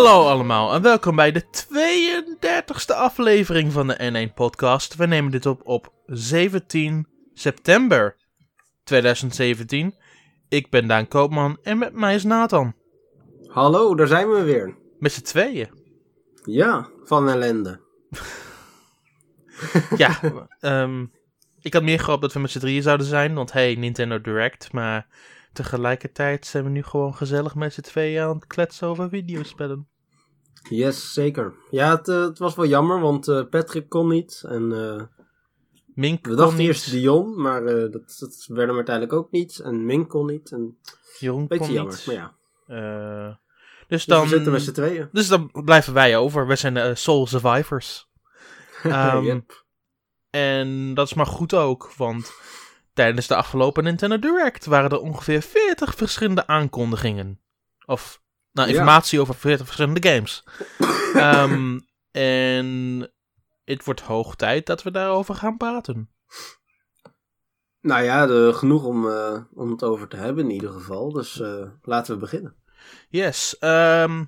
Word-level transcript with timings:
Hallo 0.00 0.28
allemaal 0.28 0.74
en 0.74 0.82
welkom 0.82 1.16
bij 1.16 1.32
de 1.32 1.42
32e 1.42 2.94
aflevering 2.94 3.72
van 3.72 3.86
de 3.86 4.28
N1 4.28 4.34
podcast. 4.34 4.96
We 4.96 5.06
nemen 5.06 5.30
dit 5.30 5.46
op 5.46 5.60
op 5.64 5.92
17 6.06 7.08
september 7.34 8.16
2017. 8.84 9.94
Ik 10.48 10.70
ben 10.70 10.86
Daan 10.88 11.08
Koopman 11.08 11.58
en 11.62 11.78
met 11.78 11.92
mij 11.92 12.14
is 12.14 12.24
Nathan. 12.24 12.74
Hallo, 13.46 13.94
daar 13.94 14.06
zijn 14.06 14.30
we 14.30 14.42
weer. 14.42 14.76
Met 14.98 15.12
z'n 15.12 15.22
tweeën. 15.22 15.68
Ja, 16.44 16.88
van 17.04 17.28
ellende. 17.28 17.80
Ja, 19.96 20.20
ehm, 20.60 21.06
ik 21.60 21.72
had 21.72 21.82
meer 21.82 22.00
gehoopt 22.00 22.22
dat 22.22 22.32
we 22.32 22.40
met 22.40 22.50
z'n 22.50 22.58
drieën 22.58 22.82
zouden 22.82 23.06
zijn, 23.06 23.34
want 23.34 23.52
hey, 23.52 23.74
Nintendo 23.74 24.20
Direct. 24.20 24.72
Maar 24.72 25.06
tegelijkertijd 25.52 26.46
zijn 26.46 26.64
we 26.64 26.70
nu 26.70 26.82
gewoon 26.82 27.14
gezellig 27.14 27.54
met 27.54 27.72
z'n 27.72 27.80
tweeën 27.80 28.22
aan 28.22 28.34
het 28.34 28.46
kletsen 28.46 28.88
over 28.88 29.08
videospellen. 29.08 29.89
Yes, 30.68 31.12
zeker. 31.12 31.54
Ja, 31.70 31.96
het, 31.96 32.08
eh, 32.08 32.20
het 32.20 32.38
was 32.38 32.54
wel 32.54 32.66
jammer, 32.66 33.00
want 33.00 33.28
eh, 33.28 33.44
Patrick 33.50 33.88
kon 33.88 34.08
niet. 34.08 34.42
En 34.46 34.72
eh, 34.72 35.02
Mink 35.94 36.26
we 36.26 36.34
dachten 36.34 36.58
eerst 36.58 36.90
Dion, 36.90 37.40
maar 37.40 37.64
dat, 37.64 38.16
dat 38.18 38.44
werd 38.48 38.68
hem 38.68 38.76
uiteindelijk 38.76 39.16
ook 39.16 39.30
niet. 39.30 39.58
En 39.58 39.84
Mink 39.86 40.08
kon 40.08 40.26
niet. 40.26 40.52
En, 40.52 40.78
Jeroen 41.18 41.46
beetje 41.46 41.64
kon 41.64 41.74
jammer, 41.74 41.94
niet. 41.94 42.06
maar 42.06 42.14
ja. 42.14 43.38
Dus 43.88 44.04
Dus 44.04 44.04
dan... 44.04 44.22
we 44.22 44.28
zitten 44.28 44.52
met 44.52 44.62
z'n 44.62 44.72
tweeën. 44.72 45.08
Dus 45.12 45.28
dan 45.28 45.50
blijven 45.64 45.92
wij 45.94 46.16
over. 46.16 46.46
We 46.46 46.56
zijn 46.56 46.74
de 46.74 46.94
Soul 46.94 47.26
Survivors. 47.26 48.08
Yep. 49.22 49.64
En 50.30 50.94
dat 50.94 51.06
is 51.06 51.14
maar 51.14 51.26
goed 51.26 51.54
ook, 51.54 51.92
want 51.96 52.32
tijdens 52.92 53.26
de 53.26 53.34
afgelopen 53.34 53.84
Nintendo 53.84 54.18
Direct 54.18 54.64
waren 54.66 54.90
er 54.90 55.00
ongeveer 55.00 55.42
40 55.42 55.94
verschillende 55.94 56.46
aankondigingen. 56.46 57.40
Of, 57.86 58.22
nou, 58.52 58.68
Ja. 58.68 58.74
informatie 58.74 59.20
over 59.20 59.34
40 59.34 59.64
verschillende 59.66 60.08
games. 60.08 60.44
Ehm, 61.14 61.78
en 62.10 63.10
het 63.64 63.84
wordt 63.84 64.00
hoog 64.00 64.36
tijd 64.36 64.66
dat 64.66 64.82
we 64.82 64.90
daarover 64.90 65.34
gaan 65.34 65.56
praten. 65.56 66.10
Nou 67.80 68.02
ja, 68.02 68.26
de, 68.26 68.50
genoeg 68.54 68.84
om, 68.84 69.08
eh, 69.08 69.36
om 69.54 69.70
het 69.70 69.82
over 69.82 70.08
te 70.08 70.16
hebben 70.16 70.44
in 70.44 70.50
ieder 70.50 70.70
geval. 70.70 71.12
Dus 71.12 71.40
eh, 71.40 71.66
laten 71.82 72.14
we 72.14 72.20
beginnen. 72.20 72.54
Yes, 73.08 73.58
ehm, 73.58 74.24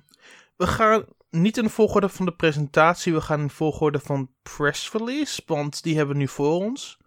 we 0.55 0.67
gaan 0.67 1.05
niet 1.29 1.57
in 1.57 1.63
de 1.63 1.69
volgorde 1.69 2.09
van 2.09 2.25
de 2.25 2.35
presentatie, 2.35 3.13
we 3.13 3.21
gaan 3.21 3.39
in 3.39 3.47
de 3.47 3.53
volgorde 3.53 3.99
van 3.99 4.29
press 4.41 4.91
release, 4.91 5.41
want 5.45 5.83
die 5.83 5.95
hebben 5.95 6.15
we 6.15 6.21
nu 6.21 6.27
voor 6.27 6.51
ons. 6.63 6.97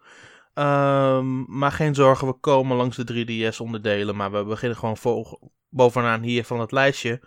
Ehm, 0.53 1.57
maar 1.57 1.71
geen 1.71 1.95
zorgen, 1.95 2.27
we 2.27 2.33
komen 2.33 2.77
langs 2.77 2.95
de 2.97 3.03
3DS 3.03 3.59
onderdelen, 3.59 4.15
maar 4.15 4.31
we 4.31 4.43
beginnen 4.43 4.77
gewoon 4.77 4.97
vo- 4.97 5.39
bovenaan 5.69 6.21
hier 6.21 6.43
van 6.43 6.59
het 6.59 6.71
lijstje 6.71 7.21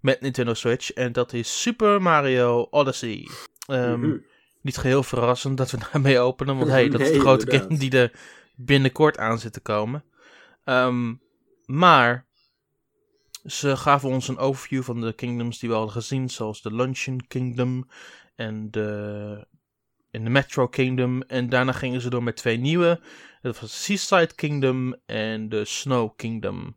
met 0.00 0.20
Nintendo 0.20 0.54
Switch. 0.54 0.92
En 0.92 1.12
dat 1.12 1.32
is 1.32 1.60
Super 1.60 2.02
Mario 2.02 2.66
Odyssey. 2.70 3.28
Ehm. 3.66 4.16
Niet 4.60 4.76
geheel 4.76 5.02
verrassend 5.02 5.56
dat 5.56 5.70
we 5.70 5.78
daarmee 5.92 6.18
openen, 6.18 6.56
want 6.56 6.70
hey, 6.70 6.88
dat 6.88 7.00
is 7.00 7.12
de 7.12 7.20
grote 7.20 7.44
inderdaad. 7.44 7.68
game 7.68 7.78
die 7.78 7.98
er 7.98 8.12
binnenkort 8.56 9.18
aan 9.18 9.38
zit 9.38 9.52
te 9.52 9.60
komen. 9.60 10.04
Ehm, 10.64 11.14
maar 11.64 12.26
ze 13.44 13.76
gaven 13.76 14.08
ons 14.08 14.28
een 14.28 14.38
overview 14.38 14.82
van 14.82 15.00
de 15.00 15.12
kingdoms 15.12 15.58
die 15.58 15.68
we 15.68 15.74
hadden 15.74 15.94
gezien, 15.94 16.30
zoals 16.30 16.62
de 16.62 16.74
Luncheon 16.74 17.26
Kingdom 17.28 17.88
en 18.34 18.70
de, 18.70 19.46
en 20.10 20.24
de 20.24 20.30
Metro 20.30 20.68
Kingdom. 20.68 21.22
En 21.22 21.48
daarna 21.48 21.72
gingen 21.72 22.00
ze 22.00 22.10
door 22.10 22.22
met 22.22 22.36
twee 22.36 22.56
nieuwe. 22.56 23.00
Dat 23.42 23.60
was 23.60 23.84
Seaside 23.84 24.34
Kingdom 24.34 24.96
en 25.06 25.48
de 25.48 25.64
Snow 25.64 26.16
Kingdom. 26.16 26.76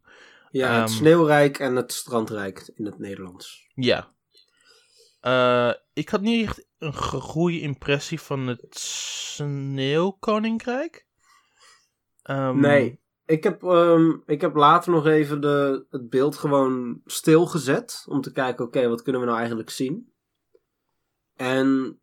Ja, 0.51 0.79
het 0.79 0.89
Ehm, 0.89 0.97
Sneeuwrijk 0.97 1.59
en 1.59 1.75
het 1.75 1.93
Strandrijk 1.93 2.71
in 2.75 2.85
het 2.85 2.99
Nederlands. 2.99 3.67
Ja. 3.73 4.13
Eh, 5.19 5.73
ik 5.93 6.09
had 6.09 6.21
niet 6.21 6.45
echt 6.47 6.65
een 6.77 6.93
goede 6.93 7.59
impressie 7.59 8.21
van 8.21 8.47
het 8.47 8.77
Sneeuwkoninkrijk. 8.79 11.07
Ehm, 12.21 12.59
Nee, 12.59 12.99
ik 13.25 13.43
heb, 13.43 13.63
ehm, 13.63 14.11
ik 14.25 14.41
heb 14.41 14.55
later 14.55 14.91
nog 14.91 15.05
even 15.05 15.41
de, 15.41 15.85
het 15.89 16.09
beeld 16.09 16.37
gewoon 16.37 17.01
stilgezet. 17.05 18.05
Om 18.07 18.21
te 18.21 18.31
kijken, 18.31 18.66
oké, 18.66 18.87
wat 18.87 19.01
kunnen 19.01 19.21
we 19.21 19.27
nou 19.27 19.39
eigenlijk 19.39 19.69
zien? 19.69 20.13
En 21.35 21.99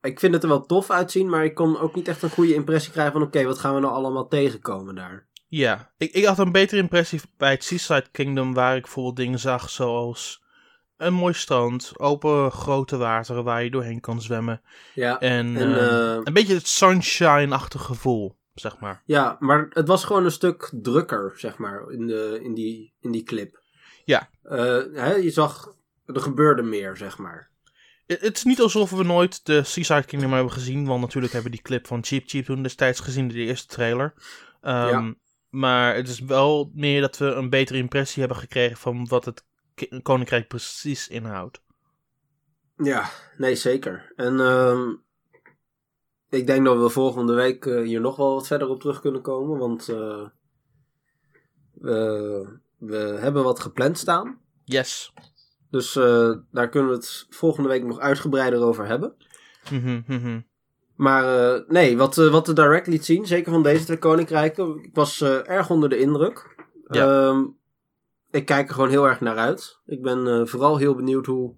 ik 0.00 0.18
vind 0.18 0.34
het 0.34 0.42
er 0.42 0.48
wel 0.48 0.66
tof 0.66 0.90
uitzien, 0.90 1.28
maar 1.28 1.44
ik 1.44 1.54
kon 1.54 1.78
ook 1.78 1.94
niet 1.94 2.08
echt 2.08 2.22
een 2.22 2.30
goede 2.30 2.54
impressie 2.54 2.92
krijgen 2.92 3.12
van, 3.12 3.22
oké, 3.22 3.44
wat 3.44 3.58
gaan 3.58 3.74
we 3.74 3.80
nou 3.80 3.94
allemaal 3.94 4.28
tegenkomen 4.28 4.94
daar? 4.94 5.30
Ja, 5.54 5.92
ik, 5.96 6.12
ik 6.12 6.24
had 6.24 6.38
een 6.38 6.52
betere 6.52 6.80
impressie 6.80 7.20
bij 7.36 7.50
het 7.50 7.64
Seaside 7.64 8.06
Kingdom, 8.12 8.54
waar 8.54 8.76
ik 8.76 8.82
bijvoorbeeld 8.82 9.16
dingen 9.16 9.38
zag 9.38 9.70
zoals 9.70 10.42
een 10.96 11.14
mooi 11.14 11.34
strand, 11.34 11.92
open 11.96 12.50
grote 12.50 12.96
wateren 12.96 13.44
waar 13.44 13.64
je 13.64 13.70
doorheen 13.70 14.00
kan 14.00 14.22
zwemmen. 14.22 14.62
Ja, 14.94 15.20
En, 15.20 15.56
En, 15.56 15.74
eh, 15.74 16.12
eh, 16.14 16.20
een 16.24 16.32
beetje 16.32 16.54
het 16.54 16.68
sunshine-achtig 16.68 17.82
gevoel, 17.82 18.36
zeg 18.54 18.78
maar. 18.78 19.02
ja, 19.04 19.36
maar 19.38 19.66
het 19.70 19.88
was 19.88 20.04
gewoon 20.04 20.24
een 20.24 20.30
stuk 20.30 20.70
drukker, 20.72 21.32
zeg 21.36 21.56
maar, 21.58 21.90
in, 21.90 22.06
de, 22.06 22.40
in, 22.42 22.54
die, 22.54 22.92
in 23.00 23.10
die 23.10 23.22
clip. 23.22 23.62
Ja. 24.04 24.28
Eh, 24.42 24.58
hè, 24.92 25.14
je 25.14 25.30
zag, 25.30 25.74
er 26.06 26.20
gebeurde 26.20 26.62
meer, 26.62 26.96
zeg 26.96 27.18
maar. 27.18 27.50
Het 28.06 28.36
is 28.36 28.44
niet 28.44 28.60
alsof 28.60 28.90
we 28.90 29.04
nooit 29.04 29.46
de 29.46 29.62
Seaside 29.62 30.04
Kingdom 30.04 30.32
hebben 30.32 30.52
gezien, 30.52 30.86
want 30.86 31.00
natuurlijk 31.00 31.32
hebben 31.32 31.50
we 31.50 31.56
die 31.56 31.66
clip 31.66 31.86
van 31.86 32.04
Cheap 32.04 32.22
Cheap 32.26 32.44
toen 32.44 32.62
destijds 32.62 33.00
gezien, 33.00 33.28
de 33.28 33.34
eerste 33.34 33.66
trailer. 33.66 34.14
Ehm, 34.60 34.88
Ja. 34.88 35.14
Maar 35.52 35.94
het 35.94 36.08
is 36.08 36.20
wel 36.20 36.70
meer 36.74 37.00
dat 37.00 37.18
we 37.18 37.24
een 37.24 37.50
betere 37.50 37.78
impressie 37.78 38.20
hebben 38.20 38.38
gekregen 38.38 38.76
van 38.76 39.06
wat 39.08 39.24
het 39.24 39.44
koninkrijk 40.02 40.48
precies 40.48 41.08
inhoudt. 41.08 41.62
Ja, 42.76 43.10
nee, 43.36 43.54
zeker. 43.54 44.12
En 44.16 44.40
ehm, 44.40 44.94
ik 46.28 46.46
denk 46.46 46.64
dat 46.64 46.78
we 46.78 46.88
volgende 46.88 47.34
week 47.34 47.66
eh, 47.66 47.82
hier 47.82 48.00
nog 48.00 48.16
wel 48.16 48.34
wat 48.34 48.46
verder 48.46 48.68
op 48.68 48.80
terug 48.80 49.00
kunnen 49.00 49.22
komen. 49.22 49.58
Want 49.58 49.88
eh, 49.88 50.26
we, 51.72 52.58
we 52.78 52.96
hebben 52.96 53.42
wat 53.44 53.60
gepland 53.60 53.98
staan. 53.98 54.40
Yes. 54.64 55.12
Dus 55.70 55.96
eh, 55.96 56.32
daar 56.50 56.68
kunnen 56.68 56.90
we 56.90 56.96
het 56.96 57.26
volgende 57.30 57.68
week 57.68 57.84
nog 57.84 57.98
uitgebreider 57.98 58.60
over 58.60 58.86
hebben. 58.86 59.14
Mhm. 59.70 60.40
Maar 61.02 61.54
eh, 61.54 61.60
nee, 61.68 61.96
wat, 61.96 62.18
eh, 62.18 62.30
wat 62.30 62.46
de 62.46 62.52
Direct 62.52 62.86
liet 62.86 63.04
zien, 63.04 63.26
zeker 63.26 63.52
van 63.52 63.62
deze 63.62 63.84
twee 63.84 63.98
koninkrijken, 63.98 64.78
ik 64.82 64.90
was 64.94 65.20
eh, 65.20 65.48
erg 65.48 65.70
onder 65.70 65.88
de 65.88 65.98
indruk. 65.98 66.56
Ja. 66.88 67.28
Ehm, 67.28 67.40
ik 68.30 68.44
kijk 68.44 68.68
er 68.68 68.74
gewoon 68.74 68.90
heel 68.90 69.08
erg 69.08 69.20
naar 69.20 69.36
uit. 69.36 69.80
Ik 69.86 70.02
ben 70.02 70.48
vooral 70.48 70.76
heel 70.76 70.94
benieuwd 70.94 71.26
hoe 71.26 71.54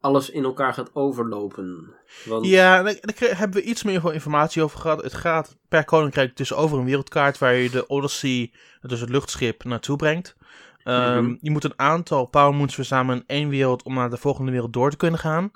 alles 0.00 0.30
in 0.30 0.44
elkaar 0.44 0.74
gaat 0.74 0.94
overlopen. 0.94 1.94
Want, 2.24 2.46
Ja, 2.46 2.82
daar, 2.82 2.96
hebben 3.18 3.60
we 3.60 3.66
iets 3.66 3.82
meer 3.82 4.00
van 4.00 4.12
informatie 4.12 4.62
over 4.62 4.80
gehad. 4.80 5.02
Het 5.02 5.14
gaat 5.14 5.56
per 5.68 5.84
koninkrijk 5.84 6.36
dus 6.36 6.54
over 6.54 6.78
een 6.78 6.84
wereldkaart 6.84 7.38
waar 7.38 7.54
je 7.54 7.70
de 7.70 7.86
Odyssey, 7.86 8.52
dus 8.80 9.00
het 9.00 9.10
luchtschip, 9.10 9.64
naartoe 9.64 9.96
brengt. 9.96 10.36
Ehm, 10.82 11.24
Mhm. 11.24 11.36
Je 11.40 11.50
moet 11.50 11.64
een 11.64 11.78
aantal 11.78 12.26
Power 12.26 12.54
Moons 12.54 12.74
verzamelen 12.74 13.18
in 13.18 13.36
één 13.36 13.48
wereld 13.48 13.82
om 13.82 13.94
naar 13.94 14.10
de 14.10 14.16
volgende 14.16 14.50
wereld 14.50 14.72
door 14.72 14.90
te 14.90 14.96
kunnen 14.96 15.20
gaan. 15.20 15.50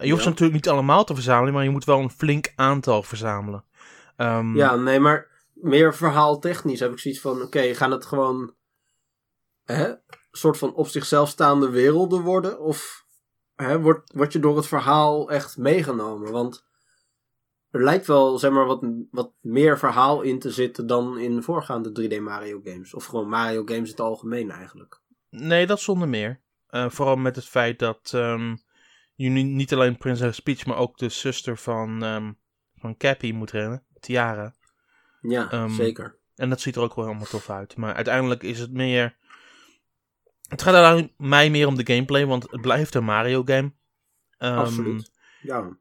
Je 0.00 0.10
hoeft 0.10 0.22
ze 0.22 0.28
natuurlijk 0.28 0.64
niet 0.64 0.68
allemaal 0.68 1.04
te 1.04 1.14
verzamelen, 1.14 1.52
maar 1.52 1.64
je 1.64 1.70
moet 1.70 1.84
wel 1.84 1.98
een 1.98 2.10
flink 2.10 2.52
aantal 2.56 3.02
verzamelen. 3.02 3.64
Ehm, 4.16 4.56
Ja, 4.56 4.76
nee, 4.76 5.00
maar 5.00 5.28
meer 5.52 5.94
verhaaltechnisch 5.94 6.80
heb 6.80 6.92
ik 6.92 6.98
zoiets 6.98 7.20
van: 7.20 7.42
oké, 7.42 7.74
gaan 7.74 7.90
het 7.90 8.06
gewoon 8.06 8.54
hè, 9.64 9.88
een 9.88 9.98
soort 10.30 10.58
van 10.58 10.74
op 10.74 10.86
zichzelf 10.88 11.28
staande 11.28 11.70
werelden 11.70 12.20
worden? 12.20 12.60
Of 12.60 13.04
hè, 13.56 13.80
word, 13.80 14.12
word 14.14 14.32
je 14.32 14.38
door 14.38 14.56
het 14.56 14.66
verhaal 14.66 15.30
echt 15.30 15.56
meegenomen? 15.56 16.32
Want 16.32 16.64
er 17.70 17.82
lijkt 17.84 18.06
wel 18.06 18.38
zeg 18.38 18.50
maar, 18.50 18.66
wat, 18.66 18.84
wat 19.10 19.32
meer 19.40 19.78
verhaal 19.78 20.22
in 20.22 20.38
te 20.38 20.50
zitten 20.50 20.86
dan 20.86 21.18
in 21.18 21.42
voorgaande 21.42 22.10
3D 22.10 22.22
Mario 22.22 22.60
games. 22.64 22.94
Of 22.94 23.04
gewoon 23.04 23.28
Mario 23.28 23.62
games 23.64 23.84
in 23.84 23.90
het 23.90 24.00
algemeen 24.00 24.50
eigenlijk. 24.50 25.00
Nee, 25.30 25.66
dat 25.66 25.80
zonder 25.80 26.08
meer. 26.08 26.40
Eh, 26.66 26.90
vooral 26.90 27.16
met 27.16 27.36
het 27.36 27.44
feit 27.44 27.78
dat 27.78 28.10
ehm, 28.14 28.56
niet 29.28 29.72
alleen 29.72 29.96
Princess 29.96 30.40
Peach, 30.40 30.66
maar 30.66 30.76
ook 30.76 30.98
de 30.98 31.08
zuster 31.08 31.56
van, 31.56 32.02
ehm 32.04 32.32
van 32.80 32.96
Cappy 32.96 33.32
moet 33.32 33.50
rennen, 33.50 33.84
Tiara. 34.00 34.54
Ja, 35.20 35.50
Ehm, 35.50 35.70
zeker. 35.70 36.18
En 36.34 36.48
dat 36.48 36.60
ziet 36.60 36.76
er 36.76 36.82
ook 36.82 36.94
wel 36.94 37.04
helemaal 37.04 37.26
tof 37.26 37.50
uit. 37.50 37.76
Maar 37.76 37.94
uiteindelijk 37.94 38.42
is 38.42 38.58
het 38.58 38.72
meer. 38.72 39.16
Het 40.48 40.62
gaat 40.62 41.08
mij 41.16 41.50
meer 41.50 41.66
om 41.66 41.76
de 41.76 41.92
gameplay, 41.92 42.26
want 42.26 42.50
het 42.50 42.60
blijft 42.60 42.94
een 42.94 43.04
Mario 43.04 43.42
game. 43.44 43.72
Ehm, 44.38 44.58
Absoluut. 44.58 45.10
Ja. 45.42 45.78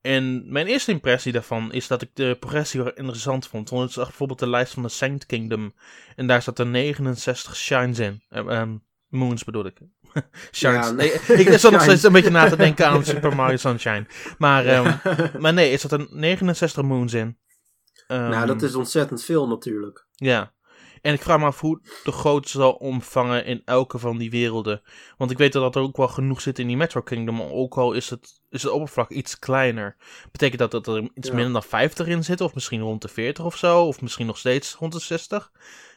En 0.00 0.52
mijn 0.52 0.66
eerste 0.66 0.90
impressie 0.90 1.32
daarvan 1.32 1.72
is 1.72 1.86
dat 1.86 2.02
ik 2.02 2.10
de 2.14 2.36
progressie 2.40 2.82
wel 2.82 2.92
interessant 2.92 3.46
vond. 3.46 3.70
Want 3.70 3.88
ik 3.88 3.94
zag 3.94 4.06
bijvoorbeeld 4.06 4.38
de 4.38 4.48
lijst 4.48 4.72
van 4.72 4.82
de 4.82 4.88
Saint 4.88 5.26
Kingdom. 5.26 5.74
En 6.16 6.26
daar 6.26 6.42
zat 6.42 6.58
er 6.58 6.66
69 6.66 7.56
shines 7.56 7.98
in. 7.98 8.22
Moons 9.08 9.44
bedoel 9.44 9.66
ik. 9.66 9.80
shines. 10.52 10.86
Ja, 10.86 10.90
nee, 10.92 11.12
nee. 11.28 11.36
ik 11.38 11.58
zat 11.58 11.72
nog 11.72 11.82
steeds 11.82 12.02
een 12.02 12.12
beetje 12.12 12.30
na 12.30 12.48
te 12.48 12.56
denken 12.56 12.86
aan 12.86 13.04
Super 13.04 13.34
Mario 13.36 13.56
Sunshine. 13.56 14.06
Maar, 14.38 14.66
ehm, 14.66 14.96
maar 15.40 15.52
nee, 15.52 15.72
er 15.72 15.78
zat 15.78 15.92
er 15.92 16.06
69 16.10 16.82
moons 16.82 17.12
in. 17.12 17.38
Ehm, 18.06 18.28
nou, 18.28 18.46
dat 18.46 18.62
is 18.62 18.74
ontzettend 18.74 19.24
veel 19.24 19.48
natuurlijk. 19.48 20.06
Ja. 20.14 20.56
En 21.02 21.12
ik 21.14 21.22
vraag 21.22 21.38
me 21.38 21.44
af 21.44 21.60
hoe 21.60 21.80
de 22.04 22.12
grootte 22.12 22.48
zal 22.48 22.72
omvangen 22.72 23.44
in 23.44 23.62
elke 23.64 23.98
van 23.98 24.18
die 24.18 24.30
werelden. 24.30 24.82
Want 25.16 25.30
ik 25.30 25.38
weet 25.38 25.52
dat 25.52 25.76
er 25.76 25.82
ook 25.82 25.96
wel 25.96 26.08
genoeg 26.08 26.40
zit 26.40 26.58
in 26.58 26.66
die 26.66 26.76
Metro 26.76 27.00
Kingdom, 27.02 27.40
ook 27.42 27.76
al 27.76 27.92
is 27.92 28.10
het, 28.10 28.40
is 28.50 28.62
het 28.62 28.72
oppervlak 28.72 29.10
iets 29.10 29.38
kleiner. 29.38 29.96
Betekent 30.32 30.58
dat 30.58 30.70
dat 30.70 30.86
er 30.86 31.08
iets 31.14 31.28
Ja. 31.28 31.34
minder 31.34 31.52
dan 31.52 31.62
50 31.62 32.06
in 32.06 32.24
zit, 32.24 32.40
of 32.40 32.54
misschien 32.54 32.80
rond 32.80 33.02
de 33.02 33.08
40 33.08 33.44
of 33.44 33.56
zo, 33.56 33.82
of 33.84 34.00
misschien 34.00 34.26
nog 34.26 34.38
steeds 34.38 34.74
rond 34.74 34.92
de 34.92 35.00
60? 35.00 35.50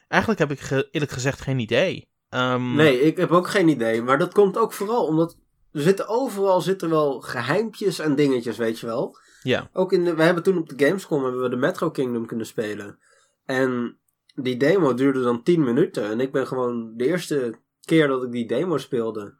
Eigenlijk 0.08 0.40
heb 0.40 0.50
ik 0.50 0.60
ge- 0.60 0.88
eerlijk 0.90 1.12
gezegd 1.12 1.40
geen 1.40 1.58
idee. 1.58 2.10
Ehm, 2.32 2.74
Nee, 2.74 3.00
ik 3.00 3.16
heb 3.16 3.30
ook 3.30 3.48
geen 3.48 3.68
idee. 3.68 4.02
Maar 4.02 4.18
dat 4.18 4.32
komt 4.32 4.58
ook 4.58 4.72
vooral 4.72 5.06
omdat 5.06 5.36
er 5.72 5.80
zitten 5.80 6.08
overal 6.08 6.60
zitten 6.60 6.90
wel 6.90 7.20
geheimpjes 7.20 7.98
en 7.98 8.14
dingetjes, 8.14 8.56
weet 8.56 8.78
je 8.78 8.86
wel. 8.86 9.18
Ja, 9.42 9.68
Ook 9.72 9.92
in 9.92 10.04
de, 10.04 10.14
we 10.14 10.22
hebben 10.22 10.42
toen 10.42 10.58
op 10.58 10.68
de 10.68 10.86
Gamescom 10.86 11.22
hebben 11.22 11.42
we 11.42 11.48
de 11.48 11.56
Metro 11.56 11.90
Kingdom 11.90 12.26
kunnen 12.26 12.46
spelen. 12.46 12.98
En 13.44 13.96
die 14.34 14.56
demo 14.56 14.94
duurde 14.94 15.22
dan 15.22 15.42
10 15.42 15.64
minuten. 15.64 16.04
En 16.04 16.20
ik 16.20 16.32
ben 16.32 16.46
gewoon 16.46 16.96
de 16.96 17.06
eerste 17.06 17.54
keer 17.84 18.08
dat 18.08 18.22
ik 18.22 18.32
die 18.32 18.46
demo 18.46 18.78
speelde, 18.78 19.34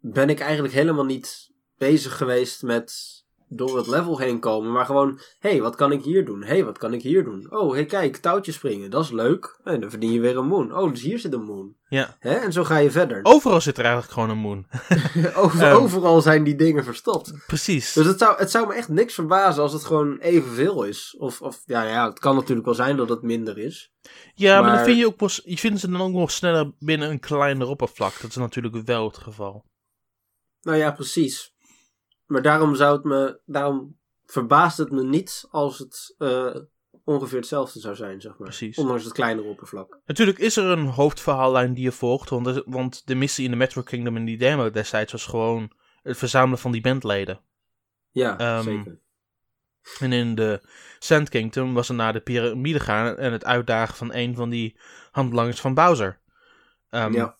ben 0.00 0.28
ik 0.28 0.40
eigenlijk 0.40 0.74
helemaal 0.74 1.04
niet 1.04 1.50
bezig 1.78 2.16
geweest 2.16 2.62
met 2.62 3.23
door 3.48 3.76
het 3.76 3.86
level 3.86 4.18
heen 4.18 4.40
komen. 4.40 4.72
Maar 4.72 4.86
gewoon, 4.86 5.20
hé, 5.38 5.50
hey, 5.50 5.60
wat 5.62 5.76
kan 5.76 5.92
ik 5.92 6.02
hier 6.02 6.24
doen? 6.24 6.40
Hé, 6.42 6.46
hey, 6.46 6.64
wat 6.64 6.78
kan 6.78 6.92
ik 6.92 7.02
hier 7.02 7.24
doen? 7.24 7.46
Oh, 7.50 7.68
hé, 7.70 7.74
hey, 7.76 7.84
kijk, 7.84 8.16
touwtje 8.16 8.52
springen, 8.52 8.90
dat 8.90 9.04
is 9.04 9.10
leuk. 9.10 9.60
En 9.64 9.80
dan 9.80 9.90
verdien 9.90 10.12
je 10.12 10.20
weer 10.20 10.36
een 10.36 10.46
moon. 10.46 10.76
Oh, 10.76 10.90
dus 10.90 11.02
hier 11.02 11.18
zit 11.18 11.32
een 11.32 11.44
moon. 11.44 11.74
ja. 11.88 12.16
Hè? 12.18 12.34
En 12.34 12.52
zo 12.52 12.64
ga 12.64 12.76
je 12.76 12.90
verder. 12.90 13.20
Overal 13.34 13.60
zit 13.60 13.78
er 13.78 13.84
eigenlijk 13.84 14.12
gewoon 14.12 14.30
een 14.30 14.38
moon. 14.38 14.66
Over, 15.36 15.62
Ehm. 15.66 15.76
overal 15.76 16.20
zijn 16.20 16.44
die 16.44 16.54
dingen 16.56 16.84
verstopt. 16.84 17.32
Precies. 17.46 17.92
Dus 17.92 18.06
het 18.06 18.18
zou, 18.18 18.38
het 18.38 18.50
zou 18.50 18.66
me 18.66 18.74
echt 18.74 18.88
niks 18.88 19.14
verbazen 19.14 19.62
als 19.62 19.72
het 19.72 19.84
gewoon 19.84 20.18
evenveel 20.18 20.84
is. 20.84 21.16
Of, 21.18 21.42
of 21.42 21.62
ja, 21.66 21.82
ja, 21.88 22.08
het 22.08 22.18
kan 22.18 22.34
natuurlijk 22.34 22.66
wel 22.66 22.74
zijn 22.74 22.96
dat 22.96 23.08
het 23.08 23.22
minder 23.22 23.58
is. 23.58 23.92
Ja, 24.34 24.60
maar, 24.60 24.76
dan 24.76 24.84
vind 24.84 24.98
je 24.98 25.06
ook 25.06 25.20
wel, 25.20 25.28
s- 25.28 25.42
je 25.44 25.58
vindt 25.58 25.80
ze 25.80 25.90
dan 25.90 26.00
ook 26.00 26.12
nog 26.12 26.30
sneller 26.30 26.72
binnen 26.78 27.10
een 27.10 27.20
kleiner 27.20 27.66
oppervlak. 27.66 28.20
Dat 28.20 28.30
is 28.30 28.36
natuurlijk 28.36 28.84
wel 28.84 29.04
het 29.06 29.18
geval. 29.18 29.64
Nou 30.62 30.78
ja, 30.78 30.90
precies. 30.90 31.53
Maar 32.26 32.42
daarom 32.42 32.74
zou 32.74 32.96
het 32.96 33.04
me, 33.04 33.40
daarom 33.46 33.98
verbaast 34.26 34.78
het 34.78 34.90
me 34.90 35.04
niet 35.04 35.46
als 35.50 35.78
het 35.78 36.14
eh, 36.18 36.56
ongeveer 37.04 37.38
hetzelfde 37.38 37.80
zou 37.80 37.94
zijn, 37.94 38.20
zeg 38.20 38.32
maar. 38.32 38.48
Precies. 38.48 38.78
Ondanks 38.78 39.04
het 39.04 39.12
kleinere 39.12 39.48
oppervlak. 39.48 39.98
Natuurlijk 40.06 40.38
is 40.38 40.56
er 40.56 40.64
een 40.64 40.86
hoofdverhaallijn 40.86 41.74
die 41.74 41.84
je 41.84 41.92
volgt. 41.92 42.30
Want 42.30 42.44
de, 42.44 42.62
want 42.66 43.06
de 43.06 43.14
missie 43.14 43.44
in 43.44 43.50
de 43.50 43.56
Metro 43.56 43.82
Kingdom 43.82 44.16
in 44.16 44.24
die 44.24 44.38
demo 44.38 44.70
destijds 44.70 45.12
was 45.12 45.26
gewoon 45.26 45.70
het 46.02 46.16
verzamelen 46.16 46.58
van 46.58 46.72
die 46.72 46.80
bandleden. 46.80 47.40
Ja, 48.10 48.38
Ehm, 48.38 48.62
zeker. 48.62 48.98
En 49.98 50.12
in 50.12 50.34
de 50.34 50.60
Sand 50.98 51.28
Kingdom 51.28 51.74
was 51.74 51.88
het 51.88 51.96
naar 51.96 52.12
de 52.12 52.20
piramide 52.20 52.80
gaan 52.80 53.16
en 53.16 53.32
het 53.32 53.44
uitdagen 53.44 53.96
van 53.96 54.14
een 54.14 54.34
van 54.34 54.50
die 54.50 54.76
handlangers 55.10 55.60
van 55.60 55.74
Bowser. 55.74 56.20
Ehm, 56.90 57.12
ja. 57.12 57.36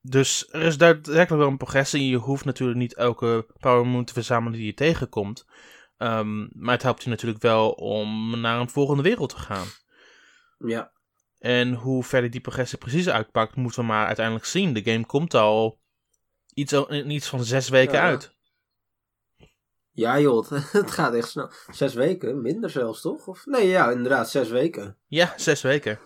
Dus 0.00 0.48
er 0.50 0.62
is 0.62 0.78
daadwerkelijk 0.78 1.42
wel 1.42 1.50
een 1.50 1.56
progressie. 1.56 2.08
Je 2.08 2.16
hoeft 2.16 2.44
natuurlijk 2.44 2.78
niet 2.78 2.94
elke 2.94 3.46
Power 3.60 3.86
Moon 3.86 4.04
te 4.04 4.12
verzamelen 4.12 4.58
die 4.58 4.66
je 4.66 4.74
tegenkomt. 4.74 5.46
Ehm, 5.96 6.46
maar 6.62 6.74
het 6.74 6.82
helpt 6.82 7.02
je 7.02 7.10
natuurlijk 7.10 7.42
wel 7.42 7.70
om 7.70 8.40
naar 8.40 8.60
een 8.60 8.70
volgende 8.70 9.02
wereld 9.02 9.28
te 9.30 9.38
gaan. 9.38 9.66
ja. 10.58 10.96
En 11.38 11.74
hoe 11.74 12.04
verder 12.04 12.30
die 12.30 12.40
progressie 12.40 12.78
precies 12.78 13.08
uitpakt, 13.08 13.56
moeten 13.56 13.80
we 13.80 13.86
maar 13.86 14.06
uiteindelijk 14.06 14.44
zien. 14.46 14.72
De 14.72 14.82
game 14.82 15.06
komt 15.06 15.34
al 15.34 15.80
iets, 16.54 17.28
van 17.28 17.44
zes 17.44 17.68
weken 17.68 17.94
Ja. 17.94 18.02
uit. 18.02 18.36
Ja 19.90 20.20
joh, 20.20 20.48
het, 20.50 20.72
het 20.82 20.90
gaat 20.90 21.14
echt 21.14 21.28
snel. 21.28 21.50
Zes 21.70 21.94
weken, 21.94 22.42
minder 22.42 22.70
zelfs 22.70 23.00
toch? 23.00 23.26
Of, 23.26 23.46
nee, 23.46 23.66
ja, 23.68 23.90
inderdaad, 23.90 24.30
zes 24.30 24.48
weken. 24.48 24.96
Ja, 25.06 25.34
zes 25.36 25.62
weken. 25.62 25.98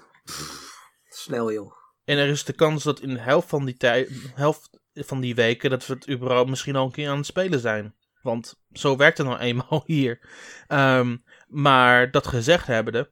Snel 1.09 1.53
joh. 1.53 1.73
En 2.05 2.19
er 2.19 2.29
is 2.29 2.45
de 2.45 2.53
kans 2.53 2.85
dat 2.85 3.01
in 3.01 3.15
de 3.15 3.21
helft 3.21 3.49
van 3.49 3.65
die, 3.65 3.77
tijd, 3.77 4.11
helft 4.35 4.71
van 4.95 5.21
die 5.21 5.35
weken 5.35 5.71
dat 5.71 5.87
we 5.87 5.95
het 5.95 6.11
überhaupt 6.11 6.51
misschien 6.51 6.77
al 6.77 6.85
een 6.85 6.93
keer 6.93 7.09
aan 7.09 7.17
het 7.17 7.27
spelen 7.27 7.61
zijn. 7.61 7.95
Want 8.23 8.61
zo 8.73 8.97
werkt 8.97 9.19
het 9.19 9.27
nou 9.27 9.39
eenmaal 9.39 9.83
hier. 9.87 10.21
Ehm, 10.69 11.17
maar 11.49 12.11
dat 12.11 12.27
gezegd 12.27 12.67
hebbende, 12.67 13.11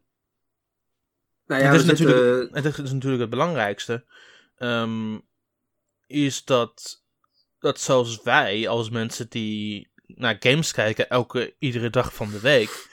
Nou 1.46 1.62
ja, 1.62 1.72
Het 1.72 1.74
is 1.74 2.00
en 2.00 2.62
dat 2.62 2.78
is 2.78 2.92
natuurlijk 2.92 3.20
het 3.20 3.30
belangrijkste, 3.30 4.04
ehm, 4.56 5.18
is 6.06 6.44
dat, 6.44 7.04
dat 7.58 7.80
zelfs 7.80 8.22
wij 8.22 8.68
als 8.68 8.90
mensen 8.90 9.28
die 9.28 9.90
naar 10.06 10.36
games 10.40 10.72
kijken 10.72 11.08
elke, 11.08 11.54
iedere 11.58 11.90
dag 11.90 12.14
van 12.14 12.30
de 12.30 12.40
week, 12.40 12.88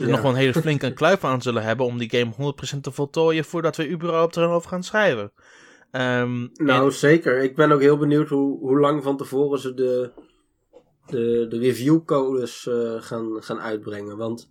er 0.00 0.06
Ja. 0.06 0.12
nog 0.12 0.22
wel 0.22 0.30
een 0.30 0.36
hele 0.36 0.60
flinke 0.62 0.92
kluif 0.92 1.24
aan 1.24 1.42
zullen 1.42 1.62
hebben 1.62 1.86
om 1.86 1.98
die 1.98 2.10
game 2.10 2.52
100% 2.76 2.80
te 2.80 2.90
voltooien 2.92 3.44
voordat 3.44 3.76
we 3.76 3.90
überhaupt 3.90 4.36
erover 4.36 4.68
gaan 4.68 4.82
schrijven. 4.82 5.32
Ehm, 5.90 6.46
Nou, 6.54 6.84
en- 6.86 6.92
zeker. 6.92 7.38
Ik 7.42 7.56
ben 7.56 7.72
ook 7.72 7.80
heel 7.80 7.96
benieuwd 7.96 8.28
hoe, 8.28 8.58
hoe 8.58 8.78
lang 8.80 9.02
van 9.02 9.16
tevoren 9.16 9.58
ze 9.58 9.74
de, 9.74 10.10
de, 11.06 11.46
de 11.48 11.58
reviewcodes 11.58 12.66
eh, 12.66 12.94
gaan, 12.98 13.42
gaan 13.42 13.60
uitbrengen. 13.60 14.16
Want 14.16 14.48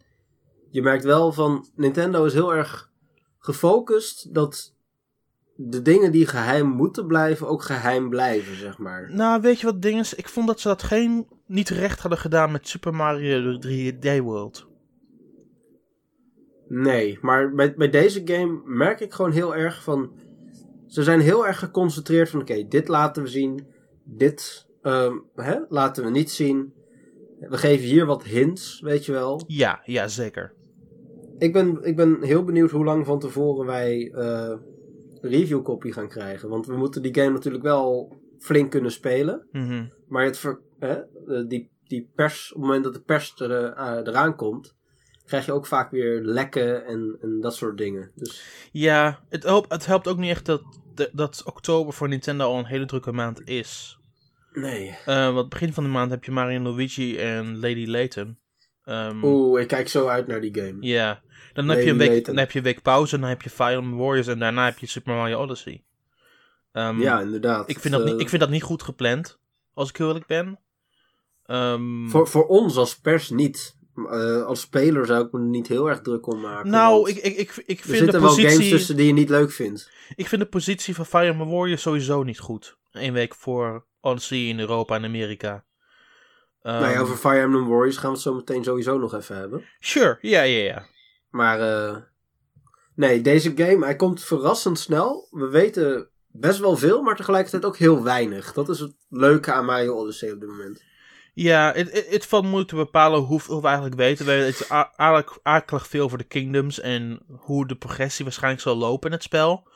je 0.69 0.81
merkt 0.81 1.03
wel 1.03 1.31
van 1.31 1.67
Nintendo 1.75 2.25
is 2.25 2.33
heel 2.33 2.53
erg 2.55 2.89
gefocust 3.39 4.33
dat 4.33 4.73
de 5.55 5.81
dingen 5.81 6.11
die 6.11 6.27
geheim 6.27 6.67
moeten 6.67 7.07
blijven 7.07 7.47
ook 7.47 7.63
geheim 7.63 8.09
blijven, 8.09 8.55
zeg 8.55 8.77
maar. 8.77 9.09
Nou, 9.13 9.41
weet 9.41 9.59
je 9.59 9.65
wat 9.65 9.81
ding 9.81 9.99
is? 9.99 10.13
Ik 10.13 10.29
vond 10.29 10.47
dat 10.47 10.59
ze 10.59 10.67
dat 10.67 10.83
geen, 10.83 11.27
niet 11.45 11.69
recht 11.69 11.99
hadden 11.99 12.19
gedaan 12.19 12.51
met 12.51 12.67
Super 12.67 12.93
Mario 12.95 13.59
3D 13.59 14.19
World. 14.21 14.67
Nee, 16.69 17.17
maar 17.21 17.53
bij, 17.53 17.73
bij 17.73 17.89
deze 17.89 18.21
game 18.25 18.61
merk 18.65 18.99
ik 18.99 19.13
gewoon 19.13 19.31
heel 19.31 19.55
erg 19.55 19.83
van. 19.83 20.11
Ze 20.87 21.03
zijn 21.03 21.19
heel 21.19 21.47
erg 21.47 21.59
geconcentreerd 21.59 22.29
van: 22.29 22.41
oké, 22.41 22.67
dit 22.67 22.87
laten 22.87 23.23
we 23.23 23.29
zien, 23.29 23.67
dit 24.03 24.67
ehm, 24.81 25.13
hè, 25.35 25.59
laten 25.69 26.03
we 26.03 26.09
niet 26.09 26.31
zien. 26.31 26.73
We 27.39 27.57
geven 27.57 27.85
hier 27.85 28.05
wat 28.05 28.23
hints, 28.23 28.81
weet 28.81 29.05
je 29.05 29.11
wel. 29.11 29.43
Ja, 29.47 29.81
ja, 29.83 30.07
zeker. 30.07 30.53
Ik 31.37 31.53
ben, 31.53 31.79
ik 31.81 31.95
ben 31.95 32.23
heel 32.23 32.43
benieuwd 32.43 32.71
hoe 32.71 32.85
lang 32.85 33.05
van 33.05 33.19
tevoren 33.19 33.65
wij 33.65 34.11
eh 34.11 34.53
review 35.21 35.61
copy 35.61 35.91
gaan 35.91 36.07
krijgen. 36.07 36.49
Want 36.49 36.65
we 36.65 36.77
moeten 36.77 37.01
die 37.01 37.15
game 37.15 37.31
natuurlijk 37.31 37.63
wel 37.63 38.17
flink 38.37 38.71
kunnen 38.71 38.91
spelen. 38.91 39.47
Mhm. 39.51 39.85
Maar 40.07 40.23
het 40.23 40.37
ver, 40.37 40.59
hè, 40.79 40.93
eh, 40.93 41.47
die, 41.47 41.71
die 41.83 42.09
pers, 42.15 42.53
op 42.53 42.57
het 42.57 42.65
moment 42.65 42.83
dat 42.83 42.93
de 42.93 43.01
pers 43.01 43.39
er, 43.39 43.51
eh, 43.51 43.97
eraan 44.03 44.35
komt, 44.35 44.75
krijg 45.29 45.45
je 45.45 45.51
ook 45.51 45.65
vaak 45.65 45.91
weer 45.91 46.21
lekken 46.21 46.85
en, 46.85 47.17
en 47.21 47.41
dat 47.41 47.55
soort 47.55 47.77
dingen. 47.77 48.11
Dus 48.15 48.43
Ja, 48.71 49.19
het 49.29 49.43
helpt, 49.43 49.71
het 49.71 49.85
helpt 49.85 50.07
ook 50.07 50.17
niet 50.17 50.29
echt 50.29 50.45
dat, 50.45 50.61
dat 51.11 51.43
oktober 51.45 51.93
voor 51.93 52.07
Nintendo 52.07 52.45
al 52.45 52.59
een 52.59 52.65
hele 52.65 52.85
drukke 52.85 53.11
maand 53.11 53.47
is. 53.47 53.99
nee. 54.53 54.97
Eh, 55.05 55.33
want 55.33 55.49
begin 55.49 55.73
van 55.73 55.83
de 55.83 55.89
maand 55.89 56.11
heb 56.11 56.23
je 56.23 56.31
Mario 56.31 56.59
Luigi 56.59 57.17
en 57.17 57.59
Lady 57.59 57.85
Layton. 57.85 58.37
Ehm, 58.83 59.23
Oeh, 59.23 59.61
ik 59.61 59.67
kijk 59.67 59.87
zo 59.87 60.07
uit 60.07 60.27
naar 60.27 60.41
die 60.41 60.55
game. 60.55 60.77
Ja, 60.79 61.21
dan 61.53 61.69
heb, 61.69 61.83
je 61.83 61.89
een 61.89 61.97
week, 61.97 62.09
Layton. 62.09 62.33
dan 62.33 62.43
heb 62.43 62.51
je 62.51 62.57
een 62.57 62.63
week 62.63 62.81
pauze, 62.81 63.19
dan 63.19 63.29
heb 63.29 63.41
je 63.41 63.49
Fire 63.49 63.75
Emblem 63.75 63.97
Warriors 63.97 64.27
en 64.27 64.39
daarna 64.39 64.65
heb 64.65 64.77
je 64.77 64.87
Super 64.87 65.13
Mario 65.13 65.41
Odyssey. 65.41 65.83
Ehm, 66.71 67.01
ja, 67.01 67.21
inderdaad. 67.21 67.69
ik, 67.69 67.79
vind 67.79 67.93
dat 67.93 68.05
niet, 68.05 68.21
ik 68.21 68.29
vind 68.29 68.41
dat 68.41 68.49
niet 68.49 68.63
goed 68.63 68.83
gepland, 68.83 69.39
als 69.73 69.89
ik 69.89 69.97
heel 69.97 70.07
eerlijk 70.07 70.27
ben. 70.27 70.59
Ehm, 71.45 72.07
voor, 72.07 72.27
voor 72.27 72.47
ons 72.47 72.75
als 72.75 72.99
pers 72.99 73.29
niet. 73.29 73.77
Eh, 74.07 74.45
als 74.45 74.61
speler 74.61 75.05
zou 75.05 75.25
ik 75.25 75.31
me 75.31 75.39
er 75.39 75.45
niet 75.45 75.67
heel 75.67 75.89
erg 75.89 76.01
druk 76.01 76.27
om 76.27 76.39
maken. 76.41 76.69
nou, 76.69 77.09
ik, 77.09 77.17
ik, 77.17 77.37
ik, 77.37 77.63
ik, 77.65 77.79
er 77.79 77.85
vind 77.85 77.87
de 77.87 77.95
zitten 77.97 78.21
wel 78.21 78.33
games 78.33 78.69
tussen 78.69 78.95
die 78.95 79.07
je 79.07 79.13
niet 79.13 79.29
leuk 79.29 79.51
vindt. 79.51 79.91
ik 80.15 80.27
vind 80.27 80.41
de 80.41 80.47
positie 80.47 80.95
van 80.95 81.05
Fire 81.05 81.25
Emblem 81.25 81.49
Warriors 81.49 81.81
sowieso 81.81 82.23
niet 82.23 82.39
goed. 82.39 82.77
Eén 82.91 83.13
week 83.13 83.35
voor 83.35 83.85
Odyssey 84.01 84.37
in 84.37 84.59
Europa 84.59 84.95
en 84.95 85.03
Amerika. 85.03 85.65
Ehm, 86.61 86.81
nou 86.81 86.93
ja, 86.93 86.99
over 86.99 87.15
Fire 87.15 87.39
Emblem 87.39 87.67
Warriors 87.67 87.97
gaan 87.97 88.09
we 88.09 88.15
het 88.15 88.25
zo 88.25 88.33
meteen 88.33 88.63
sowieso 88.63 88.97
nog 88.97 89.13
even 89.13 89.35
hebben. 89.35 89.63
Sure, 89.79 90.17
ja, 90.21 90.41
ja, 90.41 90.63
ja. 90.63 90.85
Maar 91.29 91.59
eh, 91.59 91.97
nee, 92.95 93.21
deze 93.21 93.51
game, 93.55 93.85
hij 93.85 93.95
komt 93.95 94.23
verrassend 94.23 94.79
snel. 94.79 95.27
We 95.31 95.47
weten 95.47 96.09
best 96.27 96.59
wel 96.59 96.77
veel, 96.77 97.01
maar 97.01 97.15
tegelijkertijd 97.15 97.65
ook 97.65 97.77
heel 97.77 98.03
weinig. 98.03 98.53
Dat 98.53 98.69
is 98.69 98.79
het 98.79 98.95
leuke 99.09 99.51
aan 99.51 99.65
Mario 99.65 99.95
Odyssey 99.95 100.31
op 100.31 100.39
dit 100.39 100.49
moment. 100.49 100.83
Ja, 101.41 101.71
het, 101.75 101.91
het, 101.91 102.07
het 102.09 102.25
valt 102.25 102.43
moeilijk 102.43 102.69
te 102.69 102.75
bepalen 102.75 103.19
hoeveel 103.19 103.61
we 103.61 103.67
eigenlijk 103.67 103.95
weten. 103.95 104.25
We 104.25 104.67
a- 104.71 104.93
aardig- 104.95 105.39
akelig 105.43 105.87
veel 105.87 106.03
over 106.03 106.17
de 106.17 106.23
kingdoms 106.23 106.79
en 106.79 107.19
hoe 107.27 107.67
de 107.67 107.75
progressie 107.75 108.25
waarschijnlijk 108.25 108.63
zal 108.63 108.75
lopen 108.75 109.07
in 109.09 109.15
het 109.15 109.23
spel. 109.23 109.67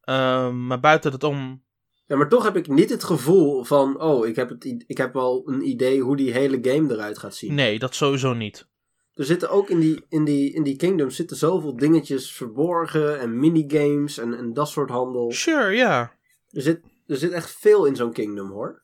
Ehm, 0.00 0.66
maar 0.66 0.80
buiten 0.80 1.12
het 1.12 1.24
om... 1.24 1.62
Ja, 2.06 2.16
maar 2.16 2.28
toch 2.28 2.44
heb 2.44 2.56
ik 2.56 2.68
niet 2.68 2.90
het 2.90 3.04
gevoel 3.04 3.64
van, 3.64 4.00
oh, 4.00 4.26
ik 4.26 4.36
heb, 4.36 4.48
het, 4.48 4.84
ik 4.86 4.96
heb 4.96 5.12
wel 5.12 5.42
een 5.46 5.68
idee 5.68 6.00
hoe 6.00 6.16
die 6.16 6.32
hele 6.32 6.58
game 6.62 6.92
eruit 6.92 7.18
gaat 7.18 7.34
zien. 7.34 7.54
Nee, 7.54 7.78
dat 7.78 7.94
sowieso 7.94 8.32
niet. 8.34 8.68
Er 9.14 9.24
zitten 9.24 9.50
ook 9.50 9.68
in 9.70 9.80
die, 9.80 10.04
in 10.08 10.24
die, 10.24 10.52
in 10.52 10.62
die 10.62 10.76
kingdoms 10.76 11.16
zitten 11.16 11.36
zoveel 11.36 11.76
dingetjes 11.76 12.32
verborgen 12.32 13.20
en 13.20 13.38
minigames 13.38 14.18
en, 14.18 14.34
en 14.34 14.52
dat 14.52 14.68
soort 14.68 14.90
handel. 14.90 15.32
Sure, 15.32 15.70
ja. 15.70 16.12
Er 16.50 16.62
zit, 16.62 16.80
er 17.06 17.16
zit 17.16 17.32
echt 17.32 17.50
veel 17.50 17.84
in 17.84 17.96
zo'n 17.96 18.12
kingdom 18.12 18.50
hoor. 18.50 18.82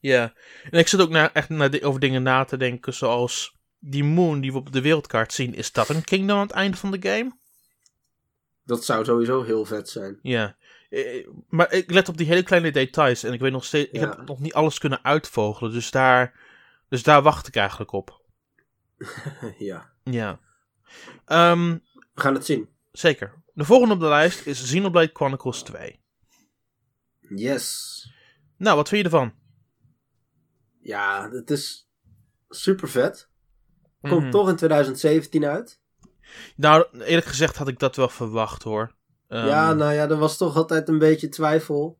Ja. 0.00 0.32
En 0.70 0.78
ik 0.78 0.88
zit 0.88 1.00
ook 1.00 1.12
echt 1.14 1.48
naar 1.48 1.78
over 1.82 2.00
dingen 2.00 2.22
na 2.22 2.44
te 2.44 2.56
denken 2.56 2.94
zoals... 2.94 3.60
Die 3.84 4.04
moon 4.04 4.40
die 4.40 4.52
we 4.52 4.58
op 4.58 4.72
de 4.72 4.80
wereldkaart 4.80 5.32
zien, 5.32 5.54
is 5.54 5.72
dat 5.72 5.88
een 5.88 6.04
kingdom 6.04 6.36
aan 6.36 6.46
het 6.46 6.50
einde 6.56 6.76
van 6.76 6.90
de 6.90 7.08
game? 7.08 7.32
Dat 8.64 8.84
zou 8.84 9.04
sowieso 9.04 9.42
heel 9.42 9.64
vet 9.64 9.88
zijn. 9.88 10.18
Ja. 10.22 10.56
Eh, 10.90 11.26
Maar 11.48 11.72
ik 11.72 11.90
let 11.90 12.08
op 12.08 12.16
die 12.16 12.26
hele 12.26 12.42
kleine 12.42 12.70
details. 12.72 13.22
En 13.22 13.32
ik 13.32 13.40
weet 13.40 13.52
nog 13.52 13.64
steeds. 13.64 13.90
Ik 13.90 14.00
heb 14.00 14.22
nog 14.26 14.38
niet 14.40 14.52
alles 14.52 14.78
kunnen 14.78 15.04
uitvogelen. 15.04 15.72
Dus 15.72 15.90
daar, 15.90 16.34
dus 16.88 17.02
daar 17.02 17.22
wacht 17.22 17.46
ik 17.48 17.56
eigenlijk 17.56 17.92
op. 17.92 18.20
ja. 19.58 19.90
Ja. 20.04 20.40
Ehm, 21.24 21.70
We 22.14 22.20
gaan 22.20 22.34
het 22.34 22.44
zien. 22.44 22.68
zeker. 22.92 23.42
De 23.54 23.64
volgende 23.64 23.94
op 23.94 24.00
de 24.00 24.06
lijst 24.06 24.46
is 24.46 24.62
Xenoblade 24.62 25.10
Chronicles 25.12 25.62
2. 25.62 26.00
Yes. 27.36 28.10
Nou, 28.56 28.76
wat 28.76 28.88
vind 28.88 29.00
je 29.06 29.10
ervan? 29.10 29.32
Ja, 30.82 31.28
het 31.32 31.50
is 31.50 31.88
super 32.48 32.88
vet. 32.88 33.28
Komt 34.00 34.20
Mhm. 34.22 34.30
toch 34.30 34.48
in 34.48 34.56
2017 34.56 35.44
uit. 35.44 35.80
Nou, 36.56 36.86
eerlijk 36.98 37.26
gezegd 37.26 37.56
had 37.56 37.68
ik 37.68 37.78
dat 37.78 37.96
wel 37.96 38.08
verwacht 38.08 38.62
hoor. 38.62 38.94
Ehm, 39.28 39.46
ja, 39.46 39.72
nou 39.74 39.92
ja, 39.92 40.08
er 40.08 40.16
was 40.18 40.36
toch 40.36 40.56
altijd 40.56 40.88
een 40.88 40.98
beetje 40.98 41.28
twijfel. 41.28 41.98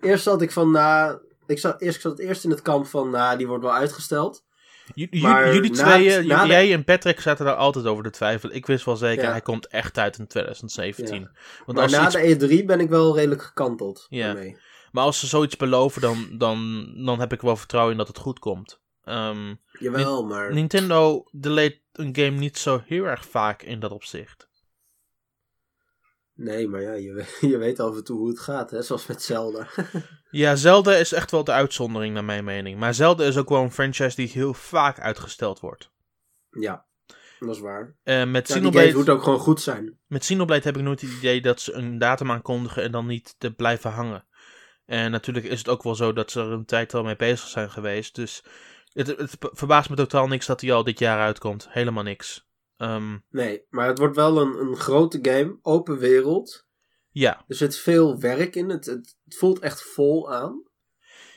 Eerst 0.00 0.22
zat 0.22 0.42
ik 0.42 0.50
van, 0.52 0.70
nou... 0.70 1.18
Ik 1.46 1.58
zat, 1.58 1.80
eerst, 1.80 1.96
ik 1.96 2.02
zat 2.02 2.18
eerst 2.18 2.44
in 2.44 2.50
het 2.50 2.62
kamp 2.62 2.86
van, 2.86 3.10
nou, 3.10 3.38
die 3.38 3.46
wordt 3.46 3.62
wel 3.64 3.72
uitgesteld. 3.74 4.44
J- 4.94 5.06
jullie 5.10 5.70
na 5.70 5.76
tweeën, 5.84 6.26
na 6.26 6.42
de- 6.42 6.48
jij 6.48 6.72
en 6.72 6.84
Patrick 6.84 7.20
zaten 7.20 7.44
daar 7.44 7.54
altijd 7.54 7.86
over 7.86 8.04
te 8.04 8.10
twijfelen. 8.10 8.54
Ik 8.56 8.66
wist 8.66 8.84
wel 8.84 8.96
zeker, 8.96 9.24
Ja. 9.24 9.30
hij 9.30 9.40
komt 9.40 9.66
echt 9.66 9.98
uit 9.98 10.18
in 10.18 10.26
2017. 10.26 11.20
Want 11.66 11.78
Maar 11.78 11.82
als 11.82 11.92
na 11.92 12.22
iets, 12.22 12.38
de 12.38 12.46
E3 12.62 12.64
ben 12.66 12.80
ik 12.80 12.88
wel 12.88 13.16
redelijk 13.16 13.42
gekanteld. 13.42 14.06
Ja. 14.08 14.26
daarmee. 14.26 14.56
Maar 14.92 15.04
als 15.04 15.18
ze 15.20 15.26
zoiets 15.26 15.56
beloven, 15.56 16.00
dan, 16.00 16.28
dan, 16.38 16.92
dan 17.04 17.20
heb 17.20 17.32
ik 17.32 17.40
wel 17.40 17.56
vertrouwen 17.56 17.92
in 17.92 17.98
dat 17.98 18.08
het 18.08 18.18
goed 18.18 18.38
komt. 18.38 18.80
Ehm, 19.04 19.54
Jawel, 19.78 20.24
maar... 20.26 20.52
Nintendo 20.54 21.24
delayt 21.30 21.80
een 21.92 22.16
game 22.16 22.30
niet 22.36 22.58
zo 22.58 22.82
heel 22.86 23.04
erg 23.04 23.26
vaak 23.26 23.62
in 23.62 23.80
dat 23.80 23.90
opzicht. 23.92 24.48
Nee, 26.34 26.68
maar 26.68 26.80
ja, 26.82 26.92
je, 26.92 27.12
weet- 27.12 27.38
je 27.52 27.56
weet 27.56 27.80
af 27.80 27.96
en 27.96 28.04
toe 28.04 28.18
hoe 28.18 28.28
het 28.28 28.38
gaat, 28.40 28.70
hè? 28.70 28.82
Zoals 28.82 29.06
met 29.06 29.22
Zelda. 29.22 29.66
Ja, 30.30 30.56
Zelda 30.56 30.94
is 30.94 31.12
echt 31.12 31.30
wel 31.30 31.44
de 31.44 31.52
uitzondering 31.52 32.14
naar 32.14 32.24
mijn 32.24 32.44
mening. 32.44 32.78
Maar 32.78 32.94
Zelda 32.94 33.24
is 33.24 33.36
ook 33.36 33.48
wel 33.48 33.62
een 33.62 33.72
franchise 33.72 34.16
die 34.16 34.28
heel 34.28 34.54
vaak 34.54 35.00
uitgesteld 35.00 35.60
wordt. 35.60 35.90
ja, 36.50 36.86
dat 37.38 37.48
is 37.54 37.58
waar. 37.60 37.96
Eh, 38.02 38.24
met, 38.24 38.48
Ja, 38.48 38.54
Xenoblade, 38.54 38.92
moet 38.94 39.08
ook 39.08 39.22
gewoon 39.22 39.38
goed 39.38 39.60
zijn. 39.60 39.98
met 40.06 40.20
Xenoblade 40.20 40.62
heb 40.62 40.76
ik 40.76 40.82
nooit 40.82 41.00
het 41.00 41.10
idee 41.10 41.40
dat 41.40 41.60
ze 41.60 41.72
een 41.72 41.98
datum 41.98 42.30
aankondigen 42.30 42.82
en 42.82 42.92
dan 42.92 43.06
niet 43.06 43.34
te 43.38 43.52
blijven 43.52 43.90
hangen. 43.90 44.25
En 44.86 45.10
natuurlijk 45.10 45.46
is 45.46 45.58
het 45.58 45.68
ook 45.68 45.82
wel 45.82 45.94
zo 45.94 46.12
dat 46.12 46.30
ze 46.30 46.40
er 46.40 46.50
een 46.52 46.64
tijd 46.64 46.94
al 46.94 47.02
mee 47.02 47.16
bezig 47.16 47.48
zijn 47.48 47.70
geweest. 47.70 48.14
Dus 48.14 48.44
het, 48.92 49.06
het 49.06 49.36
verbaast 49.40 49.90
me 49.90 49.96
totaal 49.96 50.26
niks 50.26 50.46
dat 50.46 50.60
hij 50.60 50.72
al 50.72 50.84
dit 50.84 50.98
jaar 50.98 51.18
uitkomt. 51.20 51.66
Helemaal 51.70 52.02
niks. 52.02 52.48
Ehm, 52.76 53.16
Nee, 53.30 53.62
maar 53.70 53.86
het 53.88 53.98
wordt 53.98 54.16
wel 54.16 54.40
een, 54.40 54.60
een 54.60 54.76
grote 54.76 55.18
game, 55.22 55.58
open 55.62 55.98
wereld. 55.98 56.66
ja. 57.10 57.44
Er 57.48 57.54
zit 57.54 57.76
veel 57.78 58.20
werk 58.20 58.56
in. 58.56 58.68
Het, 58.68 58.86
het, 58.86 59.16
het 59.24 59.36
voelt 59.36 59.58
echt 59.58 59.82
vol 59.82 60.32
aan. 60.34 60.62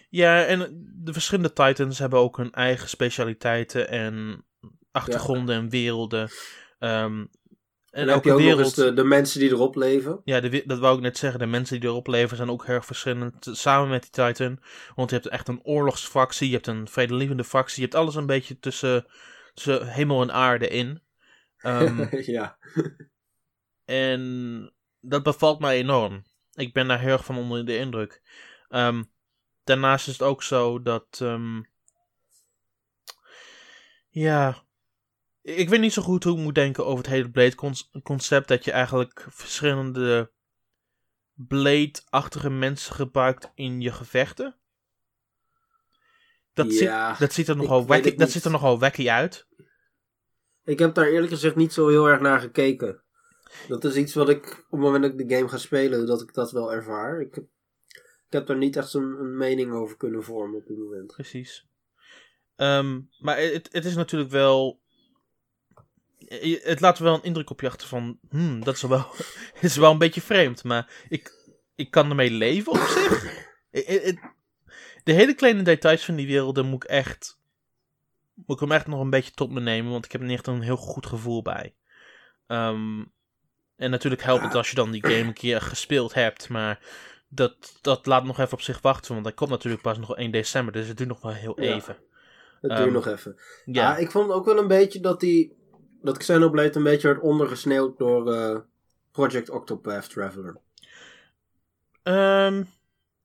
ja, 0.10 0.46
en 0.46 0.60
de 0.96 1.14
verschillende 1.14 1.54
Titans 1.54 2.00
hebben 2.00 2.20
ook 2.20 2.38
hun 2.38 2.52
eigen 2.52 2.90
specialiteiten 2.90 3.90
en 3.90 4.46
achtergronden 4.92 5.56
en 5.56 5.70
werelden. 5.70 6.30
Ehm, 6.80 7.26
En, 7.92 8.02
en 8.08 8.14
heb 8.14 8.24
je 8.24 8.32
ook 8.32 8.38
nog 8.38 8.48
wereld... 8.48 8.66
eens 8.66 8.76
de, 8.76 8.94
de 8.94 9.04
mensen 9.04 9.40
die 9.40 9.50
erop 9.50 9.76
leven. 9.76 10.22
Ja, 10.24 10.40
de, 10.40 10.64
dat 10.66 10.80
wou 10.80 10.96
ik 10.96 11.02
net 11.02 11.18
zeggen. 11.18 11.40
De 11.40 11.46
mensen 11.46 11.80
die 11.80 11.90
erop 11.90 12.08
leven 12.08 12.38
zijn 12.38 12.50
ook 12.50 12.66
heel 12.66 12.76
erg 12.76 12.86
verschillend. 12.86 13.42
t- 13.42 13.50
Samen 13.58 13.90
met 13.90 14.02
die 14.02 14.12
Titan. 14.26 14.60
Want 14.96 15.10
je 15.10 15.16
hebt 15.16 15.28
echt 15.28 15.48
een 15.48 15.64
oorlogsfractie. 15.64 16.48
Je 16.48 16.54
hebt 16.54 16.68
een 16.68 16.88
vredelievende 16.88 17.44
fractie. 17.44 17.76
Je 17.76 17.82
hebt 17.82 17.96
alles 17.96 18.16
een 18.16 18.26
beetje 18.26 18.60
tussen, 18.60 19.06
tussen 19.54 19.88
hemel 19.88 20.22
en 20.22 20.32
aarde 20.34 20.68
in. 20.68 21.02
Ehm, 21.58 22.08
ja. 22.36 22.58
en 23.86 24.74
dat 25.00 25.24
bevalt 25.24 25.60
mij 25.60 25.78
enorm. 25.78 26.24
Ik 26.54 26.74
ben 26.74 26.88
daar 26.88 27.00
heel 27.00 27.12
erg 27.12 27.26
van 27.26 27.38
onder 27.38 27.66
de 27.66 27.78
indruk. 27.78 28.22
Ehm, 28.68 29.04
daarnaast 29.64 30.08
is 30.08 30.14
het 30.14 30.22
ook 30.22 30.44
zo 30.44 30.82
dat. 30.82 31.20
ehm, 31.22 31.62
ja. 34.10 34.68
Ik 35.56 35.70
weet 35.70 35.80
niet 35.80 35.94
zo 35.94 36.02
goed 36.02 36.24
hoe 36.24 36.38
ik 36.38 36.44
moet 36.44 36.56
denken 36.56 36.86
over 36.86 36.98
het 36.98 37.14
hele 37.14 37.30
Blade-concept. 37.30 38.48
Dat 38.48 38.66
je 38.66 38.72
eigenlijk 38.72 39.26
verschillende 39.30 40.32
Blade-achtige 41.34 42.50
mensen 42.50 42.96
gebruikt 42.96 43.52
in 43.56 43.82
je 43.82 43.92
gevechten. 43.92 44.56
Dat, 46.54 46.78
Ja, 46.78 47.10
ziet, 47.10 47.20
dat, 47.20 47.34
ziet 47.34 47.48
er 47.48 47.56
nogal 47.56 47.86
wacky, 47.86 48.16
dat 48.16 48.32
ziet 48.32 48.46
er 48.46 48.52
nogal 48.52 48.80
wacky 48.80 49.10
uit. 49.10 49.48
Ik 50.64 50.80
heb 50.80 50.94
daar 50.94 51.08
eerlijk 51.08 51.32
gezegd 51.32 51.56
niet 51.56 51.74
zo 51.74 51.88
heel 51.88 52.06
erg 52.06 52.20
naar 52.20 52.40
gekeken. 52.40 53.02
Dat 53.68 53.84
is 53.84 53.96
iets 53.96 54.14
wat 54.14 54.30
ik 54.30 54.46
op 54.46 54.72
het 54.72 54.80
moment 54.80 55.04
dat 55.04 55.12
ik 55.12 55.28
de 55.28 55.36
game 55.36 55.50
ga 55.50 55.58
spelen, 55.58 56.06
dat 56.06 56.22
ik 56.22 56.34
dat 56.34 56.52
wel 56.52 56.74
ervaar. 56.74 57.22
Ik 57.22 57.36
heb, 57.36 57.44
ik 58.28 58.34
heb 58.34 58.48
daar 58.48 58.58
niet 58.58 58.76
echt 58.76 58.94
een, 58.94 59.20
een 59.20 59.38
mening 59.38 59.72
over 59.74 59.98
kunnen 59.98 60.24
vormen 60.24 60.60
op 60.60 60.68
dit 60.68 60.78
moment. 60.78 61.14
Precies. 61.14 61.68
Ehm, 62.56 63.00
maar 63.20 63.38
het, 63.38 63.70
het 63.72 63.86
is 63.86 63.96
natuurlijk 63.96 64.32
wel. 64.32 64.80
Je- 66.42 66.62
Het 66.64 66.80
laat 66.80 67.00
wel 67.00 67.14
een 67.14 67.24
indruk 67.24 67.50
op 67.50 67.62
je 67.62 67.68
achter 67.68 67.88
van. 67.88 68.20
Hmm, 68.30 68.64
dat 68.64 68.76
is 68.76 68.82
wel, 68.82 69.06
is 69.62 69.76
wel 69.78 69.92
een 69.92 69.98
beetje 69.98 70.22
vreemd. 70.22 70.64
Maar 70.64 70.92
ik, 71.10 71.34
ik 71.76 71.92
kan 71.92 72.10
ermee 72.10 72.32
leven 72.32 72.72
op 72.72 72.78
zich. 72.88 73.48
Het- 73.72 74.20
de 75.04 75.14
hele 75.14 75.34
kleine 75.34 75.62
details 75.62 76.06
van 76.06 76.16
die 76.16 76.28
werelden 76.28 76.66
moet 76.66 76.84
ik 76.84 76.90
echt. 76.90 77.38
Moet 78.34 78.56
ik 78.56 78.60
hem 78.68 78.72
echt 78.72 78.88
nog 78.88 79.00
een 79.02 79.10
beetje 79.10 79.32
tot 79.32 79.52
me 79.52 79.60
nemen. 79.60 79.92
Want 79.92 80.06
ik 80.06 80.12
heb 80.12 80.22
er 80.22 80.28
niet 80.28 80.38
echt 80.38 80.48
een 80.48 80.62
heel 80.62 80.78
goed 80.78 81.06
gevoel 81.06 81.42
bij. 81.42 81.74
Ehm, 82.48 83.04
en 83.76 83.90
natuurlijk 83.92 84.24
helpt 84.24 84.44
het 84.44 84.56
als 84.56 84.70
je 84.70 84.76
dan 84.76 84.92
die 84.92 85.06
game 85.06 85.16
een 85.20 85.34
keer 85.34 85.62
gespeeld 85.62 86.14
hebt. 86.14 86.50
Maar 86.50 86.80
dat, 87.28 87.78
dat 87.82 88.06
laat 88.06 88.24
nog 88.24 88.40
even 88.40 88.54
op 88.54 88.62
zich 88.62 88.82
wachten. 88.82 89.14
Want 89.14 89.26
dat 89.26 89.34
komt 89.34 89.50
natuurlijk 89.50 89.82
pas 89.82 89.98
nog 89.98 90.16
1 90.16 90.32
december. 90.32 90.74
Dus 90.74 90.88
het 90.88 90.98
duurt 90.98 91.10
nog 91.10 91.22
wel 91.22 91.32
heel 91.34 91.62
Ja. 91.62 91.76
even. 91.76 91.98
Het 92.62 92.72
Ehm, 92.72 92.82
duurt 92.82 92.94
nog 92.94 93.08
even. 93.08 93.40
Ja, 93.66 93.82
Ja, 93.82 93.98
ik 93.98 94.12
vond 94.12 94.32
ook 94.32 94.46
wel 94.46 94.58
een 94.58 94.68
beetje 94.68 95.00
dat 95.00 95.20
die 95.20 95.58
dat 96.02 96.18
Xenoblade 96.18 96.76
een 96.76 96.84
beetje 96.84 97.08
werd 97.08 97.20
ondergesneeuwd 97.22 97.98
door 97.98 98.34
eh, 98.34 98.58
Project 99.12 99.50
Octopath 99.50 100.10
Traveler. 100.10 100.58
Ehm, 102.04 102.64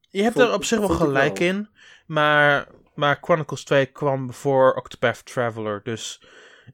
je 0.09 0.23
hebt 0.23 0.35
Vond- 0.35 0.49
er 0.49 0.55
op 0.55 0.65
zich 0.65 0.79
wel 0.79 0.89
gelijk 0.89 1.39
wel. 1.39 1.49
in. 1.49 1.69
Maar, 2.07 2.69
maar 2.95 3.19
Chronicles 3.21 3.65
2 3.65 3.87
kwam 3.87 4.33
voor 4.33 4.75
Octopath 4.75 5.25
Traveler. 5.27 5.81
Dus, 5.83 6.23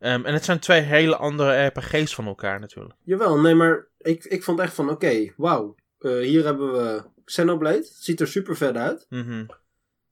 ehm, 0.00 0.24
en 0.24 0.32
het 0.34 0.44
zijn 0.44 0.58
twee 0.58 0.80
hele 0.80 1.16
andere 1.16 1.66
RPG's 1.66 2.14
van 2.14 2.26
elkaar 2.26 2.60
natuurlijk. 2.60 2.94
Jawel, 3.02 3.40
nee, 3.40 3.54
maar 3.54 3.86
ik, 3.98 4.24
ik 4.24 4.44
vond 4.44 4.60
echt 4.60 4.74
van 4.74 4.90
oké, 4.90 5.32
wauw. 5.36 5.74
Eh, 5.98 6.12
hier 6.18 6.44
hebben 6.44 6.72
we 6.72 7.02
Xenoblade. 7.24 7.82
Ziet 7.92 8.20
er 8.20 8.28
super 8.28 8.56
vet 8.56 8.76
uit. 8.76 9.06
Mhm. 9.08 9.46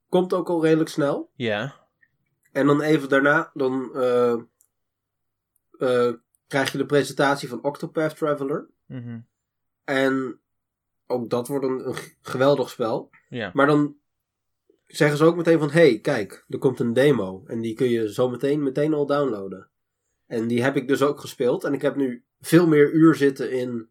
Komt 0.08 0.32
ook 0.32 0.48
al 0.48 0.62
redelijk 0.62 0.90
snel. 0.90 1.30
Ja. 1.34 1.74
En 2.52 2.66
dan 2.66 2.80
even 2.82 3.08
daarna, 3.08 3.50
dan 3.54 3.90
eh, 3.94 4.34
eh, 5.78 6.12
krijg 6.46 6.72
je 6.72 6.78
de 6.78 6.86
presentatie 6.86 7.48
van 7.48 7.62
Octopath 7.62 8.16
Traveler. 8.16 8.66
Mhm. 8.86 9.18
En 9.84 10.40
ook 11.06 11.30
dat 11.30 11.48
wordt 11.48 11.64
een, 11.64 11.94
geweldig 12.22 12.70
spel. 12.70 13.10
Maar 13.52 13.66
dan 13.66 13.96
zeggen 14.86 15.18
ze 15.18 15.24
ook 15.24 15.36
meteen 15.36 15.58
van... 15.58 15.70
hey, 15.70 15.98
kijk, 15.98 16.44
er 16.48 16.58
komt 16.58 16.80
een 16.80 16.92
demo. 16.92 17.44
En 17.46 17.60
die 17.60 17.74
kun 17.74 17.88
je 17.88 18.12
zo 18.12 18.28
meteen, 18.28 18.62
meteen 18.62 18.94
al 18.94 19.06
downloaden. 19.06 19.68
En 20.26 20.46
die 20.46 20.62
heb 20.62 20.76
ik 20.76 20.88
dus 20.88 21.02
ook 21.02 21.20
gespeeld. 21.20 21.64
En 21.64 21.72
ik 21.72 21.82
heb 21.82 21.96
nu 21.96 22.24
veel 22.40 22.66
meer 22.66 22.92
uur 22.92 23.14
zitten 23.14 23.50
in 23.50 23.88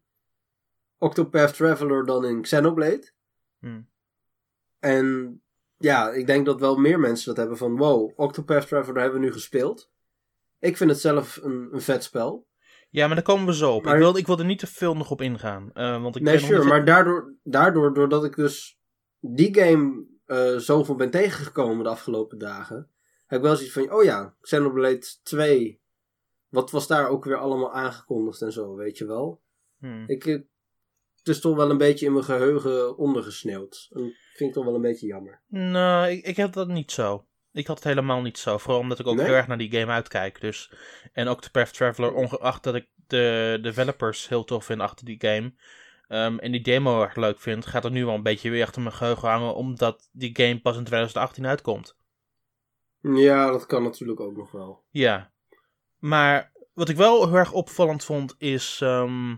Octopath 0.98 1.54
Traveler 1.54 2.04
dan 2.04 2.24
in 2.24 2.42
Xenoblade. 2.42 3.10
Hm. 3.58 3.80
En 4.78 5.40
ja, 5.78 6.10
ik 6.10 6.26
denk 6.26 6.46
dat 6.46 6.60
wel 6.60 6.76
meer 6.76 7.00
mensen 7.00 7.26
dat 7.26 7.36
hebben 7.36 7.56
van... 7.56 7.76
Wow, 7.76 8.12
Octopath 8.16 8.66
Traveler 8.66 9.02
hebben 9.02 9.20
we 9.20 9.26
nu 9.26 9.32
gespeeld. 9.32 9.90
Ik 10.60 10.76
vind 10.76 10.90
het 10.90 11.00
zelf 11.00 11.38
een, 11.42 11.68
een 11.72 11.80
vet 11.80 12.02
spel. 12.04 12.46
Ja, 12.90 13.06
maar 13.06 13.14
daar 13.16 13.24
komen 13.24 13.46
we 13.46 13.54
zo 13.54 13.74
op. 13.74 13.84
Maar- 13.84 13.94
Ik, 13.94 14.00
wil, 14.00 14.16
ik 14.16 14.26
wil 14.26 14.38
er 14.38 14.44
niet 14.44 14.58
te 14.58 14.66
veel 14.66 14.94
nog 14.96 15.10
op 15.10 15.20
ingaan. 15.20 15.70
eh, 15.74 16.02
want 16.02 16.16
ik 16.16 16.22
nee, 16.22 16.38
sure. 16.38 16.58
niet- 16.58 16.68
Maar 16.68 16.84
daardoor, 16.84 17.34
daardoor, 17.42 17.94
doordat 17.94 18.24
ik 18.24 18.36
dus 18.36 18.78
die 19.20 19.54
game 19.60 20.04
eh 20.26 20.56
zoveel 20.56 20.94
ben 20.94 21.10
tegengekomen 21.10 21.84
de 21.84 21.90
afgelopen 21.90 22.38
dagen, 22.38 22.90
heb 23.26 23.38
ik 23.38 23.44
wel 23.44 23.54
zoiets 23.56 23.74
van, 23.74 23.92
oh 23.92 24.02
ja, 24.04 24.34
Xenoblade 24.40 25.06
2, 25.22 25.80
wat 26.48 26.70
was 26.70 26.86
daar 26.86 27.08
ook 27.08 27.24
weer 27.24 27.36
allemaal 27.36 27.72
aangekondigd 27.72 28.42
en 28.42 28.52
zo, 28.52 28.74
weet 28.74 28.98
je 28.98 29.06
wel. 29.06 29.40
Hm. 29.78 30.04
Ik, 30.06 30.26
eh, 30.26 30.34
het 31.16 31.28
is 31.28 31.40
toch 31.40 31.56
wel 31.56 31.70
een 31.70 31.78
beetje 31.78 32.06
in 32.06 32.12
mijn 32.12 32.24
geheugen 32.24 32.96
ondergesneeuwd. 32.96 33.88
En 33.92 34.00
dat 34.02 34.12
vind 34.34 34.48
ik 34.48 34.52
toch 34.54 34.64
wel 34.64 34.74
een 34.74 34.80
beetje 34.80 35.06
jammer. 35.06 35.40
Nou, 35.46 36.08
ik, 36.08 36.24
ik 36.26 36.36
heb 36.36 36.52
dat 36.52 36.68
niet 36.68 36.90
zo. 36.92 37.26
Ik 37.52 37.66
had 37.66 37.76
het 37.76 37.84
helemaal 37.84 38.20
niet 38.22 38.38
zo. 38.38 38.58
Vooral 38.58 38.80
omdat 38.80 38.98
ik 38.98 39.06
ook 39.06 39.16
Nee? 39.16 39.24
heel 39.26 39.34
erg 39.34 39.46
naar 39.46 39.58
die 39.58 39.70
game 39.70 39.92
uitkijk. 39.92 40.40
Dus. 40.40 40.72
En 41.12 41.28
ook 41.28 41.42
de 41.42 41.50
Path 41.50 41.74
Traveler, 41.74 42.12
ongeacht 42.12 42.62
dat 42.62 42.74
ik 42.74 42.86
de 43.06 43.58
developers 43.62 44.28
heel 44.28 44.44
tof 44.44 44.64
vind 44.64 44.80
achter 44.80 45.04
die 45.04 45.16
game. 45.20 45.52
ehm, 46.08 46.38
en 46.38 46.52
die 46.52 46.60
demo 46.60 47.02
erg 47.02 47.16
leuk 47.16 47.40
vind, 47.40 47.66
gaat 47.66 47.84
er 47.84 47.90
nu 47.90 48.04
wel 48.04 48.14
een 48.14 48.22
beetje 48.22 48.50
weer 48.50 48.64
achter 48.64 48.82
mijn 48.82 48.94
geheugen 48.94 49.28
hangen. 49.28 49.54
Omdat 49.54 50.08
die 50.12 50.30
game 50.36 50.60
pas 50.60 50.76
in 50.76 50.84
2018 50.84 51.46
uitkomt. 51.46 51.96
Ja, 53.00 53.50
dat 53.50 53.66
kan 53.66 53.82
natuurlijk 53.82 54.20
ook 54.20 54.36
nog 54.36 54.50
wel. 54.50 54.82
Ja. 54.90 55.30
Maar 55.98 56.52
wat 56.74 56.88
ik 56.88 56.96
wel 56.96 57.26
heel 57.26 57.36
erg 57.36 57.52
opvallend 57.52 58.04
vond 58.04 58.34
is. 58.38 58.78
ehm, 58.82 59.36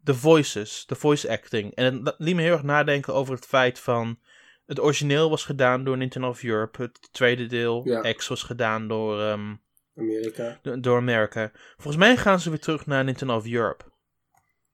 de 0.00 0.14
voices, 0.14 0.86
de 0.86 0.94
voice 0.94 1.30
acting. 1.30 1.74
En 1.74 2.04
dat 2.04 2.14
liet 2.18 2.34
me 2.34 2.42
heel 2.42 2.52
erg 2.52 2.62
nadenken 2.62 3.14
over 3.14 3.34
het 3.34 3.46
feit 3.46 3.80
van... 3.80 4.18
Het 4.66 4.80
origineel 4.80 5.30
was 5.30 5.44
gedaan 5.44 5.84
door 5.84 5.96
Nintendo 5.96 6.28
of 6.28 6.42
Europe. 6.42 6.82
Het 6.82 7.08
tweede 7.12 7.46
deel, 7.46 7.82
Ja. 7.88 8.12
X, 8.12 8.28
was 8.28 8.42
gedaan 8.42 8.88
door, 8.88 9.20
ehm, 9.20 9.54
Amerika. 9.96 10.58
do- 10.62 10.80
door 10.80 10.96
Amerika. 10.96 11.50
Volgens 11.76 11.96
mij 11.96 12.16
gaan 12.16 12.40
ze 12.40 12.50
weer 12.50 12.58
terug 12.60 12.86
naar 12.86 13.04
Nintendo 13.04 13.36
of 13.36 13.46
Europe. 13.46 13.84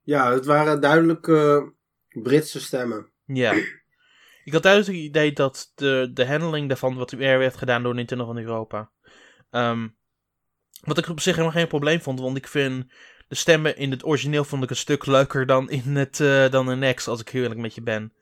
Ja, 0.03 0.33
het 0.33 0.45
waren 0.47 0.81
duidelijk 0.81 1.29
eh, 1.29 1.63
Britse 2.09 2.61
stemmen. 2.61 3.11
Ja. 3.25 3.53
Ik 4.45 4.53
had 4.53 4.63
duidelijk 4.63 4.93
het 4.97 5.03
idee 5.07 5.33
dat 5.33 5.73
de, 5.75 6.11
de 6.15 6.27
handling 6.27 6.69
daarvan 6.69 6.95
wat 6.97 7.11
weer 7.11 7.39
werd 7.39 7.57
gedaan 7.57 7.83
door 7.83 7.95
Nintendo 7.95 8.25
van 8.25 8.39
Europa. 8.39 8.91
Ehm, 9.51 9.89
wat 10.81 10.99
ik 10.99 11.09
op 11.09 11.21
zich 11.21 11.35
helemaal 11.35 11.57
geen 11.57 11.69
probleem 11.69 12.01
vond, 12.01 12.21
want 12.21 12.37
ik 12.37 12.47
vind 12.49 12.93
de 13.29 13.35
stemmen 13.35 13.77
in 13.77 13.91
het 13.91 14.05
origineel 14.05 14.45
vond 14.45 14.63
ik 14.63 14.71
een 14.71 14.77
stuk 14.77 15.07
leuker 15.07 15.47
dan 15.47 15.71
in 15.71 15.97
het 15.97 16.21
eh, 16.21 16.49
dan 16.51 16.71
in 16.83 16.95
X, 16.95 17.09
als 17.09 17.21
ik 17.21 17.29
heel 17.29 17.43
eerlijk 17.43 17.61
met 17.61 17.75
je 17.75 17.83
ben. 17.83 18.13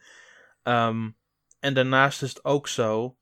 Ehm, 0.62 1.08
en 1.60 1.74
daarnaast 1.74 2.22
is 2.22 2.28
het 2.28 2.44
ook 2.44 2.68
zo 2.68 3.16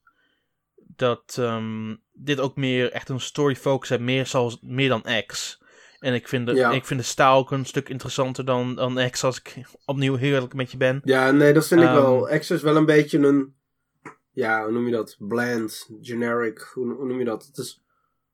dat 0.76 1.37
ehm, 1.38 1.95
dit 2.12 2.40
ook 2.40 2.57
meer 2.57 2.93
echt 2.93 3.09
een 3.09 3.21
story 3.21 3.57
focus 3.57 3.88
heeft, 3.88 4.00
meer, 4.02 4.26
zoals, 4.26 4.59
meer 4.61 4.88
dan 4.88 5.05
X. 5.26 5.62
En 5.99 6.14
ik 6.14 6.28
vind, 6.28 6.47
de, 6.47 6.55
Ja. 6.55 6.71
ik 6.71 6.85
vind 6.85 7.00
de 7.00 7.07
stijl 7.07 7.33
ook 7.37 7.50
een 7.50 7.64
stuk 7.64 7.88
interessanter 7.88 8.45
dan, 8.45 8.75
dan 8.75 9.11
X, 9.11 9.25
als 9.25 9.38
ik 9.38 9.57
opnieuw 9.85 10.14
heel 10.16 10.33
eerlijk 10.35 10.55
met 10.55 10.71
je 10.71 10.76
ben. 10.76 11.00
Ja, 11.05 11.31
nee, 11.31 11.52
dat 11.52 11.66
vind 11.66 11.81
ik 11.81 11.87
Ehm. 11.87 11.97
wel. 11.97 12.38
X 12.38 12.50
is 12.50 12.62
wel 12.62 12.76
een 12.76 12.87
beetje 12.87 13.19
een. 13.19 13.55
Ja, 14.33 14.62
hoe 14.62 14.73
noem 14.73 14.87
je 14.87 14.93
dat? 14.93 15.16
Bland, 15.19 15.88
generic. 16.00 16.59
Hoe, 16.75 16.93
hoe 16.95 17.07
noem 17.07 17.19
je 17.19 17.25
dat? 17.25 17.47
Het 17.47 17.59
is, 17.59 17.83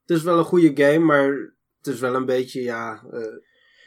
het 0.07 0.17
is 0.17 0.23
wel 0.23 0.39
een 0.39 0.45
goede 0.45 0.85
game, 0.85 0.99
maar 1.05 1.55
het 1.79 1.87
is 1.87 2.01
wel 2.01 2.15
een 2.15 2.27
beetje, 2.27 2.63
ja. 2.63 3.05
eh, 3.13 3.21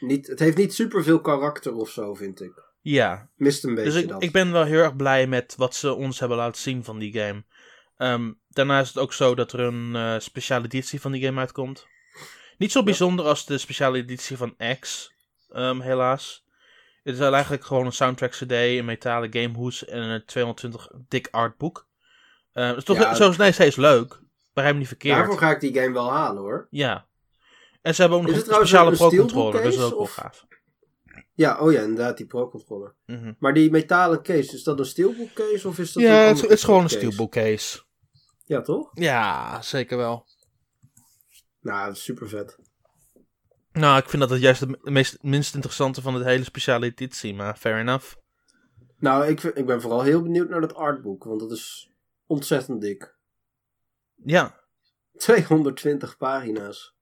niet, 0.00 0.26
het 0.26 0.38
heeft 0.38 0.56
niet 0.56 0.74
superveel 0.74 1.20
karakter 1.20 1.74
of 1.74 1.90
zo, 1.90 2.14
vind 2.14 2.40
ik. 2.40 2.64
Ja, 2.88 3.28
Mist 3.36 3.64
een 3.64 3.74
beetje 3.74 3.90
Dus 3.90 4.02
ik, 4.02 4.08
dat. 4.08 4.22
ik 4.22 4.32
ben 4.32 4.52
wel 4.52 4.64
heel 4.64 4.82
erg 4.82 4.96
blij 4.96 5.26
met 5.26 5.54
wat 5.56 5.74
ze 5.74 5.94
ons 5.94 6.18
hebben 6.20 6.36
laten 6.36 6.60
zien 6.60 6.84
van 6.84 6.98
die 6.98 7.12
game. 7.12 7.44
Ehm, 7.96 8.32
daarna 8.48 8.80
is 8.80 8.88
het 8.88 8.98
ook 8.98 9.12
zo 9.12 9.34
dat 9.34 9.52
er 9.52 9.60
een 9.60 9.96
eh, 9.96 10.14
speciale 10.18 10.64
editie 10.64 11.00
van 11.00 11.12
die 11.12 11.24
game 11.24 11.40
uitkomt. 11.40 11.86
Niet 12.58 12.72
zo 12.72 12.82
bijzonder 12.82 13.24
als 13.24 13.46
de 13.46 13.58
speciale 13.58 13.98
editie 13.98 14.36
van 14.36 14.56
X, 14.80 15.12
ehm, 15.50 15.80
helaas. 15.80 16.44
Het 17.02 17.14
is 17.14 17.20
eigenlijk 17.20 17.64
gewoon 17.64 17.86
een 17.86 17.92
soundtrack 17.92 18.30
CD, 18.30 18.50
een 18.50 18.84
metalen 18.84 19.32
gamehoes 19.32 19.84
en 19.84 20.02
een 20.02 20.24
220 20.24 20.88
dik 21.08 21.28
artboek. 21.30 21.86
Uh, 22.54 22.76
is 22.76 22.84
toch 22.84 22.98
Ja. 22.98 23.14
zo 23.14 23.32
nee, 23.36 23.52
steeds 23.52 23.76
leuk. 23.76 24.20
Begrijp 24.52 24.74
me 24.74 24.80
niet 24.80 24.88
verkeerd. 24.88 25.16
Daarvoor 25.16 25.38
ga 25.38 25.50
ik 25.50 25.60
die 25.60 25.74
game 25.74 25.92
wel 25.92 26.12
halen 26.12 26.42
hoor. 26.42 26.66
Ja. 26.70 27.06
En 27.82 27.94
ze 27.94 28.00
hebben 28.00 28.18
ook 28.18 28.26
Is 28.28 28.34
nog 28.34 28.46
een 28.46 28.54
speciale 28.54 28.96
pro-controller, 28.96 29.28
steelbook 29.28 29.62
dat 29.62 29.72
is 29.72 29.80
ook 29.80 29.96
wel 29.96 30.06
gaaf. 30.06 30.44
Ja, 31.36 31.58
oh 31.58 31.72
ja, 31.72 31.80
inderdaad, 31.80 32.16
die 32.16 32.26
Pro 32.26 32.48
Controller. 32.48 32.94
Mhm. 33.06 33.32
Maar 33.38 33.54
die 33.54 33.70
metalen 33.70 34.22
case, 34.22 34.54
is 34.54 34.62
dat 34.62 34.78
een 34.78 34.84
steelbook 34.84 35.32
case 35.32 35.68
of 35.68 35.78
is 35.78 35.92
dat 35.92 36.02
Ja, 36.02 36.28
een 36.28 36.36
het, 36.36 36.50
is 36.50 36.64
gewoon 36.64 36.82
een 36.82 36.88
steelbook 36.90 37.32
case. 37.32 37.82
Ja, 38.44 38.60
toch? 38.60 38.90
Ja, 38.94 39.62
zeker 39.62 39.96
wel. 39.96 40.26
Nou, 41.60 41.94
super 41.94 42.28
vet. 42.28 42.58
Nou, 43.72 43.98
ik 43.98 44.08
vind 44.08 44.22
dat 44.22 44.30
het 44.30 44.40
juist 44.40 44.60
het 44.60 44.84
meest, 44.84 45.22
minst 45.22 45.54
interessante 45.54 46.02
van 46.02 46.14
het 46.14 46.24
hele 46.24 46.44
speciale 46.44 46.86
editie, 46.86 47.34
maar 47.34 47.56
fair 47.56 47.78
enough. 47.78 48.14
Nou, 48.98 49.26
ik, 49.26 49.42
ik 49.42 49.66
ben 49.66 49.80
vooral 49.80 50.02
heel 50.02 50.22
benieuwd 50.22 50.48
naar 50.48 50.60
dat 50.60 50.74
artboek, 50.74 51.24
want 51.24 51.40
dat 51.40 51.50
is 51.50 51.90
ontzettend 52.26 52.80
dik. 52.80 53.16
Ja, 54.14 54.60
220 55.16 56.16
pagina's. 56.16 56.96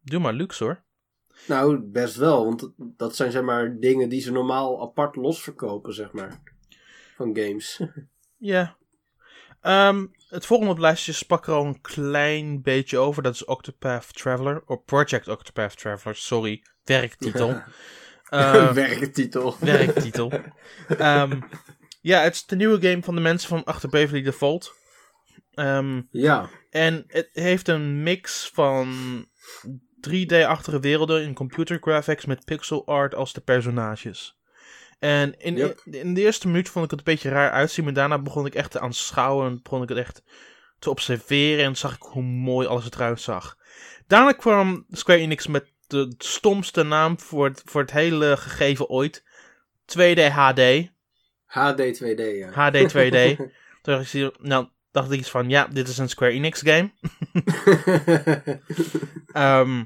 doe 0.00 0.20
maar 0.20 0.32
luxe 0.32 0.64
hoor. 0.64 0.84
Nou, 1.46 1.78
best 1.80 2.16
wel, 2.16 2.44
want 2.44 2.70
dat- 2.76 3.16
zijn 3.16 3.30
zeg 3.30 3.42
maar 3.42 3.76
dingen 3.80 4.08
die 4.08 4.20
ze 4.20 4.32
normaal 4.32 4.82
apart 4.82 5.16
losverkopen, 5.16 5.94
zeg 5.94 6.12
maar. 6.12 6.42
Van 7.16 7.36
games. 7.36 7.80
Ja. 8.38 8.76
Ehm, 9.60 10.06
het 10.28 10.46
volgende 10.46 10.72
op 10.72 10.78
lijstje 10.78 11.12
sprak 11.12 11.46
er 11.46 11.52
al 11.54 11.64
een 11.66 11.80
klein 11.80 12.62
beetje 12.62 12.98
over. 12.98 13.22
Dat 13.22 13.34
is 13.34 13.44
Octopath 13.44 14.16
Traveler. 14.16 14.62
Of 14.66 14.84
Project 14.84 15.28
Octopath 15.28 15.78
Traveler, 15.78 16.16
sorry. 16.16 16.62
Werktitel. 16.84 17.62
Eh, 18.28 18.72
Werktitel. 18.84 19.56
werktitel. 19.60 20.32
Ehm, 20.88 21.40
ja, 22.00 22.20
het 22.22 22.34
is 22.34 22.46
de 22.46 22.56
nieuwe 22.56 22.88
game 22.88 23.02
van 23.02 23.14
de 23.14 23.20
mensen 23.20 23.48
van 23.48 23.64
achter 23.64 23.88
Beverly 23.88 24.22
Default. 24.22 24.74
Ehm, 25.54 26.02
Ja, 26.10 26.48
En 26.70 27.04
het 27.06 27.28
heeft 27.32 27.68
een 27.68 28.02
mix 28.02 28.50
van 28.54 28.94
3D-achtige 30.08 30.80
werelden 30.80 31.22
in 31.22 31.34
computer 31.34 31.78
graphics 31.80 32.24
met 32.24 32.44
pixel 32.44 32.86
art 32.86 33.14
als 33.14 33.32
de 33.32 33.40
personages. 33.40 34.38
En 34.98 35.38
in, 35.38 35.56
Yep. 35.56 35.80
in 35.84 36.14
de 36.14 36.20
eerste 36.20 36.46
minuut 36.46 36.68
vond 36.68 36.84
ik 36.84 36.90
het 36.90 36.98
een 36.98 37.12
beetje 37.14 37.28
raar 37.28 37.50
uitzien, 37.50 37.84
maar 37.84 37.92
daarna 37.92 38.18
begon 38.18 38.46
ik 38.46 38.54
echt 38.54 38.70
te 38.70 38.80
aanschouwen 38.80 39.46
en 39.46 39.60
begon 39.62 39.82
ik 39.82 39.88
het 39.88 39.98
echt 39.98 40.22
te 40.78 40.90
observeren 40.90 41.64
en 41.64 41.76
zag 41.76 41.94
ik 41.94 42.02
hoe 42.02 42.22
mooi 42.22 42.66
alles 42.66 42.90
eruit 42.90 43.20
zag. 43.20 43.56
Daarna 44.06 44.32
kwam 44.32 44.86
Square 44.90 45.18
Enix 45.20 45.46
met 45.46 45.72
de 45.86 46.14
stomste 46.18 46.82
naam 46.82 47.20
voor 47.20 47.44
het, 47.44 47.62
voor 47.64 47.80
het 47.80 47.90
hele 47.90 48.36
gegeven 48.36 48.88
ooit. 48.88 49.24
2D 49.86 50.20
HD. 50.30 50.60
HD 51.44 51.80
2D, 52.02 52.20
ja. 52.36 52.50
HD 52.50 52.76
2D. 52.92 53.36
Toen 53.82 53.94
dacht 53.94 54.14
ik, 54.14 54.38
nou, 54.40 54.68
dacht 54.90 55.10
ik 55.10 55.18
iets 55.18 55.30
van, 55.30 55.48
ja, 55.48 55.66
dit 55.66 55.88
is 55.88 55.98
een 55.98 56.08
Square 56.08 56.32
Enix 56.32 56.60
game. 56.64 56.90
Ehm, 59.32 59.84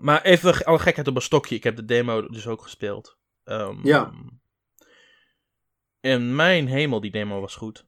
maar 0.00 0.22
even 0.22 0.64
alle 0.64 0.78
gekheid 0.78 1.08
op 1.08 1.16
een 1.16 1.22
stokje. 1.22 1.54
Ik 1.54 1.64
heb 1.64 1.76
de 1.76 1.84
demo 1.84 2.28
dus 2.28 2.46
ook 2.46 2.62
gespeeld. 2.62 3.16
Ehm, 3.44 3.76
Ja. 3.82 4.12
En 6.00 6.34
mijn 6.36 6.66
hemel, 6.66 7.00
die 7.00 7.10
demo 7.10 7.40
was 7.40 7.56
goed. 7.56 7.86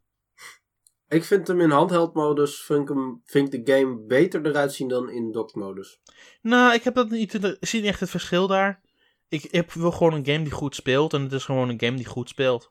ik 1.09 1.25
vind 1.25 1.49
hem 1.49 1.61
in 1.61 1.71
handheldmodus, 1.71 2.61
vind 2.61 2.81
ik, 2.83 2.89
hem, 2.89 3.23
vind 3.25 3.55
ik 3.55 3.67
de 3.67 3.73
game 3.73 4.07
beter 4.07 4.47
eruit 4.47 4.73
zien 4.73 4.89
dan 4.89 5.11
in 5.11 5.33
dockmodus. 5.33 6.01
Nou, 6.43 6.75
ik 6.75 6.83
heb 6.83 6.95
dat 6.95 7.11
niet. 7.11 7.35
Ik 7.35 7.57
zie 7.61 7.81
niet 7.81 7.89
echt 7.91 8.01
het 8.01 8.11
verschil 8.11 8.47
daar. 8.47 8.81
Ik, 9.29 9.45
ik 9.45 9.73
wil 9.73 9.91
gewoon 9.91 10.13
een 10.13 10.27
game 10.27 10.43
die 10.43 10.53
goed 10.53 10.75
speelt. 10.75 11.13
En 11.13 11.23
het 11.23 11.33
is 11.33 11.45
gewoon 11.45 11.69
een 11.69 11.81
game 11.81 11.97
die 11.97 12.07
goed 12.07 12.29
speelt. 12.29 12.69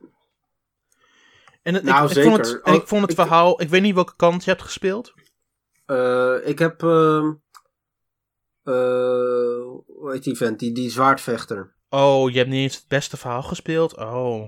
En 1.62 1.74
het, 1.74 1.82
Nou, 1.82 2.10
ik, 2.10 2.16
ik 2.16 2.22
vond 2.22 2.36
het, 2.36 2.62
en 2.62 2.74
ik 2.74 2.86
vond 2.86 3.02
het 3.02 3.14
verhaal. 3.14 3.60
Ik 3.62 3.68
weet 3.68 3.82
niet 3.82 3.94
welke 3.94 4.16
kant 4.16 4.44
je 4.44 4.50
hebt 4.50 4.62
gespeeld. 4.62 5.14
Eh, 5.86 6.36
ik 6.44 6.58
heb, 6.58 6.82
ehm 6.82 7.26
eh, 7.26 7.32
hoe 8.72 10.10
heet 10.12 10.24
die 10.24 10.36
vent, 10.36 10.58
die, 10.58 10.72
die 10.72 10.90
zwaardvechter. 10.90 11.72
Oh, 11.90 12.30
je 12.30 12.38
hebt 12.38 12.50
niet 12.50 12.62
eens 12.62 12.76
het 12.76 12.88
beste 12.88 13.16
verhaal 13.16 13.42
gespeeld. 13.42 13.96
Oh. 13.96 14.44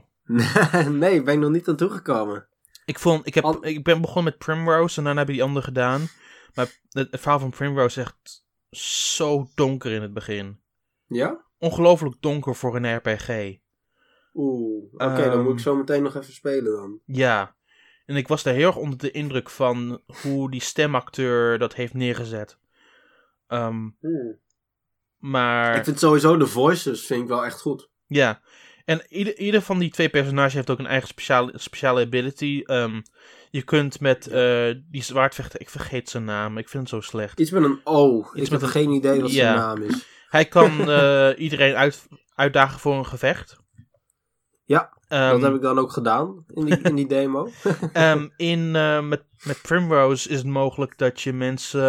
nee, 0.89 1.23
ben 1.23 1.35
ik 1.35 1.41
nog 1.41 1.51
niet 1.51 1.69
aan 1.69 1.77
toegekomen. 1.77 2.47
Ik, 2.85 2.99
vond, 2.99 3.27
ik, 3.27 3.35
heb, 3.35 3.45
Al- 3.45 3.67
ik 3.67 3.85
ben 3.85 4.01
begonnen 4.01 4.25
met 4.25 4.39
Primrose 4.39 4.99
en 4.99 5.05
daarna 5.05 5.21
heb 5.21 5.29
ik 5.29 5.35
die 5.35 5.43
andere 5.45 5.65
gedaan. 5.65 6.09
Maar 6.55 6.67
het, 6.91 7.09
het 7.11 7.21
verhaal 7.21 7.39
van 7.39 7.51
Primrose 7.51 8.01
is 8.01 8.07
echt 8.07 8.45
zo 9.11 9.49
donker 9.55 9.91
in 9.93 10.03
het 10.03 10.15
begin. 10.15 10.61
Ja? 11.07 11.45
Ongelooflijk 11.59 12.17
donker 12.21 12.55
voor 12.57 12.77
een 12.77 12.97
RPG. 12.97 13.57
Oeh, 14.35 14.85
oké, 14.93 15.05
dan 15.07 15.31
Ehm. 15.33 15.43
moet 15.43 15.53
ik 15.53 15.59
zo 15.59 15.77
meteen 15.77 16.03
nog 16.03 16.15
even 16.17 16.33
spelen 16.33 16.73
dan. 16.73 16.99
Ja. 17.05 17.55
En 18.07 18.17
ik 18.17 18.29
was 18.29 18.43
daar 18.43 18.55
heel 18.55 18.67
erg 18.67 18.77
onder 18.77 18.99
de 18.99 19.11
indruk 19.11 19.51
van 19.51 20.01
hoe 20.23 20.51
die 20.51 20.63
stemacteur 20.63 21.59
dat 21.59 21.75
heeft 21.75 21.95
neergezet. 21.95 22.59
Ehm, 23.51 23.89
maar 25.19 25.77
Ik 25.77 25.85
vind 25.85 25.99
sowieso 25.99 26.37
de 26.37 26.47
voices 26.47 27.07
vind 27.07 27.23
ik 27.23 27.29
wel 27.29 27.45
echt 27.45 27.61
goed. 27.61 27.89
ja. 28.07 28.41
En 28.85 29.03
ieder, 29.09 29.39
ieder 29.39 29.63
van 29.63 29.79
die 29.79 29.91
twee 29.91 30.09
personages 30.09 30.53
heeft 30.55 30.71
ook 30.71 30.79
een 30.79 30.87
eigen 30.87 31.09
speciale, 31.09 31.53
speciale 31.55 32.05
ability. 32.05 32.63
Ehm, 32.65 33.01
je 33.51 33.63
kunt 33.63 34.01
met 34.01 34.27
eh, 34.27 34.71
die 34.91 35.03
zwaardvechter, 35.03 35.61
ik 35.61 35.71
vergeet 35.71 36.09
zijn 36.09 36.25
naam, 36.25 36.59
ik 36.59 36.69
vind 36.69 36.83
het 36.83 36.93
zo 36.93 37.01
slecht. 37.01 37.41
Iets 37.41 37.51
met 37.51 37.63
een 37.65 37.81
O. 37.85 38.19
ik 38.21 38.33
met 38.35 38.51
heb 38.51 38.63
een- 38.63 38.69
geen 38.69 38.91
idee 38.91 39.21
wat 39.21 39.31
ja. 39.33 39.37
zijn 39.37 39.57
naam 39.57 39.83
is. 39.83 40.07
Hij 40.29 40.45
kan 40.45 40.91
eh, 40.91 41.31
iedereen 41.47 41.75
uit, 41.75 42.09
uitdagen 42.35 42.81
voor 42.81 42.95
een 42.95 43.07
gevecht. 43.07 43.59
Ja, 44.65 44.93
Ehm, 45.11 45.31
dat 45.31 45.43
heb 45.43 45.55
ik 45.55 45.61
dan 45.63 45.79
ook 45.79 45.93
gedaan 45.93 46.45
in 46.49 46.65
die, 46.65 46.79
in 46.79 46.95
die 46.95 47.07
demo. 47.19 47.51
ehm, 47.93 48.29
in, 48.37 48.77
eh, 48.77 49.01
met, 49.03 49.25
met 49.45 49.63
Primrose 49.63 50.29
is 50.29 50.37
het 50.39 50.47
mogelijk 50.47 50.99
dat 50.99 51.21
je 51.21 51.33
mensen 51.33 51.81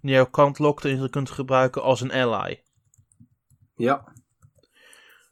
naar 0.00 0.12
jouw 0.12 0.26
kant 0.30 0.58
lokt 0.58 0.84
en 0.84 1.02
je 1.02 1.10
kunt 1.10 1.30
gebruiken 1.30 1.82
als 1.82 2.00
een 2.00 2.12
ally. 2.12 2.62
ja, 3.76 4.14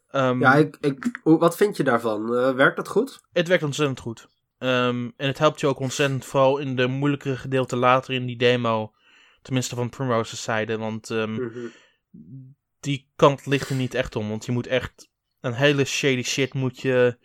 Ehm, 0.07 0.39
ja 0.39 0.55
ik, 0.55 0.77
ik, 0.81 1.19
wat 1.23 1.55
vind 1.57 1.77
je 1.77 1.83
daarvan? 1.83 2.35
Eh, 2.35 2.51
werkt 2.53 2.75
dat 2.75 2.87
goed? 2.87 3.21
Het 3.31 3.47
werkt 3.47 3.63
ontzettend 3.63 3.99
goed. 3.99 4.27
Ehm, 4.57 5.09
en 5.17 5.27
het 5.27 5.37
helpt 5.37 5.59
je 5.59 5.67
ook 5.67 5.79
ontzettend, 5.79 6.25
vooral 6.25 6.57
in 6.57 6.75
de 6.75 6.87
moeilijkere 6.87 7.37
gedeelten 7.37 7.77
later 7.77 8.13
in 8.13 8.25
die 8.25 8.37
demo. 8.37 8.93
Tenminste 9.41 9.75
van 9.75 9.89
Primrose's 9.89 10.43
zijde, 10.43 10.77
want 10.77 11.09
ehm, 11.09 11.31
Mhm. 11.33 11.67
die 12.79 13.11
kant 13.15 13.45
ligt 13.45 13.69
er 13.69 13.75
niet 13.75 13.93
echt 13.93 14.15
om. 14.15 14.29
Want 14.29 14.45
je 14.45 14.51
moet 14.51 14.67
echt 14.67 15.09
een 15.45 15.53
hele 15.53 15.85
shady 15.85 16.23
shit 16.23 16.53
moet 16.53 16.81
je, 16.81 17.17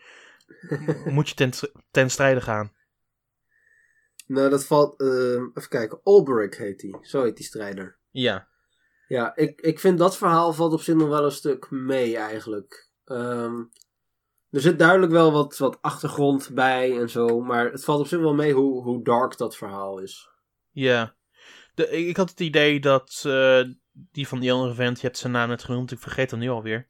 moet 1.15 1.29
je 1.29 1.35
ten, 1.35 1.51
ten 1.91 2.11
strijde 2.11 2.41
gaan. 2.41 2.73
Nou, 4.27 4.51
dat 4.51 4.65
valt... 4.65 5.01
eh, 5.01 5.09
even 5.55 5.69
kijken. 5.69 6.01
Olberic 6.03 6.55
heet 6.55 6.81
die. 6.81 6.99
Zo 7.01 7.23
heet 7.23 7.37
die 7.37 7.47
strijder. 7.47 7.99
Ja. 8.11 8.49
Ja, 9.09 9.37
ik, 9.37 9.61
ik 9.61 9.81
vind 9.81 9.99
dat 9.99 10.17
verhaal 10.17 10.53
valt 10.53 10.73
op 10.73 10.81
zich 10.81 10.95
nog 10.95 11.09
wel 11.09 11.25
een 11.25 11.31
stuk 11.31 11.71
mee 11.71 12.17
eigenlijk. 12.17 12.91
Ehm, 13.05 13.59
er 14.51 14.61
zit 14.61 14.79
duidelijk 14.79 15.13
wel 15.13 15.33
wat, 15.33 15.59
wat 15.59 15.79
achtergrond 15.81 16.51
bij 16.55 16.99
en 16.99 17.11
zo, 17.11 17.41
maar 17.41 17.73
het 17.73 17.85
valt 17.85 18.01
op 18.01 18.07
zich 18.07 18.19
wel 18.19 18.35
mee 18.35 18.53
hoe, 18.53 18.83
hoe 18.83 19.05
dark 19.05 19.37
dat 19.37 19.57
verhaal 19.57 19.99
is. 19.99 20.31
Ja. 20.71 21.15
De, 21.75 21.89
ik, 21.89 22.07
ik 22.07 22.17
had 22.17 22.31
het 22.31 22.41
idee 22.41 22.81
dat 22.81 23.23
eh, 23.27 23.63
die 23.93 24.29
van 24.29 24.41
die 24.41 24.53
andere 24.53 24.75
vent, 24.75 25.01
je 25.01 25.07
hebt 25.07 25.19
zijn 25.19 25.33
naam 25.33 25.49
net 25.49 25.65
genoemd, 25.65 25.93
ik 25.93 25.99
vergeet 25.99 26.31
hem 26.31 26.41
nu 26.41 26.49
alweer. 26.49 26.87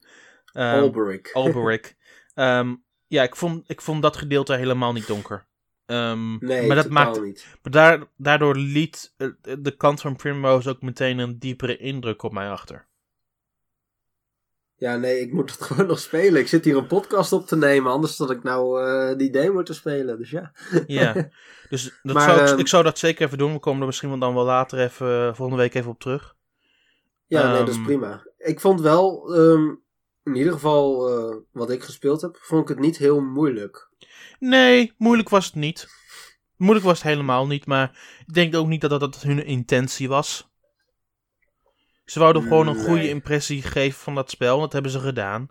Ehm, 0.60 0.80
Alberic. 0.80 1.30
Alberic. 1.32 1.96
Ehm, 2.34 2.74
ja, 3.06 3.22
ik 3.22 3.36
vond, 3.36 3.64
ik 3.66 3.80
vond 3.80 4.02
dat 4.02 4.16
gedeelte 4.16 4.54
helemaal 4.54 4.92
niet 4.92 5.06
donker. 5.06 5.46
Ehm, 5.86 6.36
nee, 6.46 6.66
maar 6.66 6.76
dat 6.76 6.88
maakt, 6.88 7.22
niet. 7.22 7.46
maar 7.62 7.72
daar, 7.72 8.04
daardoor 8.16 8.56
liet 8.56 9.14
eh, 9.16 9.28
de 9.58 9.76
kant 9.76 10.00
van 10.00 10.16
Primrose 10.16 10.68
ook 10.70 10.82
meteen 10.82 11.18
een 11.18 11.38
diepere 11.38 11.76
indruk 11.76 12.22
op 12.22 12.32
mij 12.32 12.50
achter. 12.50 12.86
Ja, 14.76 14.96
nee, 14.96 15.20
ik 15.20 15.32
moet 15.32 15.50
het 15.50 15.62
gewoon 15.66 15.86
nog 15.86 15.98
spelen. 15.98 16.40
Ik 16.40 16.48
zit 16.48 16.64
hier 16.64 16.76
een 16.76 16.86
podcast 16.86 17.32
op 17.32 17.46
te 17.46 17.56
nemen, 17.56 17.92
anders 17.92 18.16
dat 18.16 18.30
ik 18.30 18.42
nou 18.42 18.84
eh, 18.84 19.16
die 19.18 19.30
demo 19.30 19.62
te 19.62 19.74
spelen. 19.74 20.18
Dus 20.18 20.30
ja. 20.30 20.52
Ja, 20.86 21.12
dus 21.70 21.98
dat 22.02 22.14
Maar, 22.14 22.36
zou, 22.36 22.50
ik- 22.52 22.58
ik 22.58 22.68
zou 22.68 22.82
dat 22.82 22.98
zeker 22.98 23.26
even 23.26 23.38
doen. 23.38 23.52
We 23.52 23.58
komen 23.58 23.80
er 23.80 23.86
misschien 23.86 24.08
wel 24.08 24.18
dan 24.18 24.34
wel 24.34 24.44
later 24.44 24.78
even, 24.78 25.06
eh, 25.28 25.34
volgende 25.34 25.62
week 25.62 25.74
even 25.74 25.90
op 25.90 26.00
terug. 26.00 26.36
Ja, 27.26 27.48
nee, 27.52 27.58
dat 27.58 27.68
is 27.68 27.82
prima. 27.82 28.26
Ik 28.38 28.60
vond 28.60 28.80
wel, 28.80 29.34
in 30.24 30.34
ieder 30.34 30.52
geval 30.52 31.08
eh, 31.08 31.36
wat 31.50 31.70
ik 31.70 31.82
gespeeld 31.82 32.20
heb, 32.20 32.36
vond 32.36 32.62
ik 32.62 32.68
het 32.68 32.78
niet 32.78 32.96
heel 32.96 33.20
moeilijk. 33.20 33.88
Nee, 34.38 34.94
moeilijk 34.98 35.28
was 35.28 35.46
het 35.46 35.54
niet. 35.54 35.88
Moeilijk 36.56 36.86
was 36.86 37.02
het 37.02 37.12
helemaal 37.12 37.46
niet, 37.46 37.66
maar 37.66 38.18
ik 38.26 38.34
denk 38.34 38.54
ook 38.54 38.66
niet 38.66 38.80
dat 38.80 38.90
dat, 38.90 39.00
dat 39.00 39.22
hun 39.22 39.44
intentie 39.44 40.08
was. 40.08 40.48
Ze 42.04 42.18
wouden 42.18 42.42
gewoon 42.42 42.68
een 42.68 42.84
goede 42.84 43.08
impressie 43.08 43.62
geven 43.62 44.00
van 44.00 44.14
dat 44.14 44.30
spel, 44.30 44.60
dat 44.60 44.72
hebben 44.72 44.90
ze 44.90 45.00
gedaan. 45.00 45.48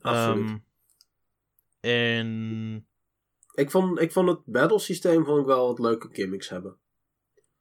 Absoluut. 0.00 0.48
Ehm, 0.48 0.56
en 1.80 2.86
ik, 3.54 3.70
vond, 3.70 4.00
ik 4.00 4.12
vond 4.12 4.28
het 4.28 4.40
battle 4.44 4.78
systeem 4.78 5.24
vond 5.24 5.40
ik 5.40 5.46
wel 5.46 5.66
wat 5.66 5.78
leuke 5.78 6.08
gimmicks 6.12 6.48
hebben. 6.48 6.76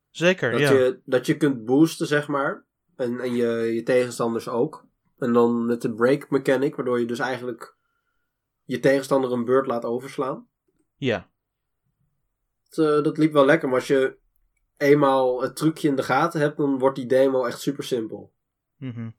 zeker, 0.10 0.51
Dat, 0.51 0.60
ja. 0.60 0.71
je, 0.71 0.99
dat 1.06 1.25
je 1.25 1.38
kunt 1.38 1.65
boosten, 1.65 2.08
zeg 2.08 2.27
maar. 2.27 2.65
En, 2.95 3.19
en 3.19 3.36
je, 3.36 3.47
je 3.73 3.84
tegenstanders 3.84 4.47
ook. 4.47 4.86
En 5.17 5.34
dan 5.34 5.65
met 5.65 5.82
de 5.82 5.93
break 5.93 6.30
mechanic, 6.30 6.75
waardoor 6.75 6.99
je 6.99 7.06
dus 7.06 7.19
eigenlijk 7.19 7.75
je 8.63 8.80
tegenstander 8.80 9.32
een 9.32 9.45
beurt 9.45 9.67
laat 9.67 9.86
overslaan. 9.86 10.47
Ja, 10.95 11.30
Dat, 12.69 12.86
eh, 12.97 13.03
dat 13.03 13.17
liep 13.17 13.34
wel 13.34 13.45
lekker, 13.45 13.67
maar 13.69 13.77
als 13.77 13.88
je 13.88 14.17
eenmaal 14.77 15.41
het 15.41 15.56
trucje 15.56 15.88
in 15.88 15.95
de 15.95 16.03
gaten 16.03 16.39
hebt, 16.39 16.58
dan 16.58 16.77
wordt 16.80 16.95
die 16.95 17.06
demo 17.06 17.45
echt 17.45 17.62
super 17.62 17.84
simpel. 17.84 18.34
mhm. 18.77 19.10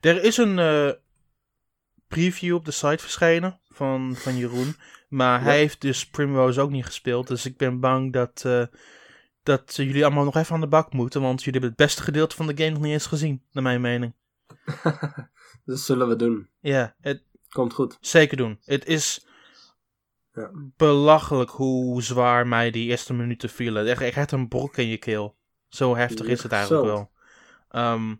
Er 0.00 0.22
is 0.24 0.36
een 0.36 0.58
eh, 0.58 0.90
preview 2.08 2.54
op 2.54 2.64
de 2.64 2.70
site 2.70 2.98
verschenen 2.98 3.60
van, 3.68 4.14
van 4.16 4.36
Jeroen. 4.36 4.74
Maar 5.08 5.38
Ja. 5.38 5.44
hij 5.44 5.56
heeft 5.58 5.80
dus 5.80 6.08
Primrose 6.08 6.60
ook 6.60 6.70
niet 6.70 6.84
gespeeld. 6.86 7.26
Dus 7.28 7.46
ik 7.46 7.56
ben 7.56 7.80
bang 7.80 8.12
dat, 8.12 8.42
eh, 8.46 8.66
dat 9.42 9.74
jullie 9.76 10.04
allemaal 10.04 10.24
nog 10.24 10.36
even 10.36 10.54
aan 10.54 10.60
de 10.60 10.66
bak 10.68 10.92
moeten. 10.92 11.20
Want 11.20 11.38
jullie 11.42 11.60
hebben 11.60 11.70
het 11.78 11.86
beste 11.86 12.02
gedeelte 12.02 12.36
van 12.36 12.46
de 12.46 12.56
game 12.56 12.70
nog 12.70 12.82
niet 12.82 12.92
eens 12.92 13.06
gezien, 13.06 13.44
naar 13.52 13.62
mijn 13.62 13.80
mening. 13.80 14.14
Dat 15.64 15.78
zullen 15.78 16.08
we 16.08 16.16
doen. 16.16 16.48
Ja, 16.60 16.94
het, 17.00 17.22
Komt 17.48 17.72
goed. 17.72 17.98
zeker 18.00 18.36
doen. 18.36 18.58
Het 18.64 18.86
is 18.86 19.26
Ja. 20.32 20.50
belachelijk 20.76 21.50
hoe 21.50 22.02
zwaar 22.02 22.46
mij 22.46 22.70
die 22.70 22.88
eerste 22.88 23.14
minuten 23.14 23.48
vielen. 23.48 23.86
Echt, 23.86 24.00
echt 24.16 24.32
een 24.32 24.48
brok 24.48 24.76
in 24.76 24.86
je 24.86 24.98
keel. 24.98 25.36
Zo 25.68 25.96
heftig 25.96 26.26
is 26.26 26.42
het 26.42 26.52
eigenlijk 26.52 26.84
zo. 26.86 26.90
wel. 26.92 27.10
Ehm, 27.68 28.14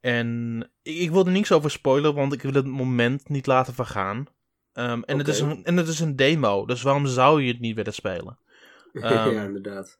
en 0.00 0.60
ik, 0.82 0.96
ik 0.98 1.10
wil 1.10 1.26
er 1.26 1.32
niks 1.32 1.52
over 1.52 1.70
spoilen, 1.70 2.14
want 2.14 2.32
ik 2.32 2.42
wil 2.42 2.52
het 2.52 2.66
moment 2.66 3.28
niet 3.28 3.46
laten 3.46 3.74
vergaan. 3.74 4.26
Ehm, 4.72 5.02
en, 5.02 5.18
het 5.18 5.28
is 5.28 5.40
een, 5.40 5.64
en 5.64 5.76
het 5.76 5.88
is 5.88 6.00
een 6.00 6.16
demo, 6.16 6.66
dus 6.66 6.82
waarom 6.82 7.06
zou 7.06 7.42
je 7.42 7.52
het 7.52 7.60
niet 7.60 7.76
willen 7.76 7.94
spelen? 7.94 8.38
Ehm, 8.92 9.30
ja, 9.30 9.42
inderdaad. 9.42 9.98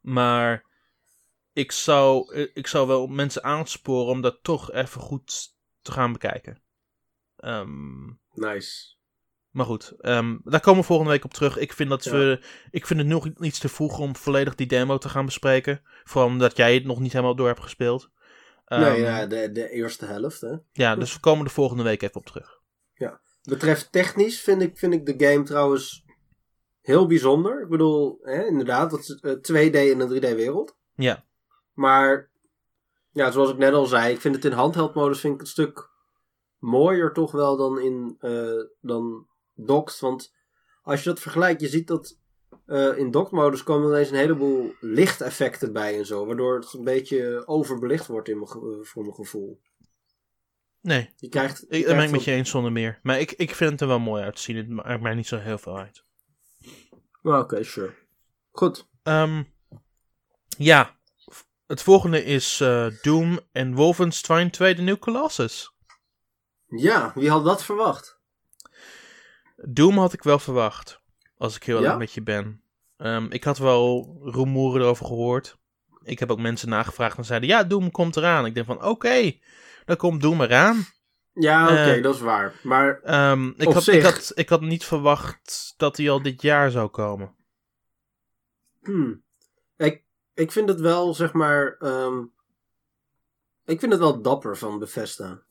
Maar 0.00 0.64
ik 1.58 1.72
zou, 1.72 2.34
eh, 2.34 2.46
ik 2.54 2.66
zou 2.66 2.86
wel 2.86 3.06
mensen 3.06 3.44
aansporen 3.44 4.06
om 4.10 4.20
dat 4.20 4.38
toch 4.42 4.72
even 4.72 5.00
goed 5.00 5.56
te 5.82 5.92
gaan 5.92 6.12
bekijken. 6.12 6.62
Ehm, 7.36 8.06
Nice. 8.34 8.96
maar 9.50 9.66
goed, 9.66 9.94
ehm, 10.00 10.36
daar 10.44 10.60
komen 10.60 10.80
we 10.80 10.86
volgende 10.86 11.12
week 11.12 11.24
op 11.24 11.34
terug. 11.34 11.56
Ik 11.56 11.72
vind, 11.72 11.90
dat 11.90 12.04
Ja. 12.04 12.12
we, 12.12 12.40
ik 12.70 12.86
vind 12.86 13.00
het 13.00 13.08
nog 13.08 13.28
iets 13.40 13.58
te 13.58 13.68
vroeg 13.68 13.98
om 13.98 14.16
volledig 14.16 14.54
die 14.54 14.66
demo 14.66 14.98
te 14.98 15.08
gaan 15.08 15.24
bespreken. 15.24 15.82
Vooral 16.04 16.30
omdat 16.30 16.56
jij 16.56 16.74
het 16.74 16.84
nog 16.84 17.00
niet 17.00 17.12
helemaal 17.12 17.36
door 17.36 17.46
hebt 17.46 17.60
gespeeld. 17.60 18.10
Ehm, 18.64 18.80
nee, 18.80 19.00
ja, 19.00 19.26
de, 19.26 19.52
de 19.52 19.70
eerste 19.70 20.06
helft, 20.06 20.40
hè. 20.40 20.56
ja, 20.72 20.96
dus 20.96 21.14
we 21.14 21.20
komen 21.20 21.44
er 21.44 21.50
volgende 21.50 21.82
week 21.82 22.02
even 22.02 22.16
op 22.16 22.26
terug. 22.26 22.56
Betreft 23.42 23.92
technisch 23.92 24.40
vind 24.40 24.62
ik, 24.62 24.78
vind 24.78 24.92
ik 24.92 25.06
de 25.06 25.26
game 25.26 25.42
trouwens 25.44 26.04
heel 26.80 27.06
bijzonder. 27.06 27.62
Ik 27.62 27.68
bedoel, 27.68 28.18
hè, 28.22 28.46
inderdaad, 28.46 28.90
dat 28.90 29.00
is 29.00 29.20
eh, 29.20 29.32
2D 29.32 29.74
in 29.74 30.00
een 30.00 30.08
3D-wereld. 30.08 30.76
Ja, 30.94 31.24
Maar, 31.78 32.30
ja, 33.10 33.30
zoals 33.30 33.50
ik 33.50 33.56
net 33.58 33.72
al 33.72 33.86
zei, 33.86 34.12
ik 34.14 34.20
vind 34.20 34.34
het 34.34 34.44
in 34.44 34.52
handheld-modus 34.52 35.20
vind 35.20 35.34
ik 35.34 35.40
een 35.40 35.46
stuk 35.46 35.90
mooier 36.58 37.12
toch 37.12 37.32
wel 37.32 37.56
dan 37.56 37.80
in 37.80 38.16
eh, 38.20 38.62
dan 38.80 39.26
docked. 39.54 40.00
Want 40.00 40.34
als 40.82 41.02
je 41.02 41.08
dat 41.08 41.20
vergelijkt, 41.20 41.60
je 41.60 41.68
ziet 41.68 41.86
dat 41.86 42.18
eh, 42.66 42.96
in 42.98 43.10
docked-modus 43.10 43.62
komen 43.62 43.88
ineens 43.88 44.10
een 44.10 44.16
heleboel 44.16 44.74
lichteffecten 44.80 45.72
bij 45.72 45.98
en 45.98 46.06
zo. 46.06 46.26
Waardoor 46.26 46.54
het 46.54 46.72
een 46.72 46.84
beetje 46.84 47.46
overbelicht 47.46 48.06
wordt 48.06 48.28
in 48.28 48.36
mijn, 48.38 48.48
ge- 48.50 48.78
voor 48.82 49.02
mijn 49.02 49.14
gevoel. 49.14 49.60
nee, 50.80 51.12
Je 51.16 51.28
krijgt, 51.28 51.58
je 51.68 51.78
ik, 51.78 51.86
ben 51.86 52.02
ik 52.02 52.10
met 52.10 52.24
je 52.24 52.32
eens 52.32 52.50
zonder 52.50 52.72
meer. 52.72 52.98
Maar 53.02 53.20
ik, 53.20 53.32
ik 53.32 53.54
vind 53.54 53.70
het 53.70 53.80
er 53.80 53.86
wel 53.86 53.98
mooi 53.98 54.22
uitzien. 54.22 54.56
Het 54.56 54.68
maakt 54.68 55.00
mij 55.00 55.14
niet 55.14 55.26
zo 55.26 55.36
heel 55.36 55.58
veel 55.58 55.78
uit. 55.78 56.04
Ah, 57.22 57.38
Oké, 57.38 57.62
sure. 57.62 57.94
Goed. 58.50 58.88
Ehm, 59.02 59.42
ja, 60.58 60.96
het 61.68 61.82
volgende 61.82 62.24
is 62.24 62.60
eh, 62.60 62.86
Doom 63.02 63.40
en 63.52 63.74
Wolfenstein 63.74 64.50
2 64.50 64.74
The 64.74 64.82
New 64.82 64.98
Colossus. 64.98 65.72
Ja, 66.66 67.12
wie 67.14 67.30
had 67.30 67.44
dat 67.44 67.64
verwacht? 67.64 68.18
Doom 69.56 69.98
had 69.98 70.12
ik 70.12 70.22
wel 70.22 70.38
verwacht, 70.38 71.00
als 71.36 71.56
ik 71.56 71.62
heel 71.62 71.74
Ja? 71.76 71.80
eerlijk 71.82 71.98
met 71.98 72.12
je 72.12 72.22
ben. 72.22 72.62
Ehm, 72.96 73.26
ik 73.30 73.44
had 73.44 73.58
wel 73.58 74.18
rumoeren 74.24 74.80
erover 74.82 75.06
gehoord. 75.06 75.56
Ik 76.02 76.18
heb 76.18 76.30
ook 76.30 76.38
mensen 76.38 76.68
nagevraagd 76.68 77.16
en 77.18 77.24
zeiden, 77.24 77.48
ja, 77.48 77.64
Doom 77.64 77.90
komt 77.90 78.16
eraan. 78.16 78.46
Ik 78.46 78.54
denk 78.54 78.66
van, 78.66 78.84
oké, 78.84 79.32
dan 79.84 79.96
komt 79.96 80.20
Doom 80.20 80.40
eraan. 80.40 80.86
Ja, 81.32 81.62
oké, 81.64 81.74
Eh, 81.94 82.02
dat 82.02 82.14
is 82.14 82.20
waar. 82.20 82.54
Maar 82.62 83.00
Ehm, 83.02 83.48
ik, 83.56 83.72
had, 83.72 83.82
zich. 83.84 83.94
ik, 83.94 84.02
had, 84.02 84.32
ik 84.34 84.48
had 84.48 84.60
niet 84.60 84.84
verwacht 84.84 85.74
dat 85.76 85.96
hij 85.96 86.10
al 86.10 86.22
dit 86.22 86.42
jaar 86.42 86.70
zou 86.70 86.88
komen. 86.88 87.34
Hmm. 88.82 89.22
Ik, 89.76 90.02
ik 90.38 90.52
vind 90.52 90.68
het 90.68 90.80
wel, 90.80 91.14
zeg 91.14 91.32
maar. 91.32 91.76
ehm, 91.78 92.22
ik 93.64 93.80
vind 93.80 93.92
het 93.92 94.00
wel 94.00 94.22
dapper 94.22 94.56
van 94.56 94.78
Bethesda. 94.78 95.42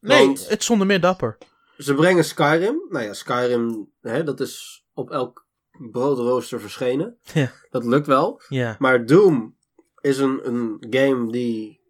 Nee, 0.00 0.26
Want- 0.26 0.48
het 0.48 0.60
is 0.60 0.66
zonder 0.66 0.86
meer 0.86 1.00
dapper. 1.00 1.38
Ze 1.78 1.94
brengen 1.94 2.24
Skyrim. 2.24 2.86
Nou 2.88 3.04
ja, 3.04 3.12
Skyrim, 3.12 3.90
hè, 4.00 4.24
dat 4.24 4.40
is 4.40 4.84
op 4.94 5.10
elk 5.10 5.46
broodrooster 5.90 6.60
verschenen. 6.60 7.18
Ja. 7.34 7.52
Dat 7.70 7.84
lukt 7.84 8.06
wel. 8.06 8.40
Ja, 8.48 8.76
Maar 8.78 9.06
Doom 9.06 9.56
is 10.00 10.18
een, 10.18 10.40
een 10.48 10.86
game 10.90 11.32
die 11.32 11.80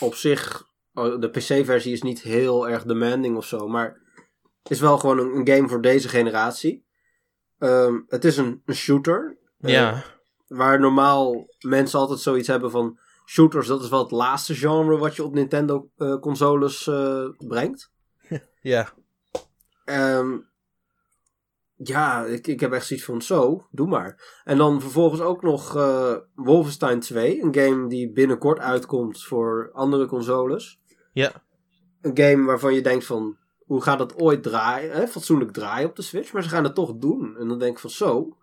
op 0.00 0.14
zich. 0.14 0.68
oh, 0.94 1.20
De 1.20 1.28
PC-versie 1.30 1.92
is 1.92 2.02
niet 2.02 2.20
heel 2.22 2.68
erg 2.68 2.82
demanding 2.84 3.36
of 3.36 3.46
zo. 3.46 3.68
Maar 3.68 4.00
is 4.68 4.80
wel 4.80 4.98
gewoon 4.98 5.18
een, 5.18 5.34
een 5.36 5.48
game 5.48 5.68
voor 5.68 5.80
deze 5.80 6.08
generatie. 6.08 6.86
Ehm, 7.58 8.00
het 8.08 8.24
is 8.24 8.36
een, 8.36 8.62
een 8.64 8.74
shooter. 8.74 9.38
Eh, 9.60 9.72
ja, 9.72 10.04
Waar 10.48 10.80
normaal 10.80 11.46
mensen 11.58 11.98
altijd 11.98 12.18
zoiets 12.18 12.48
hebben 12.48 12.70
van 12.70 12.98
shooters, 13.26 13.66
dat 13.66 13.82
is 13.82 13.88
wel 13.88 14.02
het 14.02 14.10
laatste 14.10 14.54
genre 14.54 14.96
wat 14.96 15.16
je 15.16 15.24
op 15.24 15.34
Nintendo 15.34 15.90
eh, 15.96 16.18
consoles 16.18 16.86
eh, 16.86 17.28
brengt. 17.38 17.90
ja. 18.60 18.92
Ehm, 19.84 20.38
ja, 21.76 22.24
ik, 22.24 22.46
ik 22.46 22.60
heb 22.60 22.72
echt 22.72 22.86
zoiets 22.86 23.06
van 23.06 23.22
zo, 23.22 23.66
doe 23.70 23.86
maar. 23.86 24.40
En 24.44 24.58
dan 24.58 24.80
vervolgens 24.80 25.20
ook 25.20 25.42
nog 25.42 25.76
eh, 25.76 26.16
Wolfenstein 26.34 27.00
2, 27.00 27.42
een 27.42 27.54
game 27.54 27.88
die 27.88 28.12
binnenkort 28.12 28.58
uitkomt 28.58 29.24
voor 29.24 29.70
andere 29.72 30.06
consoles. 30.06 30.80
Ja. 31.12 31.32
Een 32.00 32.16
game 32.18 32.44
waarvan 32.44 32.74
je 32.74 32.82
denkt 32.82 33.04
van, 33.04 33.36
hoe 33.64 33.82
gaat 33.82 33.98
dat 33.98 34.16
ooit 34.16 34.42
draaien, 34.42 34.92
hè? 34.92 35.06
fatsoenlijk 35.06 35.52
draaien 35.52 35.88
op 35.88 35.96
de 35.96 36.02
Switch, 36.02 36.32
maar 36.32 36.42
ze 36.42 36.48
gaan 36.48 36.64
het 36.64 36.74
toch 36.74 36.96
doen. 36.96 37.36
En 37.36 37.48
dan 37.48 37.58
denk 37.58 37.72
ik 37.72 37.78
van 37.78 37.90
zo, 37.90 38.36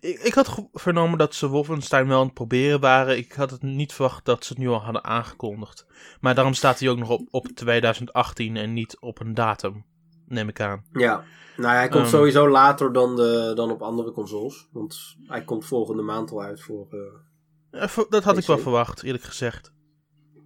Ik, 0.00 0.18
ik 0.22 0.34
had 0.34 0.68
vernomen 0.72 1.18
dat 1.18 1.34
ze 1.34 1.48
Wolfenstein 1.48 2.08
wel 2.08 2.18
aan 2.18 2.24
het 2.24 2.34
proberen 2.34 2.80
waren. 2.80 3.16
Ik 3.16 3.32
had 3.32 3.50
het 3.50 3.62
niet 3.62 3.92
verwacht 3.92 4.24
dat 4.24 4.44
ze 4.44 4.52
het 4.52 4.62
nu 4.62 4.68
al 4.68 4.82
hadden 4.82 5.04
aangekondigd. 5.04 5.86
Maar 6.20 6.34
daarom 6.34 6.54
staat 6.54 6.78
hij 6.78 6.88
ook 6.88 6.98
nog 6.98 7.08
op, 7.10 7.28
op 7.30 7.46
2018 7.48 8.56
en 8.56 8.72
niet 8.72 8.96
op 9.00 9.20
een 9.20 9.34
datum, 9.34 9.84
neem 10.26 10.48
ik 10.48 10.60
aan. 10.60 10.84
Ja, 10.92 11.24
nou 11.56 11.72
ja, 11.72 11.78
hij 11.78 11.88
komt 11.88 12.02
Ehm. 12.02 12.12
sowieso 12.12 12.48
later 12.48 12.92
dan, 12.92 13.16
de, 13.16 13.52
dan 13.54 13.70
op 13.70 13.82
andere 13.82 14.12
consoles. 14.12 14.68
Want 14.72 15.16
hij 15.26 15.44
komt 15.44 15.64
volgende 15.66 16.02
maand 16.02 16.30
al 16.30 16.42
uit 16.42 16.62
voor... 16.62 16.86
eh, 16.90 17.82
Eh, 17.82 17.98
Dat 18.08 18.24
had 18.24 18.38
ik 18.38 18.46
wel 18.46 18.58
verwacht, 18.58 19.02
eerlijk 19.02 19.24
gezegd. 19.24 19.72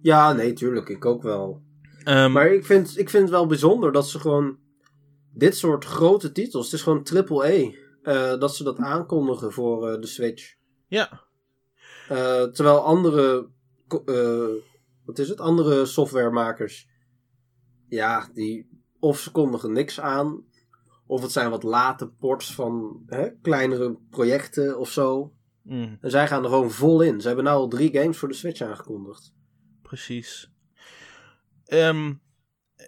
Ja, 0.01 0.33
nee, 0.33 0.53
tuurlijk. 0.53 0.89
Ik 0.89 1.05
ook 1.05 1.21
wel. 1.23 1.61
Ehm, 2.03 2.31
Maar 2.31 2.47
ik 2.53 2.65
vind, 2.65 2.97
ik 2.97 3.09
vind 3.09 3.23
het 3.23 3.31
wel 3.31 3.45
bijzonder 3.45 3.91
dat 3.91 4.09
ze 4.09 4.19
gewoon 4.19 4.57
dit 5.33 5.57
soort 5.57 5.85
grote 5.85 6.31
titels, 6.31 6.65
het 6.65 6.73
is 6.73 6.81
gewoon 6.81 7.03
triple 7.03 7.47
E, 7.53 7.75
eh, 8.03 8.39
dat 8.39 8.55
ze 8.55 8.63
dat 8.63 8.77
aankondigen 8.77 9.51
voor 9.51 9.89
eh, 9.89 10.01
de 10.01 10.07
Switch. 10.07 10.55
ja, 10.87 11.27
Eh, 12.09 12.43
terwijl 12.43 12.79
andere, 12.85 13.49
wat 15.05 15.19
is 15.19 15.29
het, 15.29 15.39
andere 15.39 15.85
softwaremakers, 15.85 16.87
ja, 17.87 18.29
die 18.33 18.69
of 18.99 19.19
ze 19.19 19.31
kondigen 19.31 19.71
niks 19.71 19.99
aan, 19.99 20.43
of 21.07 21.21
het 21.21 21.31
zijn 21.31 21.49
wat 21.49 21.63
late 21.63 22.07
ports 22.09 22.53
van 22.55 23.03
hè, 23.05 23.29
kleinere 23.41 23.97
projecten 24.09 24.79
of 24.79 24.89
zo. 24.91 25.33
mm, 25.63 25.97
En 26.01 26.11
zij 26.11 26.27
gaan 26.27 26.43
er 26.43 26.49
gewoon 26.49 26.71
vol 26.71 27.01
in. 27.01 27.21
Ze 27.21 27.27
hebben 27.27 27.45
nou 27.45 27.57
al 27.57 27.67
drie 27.67 27.97
games 27.97 28.17
voor 28.17 28.27
de 28.27 28.33
Switch 28.33 28.61
aangekondigd. 28.61 29.33
precies. 29.81 30.51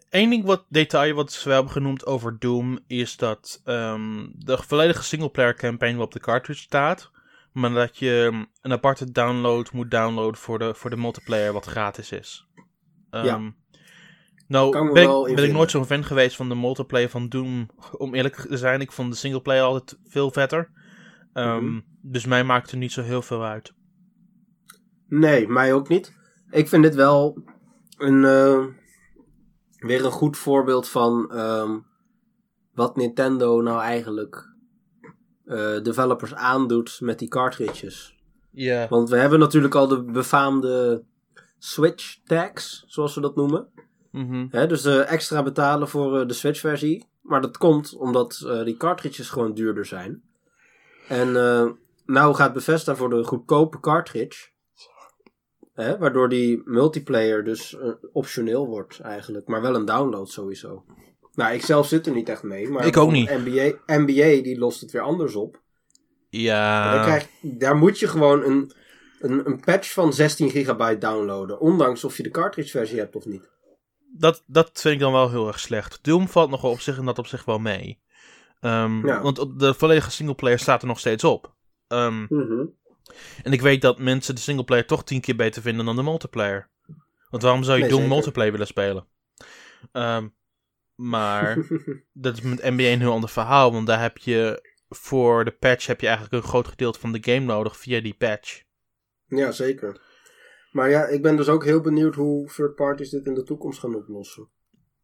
Eén 0.10 0.30
ding 0.30 0.44
wat 0.46 0.66
detail 0.70 1.14
wat 1.14 1.44
we 1.44 1.52
hebben 1.52 1.72
genoemd 1.72 2.06
over 2.06 2.40
Doom 2.40 2.80
is 2.88 3.18
dat 3.18 3.62
ehm, 3.66 4.28
de 4.34 4.58
volledige 4.58 5.04
singleplayer 5.04 5.56
campaign 5.56 5.96
wel 5.96 6.06
op 6.06 6.14
de 6.14 6.20
cartridge 6.20 6.62
staat. 6.62 7.12
Maar 7.52 7.72
dat 7.72 7.98
je 7.98 8.30
ehm, 8.32 8.44
een 8.62 8.72
aparte 8.72 9.12
download 9.12 9.72
moet 9.72 9.92
downloaden 9.92 10.40
voor 10.40 10.60
de, 10.60 10.74
voor 10.76 10.90
de 10.90 10.98
multiplayer 10.98 11.54
wat 11.54 11.66
gratis 11.66 12.12
is. 12.12 12.48
Ehm, 13.10 13.26
Ja. 13.26 13.54
Nou, 14.48 14.72
ben, 14.72 14.94
wel 14.94 15.28
ik, 15.28 15.36
ben 15.36 15.46
ik 15.46 15.52
nooit 15.52 15.72
zo'n 15.72 15.86
fan 15.86 16.04
geweest 16.04 16.36
van 16.36 16.50
de 16.50 16.56
multiplayer 16.56 17.10
van 17.10 17.30
Doom. 17.30 17.70
Om 17.98 18.16
eerlijk 18.16 18.36
te 18.36 18.58
zijn, 18.58 18.82
ik 18.82 18.92
vond 18.92 19.12
de 19.12 19.18
singleplayer 19.18 19.64
altijd 19.64 20.00
veel 20.08 20.32
vetter. 20.32 20.72
Mhm. 21.34 21.80
Dus 22.02 22.26
mij 22.26 22.44
maakt 22.44 22.72
er 22.72 22.78
niet 22.78 22.92
zo 22.92 23.02
heel 23.02 23.22
veel 23.22 23.44
uit. 23.44 23.74
Nee, 25.08 25.48
mij 25.48 25.74
ook 25.74 25.88
niet. 25.90 26.14
Ik 26.50 26.68
vind 26.68 26.84
dit 26.84 26.96
wel 26.96 27.44
een, 27.98 28.26
eh, 28.26 28.66
weer 29.82 30.06
een 30.06 30.12
goed 30.12 30.38
voorbeeld 30.38 30.88
van 30.88 31.32
ehm, 31.32 31.80
wat 32.74 32.96
Nintendo 32.96 33.62
nou 33.62 33.82
eigenlijk 33.82 34.50
eh, 35.46 35.82
developers 35.84 36.34
aandoet 36.34 36.98
met 37.02 37.20
die 37.20 37.28
cartridges. 37.28 38.20
Ja. 38.52 38.88
Want 38.88 39.10
we 39.10 39.18
hebben 39.18 39.40
natuurlijk 39.40 39.76
al 39.76 39.88
de 39.88 40.04
befaamde 40.04 41.04
Switch 41.58 42.18
tags, 42.24 42.84
zoals 42.88 43.16
we 43.16 43.22
dat 43.22 43.36
noemen. 43.36 43.68
Mhm. 44.12 44.48
Hè, 44.50 44.68
dus 44.68 44.86
eh, 44.86 45.12
extra 45.12 45.44
betalen 45.44 45.88
voor 45.88 46.20
eh, 46.20 46.28
de 46.28 46.34
Switch-versie. 46.34 47.06
Maar 47.22 47.42
dat 47.42 47.58
komt 47.58 47.96
omdat 47.96 48.48
die 48.64 48.78
cartridges 48.78 49.30
gewoon 49.30 49.54
duurder 49.54 49.86
zijn. 49.86 50.24
En 51.08 51.32
nou 52.06 52.36
gaat 52.36 52.54
Bethesda 52.54 52.96
voor 52.96 53.10
de 53.10 53.24
goedkope 53.24 53.80
cartridge. 53.80 54.50
Hè, 55.74 55.98
waardoor 55.98 56.30
die 56.30 56.62
multiplayer 56.66 57.44
dus 57.44 57.78
eh, 57.78 57.90
optioneel 58.14 58.68
wordt 58.68 59.00
eigenlijk. 59.00 59.48
Maar 59.48 59.62
wel 59.62 59.76
een 59.76 59.86
download 59.86 60.28
sowieso. 60.30 60.84
Nou, 61.34 61.54
ik 61.54 61.62
zelf 61.62 61.88
zit 61.88 62.06
er 62.06 62.14
niet 62.14 62.30
echt 62.30 62.44
mee. 62.44 62.70
Maar 62.70 62.86
Ik 62.86 62.98
ook 62.98 63.12
niet. 63.12 63.30
NBA, 63.30 63.74
NBA 63.86 64.42
die 64.44 64.58
lost 64.60 64.82
het 64.82 64.92
weer 64.92 65.02
anders 65.02 65.36
op. 65.36 65.62
Ja. 66.30 66.94
Dan 66.94 67.04
krijg, 67.04 67.28
daar 67.42 67.76
moet 67.76 68.00
je 68.00 68.08
gewoon 68.08 68.44
een, 68.44 68.72
een, 69.20 69.48
een 69.48 69.60
patch 69.60 69.94
van 69.94 70.14
16 70.14 70.50
gigabyte 70.50 70.98
downloaden. 70.98 71.60
Ondanks 71.60 72.04
of 72.04 72.18
je 72.18 72.24
de 72.24 72.30
cartridge 72.30 72.72
versie 72.72 73.00
hebt 73.00 73.16
of 73.16 73.26
niet. 73.26 73.50
dat, 74.18 74.44
dat 74.48 74.70
vind 74.74 74.94
ik 74.94 75.00
dan 75.00 75.12
wel 75.12 75.30
heel 75.30 75.48
erg 75.48 75.60
slecht. 75.60 76.00
Doom 76.02 76.28
valt 76.28 76.50
nog 76.50 76.64
op 76.64 76.80
zich 76.80 76.98
en 76.98 77.06
dat 77.06 77.20
op 77.20 77.28
zich 77.28 77.46
wel 77.46 77.60
mee. 77.60 78.00
Ehm, 78.60 79.08
Ja. 79.08 79.22
Want 79.22 79.60
de 79.60 79.74
volledige 79.74 80.12
singleplayer 80.12 80.60
staat 80.60 80.82
er 80.82 80.88
nog 80.88 81.00
steeds 81.00 81.24
op. 81.24 81.54
Ehm, 81.88 82.26
en 83.44 83.54
ik 83.54 83.62
weet 83.62 83.82
dat 83.82 84.00
mensen 84.00 84.36
de 84.36 84.42
singleplayer 84.42 84.86
toch 84.86 85.04
tien 85.04 85.22
keer 85.22 85.36
beter 85.36 85.62
vinden 85.62 85.86
dan 85.86 85.96
de 85.96 86.04
multiplayer. 86.04 86.70
Want 87.30 87.44
waarom 87.44 87.64
zou 87.64 87.76
je 87.76 87.82
Nee, 87.82 87.92
Doom 87.92 88.02
zeker. 88.02 88.16
multiplayer 88.16 88.52
willen 88.52 88.68
spelen? 88.68 89.08
Ehm, 89.92 90.28
maar 90.96 91.58
dat 92.14 92.38
is 92.38 92.42
met 92.42 92.64
NBA 92.64 92.84
een 92.84 93.00
heel 93.00 93.12
ander 93.12 93.30
verhaal. 93.30 93.72
Want 93.72 93.88
daar 93.88 94.02
heb 94.02 94.18
je 94.18 94.70
voor 94.90 95.46
de 95.46 95.52
patch 95.52 95.88
heb 95.88 96.02
je 96.02 96.08
eigenlijk 96.08 96.36
een 96.44 96.50
groot 96.50 96.68
gedeelte 96.68 97.00
van 97.00 97.12
de 97.12 97.20
game 97.22 97.46
nodig 97.46 97.78
via 97.78 98.02
die 98.02 98.14
patch. 98.14 98.64
Ja, 99.26 99.52
zeker. 99.52 100.02
Maar 100.72 100.90
ja, 100.90 101.06
ik 101.06 101.22
ben 101.22 101.36
dus 101.36 101.48
ook 101.48 101.64
heel 101.64 101.82
benieuwd 101.82 102.16
hoe 102.16 102.52
third 102.56 102.76
parties 102.76 103.10
dit 103.10 103.26
in 103.26 103.34
de 103.34 103.44
toekomst 103.44 103.80
gaan 103.80 103.96
oplossen. 103.96 104.50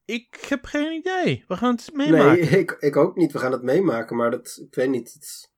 Ik 0.06 0.46
heb 0.50 0.66
geen 0.66 0.94
idee. 0.94 1.44
We 1.48 1.56
gaan 1.56 1.76
het 1.76 1.90
meemaken. 1.94 2.50
Nee, 2.50 2.60
ik, 2.64 2.72
ik 2.80 2.96
ook 2.96 3.16
niet. 3.16 3.32
We 3.32 3.40
gaan 3.40 3.52
het 3.52 3.64
meemaken, 3.64 4.16
maar 4.16 4.32
dat, 4.32 4.60
ik 4.68 4.76
weet 4.76 4.90
niet. 4.90 5.14
Het, 5.14 5.52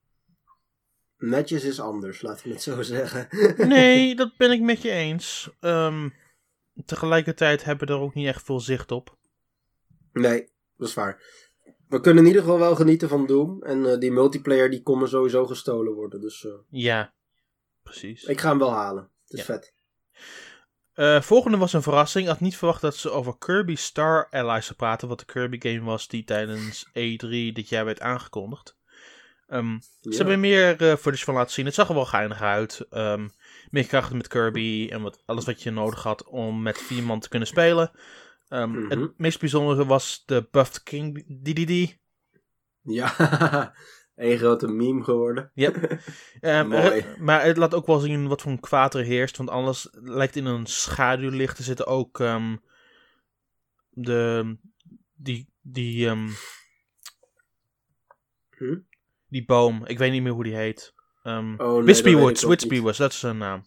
netjes 1.19 1.63
is 1.63 1.79
anders, 1.79 2.21
laten 2.21 2.47
we 2.47 2.53
het 2.53 2.61
zo 2.61 2.81
zeggen. 2.97 3.27
Nee, 3.67 4.15
dat 4.15 4.37
ben 4.37 4.51
ik 4.51 4.61
met 4.61 4.81
je 4.81 4.91
eens. 4.91 5.49
Ehm, 5.59 6.09
tegelijkertijd 6.85 7.63
hebben 7.63 7.87
we 7.87 7.93
er 7.93 7.99
ook 7.99 8.13
niet 8.13 8.27
echt 8.27 8.45
veel 8.45 8.59
zicht 8.59 8.91
op. 8.91 9.17
nee, 10.13 10.49
dat 10.77 10.87
is 10.87 10.93
waar. 10.93 11.21
We 11.87 11.99
kunnen 11.99 12.21
in 12.23 12.27
ieder 12.29 12.41
geval 12.43 12.59
wel 12.59 12.75
genieten 12.75 13.09
van 13.09 13.25
Doom. 13.25 13.63
En 13.63 13.85
eh, 13.91 13.97
die 13.99 14.11
multiplayer 14.11 14.69
die 14.69 14.81
kon 14.83 14.99
me 14.99 15.07
sowieso 15.07 15.45
gestolen 15.45 15.93
worden. 15.93 16.21
Dus 16.21 16.45
eh, 16.45 16.51
Ja, 16.69 17.13
precies. 17.83 18.23
ik 18.23 18.39
ga 18.41 18.49
hem 18.49 18.59
wel 18.59 18.71
halen. 18.73 19.09
Het 19.23 19.33
is 19.33 19.39
Ja. 19.39 19.45
vet. 19.45 19.73
Eh, 20.93 21.21
volgende 21.21 21.57
was 21.57 21.73
een 21.73 21.81
verrassing. 21.81 22.23
Ik 22.25 22.29
had 22.31 22.39
niet 22.39 22.57
verwacht 22.57 22.81
dat 22.81 22.95
ze 22.95 23.09
over 23.09 23.37
Kirby 23.37 23.75
Star 23.75 24.27
Allies 24.29 24.65
zou 24.65 24.77
praten. 24.77 25.07
Wat 25.07 25.19
de 25.19 25.25
Kirby 25.25 25.59
game 25.59 25.81
was 25.81 26.07
die 26.07 26.23
tijdens 26.23 26.87
E3 26.87 27.27
dit 27.53 27.69
jaar 27.69 27.85
werd 27.85 28.01
aangekondigd. 28.01 28.77
Ze 29.49 30.09
Ja. 30.09 30.17
hebben 30.17 30.39
meer 30.39 30.81
eh 30.81 30.95
footage 30.95 31.23
van 31.23 31.33
laten 31.33 31.53
zien. 31.53 31.65
Het 31.65 31.73
zag 31.73 31.87
er 31.89 31.93
wel 31.93 32.05
geinig 32.05 32.41
uit. 32.41 32.85
Ehm, 32.89 33.27
meer 33.69 33.87
krachten 33.87 34.17
met 34.17 34.27
Kirby 34.27 34.87
en 34.91 35.01
wat, 35.01 35.23
alles 35.25 35.45
wat 35.45 35.63
je 35.63 35.71
nodig 35.71 36.03
had 36.03 36.23
om 36.27 36.61
met 36.61 36.77
vier 36.81 37.03
man 37.03 37.19
te 37.19 37.29
kunnen 37.29 37.47
spelen. 37.47 37.91
Ehm, 38.47 38.69
Mhm. 38.71 38.89
Het 38.99 39.17
meest 39.17 39.39
bijzondere 39.39 39.85
was 39.85 40.23
de 40.25 40.47
Buffed 40.51 40.83
King 40.83 41.25
DDD. 41.43 41.97
Ja, 42.81 43.13
één 44.15 44.37
grote 44.37 44.67
meme 44.67 45.03
geworden. 45.03 45.51
Yep. 45.53 45.75
Mooi. 46.41 46.99
er- 46.99 47.15
maar 47.19 47.43
het 47.43 47.57
laat 47.57 47.73
ook 47.73 47.85
wel 47.85 47.99
zien 47.99 48.27
wat 48.27 48.41
voor 48.41 48.51
een 48.51 48.59
kwaad 48.59 48.93
er 48.95 49.03
heerst. 49.03 49.37
Want 49.37 49.49
alles 49.49 49.87
lijkt 49.91 50.35
in 50.35 50.45
een 50.45 50.65
schaduwlicht. 50.65 51.57
Er 51.57 51.63
zitten 51.63 51.87
ook 51.87 52.17
de, 53.89 54.57
die, 55.13 55.49
die, 55.61 56.09
Hm? 58.57 58.77
Die 59.29 59.45
boom. 59.45 59.85
Ik 59.85 59.97
weet 59.97 60.11
niet 60.11 60.21
meer 60.21 60.31
hoe 60.31 60.43
die 60.43 60.55
heet. 60.55 60.93
Ehm 61.23 61.53
Oh, 61.57 61.73
nee, 61.73 61.83
Wispy 61.83 62.15
Woods. 62.15 62.43
Wispy. 62.43 62.79
Woods, 62.79 62.97
dat 62.97 63.11
is 63.11 63.19
zijn 63.19 63.37
naam. 63.37 63.63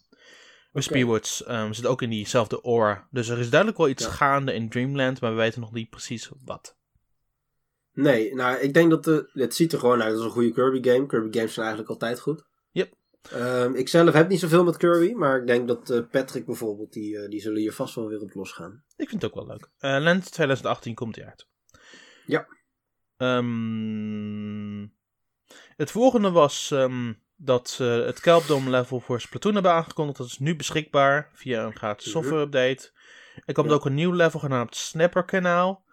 Wispy. 0.71 1.03
Woods 1.03 1.43
ehm, 1.43 1.71
zit 1.73 1.85
ook 1.85 2.01
in 2.01 2.09
diezelfde 2.09 2.61
aura. 2.61 3.07
Dus 3.11 3.29
er 3.29 3.39
is 3.39 3.49
duidelijk 3.49 3.79
wel 3.79 3.89
iets 3.89 4.03
Ja. 4.05 4.09
gaande 4.11 4.53
in 4.53 4.69
Dreamland. 4.69 5.21
Maar 5.21 5.31
we 5.31 5.37
weten 5.37 5.61
nog 5.61 5.71
niet 5.73 5.89
precies 5.89 6.31
wat. 6.45 6.77
Nee, 7.93 8.33
nou, 8.35 8.57
ik 8.57 8.73
denk 8.73 8.89
dat 8.89 9.03
de, 9.03 9.29
het 9.33 9.55
ziet 9.55 9.73
er 9.73 9.79
gewoon 9.79 10.01
uit 10.01 10.15
als 10.15 10.23
een 10.23 10.29
goede 10.31 10.51
Kirby 10.51 10.89
game. 10.89 11.05
Kirby 11.05 11.37
games 11.37 11.53
zijn 11.53 11.65
eigenlijk 11.65 11.89
altijd 11.89 12.19
goed. 12.19 12.43
Yep. 12.71 12.93
Ehm, 13.31 13.73
ik 13.73 13.87
zelf 13.89 14.13
heb 14.13 14.29
niet 14.29 14.39
zoveel 14.39 14.63
met 14.63 14.77
Kirby, 14.77 15.11
maar 15.13 15.39
ik 15.39 15.47
denk 15.47 15.67
dat 15.67 15.89
eh, 15.89 15.99
Patrick 16.11 16.45
bijvoorbeeld, 16.45 16.93
die, 16.93 17.17
eh, 17.17 17.29
die 17.29 17.41
zullen 17.41 17.59
hier 17.59 17.73
vast 17.73 17.95
wel 17.95 18.07
weer 18.07 18.21
op 18.21 18.33
losgaan. 18.33 18.83
Ik 18.95 19.09
vind 19.09 19.21
het 19.21 19.31
ook 19.31 19.37
wel 19.37 19.47
leuk. 19.47 19.69
Eh 19.77 19.97
Lent 19.99 20.31
2018 20.31 20.93
komt 20.93 21.15
hij 21.15 21.25
uit. 21.25 21.47
Ja. 22.25 22.47
Ehm, 23.17 24.81
het 25.77 25.91
volgende 25.91 26.31
was 26.31 26.71
ehm, 26.71 27.13
dat 27.35 27.69
ze 27.69 27.83
het 27.83 28.19
Kelpdome 28.19 28.69
level 28.69 28.99
voor 28.99 29.21
Splatoon 29.21 29.53
hebben 29.53 29.71
aangekondigd. 29.71 30.17
Dat 30.17 30.27
is 30.27 30.39
nu 30.39 30.55
beschikbaar 30.55 31.29
via 31.33 31.63
een 31.65 31.75
gratis 31.75 32.05
Mhm. 32.05 32.15
software 32.15 32.41
update. 32.43 32.91
Er 33.45 33.53
komt 33.53 33.69
Ja. 33.69 33.73
ook 33.73 33.85
een 33.85 33.93
nieuw 33.93 34.11
level 34.11 34.39
genaamd 34.39 34.75
Snapper 34.75 35.23
Kanaal. 35.25 35.83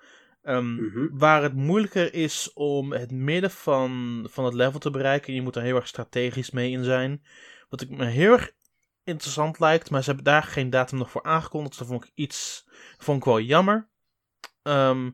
Ehm, 0.42 0.74
Mhm. 0.74 1.06
Waar 1.10 1.42
het 1.42 1.54
moeilijker 1.54 2.14
is 2.14 2.52
om 2.52 2.92
het 2.92 3.10
midden 3.10 3.50
van, 3.50 4.26
van 4.30 4.44
het 4.44 4.54
level 4.54 4.78
te 4.80 4.90
bereiken. 4.90 5.34
Je 5.34 5.42
moet 5.42 5.56
er 5.56 5.62
heel 5.62 5.76
erg 5.76 5.86
strategisch 5.88 6.50
mee 6.50 6.70
in 6.70 6.84
zijn. 6.84 7.24
Wat 7.68 7.80
ik 7.80 7.90
me 7.90 8.04
heel 8.04 8.32
erg 8.32 8.50
interessant 9.04 9.58
lijkt. 9.58 9.90
Maar 9.90 10.00
ze 10.02 10.06
hebben 10.06 10.24
daar 10.24 10.42
geen 10.42 10.70
datum 10.70 10.98
nog 10.98 11.10
voor 11.10 11.22
aangekondigd. 11.22 11.70
Dus 11.70 11.78
dat 11.78 11.88
vond 11.88 12.04
ik 12.04 12.12
iets. 12.14 12.68
vond 12.98 13.18
ik 13.18 13.24
wel 13.24 13.40
jammer. 13.40 13.88
Ehm, 14.62 15.10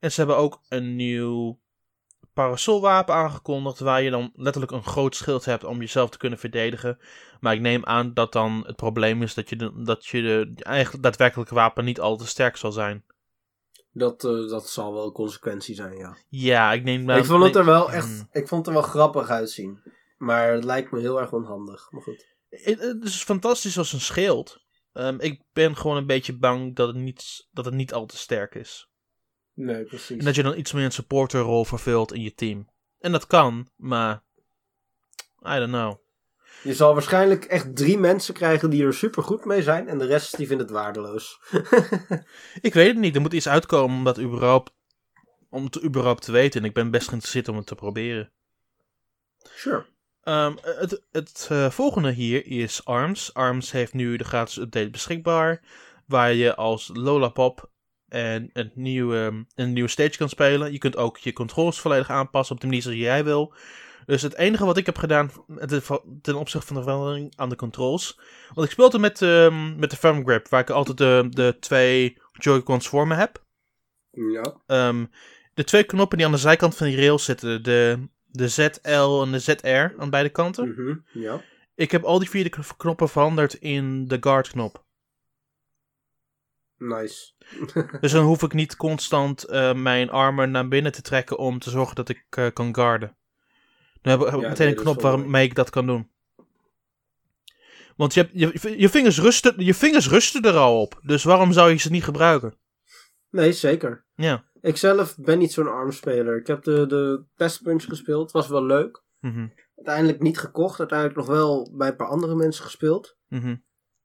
en 0.00 0.12
ze 0.12 0.20
hebben 0.20 0.36
ook 0.36 0.62
een 0.68 0.96
nieuw 0.96 1.60
parasolwapen 2.36 3.14
aangekondigd. 3.14 3.78
Waar 3.78 4.02
je 4.02 4.10
dan 4.10 4.32
letterlijk 4.34 4.72
een 4.72 4.84
groot 4.84 5.14
schild 5.16 5.44
hebt 5.44 5.64
om 5.64 5.80
jezelf 5.80 6.10
te 6.10 6.18
kunnen 6.18 6.38
verdedigen. 6.38 6.98
Maar 7.40 7.54
ik 7.54 7.60
neem 7.60 7.84
aan 7.84 8.14
dat 8.14 8.32
dan 8.32 8.62
het 8.66 8.76
probleem 8.76 9.22
is 9.22 9.34
dat 9.34 9.48
je 9.48 9.56
de, 9.56 9.82
dat 9.82 10.06
je 10.06 10.22
de 10.22 10.62
eigenlijk 10.62 11.02
daadwerkelijke 11.02 11.54
wapen 11.54 11.84
niet 11.84 12.00
al 12.00 12.16
te 12.16 12.26
sterk 12.26 12.56
zal 12.56 12.72
zijn. 12.72 13.04
Dat, 13.92 14.24
eh, 14.24 14.48
dat 14.48 14.68
zal 14.68 14.92
wel 14.92 15.04
een 15.04 15.12
consequentie 15.12 15.74
zijn, 15.74 15.96
ja. 15.96 16.16
Ja, 16.28 16.72
ik 16.72 16.84
neem 16.84 17.10
ik 17.10 17.24
vond 17.24 17.44
het 17.44 17.56
er 17.56 17.64
wel 17.64 17.92
echt, 18.00 18.26
ik 18.32 18.48
vond 18.48 18.66
het 18.66 18.74
er 18.74 18.82
wel 18.82 18.90
grappig 18.90 19.28
uitzien. 19.28 19.80
Maar 20.18 20.52
het 20.52 20.64
lijkt 20.64 20.90
me 20.90 21.00
heel 21.00 21.20
erg 21.20 21.32
onhandig. 21.32 21.88
Maar 21.90 22.02
goed. 22.02 22.26
Het, 22.48 22.80
het 22.80 23.04
is 23.04 23.24
fantastisch 23.24 23.78
als 23.78 23.92
een 23.92 24.00
schild. 24.00 24.64
Ehm, 24.92 25.16
ik 25.18 25.42
ben 25.52 25.76
gewoon 25.76 25.96
een 25.96 26.06
beetje 26.06 26.38
bang 26.38 26.76
dat 26.76 26.88
het, 26.88 26.96
niet, 26.96 27.48
dat 27.52 27.64
het 27.64 27.74
niet 27.74 27.92
al 27.92 28.06
te 28.06 28.16
sterk 28.16 28.54
is. 28.54 28.90
Nee, 29.56 29.84
precies. 29.84 30.18
En 30.18 30.24
dat 30.24 30.34
je 30.34 30.42
dan 30.42 30.58
iets 30.58 30.72
meer 30.72 30.84
een 30.84 30.92
supporterrol 30.92 31.64
vervult 31.64 32.12
in 32.12 32.22
je 32.22 32.34
team. 32.34 32.68
En 32.98 33.12
dat 33.12 33.26
kan, 33.26 33.68
maar... 33.76 34.22
I 35.42 35.58
don't 35.58 35.68
know. 35.68 35.98
Je 36.62 36.74
zal 36.74 36.92
waarschijnlijk 36.92 37.44
echt 37.44 37.76
drie 37.76 37.98
mensen 37.98 38.34
krijgen 38.34 38.70
die 38.70 38.84
er 38.84 38.94
super 38.94 39.22
goed 39.22 39.44
mee 39.44 39.62
zijn 39.62 39.88
en 39.88 39.98
de 39.98 40.06
rest 40.06 40.36
die 40.36 40.46
vindt 40.46 40.62
het 40.62 40.70
waardeloos. 40.72 41.40
Ik 42.60 42.74
weet 42.74 42.88
het 42.88 42.96
niet. 42.96 43.14
Er 43.14 43.20
moet 43.20 43.32
iets 43.32 43.48
uitkomen 43.48 43.96
om 43.96 44.04
dat 44.04 44.20
überhaupt, 44.20 44.72
om 45.50 45.64
het 45.64 45.82
überhaupt 45.82 46.22
te 46.22 46.32
weten. 46.32 46.60
En 46.60 46.66
ik 46.66 46.74
ben 46.74 46.90
best 46.90 47.06
geïnteresseerd 47.06 47.48
om 47.48 47.56
het 47.56 47.66
te 47.66 47.74
proberen. 47.74 48.32
Sure. 49.38 49.86
Ehm, 50.22 50.56
het 50.62 51.02
het 51.12 51.46
eh, 51.50 51.70
volgende 51.70 52.10
hier 52.10 52.46
is 52.46 52.84
ARMS. 52.84 53.34
ARMS 53.34 53.70
heeft 53.70 53.92
nu 53.92 54.16
de 54.16 54.24
gratis 54.24 54.56
update 54.56 54.90
beschikbaar. 54.90 55.62
Waar 56.06 56.34
je 56.34 56.54
als 56.54 56.90
Lola 56.94 57.28
Pop 57.28 57.70
en 58.08 58.50
een 58.52 58.70
nieuwe, 58.74 59.46
een 59.54 59.72
nieuwe 59.72 59.88
stage 59.88 60.16
kan 60.16 60.28
spelen. 60.28 60.72
Je 60.72 60.78
kunt 60.78 60.96
ook 60.96 61.18
je 61.18 61.32
controls 61.32 61.80
volledig 61.80 62.10
aanpassen 62.10 62.54
op 62.54 62.60
de 62.60 62.66
manier 62.66 62.82
zoals 62.82 62.98
jij 62.98 63.24
wil. 63.24 63.54
Dus 64.06 64.22
het 64.22 64.34
enige 64.36 64.64
wat 64.64 64.76
ik 64.76 64.86
heb 64.86 64.98
gedaan 64.98 65.30
ten- 66.22 66.36
opzichte 66.36 66.66
van 66.66 66.76
de 66.76 66.82
verandering 66.82 67.32
aan 67.36 67.48
de 67.48 67.56
controls. 67.56 68.18
Want 68.54 68.66
ik 68.66 68.72
speelde 68.72 68.98
met, 68.98 69.22
ehm, 69.22 69.78
met 69.78 69.90
de 69.90 69.96
thumb 69.98 70.26
grip, 70.26 70.48
waar 70.48 70.60
ik 70.60 70.70
altijd 70.70 70.98
de, 70.98 71.26
de 71.30 71.56
twee 71.60 72.18
Joy-Cons 72.32 72.88
voor 72.88 73.06
me 73.06 73.14
heb. 73.14 73.44
Ja. 74.10 74.60
Ehm, 74.66 75.04
de 75.54 75.64
twee 75.64 75.84
knoppen 75.84 76.16
die 76.18 76.26
aan 76.26 76.32
de 76.32 76.38
zijkant 76.38 76.76
van 76.76 76.86
die 76.86 76.96
rails 76.96 77.24
zitten, 77.24 77.62
de, 77.62 78.08
de 78.26 78.48
ZL 78.48 79.22
en 79.22 79.32
de 79.32 79.38
ZR 79.38 79.66
aan 79.98 80.10
beide 80.10 80.28
kanten. 80.28 80.68
Mhm, 80.68 80.94
Ja. 81.12 81.40
Ik 81.74 81.90
heb 81.90 82.04
al 82.04 82.18
die 82.18 82.30
vier 82.30 82.50
knoppen 82.76 83.08
veranderd 83.08 83.54
in 83.54 84.06
de 84.08 84.16
guard 84.20 84.50
knop. 84.50 84.84
Nice. 86.78 87.32
Dus 88.00 88.12
dan 88.12 88.24
hoef 88.24 88.42
ik 88.42 88.52
niet 88.52 88.76
constant 88.76 89.44
eh, 89.44 89.74
mijn 89.74 90.10
armen 90.10 90.50
naar 90.50 90.68
binnen 90.68 90.92
te 90.92 91.02
trekken 91.02 91.38
om 91.38 91.58
te 91.58 91.70
zorgen 91.70 91.94
dat 91.94 92.08
ik 92.08 92.24
eh, 92.30 92.46
kan 92.52 92.74
guarden. 92.74 93.16
Dan 94.02 94.18
heb, 94.18 94.28
ik 94.34 94.40
Ja, 94.40 94.48
meteen 94.48 94.68
een 94.68 94.74
knop 94.74 95.00
waarmee 95.00 95.44
ik 95.44 95.54
dat 95.54 95.70
kan 95.70 95.86
doen. 95.86 96.10
Want 97.96 98.14
je, 98.14 98.20
hebt, 98.20 98.32
je, 98.34 98.78
je, 98.80 98.88
vingers 98.88 99.18
rusten, 99.20 99.54
je 99.64 99.74
vingers 99.74 100.08
rusten 100.08 100.42
er 100.42 100.56
al 100.56 100.80
op. 100.80 101.00
Dus 101.02 101.24
waarom 101.24 101.52
zou 101.52 101.70
je 101.70 101.76
ze 101.76 101.90
niet 101.90 102.04
gebruiken? 102.04 102.54
Nee, 103.30 103.52
zeker. 103.52 104.04
Ja. 104.14 104.44
Ik 104.60 104.76
zelf 104.76 105.16
ben 105.18 105.38
niet 105.38 105.52
zo'n 105.52 105.72
armspeler. 105.72 106.36
Ik 106.36 106.46
heb 106.46 106.62
de, 106.62 106.86
de 106.86 107.24
Test 107.36 107.62
Punch 107.62 107.84
gespeeld. 107.84 108.32
Was 108.32 108.48
wel 108.48 108.64
leuk. 108.64 109.02
Mhm, 109.20 109.48
Uiteindelijk 109.76 110.20
niet 110.20 110.38
gekocht. 110.38 110.78
Uiteindelijk 110.78 111.18
nog 111.18 111.26
wel 111.28 111.72
bij 111.76 111.88
een 111.88 111.96
paar 111.96 112.08
andere 112.08 112.34
mensen 112.34 112.64
gespeeld. 112.64 113.16
mhm. 113.28 113.56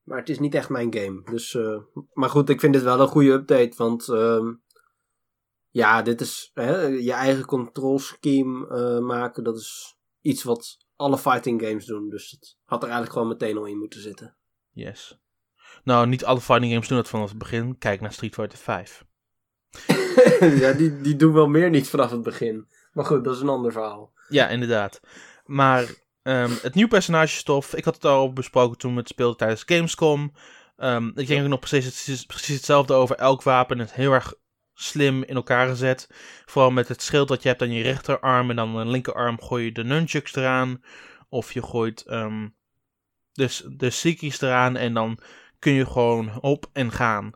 Maar 0.03 0.17
het 0.17 0.29
is 0.29 0.39
niet 0.39 0.55
echt 0.55 0.69
mijn 0.69 0.93
game. 0.93 1.21
Dus, 1.31 1.55
eh, 1.55 1.77
maar 2.13 2.29
goed, 2.29 2.49
ik 2.49 2.59
vind 2.59 2.73
dit 2.73 2.83
wel 2.83 2.99
een 2.99 3.07
goede 3.07 3.31
update. 3.31 3.73
Want 3.77 4.09
ehm, 4.09 4.53
ja, 5.69 6.01
dit 6.01 6.21
is 6.21 6.51
hè, 6.53 6.81
je 6.81 7.13
eigen 7.13 7.45
control 7.45 7.99
scheme 7.99 8.67
eh, 8.67 8.99
maken. 8.99 9.43
Dat 9.43 9.57
is 9.57 9.97
iets 10.21 10.43
wat 10.43 10.77
alle 10.95 11.17
fighting 11.17 11.61
games 11.61 11.85
doen. 11.85 12.09
Dus 12.09 12.31
het 12.31 12.57
had 12.65 12.83
er 12.83 12.89
eigenlijk 12.89 13.13
gewoon 13.13 13.27
meteen 13.27 13.57
al 13.57 13.65
in 13.65 13.77
moeten 13.77 14.01
zitten. 14.01 14.35
Yes. 14.71 15.19
Nou, 15.83 16.07
niet 16.07 16.25
alle 16.25 16.41
fighting 16.41 16.71
games 16.71 16.87
doen 16.87 16.97
dat 16.97 17.09
vanaf 17.09 17.29
het 17.29 17.37
begin. 17.37 17.77
Kijk 17.77 18.01
naar 18.01 18.13
Street 18.13 18.33
Fighter 18.33 18.57
5. 18.57 19.05
ja, 20.63 20.73
die, 20.73 21.01
die 21.01 21.15
doen 21.15 21.33
wel 21.33 21.47
meer 21.47 21.69
niet 21.69 21.89
vanaf 21.89 22.11
het 22.11 22.21
begin. 22.21 22.67
Maar 22.93 23.05
goed, 23.05 23.23
dat 23.23 23.35
is 23.35 23.41
een 23.41 23.49
ander 23.49 23.71
verhaal. 23.71 24.13
Ja, 24.27 24.49
inderdaad. 24.49 24.99
Maar 25.45 25.93
ehm, 26.23 26.51
het 26.61 26.73
nieuwe 26.73 26.89
personagestof, 26.89 27.73
ik 27.73 27.85
had 27.85 27.95
het 27.95 28.05
al 28.05 28.33
besproken 28.33 28.77
toen 28.77 28.93
we 28.93 28.99
het 28.99 29.07
speelden 29.09 29.37
tijdens 29.37 29.63
Gamescom. 29.65 30.33
Ehm, 30.77 31.07
ik 31.15 31.27
denk 31.27 31.43
ook 31.43 31.49
nog 31.49 31.59
precies, 31.59 31.85
precies, 31.85 32.25
precies 32.25 32.55
hetzelfde 32.55 32.93
over 32.93 33.15
elk 33.15 33.43
wapen. 33.43 33.79
Het 33.79 33.89
is 33.89 33.95
heel 33.95 34.11
erg 34.11 34.33
slim 34.73 35.23
in 35.23 35.35
elkaar 35.35 35.67
gezet. 35.67 36.09
Vooral 36.45 36.71
met 36.71 36.87
het 36.87 37.01
schild 37.01 37.27
dat 37.27 37.41
je 37.41 37.49
hebt 37.49 37.61
aan 37.61 37.71
je 37.71 37.83
rechterarm 37.83 38.49
en 38.49 38.55
dan 38.55 38.77
aan 38.77 38.85
de 38.85 38.91
linkerarm 38.91 39.41
gooi 39.41 39.65
je 39.65 39.71
de 39.71 39.83
nunchucks 39.83 40.35
eraan. 40.35 40.83
Of 41.29 41.53
je 41.53 41.63
gooit 41.63 42.05
dus 43.33 43.63
de 43.77 43.89
sikkies 43.89 44.41
eraan 44.41 44.75
en 44.75 44.93
dan 44.93 45.19
kun 45.59 45.73
je 45.73 45.85
gewoon 45.85 46.41
op 46.41 46.69
en 46.73 46.91
gaan. 46.91 47.31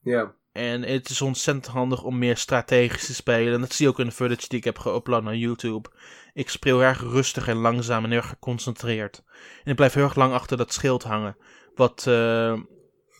Ja. 0.00 0.34
en 0.52 0.82
het 0.82 1.08
is 1.08 1.20
ontzettend 1.20 1.66
handig 1.66 2.02
om 2.02 2.18
meer 2.18 2.36
strategisch 2.36 3.06
te 3.06 3.14
spelen. 3.14 3.54
En 3.54 3.60
dat 3.60 3.72
zie 3.72 3.86
je 3.86 3.92
ook 3.92 3.98
in 3.98 4.06
de 4.06 4.12
footage 4.12 4.48
die 4.48 4.58
ik 4.58 4.64
heb 4.64 4.78
geüpload 4.78 5.22
naar 5.22 5.36
YouTube. 5.36 5.90
Ik 6.34 6.48
speel 6.48 6.78
heel 6.78 6.88
erg 6.88 7.00
rustig 7.00 7.48
en 7.48 7.56
langzaam 7.56 8.04
en 8.04 8.10
heel 8.10 8.18
erg 8.18 8.28
geconcentreerd. 8.28 9.22
En 9.64 9.70
ik 9.70 9.76
blijf 9.76 9.94
heel 9.94 10.04
erg 10.04 10.14
lang 10.14 10.32
achter 10.32 10.56
dat 10.56 10.72
schild 10.72 11.02
hangen. 11.02 11.36
Wat, 11.74 12.04
eh, 12.06 12.60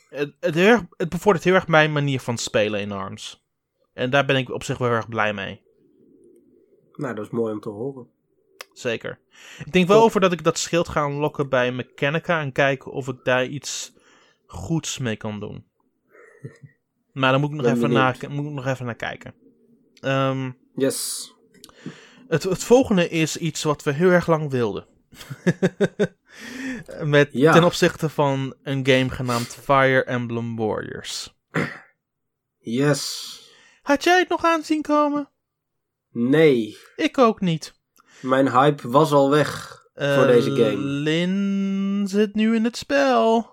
het, 0.09 0.35
het, 0.41 0.55
heel 0.55 0.67
erg, 0.69 0.83
het 0.97 1.09
bevordert 1.09 1.45
heel 1.45 1.55
erg 1.55 1.69
mijn 1.69 1.93
manier 1.93 2.21
van 2.21 2.39
spelen 2.39 2.81
in 2.81 2.93
ARMS. 2.93 3.45
En 3.93 4.11
daar 4.11 4.25
ben 4.25 4.37
ik 4.37 4.51
op 4.51 4.63
zich 4.63 4.79
wel 4.79 4.89
heel 4.89 4.97
erg 4.97 5.09
blij 5.09 5.35
mee. 5.35 5.63
Nou, 6.93 7.15
dat 7.15 7.25
is 7.25 7.31
mooi 7.31 7.53
om 7.53 7.61
te 7.61 7.69
horen. 7.69 8.07
Zeker. 8.73 9.19
Ik 9.65 9.73
denk 9.73 9.89
wel 9.89 10.03
over 10.03 10.21
dat 10.21 10.33
ik 10.33 10.45
dat 10.45 10.59
schild 10.59 10.89
ga 10.89 11.07
unlocken 11.07 11.49
bij 11.49 11.73
Mechanica 11.73 12.41
en 12.41 12.53
kijken 12.53 12.93
of 12.93 13.09
ik 13.09 13.17
daar 13.25 13.47
iets 13.47 13.93
goeds 14.47 14.99
mee 14.99 15.17
kan 15.17 15.41
doen. 15.41 15.65
Maar 17.13 17.33
dan 17.33 17.41
moet 17.41 17.51
ik 17.51 17.57
nog, 17.57 17.65
Ben 17.65 17.75
even 17.77 17.89
benieuwd. 17.89 18.21
naar, 18.21 18.31
moet 18.31 18.47
ik 18.47 18.53
nog 18.53 18.67
even 18.67 18.87
naar 18.87 18.95
kijken. 18.95 19.35
Ehm, 20.01 20.51
Yes. 20.75 21.34
Het, 22.29 22.43
het 22.43 22.65
volgende 22.65 23.09
is 23.09 23.37
iets 23.37 23.63
wat 23.63 23.83
we 23.83 23.93
heel 23.93 24.11
erg 24.11 24.27
lang 24.27 24.51
wilden. 24.51 24.87
Met, 27.03 27.29
Ja. 27.33 27.53
Ten 27.53 27.65
opzichte 27.65 28.09
van 28.09 28.55
een 28.63 28.87
game 28.87 29.11
genaamd 29.11 29.57
Fire 29.63 30.05
Emblem 30.05 30.57
Warriors. 30.57 31.35
Yes. 32.59 33.33
Had 33.83 34.05
jij 34.05 34.19
het 34.19 34.29
nog 34.29 34.45
aan 34.45 34.63
zien 34.63 34.83
komen? 34.83 35.29
Nee. 36.11 36.77
Ik 36.97 37.19
ook 37.19 37.41
niet. 37.41 37.75
Mijn 38.21 38.51
hype 38.51 38.91
was 38.91 39.13
al 39.13 39.31
weg 39.31 39.83
voor 39.95 40.03
Eh, 40.05 40.27
deze 40.27 40.51
game. 40.51 40.77
Lin 40.77 42.05
zit 42.09 42.35
nu 42.35 42.55
in 42.55 42.65
het 42.65 42.77
spel. 42.77 43.53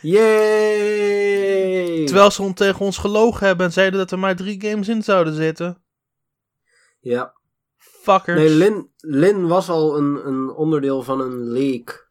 Yay! 0.00 2.04
Terwijl 2.06 2.30
ze 2.30 2.52
tegen 2.54 2.80
ons 2.80 2.98
gelogen 2.98 3.46
hebben 3.46 3.66
en 3.66 3.72
zeiden 3.72 3.98
dat 3.98 4.10
er 4.10 4.18
maar 4.18 4.36
drie 4.36 4.60
games 4.60 4.88
in 4.88 5.02
zouden 5.02 5.34
zitten. 5.34 5.81
Ja. 7.02 7.34
Fuckers. 7.78 8.38
Nee, 8.38 8.48
Lin, 8.50 8.90
Lin 8.96 9.46
was 9.46 9.68
al 9.68 9.96
een, 9.98 10.26
een 10.26 10.50
onderdeel 10.50 11.02
van 11.02 11.20
een 11.20 11.48
leak. 11.52 12.10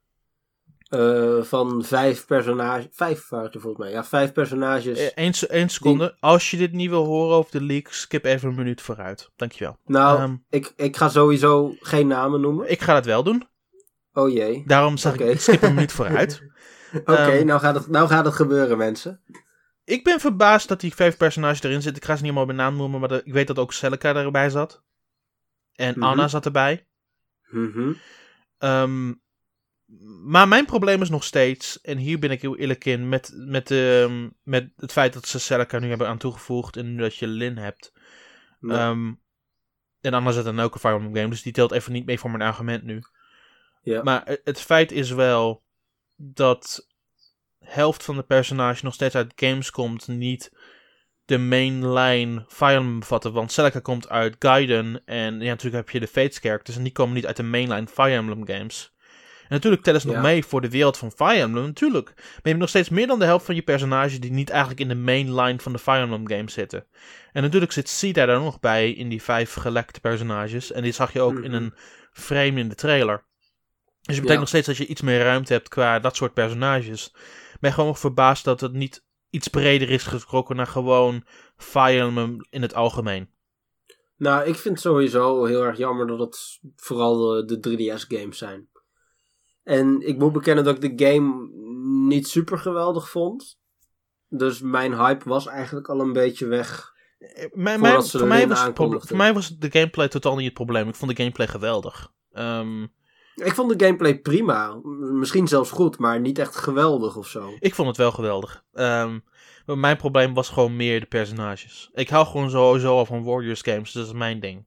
eh, 0.90 1.42
van 1.42 1.84
vijf 1.84 2.26
personages. 2.26 2.88
Vijf 2.92 3.30
waren 3.30 3.52
volgens 3.52 3.78
mij. 3.78 3.92
Ja, 3.92 4.04
vijf 4.04 4.32
personages. 4.32 5.12
Eén 5.16 5.34
één 5.50 5.70
seconde. 5.70 6.16
Als 6.20 6.52
je 6.52 6.58
dit 6.58 6.72
niet 6.72 6.90
wil 6.90 7.06
horen 7.06 7.36
over 7.36 7.52
de 7.52 7.62
leak, 7.62 7.88
skip 7.88 8.26
even 8.26 8.50
een 8.50 8.56
minuut 8.56 8.82
vooruit. 8.82 9.30
Dankjewel. 9.36 9.78
nou, 9.86 10.20
ehm, 10.20 10.36
ik, 10.50 10.74
ik 10.76 10.98
ga 10.98 11.10
sowieso 11.10 11.74
geen 11.80 12.08
namen 12.08 12.42
noemen. 12.42 12.72
Ik 12.72 12.82
ga 12.82 12.94
dat 12.94 13.06
wel 13.06 13.24
doen. 13.24 13.48
Oh 14.14 14.30
jee. 14.30 14.64
Daarom 14.66 14.98
zeg 14.98 15.16
ik, 15.16 15.40
skip 15.40 15.62
een 15.62 15.74
minuut 15.74 15.92
vooruit. 15.92 16.42
Oké, 17.02 17.14
Ehm, 17.16 17.46
nou, 17.46 17.60
gaat 17.60 17.76
het, 17.76 17.88
nou 17.88 18.08
gaat 18.08 18.26
het 18.26 18.34
gebeuren, 18.34 18.78
mensen. 18.78 19.22
Ik 19.92 20.04
ben 20.04 20.20
verbaasd 20.20 20.68
dat 20.68 20.80
die 20.82 20.96
vijf 20.96 21.18
personages 21.18 21.64
erin 21.64 21.82
zitten. 21.82 22.02
Ik 22.02 22.08
ga 22.08 22.16
ze 22.16 22.22
niet 22.24 22.32
allemaal 22.32 22.56
bij 22.56 22.64
naam 22.66 22.76
noemen, 22.76 23.00
maar 23.00 23.10
de- 23.10 23.22
ik 23.26 23.34
weet 23.34 23.48
dat 23.48 23.60
ook 23.60 23.74
Celica 23.74 24.16
erbij 24.16 24.50
zat. 24.50 24.84
En 25.76 25.94
Mhm. 25.98 26.04
Anna 26.04 26.28
zat 26.28 26.46
erbij. 26.46 26.88
Ehm, 28.58 29.14
maar 30.26 30.48
mijn 30.48 30.66
probleem 30.66 31.02
is 31.02 31.10
nog 31.10 31.24
steeds, 31.24 31.82
en 31.82 31.98
hier 31.98 32.20
ben 32.20 32.32
ik 32.32 32.42
heel 32.42 32.58
eerlijk 32.58 32.86
in, 32.86 33.10
met, 33.10 33.32
met, 33.36 33.72
ehm, 33.72 34.30
met 34.44 34.72
het 34.76 34.92
feit 34.92 35.14
dat 35.14 35.28
ze 35.28 35.40
Celica 35.40 35.80
nu 35.80 35.90
hebben 35.90 36.08
aan 36.08 36.18
toegevoegd 36.18 36.78
en 36.78 36.96
nu 36.96 37.02
dat 37.02 37.16
je 37.16 37.28
Lin 37.28 37.58
hebt. 37.58 37.94
Ja. 38.60 38.90
Ehm, 38.90 39.14
en 40.02 40.14
Anna 40.14 40.32
zit 40.32 40.44
dan 40.44 40.60
ook 40.60 40.74
een 40.74 40.80
Fire 40.80 40.94
Emblem 40.96 41.16
game, 41.16 41.30
dus 41.30 41.42
die 41.42 41.54
telt 41.54 41.72
even 41.72 41.92
niet 41.92 42.06
mee 42.06 42.20
voor 42.20 42.32
mijn 42.32 42.44
argument 42.50 42.84
nu. 42.84 43.02
Ja. 43.84 44.04
Maar 44.04 44.38
het 44.44 44.62
feit 44.62 44.92
is 44.92 45.12
wel 45.12 45.64
dat 46.16 46.88
helft 47.66 48.04
van 48.04 48.16
de 48.16 48.24
personage 48.24 48.86
nog 48.86 48.94
steeds 48.94 49.16
uit 49.16 49.34
games 49.36 49.72
komt, 49.72 50.08
niet 50.08 50.52
de 51.26 51.38
mainline 51.38 52.46
Fire 52.48 52.74
Emblem 52.76 53.00
bevatten. 53.00 53.34
Want 53.34 53.52
Celica 53.52 53.80
komt 53.80 54.10
uit 54.10 54.36
Gaiden 54.40 55.02
en 55.06 55.34
ja, 55.42 55.50
natuurlijk 55.50 55.76
heb 55.76 55.90
je 55.90 56.00
de 56.00 56.08
Fates 56.08 56.38
characters 56.38 56.78
en 56.78 56.84
die 56.84 56.92
komen 56.92 57.16
niet 57.16 57.26
uit 57.26 57.36
de 57.38 57.44
mainline 57.44 57.88
Fire 57.88 58.16
Emblem 58.16 58.48
games. 58.48 58.94
En 59.42 59.58
natuurlijk 59.58 59.84
tellen 59.84 60.02
ze 60.02 60.08
nog 60.08 60.22
mee 60.22 60.46
voor 60.46 60.62
de 60.62 60.70
wereld 60.70 60.98
van 60.98 61.12
Fire 61.12 61.40
Emblem, 61.42 61.66
natuurlijk. 61.66 62.12
Maar 62.16 62.26
je 62.36 62.42
hebt 62.50 62.60
nog 62.60 62.70
steeds 62.70 62.90
meer 62.90 63.08
dan 63.08 63.20
de 63.20 63.26
helft 63.26 63.46
van 63.46 63.56
je 63.56 63.62
personages 63.62 64.20
die 64.20 64.32
niet 64.32 64.50
eigenlijk 64.50 64.80
in 64.82 64.88
de 64.88 64.96
mainline 64.96 65.60
van 65.60 65.72
de 65.72 65.80
Fire 65.80 66.02
Emblem 66.02 66.28
games 66.28 66.54
zitten. 66.54 66.86
En 67.32 67.42
natuurlijk 67.42 67.72
zit 67.72 67.90
Sita 67.90 68.26
daar 68.26 68.40
nog 68.40 68.60
bij 68.60 68.92
in 68.92 69.10
die 69.10 69.22
vijf 69.22 69.54
gelekte 69.54 70.00
personages. 70.00 70.72
En 70.72 70.84
die 70.84 70.92
zag 70.92 71.14
je 71.14 71.22
ook 71.22 71.40
in 71.40 71.52
Mhm. 71.52 71.54
een 71.64 71.74
frame 72.12 72.60
in 72.60 72.70
de 72.70 72.76
trailer. 72.76 73.18
Dus 74.02 74.16
het 74.16 74.26
betekent 74.26 74.30
Ja. 74.34 74.40
nog 74.40 74.48
steeds 74.48 74.68
dat 74.68 74.78
je 74.78 74.86
iets 74.86 75.02
meer 75.02 75.20
ruimte 75.24 75.54
hebt 75.54 75.68
qua 75.68 76.00
dat 76.00 76.16
soort 76.16 76.34
personages. 76.34 77.14
Ik 77.62 77.68
ben 77.68 77.76
gewoon 77.76 77.98
verbaasd 77.98 78.44
dat 78.44 78.62
het 78.62 78.74
niet 78.74 79.06
iets 79.30 79.48
breder 79.48 79.90
is 79.90 80.04
getrokken 80.04 80.56
naar 80.56 80.68
gewoon 80.68 81.24
Fire 81.56 82.06
Emblem 82.06 82.38
in 82.50 82.62
het 82.62 82.74
algemeen. 82.74 83.30
Nou, 84.16 84.46
ik 84.46 84.56
vind 84.56 84.74
het 84.74 84.84
sowieso 84.84 85.46
heel 85.46 85.64
erg 85.64 85.78
jammer 85.78 86.08
dat 86.08 86.20
het 86.20 86.60
vooral 86.76 87.18
de, 87.18 87.60
de 87.60 87.70
3DS-games 87.70 88.38
zijn. 88.38 88.70
En 89.64 90.08
ik 90.08 90.18
moet 90.18 90.32
bekennen 90.32 90.64
dat 90.64 90.84
ik 90.84 90.98
de 90.98 91.06
game 91.06 91.50
niet 92.08 92.28
super 92.28 92.58
geweldig 92.58 93.10
vond. 93.10 93.60
Dus 94.28 94.62
mijn 94.62 94.94
hype 94.94 95.30
was 95.30 95.48
eigenlijk 95.48 95.90
al 95.90 96.00
een 96.00 96.14
beetje 96.14 96.46
weg. 96.46 96.94
Eh, 97.20 97.46
Mijn, 97.54 97.80
voor, 97.80 97.88
mij 97.88 98.48
was 98.48 98.64
het 98.64 99.08
voor 99.08 99.18
mij 99.18 99.34
was 99.34 99.58
de 99.58 99.72
gameplay 99.72 100.08
totaal 100.08 100.36
niet 100.36 100.46
het 100.46 100.54
probleem. 100.54 100.88
Ik 100.88 100.96
vond 100.96 101.12
de 101.12 101.18
gameplay 101.18 101.48
geweldig. 101.48 102.12
Ehm, 102.32 102.88
Ik 103.36 103.54
vond 103.56 103.80
de 103.80 103.86
gameplay 103.86 104.20
prima. 104.20 104.80
Misschien 105.00 105.48
zelfs 105.48 105.72
goed, 105.72 105.98
maar 105.98 106.20
niet 106.20 106.40
echt 106.40 106.56
geweldig 106.56 107.16
of 107.16 107.28
zo. 107.28 107.54
Ik 107.60 107.76
vond 107.76 107.88
het 107.88 107.98
wel 107.98 108.12
geweldig. 108.12 108.64
Ehm, 108.74 109.20
mijn 109.66 109.98
probleem 109.98 110.34
was 110.34 110.50
gewoon 110.50 110.76
meer 110.76 111.00
de 111.00 111.06
personages. 111.06 111.90
Ik 111.94 112.10
hou 112.10 112.26
gewoon 112.26 112.50
sowieso 112.50 112.98
al 112.98 113.06
van 113.06 113.24
Warriors 113.24 113.62
games, 113.62 113.84
dus 113.84 113.94
dat 113.94 114.06
is 114.06 114.14
mijn 114.20 114.40
ding. 114.40 114.66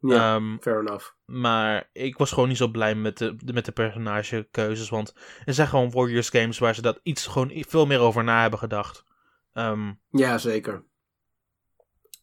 Ja, 0.00 0.34
Ehm, 0.34 0.56
fair 0.60 0.78
enough. 0.80 1.10
maar 1.24 1.88
ik 1.92 2.16
was 2.18 2.32
gewoon 2.32 2.48
niet 2.48 2.56
zo 2.56 2.68
blij 2.68 2.94
met 2.94 3.18
de, 3.18 3.36
met 3.52 3.64
de 3.64 3.72
personagekeuzes. 3.72 4.88
Want 4.88 5.14
er 5.44 5.54
zijn 5.54 5.68
gewoon 5.68 5.90
Warriors 5.90 6.28
games 6.28 6.58
waar 6.58 6.74
ze 6.74 6.82
dat 6.82 7.00
iets 7.02 7.26
gewoon 7.26 7.50
veel 7.54 7.86
meer 7.86 7.98
over 8.00 8.24
na 8.24 8.40
hebben 8.40 8.58
gedacht. 8.58 9.04
Ehm, 9.52 9.92
Ja, 10.10 10.38
zeker. 10.38 10.84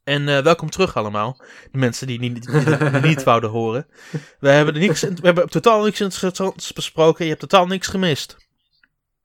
En 0.08 0.28
eh, 0.28 0.44
welkom 0.44 0.70
terug 0.70 0.96
allemaal. 0.96 1.42
De 1.72 1.78
mensen 1.78 2.08
die 2.08 2.20
niet, 2.20 2.46
die 2.46 3.02
niet 3.10 3.24
wouden 3.24 3.50
horen. 3.50 3.88
We 4.40 4.50
hebben, 4.50 4.74
er 4.74 4.80
niks, 4.80 5.02
we 5.02 5.20
hebben 5.22 5.50
totaal 5.50 5.84
niks 5.84 6.02
interessants 6.02 6.74
besproken. 6.74 7.24
Je 7.24 7.30
hebt 7.30 7.42
totaal 7.42 7.68
niks 7.68 7.88
gemist. 7.88 8.38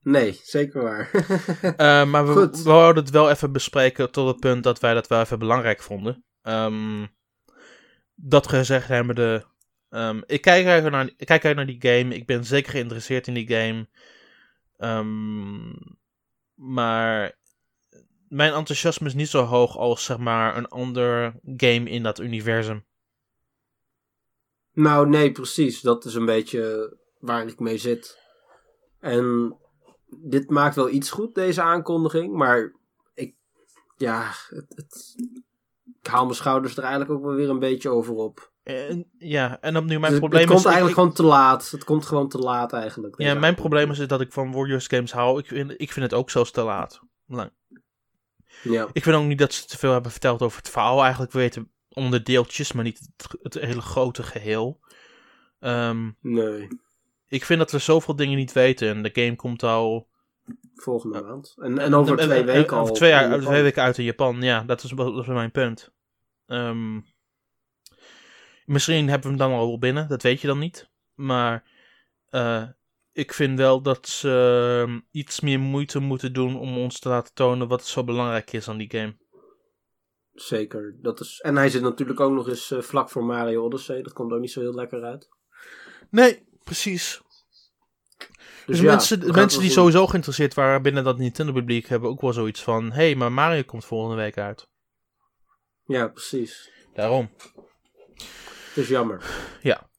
Nee, 0.03 0.41
zeker 0.43 0.83
waar. 0.83 1.11
Eh, 1.77 2.05
maar 2.05 2.27
we, 2.27 2.33
Goed. 2.33 2.63
we 2.63 2.71
wouden 2.71 3.03
het 3.03 3.13
wel 3.13 3.31
even 3.31 3.53
bespreken 3.53 4.11
tot 4.11 4.29
het 4.29 4.41
punt 4.41 4.63
dat 4.63 4.81
wij 4.81 4.95
dat 4.95 5.07
wel 5.07 5.21
even 5.21 5.39
belangrijk 5.39 5.83
vonden. 5.83 6.25
Ehm, 6.43 7.07
dat 8.15 8.49
gezegd 8.49 8.89
hebben 8.89 9.15
de... 9.15 9.45
ehm, 9.89 10.21
ik, 10.27 10.41
kijk 10.41 10.67
uit 10.67 10.91
naar, 10.91 11.11
ik 11.17 11.27
kijk 11.27 11.45
uit 11.45 11.57
naar 11.57 11.67
die 11.67 11.81
game. 11.81 12.15
Ik 12.15 12.27
ben 12.27 12.45
zeker 12.45 12.71
geïnteresseerd 12.71 13.27
in 13.27 13.35
die 13.35 13.49
game. 13.49 13.89
Ehm, 14.77 15.73
maar 16.55 17.41
mijn 18.33 18.53
enthousiasme 18.53 19.07
is 19.07 19.15
niet 19.15 19.29
zo 19.29 19.43
hoog 19.43 19.77
als 19.77 20.05
zeg 20.05 20.19
maar 20.19 20.57
een 20.57 20.69
ander 20.69 21.35
game 21.57 21.91
in 21.91 22.03
dat 22.03 22.21
universum. 22.21 22.85
nou, 24.73 25.09
nee, 25.09 25.33
precies. 25.33 25.81
Dat 25.81 26.05
is 26.05 26.15
een 26.15 26.25
beetje 26.27 26.97
waar 27.21 27.47
ik 27.47 27.59
mee 27.61 27.79
zit. 27.79 28.19
En 29.01 29.57
dit 30.07 30.51
maakt 30.51 30.75
wel 30.75 30.89
iets 30.91 31.11
goed, 31.11 31.35
deze 31.35 31.63
aankondiging. 31.63 32.35
Maar 32.35 32.73
ik, 33.15 33.35
ja, 33.97 34.31
het, 34.49 34.67
het, 34.75 35.15
ik 36.01 36.07
haal 36.07 36.25
mijn 36.25 36.37
schouders 36.37 36.77
er 36.77 36.83
eigenlijk 36.83 37.13
ook 37.13 37.23
wel 37.25 37.35
weer 37.35 37.51
een 37.51 37.59
beetje 37.59 37.89
over 37.89 38.15
op. 38.15 38.51
En, 38.63 39.11
ja, 39.19 39.61
en 39.61 39.77
opnieuw 39.77 39.99
mijn 40.01 40.13
Dus 40.13 40.21
het- 40.21 40.31
probleem 40.31 40.41
het 40.41 40.49
komt 40.51 40.59
is... 40.61 40.65
eigenlijk 40.67 40.97
ik- 40.97 41.03
gewoon 41.03 41.13
te 41.17 41.23
laat. 41.37 41.71
Het 41.71 41.85
komt 41.85 42.07
gewoon 42.07 42.29
te 42.29 42.39
laat 42.39 42.73
eigenlijk. 42.73 43.21
Ja, 43.21 43.35
mijn 43.35 43.55
probleem 43.55 43.91
is 43.91 43.99
dat 44.07 44.21
ik 44.21 44.33
van 44.33 44.53
Warriors 44.53 44.87
games 44.87 45.13
hou. 45.13 45.39
Ik 45.39 45.47
vind, 45.47 45.71
ik 45.77 45.93
vind 45.93 46.05
het 46.11 46.15
ook 46.15 46.31
zo 46.31 46.45
te 46.45 46.63
laat. 46.63 47.01
Lang. 47.27 47.51
Ja, 48.63 48.89
Ik 48.93 49.03
vind 49.03 49.17
ook 49.17 49.25
niet 49.25 49.39
dat 49.39 49.53
ze 49.53 49.67
te 49.67 49.79
veel 49.79 49.93
hebben 49.93 50.11
verteld 50.11 50.43
over 50.43 50.59
het 50.59 50.69
verhaal. 50.71 51.01
Eigenlijk 51.03 51.33
we 51.33 51.39
weten 51.39 51.71
onderdeeltjes, 51.89 52.73
maar 52.73 52.85
niet 52.85 52.99
het, 53.17 53.37
het 53.43 53.55
hele 53.55 53.81
grote 53.81 54.23
geheel. 54.23 54.81
Ehm, 55.61 56.11
nee. 56.21 56.69
ik 57.29 57.45
vind 57.45 57.59
dat 57.59 57.71
we 57.71 57.79
zoveel 57.79 58.17
dingen 58.17 58.37
niet 58.37 58.53
weten. 58.53 58.89
En 58.89 59.03
de 59.03 59.11
game 59.13 59.37
komt 59.37 59.63
al... 59.63 60.09
Volgende 60.75 61.23
maand. 61.23 61.55
En, 61.59 61.79
en 61.79 61.95
over 61.95 62.19
en- 62.19 62.25
twee 62.25 62.39
en- 62.41 62.47
weken 62.47 62.77
al. 62.77 62.83
Over 62.83 62.95
twee, 62.95 63.11
jaar- 63.11 63.41
twee 63.41 63.63
weken 63.63 63.83
uit 63.83 63.99
in 63.99 64.05
Japan. 64.05 64.43
Ja, 64.43 64.63
dat 64.63 64.83
is, 64.83 64.91
dat 64.91 65.19
is 65.19 65.27
mijn 65.27 65.51
punt. 65.51 65.93
Ehm, 66.47 67.01
misschien 68.65 69.09
hebben 69.09 69.23
we 69.33 69.37
hem 69.39 69.49
dan 69.49 69.59
al 69.59 69.67
wel 69.67 69.79
binnen. 69.79 70.09
Dat 70.09 70.23
weet 70.23 70.41
je 70.41 70.47
dan 70.47 70.59
niet. 70.59 70.91
Maar 71.15 71.65
eh, 72.31 72.63
ik 73.13 73.33
vind 73.33 73.59
wel 73.59 73.83
dat 73.83 74.09
ze 74.09 74.83
ehm, 74.87 75.01
iets 75.11 75.41
meer 75.41 75.61
moeite 75.61 75.99
moeten 75.99 76.33
doen 76.33 76.59
om 76.59 76.79
ons 76.79 76.99
te 76.99 77.09
laten 77.09 77.35
tonen 77.35 77.69
wat 77.69 77.87
zo 77.87 78.05
belangrijk 78.05 78.53
is 78.53 78.69
aan 78.69 78.79
die 78.79 78.91
game. 78.91 79.17
Zeker. 80.35 80.97
Dat 81.03 81.21
is... 81.21 81.41
En 81.41 81.57
hij 81.57 81.69
zit 81.69 81.83
natuurlijk 81.83 82.21
ook 82.21 82.33
nog 82.33 82.49
eens 82.49 82.71
eh, 82.71 82.81
vlak 82.81 83.11
voor 83.11 83.25
Mario 83.25 83.65
Odyssey. 83.65 84.03
Dat 84.03 84.13
komt 84.13 84.33
ook 84.33 84.41
niet 84.41 84.53
zo 84.53 84.61
heel 84.61 84.75
lekker 84.75 85.03
uit. 85.03 85.29
Nee, 86.11 86.47
precies. 86.65 87.21
Dus, 88.67 88.81
ja, 88.81 88.85
mensen, 88.85 89.33
mensen 89.33 89.61
die 89.61 89.71
sowieso 89.71 90.07
geïnteresseerd 90.07 90.55
waren 90.55 90.83
binnen 90.83 91.05
dat 91.05 91.19
Nintendo-publiek 91.19 91.89
hebben 91.89 92.11
ook 92.11 92.21
wel 92.21 92.33
zoiets 92.33 92.63
van: 92.63 92.85
hé, 92.85 93.05
hey, 93.05 93.15
maar 93.15 93.33
Mario 93.33 93.63
komt 93.63 93.85
volgende 93.85 94.17
week 94.17 94.39
uit. 94.39 94.69
Ja, 95.85 96.09
precies. 96.09 96.71
Daarom. 96.95 97.31
Het 98.69 98.77
is 98.77 98.89
jammer. 98.89 99.25
Eh, 99.63 99.92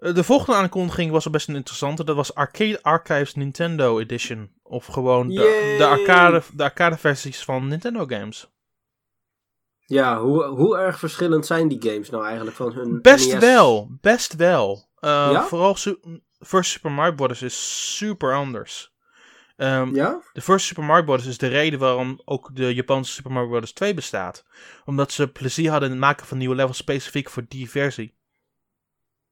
De 0.00 0.24
volgende 0.24 0.58
aankondiging 0.58 1.10
was 1.10 1.24
al 1.24 1.30
best 1.30 1.48
een 1.48 1.54
interessante. 1.56 2.04
Dat 2.04 2.16
was 2.16 2.34
Arcade 2.34 2.82
Archives 2.82 3.34
Nintendo 3.34 3.98
Edition. 3.98 4.52
Of 4.62 4.86
gewoon 4.86 5.28
de, 5.28 5.74
de, 5.78 5.86
arcade, 5.86 6.42
de 6.54 6.62
arcade 6.62 6.96
versies 6.98 7.44
van 7.44 7.68
Nintendo 7.68 8.04
games. 8.06 8.50
Ja, 9.86 10.20
hoe, 10.20 10.44
hoe 10.44 10.76
erg 10.78 10.98
verschillend 10.98 11.46
zijn 11.46 11.68
die 11.68 11.90
games 11.90 12.10
nou 12.10 12.24
eigenlijk 12.24 12.56
van 12.56 12.72
hun 12.72 13.00
Best 13.02 13.32
NES? 13.32 13.40
wel, 13.40 13.88
best 14.00 14.36
wel. 14.36 14.88
Eh, 14.98 15.28
Ja? 15.32 15.44
Vooral 15.44 15.74
Su- 15.76 15.98
First 16.38 16.70
Super 16.70 16.90
Mario 16.90 17.14
Bros. 17.14 17.42
is 17.42 17.96
super 17.96 18.34
anders. 18.34 18.92
Ehm, 19.56 19.94
Ja? 19.94 20.20
De 20.32 20.40
First 20.40 20.66
Super 20.66 20.84
Mario 20.84 21.04
Bros. 21.04 21.26
is 21.26 21.38
de 21.38 21.46
reden 21.48 21.78
waarom 21.78 22.20
ook 22.24 22.50
de 22.56 22.74
Japanse 22.74 23.12
Super 23.12 23.32
Mario 23.32 23.48
Bros. 23.58 23.72
2 23.72 23.94
bestaat. 23.94 24.44
Omdat 24.84 25.12
ze 25.12 25.28
plezier 25.28 25.70
hadden 25.70 25.88
in 25.88 25.94
het 25.94 26.04
maken 26.04 26.26
van 26.26 26.38
nieuwe 26.38 26.54
levels 26.54 26.76
specifiek 26.76 27.30
voor 27.30 27.44
die 27.48 27.70
versie. 27.70 28.18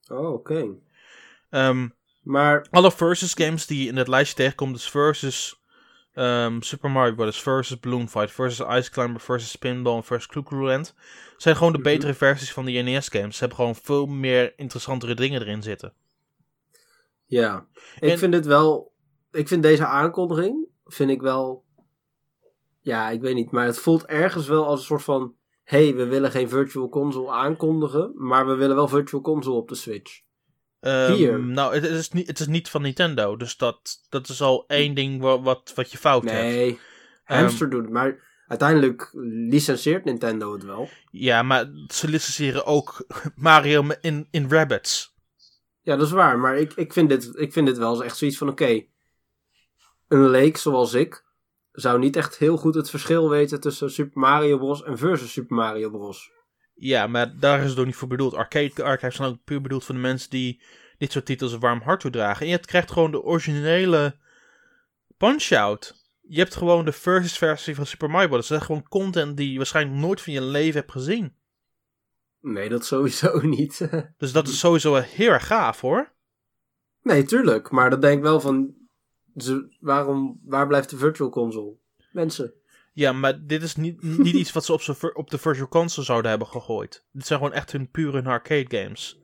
Oh, 0.08 0.32
oké. 0.32 0.66
Ehm, 1.50 1.88
Maar, 2.22 2.66
alle 2.70 2.92
versus 2.92 3.34
games 3.34 3.66
die 3.66 3.82
je 3.82 3.88
in 3.88 3.96
het 3.96 4.08
lijstje 4.08 4.36
tegenkomt, 4.36 4.74
dus 4.74 4.90
versus 4.90 5.62
ehm, 6.12 6.60
Super 6.60 6.90
Mario 6.90 7.14
Bros. 7.14 7.42
versus 7.42 7.80
Balloon 7.80 8.08
Fight, 8.08 8.30
versus 8.30 8.66
Ice 8.68 8.90
Climber, 8.90 9.20
versus 9.20 9.50
Spinball 9.50 10.02
versus 10.02 10.26
Clu 10.42 10.62
Land, 10.62 10.94
zijn 11.36 11.56
gewoon 11.56 11.72
de 11.72 11.78
Mhm. 11.78 11.86
betere 11.88 12.14
versies 12.14 12.52
van 12.52 12.64
die 12.64 12.82
NES 12.82 13.08
games. 13.08 13.32
Ze 13.34 13.38
hebben 13.40 13.56
gewoon 13.58 13.74
veel 13.76 14.06
meer 14.06 14.52
interessantere 14.58 15.14
dingen 15.14 15.40
erin 15.40 15.62
zitten. 15.62 15.92
ja. 17.26 17.66
Ik 18.00 18.10
En- 18.10 18.18
vind 18.18 18.34
het 18.34 18.46
wel... 18.46 18.92
Ik 19.32 19.48
vind 19.48 19.62
deze 19.62 19.86
aankondiging, 19.86 20.66
vind 20.86 21.10
ik 21.10 21.20
wel... 21.20 21.64
Ja, 22.80 23.10
ik 23.10 23.20
weet 23.20 23.34
niet, 23.34 23.50
maar 23.50 23.64
het 23.66 23.78
voelt 23.78 24.06
ergens 24.06 24.46
wel 24.46 24.66
als 24.66 24.80
een 24.80 24.86
soort 24.86 25.02
van... 25.02 25.34
hey, 25.68 25.94
we 25.94 26.06
willen 26.06 26.30
geen 26.30 26.48
Virtual 26.48 26.88
Console 26.88 27.30
aankondigen, 27.30 28.12
maar 28.14 28.46
we 28.46 28.54
willen 28.54 28.76
wel 28.76 28.88
Virtual 28.88 29.22
Console 29.22 29.56
op 29.56 29.68
de 29.68 29.74
Switch. 29.74 30.20
Ehm, 30.80 31.12
Hier. 31.12 31.40
Nou, 31.40 31.74
het, 31.74 31.84
is 31.84 32.10
niet, 32.10 32.26
het 32.26 32.40
is 32.40 32.46
niet 32.46 32.68
van 32.70 32.82
Nintendo, 32.82 33.36
dus 33.36 33.56
dat, 33.56 34.06
dat 34.08 34.28
is 34.28 34.40
al 34.42 34.64
één 34.66 34.94
ding 34.94 35.20
wa- 35.20 35.40
wat, 35.40 35.72
wat 35.74 35.92
je 35.92 35.98
fout 35.98 36.30
hebt. 36.30 36.42
Nee, 36.42 36.78
Hamster 37.24 37.70
doet 37.70 37.82
het, 37.82 37.92
maar 37.92 38.26
uiteindelijk 38.46 39.10
licentieert 39.50 40.04
Nintendo 40.04 40.52
het 40.52 40.64
wel. 40.64 40.88
Ja, 41.10 41.42
maar 41.42 41.70
ze 41.88 42.08
licenseren 42.08 42.64
ook 42.66 43.06
Mario 43.36 43.86
in, 44.00 44.28
in 44.30 44.50
Rabbids. 44.50 45.16
Ja, 45.80 45.96
dat 45.96 46.06
is 46.06 46.12
waar. 46.12 46.38
Maar 46.38 46.56
ik, 46.58 46.72
ik, 46.72 46.92
vind, 46.92 47.08
dit, 47.08 47.30
ik 47.38 47.52
vind 47.52 47.66
dit 47.66 47.78
wel 47.78 47.90
eens 47.94 48.02
echt 48.04 48.16
zoiets 48.16 48.38
van: 48.38 48.48
oké. 48.48 48.84
een 50.08 50.28
leek 50.28 50.56
zoals 50.56 50.92
ik 50.94 51.24
zou 51.80 51.98
niet 51.98 52.16
echt 52.16 52.38
heel 52.38 52.56
goed 52.56 52.74
het 52.74 52.90
verschil 52.90 53.28
weten 53.30 53.60
tussen 53.60 53.90
Super 53.90 54.20
Mario 54.20 54.58
Bros. 54.58 54.82
en 54.82 54.98
versus 54.98 55.32
Super 55.32 55.56
Mario 55.56 55.90
Bros. 55.90 56.30
Ja, 56.74 57.06
maar 57.06 57.38
daar 57.38 57.62
is 57.62 57.70
het 57.70 57.78
ook 57.78 57.86
niet 57.86 57.96
voor 57.96 58.08
bedoeld. 58.08 58.34
Arcade 58.34 58.82
archives 58.82 59.16
zijn 59.16 59.28
ook 59.28 59.44
puur 59.44 59.60
bedoeld 59.60 59.84
voor 59.84 59.94
de 59.94 60.00
mensen 60.00 60.30
die 60.30 60.62
dit 60.98 61.12
soort 61.12 61.24
titels 61.26 61.52
een 61.52 61.60
warm 61.60 61.80
hart 61.80 62.00
toedragen. 62.00 62.46
En 62.46 62.52
je 62.52 62.58
krijgt 62.58 62.90
gewoon 62.90 63.10
de 63.10 63.22
originele 63.22 64.16
Punch-Out. 65.16 65.94
Je 66.20 66.38
hebt 66.38 66.54
gewoon 66.54 66.84
de 66.84 66.92
versus 66.92 67.38
versie 67.38 67.74
van 67.74 67.86
Super 67.86 68.10
Mario 68.10 68.28
Bros. 68.28 68.48
Dat 68.48 68.60
is 68.60 68.66
gewoon 68.66 68.88
content 68.88 69.36
die 69.36 69.50
je 69.50 69.56
waarschijnlijk 69.56 70.00
nooit 70.00 70.20
van 70.20 70.32
je 70.32 70.42
leven 70.42 70.80
hebt 70.80 70.92
gezien. 70.92 71.36
Nee, 72.40 72.68
dat 72.68 72.84
sowieso 72.86 73.40
niet. 73.56 73.88
Dus 74.18 74.32
dat 74.32 74.48
is 74.48 74.58
sowieso 74.58 74.94
heel 74.94 75.30
erg 75.30 75.46
gaaf 75.46 75.80
hoor. 75.80 76.12
nee, 77.02 77.24
tuurlijk. 77.24 77.70
Maar 77.70 77.90
dat 77.90 78.02
denk 78.02 78.16
ik 78.16 78.22
wel 78.22 78.40
van: 78.40 78.74
ze, 79.40 79.76
waarom, 79.80 80.40
waar 80.44 80.66
blijft 80.66 80.90
de 80.90 80.96
Virtual 80.96 81.30
Console? 81.30 81.72
Mensen. 82.12 82.52
Ja, 82.92 83.12
maar 83.12 83.46
dit 83.46 83.62
is 83.62 83.76
niet, 83.76 84.02
niet 84.02 84.34
iets 84.34 84.52
wat 84.52 84.64
ze 84.64 84.72
op, 84.72 85.10
op 85.16 85.30
de 85.30 85.38
Virtual 85.38 85.68
Console 85.68 86.06
zouden 86.06 86.30
hebben 86.30 86.48
gegooid. 86.48 87.04
Dit 87.12 87.26
zijn 87.26 87.38
gewoon 87.38 87.54
echt 87.54 87.72
hun 87.72 87.90
pure 87.90 88.12
hun 88.12 88.26
arcade 88.26 88.82
games. 88.82 89.20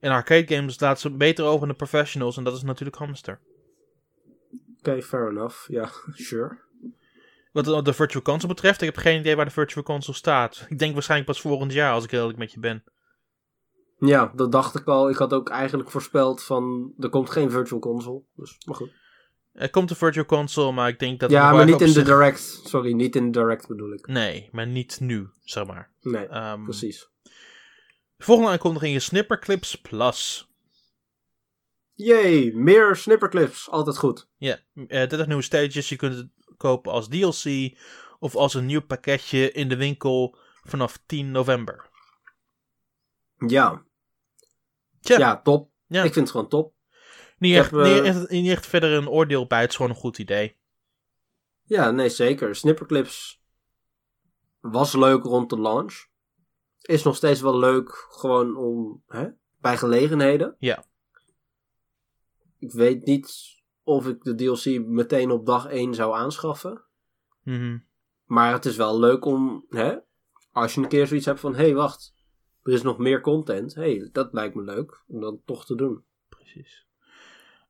En 0.00 0.10
arcade 0.10 0.54
games 0.54 0.80
laten 0.80 1.00
ze 1.00 1.10
beter 1.16 1.44
over 1.44 1.68
de 1.68 1.74
professionals 1.74 2.36
en 2.36 2.44
dat 2.44 2.56
is 2.56 2.62
natuurlijk 2.62 2.96
Hamster. 2.96 3.40
Oké, 4.78 5.02
fair 5.02 5.28
enough. 5.30 5.68
Ja, 5.70 5.90
sure. 6.12 6.58
Wat 7.52 7.84
de- 7.84 7.92
Virtual 7.92 8.22
Console 8.22 8.54
betreft, 8.54 8.80
ik 8.80 8.86
heb 8.94 8.96
geen 8.96 9.20
idee 9.20 9.36
waar 9.36 9.44
de 9.44 9.50
Virtual 9.50 9.84
Console 9.84 10.16
staat. 10.16 10.66
Ik 10.68 10.78
denk 10.78 10.92
waarschijnlijk 10.92 11.30
pas 11.30 11.40
volgend 11.40 11.72
jaar, 11.72 11.92
als 11.92 12.04
ik 12.04 12.12
eerlijk 12.12 12.38
met 12.38 12.52
je 12.52 12.60
ben. 12.60 12.84
Ja, 13.98 14.32
dat 14.34 14.52
dacht 14.52 14.74
ik 14.74 14.86
al. 14.86 15.10
Ik 15.10 15.16
had 15.16 15.32
ook 15.32 15.48
eigenlijk 15.48 15.90
voorspeld 15.90 16.42
van 16.42 16.92
er 16.98 17.08
komt 17.08 17.30
geen 17.30 17.50
Virtual 17.50 17.80
Console. 17.80 18.22
Dus, 18.36 18.58
maar 18.66 18.74
goed. 18.74 18.90
Er 19.52 19.70
komt 19.70 19.90
een 19.90 19.96
Virtual 19.96 20.24
Console, 20.26 20.72
maar 20.72 20.88
ik 20.88 20.98
denk 20.98 21.20
dat... 21.20 21.30
ja, 21.30 21.52
maar 21.52 21.64
niet 21.64 21.80
in 21.80 21.92
de 21.92 22.02
Direct. 22.02 22.60
Sorry, 22.64 22.92
niet 22.92 23.16
in 23.16 23.32
de 23.32 23.38
Direct 23.38 23.68
bedoel 23.68 23.92
ik. 23.92 24.06
Nee, 24.06 24.48
maar 24.52 24.66
niet 24.66 25.00
nu, 25.00 25.28
zeg 25.44 25.66
maar. 25.66 25.90
Nee, 26.00 26.26
Ehm, 26.26 26.64
precies. 26.64 27.08
De 28.16 28.24
volgende 28.24 28.50
aankondiging 28.50 28.94
is 28.94 29.04
Snipperclips 29.04 29.80
Plus. 29.80 30.50
Yay, 31.94 32.50
meer 32.54 32.96
snipperclips. 32.96 33.70
Altijd 33.70 33.98
goed. 33.98 34.28
Ja, 34.36 34.58
eh 34.74 34.86
30 35.08 35.26
nieuwe 35.26 35.42
stages. 35.42 35.88
Je 35.88 35.96
kunt 35.96 36.14
het 36.14 36.28
kopen 36.56 36.92
als 36.92 37.08
DLC 37.08 37.76
of 38.18 38.36
als 38.36 38.54
een 38.54 38.66
nieuw 38.66 38.80
pakketje 38.82 39.52
in 39.52 39.68
de 39.68 39.76
winkel 39.76 40.36
vanaf 40.62 41.02
10 41.06 41.30
november. 41.30 41.90
Ja. 43.46 43.82
Tja. 45.00 45.18
Ja, 45.18 45.40
top. 45.42 45.70
Ja. 45.86 46.02
Ik 46.02 46.12
vind 46.12 46.24
het 46.26 46.30
gewoon 46.30 46.48
top. 46.48 46.74
Niet 47.42 47.54
echt, 47.54 47.70
heb, 47.70 47.84
niet, 47.84 48.02
echt, 48.02 48.30
niet 48.30 48.50
echt 48.50 48.66
verder 48.66 48.92
een 48.92 49.08
oordeel 49.08 49.46
bij, 49.46 49.60
het 49.60 49.70
is 49.70 49.76
gewoon 49.76 49.90
een 49.90 49.96
goed 49.96 50.18
idee. 50.18 50.56
Ja, 51.62 51.90
nee, 51.90 52.08
zeker. 52.08 52.56
Snipperclips 52.56 53.42
was 54.60 54.94
leuk 54.94 55.22
rond 55.22 55.50
de 55.50 55.60
launch. 55.60 56.06
Is 56.80 57.02
nog 57.02 57.16
steeds 57.16 57.40
wel 57.40 57.58
leuk 57.58 58.06
gewoon 58.10 58.56
om, 58.56 59.02
hè, 59.06 59.28
bij 59.60 59.76
gelegenheden. 59.76 60.56
Ja. 60.58 60.84
Ik 62.58 62.72
weet 62.72 63.04
niet 63.04 63.34
of 63.82 64.06
ik 64.06 64.22
de 64.22 64.34
DLC 64.34 64.86
meteen 64.86 65.30
op 65.30 65.46
dag 65.46 65.66
1 65.66 65.94
zou 65.94 66.14
aanschaffen. 66.14 66.84
Mhm. 67.42 67.78
Maar 68.24 68.52
het 68.52 68.64
is 68.64 68.76
wel 68.76 68.98
leuk 68.98 69.24
om, 69.24 69.66
hè, 69.68 69.96
als 70.52 70.74
je 70.74 70.80
een 70.80 70.88
keer 70.88 71.06
zoiets 71.06 71.26
hebt 71.26 71.40
van, 71.40 71.54
hé, 71.54 71.62
hey, 71.62 71.74
wacht, 71.74 72.14
er 72.62 72.72
is 72.72 72.82
nog 72.82 72.98
meer 72.98 73.20
content. 73.20 73.74
Hé, 73.74 73.96
hey, 73.96 74.08
dat 74.12 74.32
lijkt 74.32 74.54
me 74.54 74.62
leuk 74.62 75.04
om 75.06 75.20
dat 75.20 75.36
toch 75.44 75.66
te 75.66 75.74
doen. 75.74 76.04
Precies. 76.28 76.90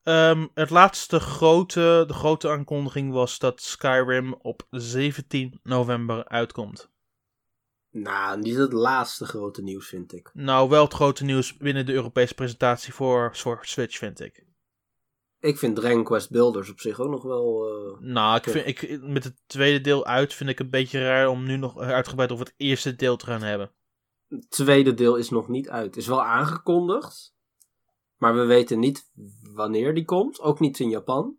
Ehm, 0.02 0.46
het 0.54 0.70
laatste 0.70 1.20
grote, 1.20 2.04
de 2.06 2.14
grote 2.14 2.48
aankondiging 2.48 3.12
was 3.12 3.38
dat 3.38 3.60
Skyrim 3.60 4.34
op 4.34 4.66
17 4.70 5.60
november 5.62 6.28
uitkomt. 6.28 6.90
Nou, 7.90 8.38
niet 8.40 8.56
het 8.56 8.72
laatste 8.72 9.24
grote 9.26 9.62
nieuws, 9.62 9.88
vind 9.88 10.12
ik. 10.12 10.30
Nou, 10.34 10.68
wel 10.68 10.84
het 10.84 10.94
grote 10.94 11.24
nieuws 11.24 11.56
binnen 11.56 11.86
de 11.86 11.92
Europese 11.92 12.34
presentatie 12.34 12.94
voor, 12.94 13.36
voor 13.36 13.58
Switch, 13.62 13.98
vind 13.98 14.20
ik. 14.20 14.44
Ik 15.40 15.58
vind 15.58 15.76
Dragon 15.76 16.04
Quest 16.04 16.30
Builders 16.30 16.70
op 16.70 16.80
zich 16.80 17.00
ook 17.00 17.10
nog 17.10 17.22
wel... 17.22 17.68
eh, 17.68 18.00
Nou, 18.00 18.36
ik 18.36 18.44
vind, 18.44 18.66
ik, 18.66 19.02
met 19.02 19.24
het 19.24 19.42
tweede 19.46 19.80
deel 19.80 20.06
uit 20.06 20.34
vind 20.34 20.50
ik 20.50 20.58
het 20.58 20.66
een 20.66 20.72
beetje 20.72 21.04
raar 21.04 21.28
om 21.28 21.44
nu 21.44 21.56
nog 21.56 21.78
uitgebreid 21.78 22.32
over 22.32 22.44
het 22.44 22.54
eerste 22.56 22.96
deel 22.96 23.16
te 23.16 23.26
gaan 23.26 23.42
hebben. 23.42 23.72
Het 24.28 24.50
tweede 24.50 24.94
deel 24.94 25.16
is 25.16 25.30
nog 25.30 25.48
niet 25.48 25.68
uit. 25.68 25.96
Is 25.96 26.06
wel 26.06 26.22
aangekondigd. 26.22 27.34
Maar 28.22 28.34
we 28.34 28.44
weten 28.44 28.78
niet 28.78 29.10
wanneer 29.54 29.94
die 29.94 30.04
komt. 30.04 30.40
Ook 30.40 30.60
niet 30.60 30.78
in 30.78 30.88
Japan. 30.88 31.36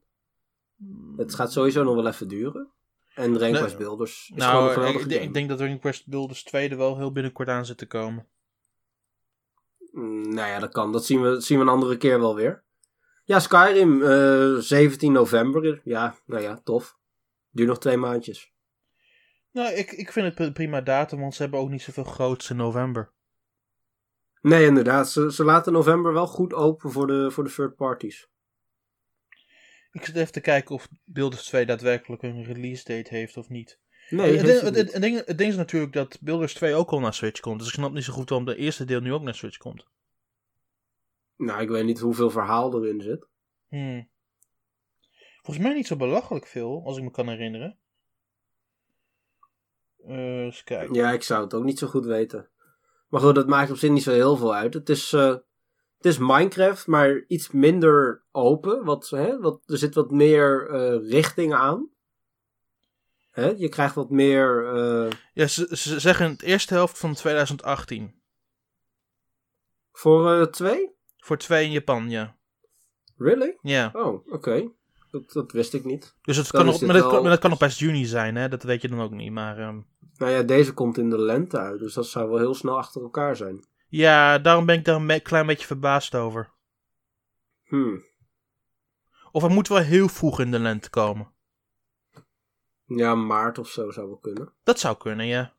Het 1.17 1.35
gaat 1.35 1.51
sowieso 1.51 1.83
nog 1.83 1.95
wel 1.95 2.07
even 2.07 2.27
duren. 2.27 2.71
En 3.15 3.33
Dragon 3.33 3.65
Nee. 3.65 3.75
Builders 3.77 4.31
is 4.35 4.43
gewoon 4.43 4.49
een 4.49 4.53
Nou, 4.53 4.67
ik, 4.67 4.73
geweldige 4.73 5.03
ik 5.03 5.09
denk- 5.09 5.13
game. 5.21 5.27
ik 5.27 5.33
denk 5.33 5.49
dat 5.49 5.57
Dragon 5.57 5.79
Quest 5.79 6.07
Builders 6.07 6.43
2 6.43 6.69
er 6.69 6.77
wel 6.77 6.97
heel 6.97 7.11
binnenkort 7.11 7.47
aan 7.49 7.65
zit 7.65 7.77
te 7.77 7.85
komen. 7.87 8.27
Mm, 9.91 10.33
nou 10.33 10.47
ja, 10.49 10.59
dat 10.59 10.71
kan. 10.71 10.91
Dat 10.91 11.05
zien 11.05 11.21
we, 11.21 11.29
dat 11.29 11.43
zien 11.43 11.57
we 11.57 11.63
een 11.63 11.69
andere 11.69 11.97
keer 11.97 12.19
wel 12.19 12.35
weer. 12.35 12.63
Ja, 13.23 13.39
Skyrim, 13.39 14.01
eh 14.03 14.55
17 14.57 15.11
november. 15.11 15.81
Ja, 15.83 16.15
nou 16.25 16.41
ja, 16.41 16.61
tof. 16.63 16.97
Duurt 17.49 17.69
nog 17.69 17.79
twee 17.79 17.97
maandjes. 17.97 18.51
Nou, 19.51 19.73
ik, 19.73 19.91
ik 19.91 20.11
vind 20.11 20.25
het 20.27 20.39
een 20.47 20.53
prima 20.53 20.81
datum, 20.81 21.19
want 21.19 21.35
ze 21.35 21.41
hebben 21.41 21.59
ook 21.59 21.69
niet 21.69 21.81
zoveel 21.81 22.03
groots 22.03 22.49
in 22.49 22.55
november. 22.55 23.11
Nee, 24.43 24.65
inderdaad. 24.65 25.09
Ze, 25.09 25.31
ze 25.31 25.43
laten 25.43 25.73
november 25.73 26.13
wel 26.13 26.27
goed 26.27 26.53
open 26.53 26.91
voor 26.91 27.07
de, 27.07 27.31
voor 27.31 27.43
de 27.43 27.53
third 27.53 27.75
parties. 27.75 28.27
Ik 29.91 30.05
zit 30.05 30.15
even 30.15 30.31
te 30.33 30.41
kijken 30.41 30.75
of 30.75 30.87
Builders 31.03 31.45
2 31.45 31.65
daadwerkelijk 31.65 32.21
een 32.21 32.43
release 32.43 32.83
date 32.83 33.15
heeft 33.15 33.37
of 33.37 33.49
niet. 33.49 33.79
Nee, 34.09 34.37
het, 34.37 34.45
ding, 34.45 34.61
het 34.61 34.91
het, 34.93 35.01
ding- 35.01 35.25
het 35.25 35.37
ding 35.37 35.49
is 35.51 35.55
natuurlijk 35.57 35.93
dat 35.93 36.17
Builders 36.21 36.53
2 36.53 36.73
ook 36.73 36.89
al 36.89 36.99
naar 36.99 37.13
Switch 37.13 37.39
komt. 37.39 37.59
Dus 37.59 37.67
ik 37.67 37.73
snap 37.73 37.91
niet 37.93 38.03
zo 38.03 38.13
goed 38.13 38.29
waarom 38.29 38.47
de 38.47 38.55
eerste 38.55 38.85
deel 38.85 38.99
nu 38.99 39.13
ook 39.13 39.21
naar 39.21 39.35
Switch 39.35 39.57
komt. 39.57 39.85
Nou, 41.35 41.61
ik 41.61 41.69
weet 41.69 41.85
niet 41.85 41.99
hoeveel 41.99 42.29
verhaal 42.29 42.83
erin 42.83 43.01
zit. 43.01 43.27
Hmm. 43.69 44.07
Volgens 45.41 45.65
mij 45.65 45.75
niet 45.75 45.87
zo 45.87 45.95
belachelijk 45.95 46.47
veel, 46.47 46.81
als 46.85 46.97
ik 46.97 47.03
me 47.03 47.11
kan 47.11 47.29
herinneren. 47.29 47.77
Eh 50.07 50.43
eens 50.43 50.63
kijken. 50.63 50.95
Ja, 50.95 51.11
ik 51.11 51.23
zou 51.23 51.43
het 51.43 51.53
ook 51.53 51.63
niet 51.63 51.79
zo 51.79 51.87
goed 51.87 52.05
weten. 52.05 52.47
Maar 53.13 53.21
goed, 53.21 53.35
dat 53.35 53.47
maakt 53.47 53.71
op 53.71 53.77
zich 53.77 53.89
niet 53.89 54.03
zo 54.03 54.11
heel 54.11 54.37
veel 54.37 54.55
uit. 54.55 54.73
Het 54.73 54.89
is, 54.89 55.13
eh, 55.13 55.27
het 55.97 56.05
is 56.05 56.17
Minecraft, 56.17 56.87
maar 56.87 57.23
iets 57.27 57.51
minder 57.51 58.23
open. 58.31 58.83
Wat, 58.85 59.09
hè, 59.09 59.39
wat, 59.39 59.61
er 59.65 59.77
zit 59.77 59.95
wat 59.95 60.11
meer 60.11 60.69
eh, 60.69 61.09
richting 61.11 61.53
aan. 61.53 61.89
Hè, 63.31 63.49
je 63.49 63.69
krijgt 63.69 63.95
wat 63.95 64.09
meer... 64.09 64.73
eh, 64.75 65.11
Ja, 65.33 65.47
ze, 65.47 65.67
ze 65.77 65.99
zeggen 65.99 66.29
het 66.29 66.41
eerste 66.41 66.73
helft 66.73 66.97
van 66.97 67.13
2018. 67.13 68.21
voor 69.91 70.49
twee? 70.51 70.91
Voor 71.17 71.37
2 71.37 71.65
in 71.65 71.71
Japan, 71.71 72.09
ja. 72.09 72.35
Really? 73.17 73.57
Ja. 73.61 73.89
Oh, 73.93 74.27
oké. 74.27 74.69
Dat, 75.11 75.31
dat 75.31 75.51
wist 75.51 75.73
ik 75.73 75.83
niet. 75.85 76.15
Dus 76.21 76.37
het 76.37 76.51
Dan 76.51 76.63
kan 76.63 76.71
dit 76.73 76.81
maar, 76.81 76.95
dat, 76.95 77.09
kan- 77.09 77.21
maar 77.21 77.31
dat 77.31 77.39
kan 77.39 77.49
nog 77.49 77.59
best 77.59 77.79
juni 77.79 78.05
zijn, 78.05 78.35
hè? 78.35 78.49
Dat 78.49 78.63
weet 78.63 78.81
je 78.81 78.87
dan 78.87 79.01
ook 79.01 79.11
niet. 79.11 79.31
Maar 79.31 79.57
ehm, 79.57 79.79
Nou 80.23 80.35
ja, 80.35 80.43
deze 80.43 80.73
komt 80.73 80.97
in 80.97 81.09
de 81.09 81.17
lente 81.17 81.57
uit. 81.57 81.79
Dus 81.79 81.93
dat 81.93 82.07
zou 82.07 82.29
wel 82.29 82.37
heel 82.37 82.53
snel 82.53 82.77
achter 82.77 83.01
elkaar 83.01 83.35
zijn. 83.35 83.65
ja, 83.87 84.39
daarom 84.39 84.65
ben 84.65 84.77
ik 84.77 84.85
daar 84.85 84.95
een 84.95 85.21
klein 85.21 85.45
beetje 85.45 85.65
verbaasd 85.65 86.15
over. 86.15 86.51
Hmm. 87.63 88.03
Of 89.31 89.41
hij 89.41 89.53
moet 89.53 89.67
wel 89.67 89.77
heel 89.77 90.07
vroeg 90.07 90.39
in 90.39 90.51
de 90.51 90.59
lente 90.59 90.89
komen. 90.89 91.31
Ja, 92.85 93.15
maart 93.15 93.57
of 93.57 93.67
zo 93.67 93.91
zou 93.91 94.07
wel 94.07 94.17
kunnen. 94.17 94.53
Dat 94.63 94.79
zou 94.79 94.97
kunnen, 94.97 95.25
ja. 95.25 95.53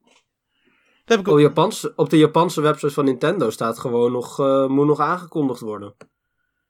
Dat 1.04 1.16
heb 1.16 1.20
ik. 1.20 1.28
Op, 1.28 1.38
Japanse, 1.38 1.92
op 1.96 2.10
de 2.10 2.18
Japanse 2.18 2.60
website 2.60 2.92
van 2.92 3.04
Nintendo 3.04 3.50
staat 3.50 3.78
gewoon 3.78 4.12
nog, 4.12 4.40
eh, 4.40 4.66
moet 4.66 4.86
nog 4.86 5.00
aangekondigd 5.00 5.60
worden. 5.60 5.94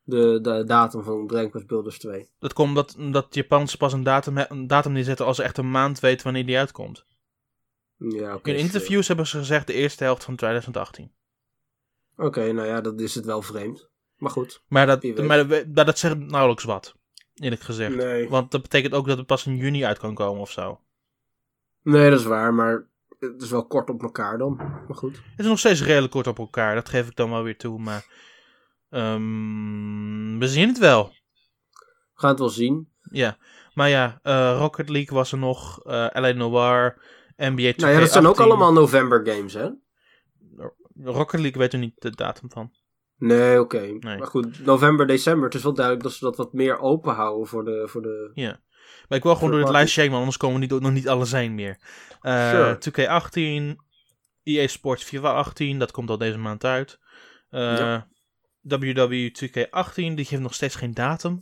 De, 0.03 0.38
de 0.42 0.64
datum 0.64 1.03
van 1.03 1.26
Dragon 1.26 1.51
Quest 1.51 1.66
Builders 1.66 1.99
2. 1.99 2.28
Dat 2.38 2.53
komt 2.53 2.68
omdat, 2.68 2.97
omdat 2.99 3.34
Japans 3.34 3.76
pas 3.76 3.92
een 3.92 4.03
datum, 4.03 4.38
een 4.38 4.66
datum 4.66 4.92
neerzetten 4.92 5.26
als 5.26 5.36
ze 5.36 5.42
echt 5.42 5.59
een 5.59 5.70
maand 5.70 6.01
weten 6.01 6.24
wanneer 6.24 6.47
die 6.47 6.59
uitkomt. 6.59 7.05
Ja. 7.97 8.38
In 8.42 8.57
interviews 8.57 9.09
hebben 9.09 9.26
ze 9.26 9.38
gezegd 9.38 9.66
de 9.66 9.72
eerste 9.72 10.05
helft 10.05 10.24
van 10.24 10.36
2018. 10.36 11.12
Oké, 12.16 12.53
nou 12.53 12.68
ja, 12.68 12.80
dat 12.80 13.01
is 13.01 13.14
het 13.14 13.24
wel 13.24 13.42
vreemd. 13.42 13.88
Maar 14.16 14.30
goed. 14.30 14.62
Maar 14.68 14.86
dat, 14.86 15.03
maar 15.03 15.47
dat, 15.49 15.66
maar 15.74 15.84
dat 15.84 15.99
zegt 15.99 16.18
nauwelijks 16.18 16.64
wat. 16.64 16.95
Eerlijk 17.34 17.62
gezegd. 17.62 17.95
Nee. 17.95 18.28
Want 18.28 18.51
dat 18.51 18.62
betekent 18.62 18.95
ook 18.95 19.07
dat 19.07 19.18
het 19.18 19.26
pas 19.26 19.47
in 19.47 19.57
juni 19.57 19.84
uit 19.84 19.99
kan 19.99 20.14
komen 20.14 20.40
of 20.40 20.51
zo. 20.51 20.80
Nee, 21.82 22.11
dat 22.11 22.20
is 22.20 22.26
waar, 22.26 22.55
maar 22.55 22.86
het 23.18 23.42
is 23.42 23.51
wel 23.51 23.66
kort 23.66 23.90
op 23.90 24.03
elkaar 24.03 24.38
dan. 24.38 24.57
Maar 24.57 24.97
goed. 24.97 25.16
Het 25.16 25.40
is 25.40 25.47
nog 25.47 25.59
steeds 25.59 25.82
redelijk 25.82 26.12
kort 26.12 26.26
op 26.26 26.38
elkaar, 26.38 26.74
dat 26.74 26.88
geef 26.88 27.09
ik 27.09 27.16
dan 27.16 27.30
wel 27.30 27.42
weer 27.42 27.57
toe. 27.57 27.78
Maar 27.78 28.07
ehm, 28.90 30.38
we 30.38 30.49
zien 30.49 30.68
het 30.68 30.78
wel. 30.78 31.12
We 32.14 32.20
gaan 32.20 32.30
het 32.30 32.38
wel 32.38 32.49
zien. 32.49 32.88
Ja, 33.01 33.36
maar 33.74 33.88
ja, 33.88 34.20
eh, 34.22 34.57
Rocket 34.59 34.88
League 34.88 35.16
was 35.16 35.32
er 35.32 35.38
nog, 35.38 35.84
eh 35.84 36.07
LA 36.12 36.32
Noir, 36.32 37.03
NBA 37.51 37.72
2K18. 37.72 37.76
Nou 37.76 37.92
ja, 37.92 38.01
dat 38.01 38.12
zijn 38.12 38.26
ook 38.26 38.40
allemaal 38.40 38.72
november 38.72 39.26
games, 39.26 39.55
hè? 39.55 39.68
Rocket 41.05 41.40
League 41.40 41.61
weet 41.61 41.72
er 41.72 41.78
niet 41.78 41.95
de 41.99 42.11
datum 42.11 42.51
van. 42.51 42.72
Nee, 43.18 43.61
oké. 43.61 43.80
Nee. 43.80 43.99
Maar 44.18 44.26
goed, 44.26 44.64
november, 44.64 45.07
december. 45.07 45.45
Het 45.45 45.55
is 45.55 45.62
wel 45.62 45.74
duidelijk 45.74 46.05
dat 46.05 46.14
ze 46.14 46.24
dat 46.24 46.36
wat 46.36 46.53
meer 46.53 46.78
open 46.78 47.14
houden 47.14 47.47
voor 47.47 47.64
de... 47.64 47.88
Voor 47.88 48.03
de... 48.03 48.30
Ja. 48.34 48.61
Maar 49.09 49.18
ik 49.18 49.24
wil 49.24 49.34
gewoon 49.34 49.51
door 49.51 49.59
het 49.59 49.68
Voor 49.68 49.76
lijstje 49.76 50.01
heen, 50.01 50.09
want 50.11 50.20
anders 50.20 50.38
komen 50.38 50.61
we 50.61 50.66
niet, 50.66 50.80
nog 50.80 50.92
niet 50.92 51.09
alles 51.09 51.32
heen 51.32 51.55
meer. 51.55 51.78
Eh 52.20 52.51
Sure. 52.51 52.78
2K18, 53.72 53.76
EA 54.42 54.66
Sports 54.66 55.05
FIFA 55.05 55.32
18, 55.32 55.78
dat 55.78 55.90
komt 55.90 56.11
al 56.11 56.18
deze 56.18 56.38
maand 56.38 56.64
uit. 56.64 56.99
Ja. 57.51 58.09
WW 58.61 59.28
2K18, 59.28 59.95
die 59.95 60.24
geeft 60.24 60.42
nog 60.42 60.55
steeds 60.55 60.74
geen 60.74 60.95
datum. 60.95 61.38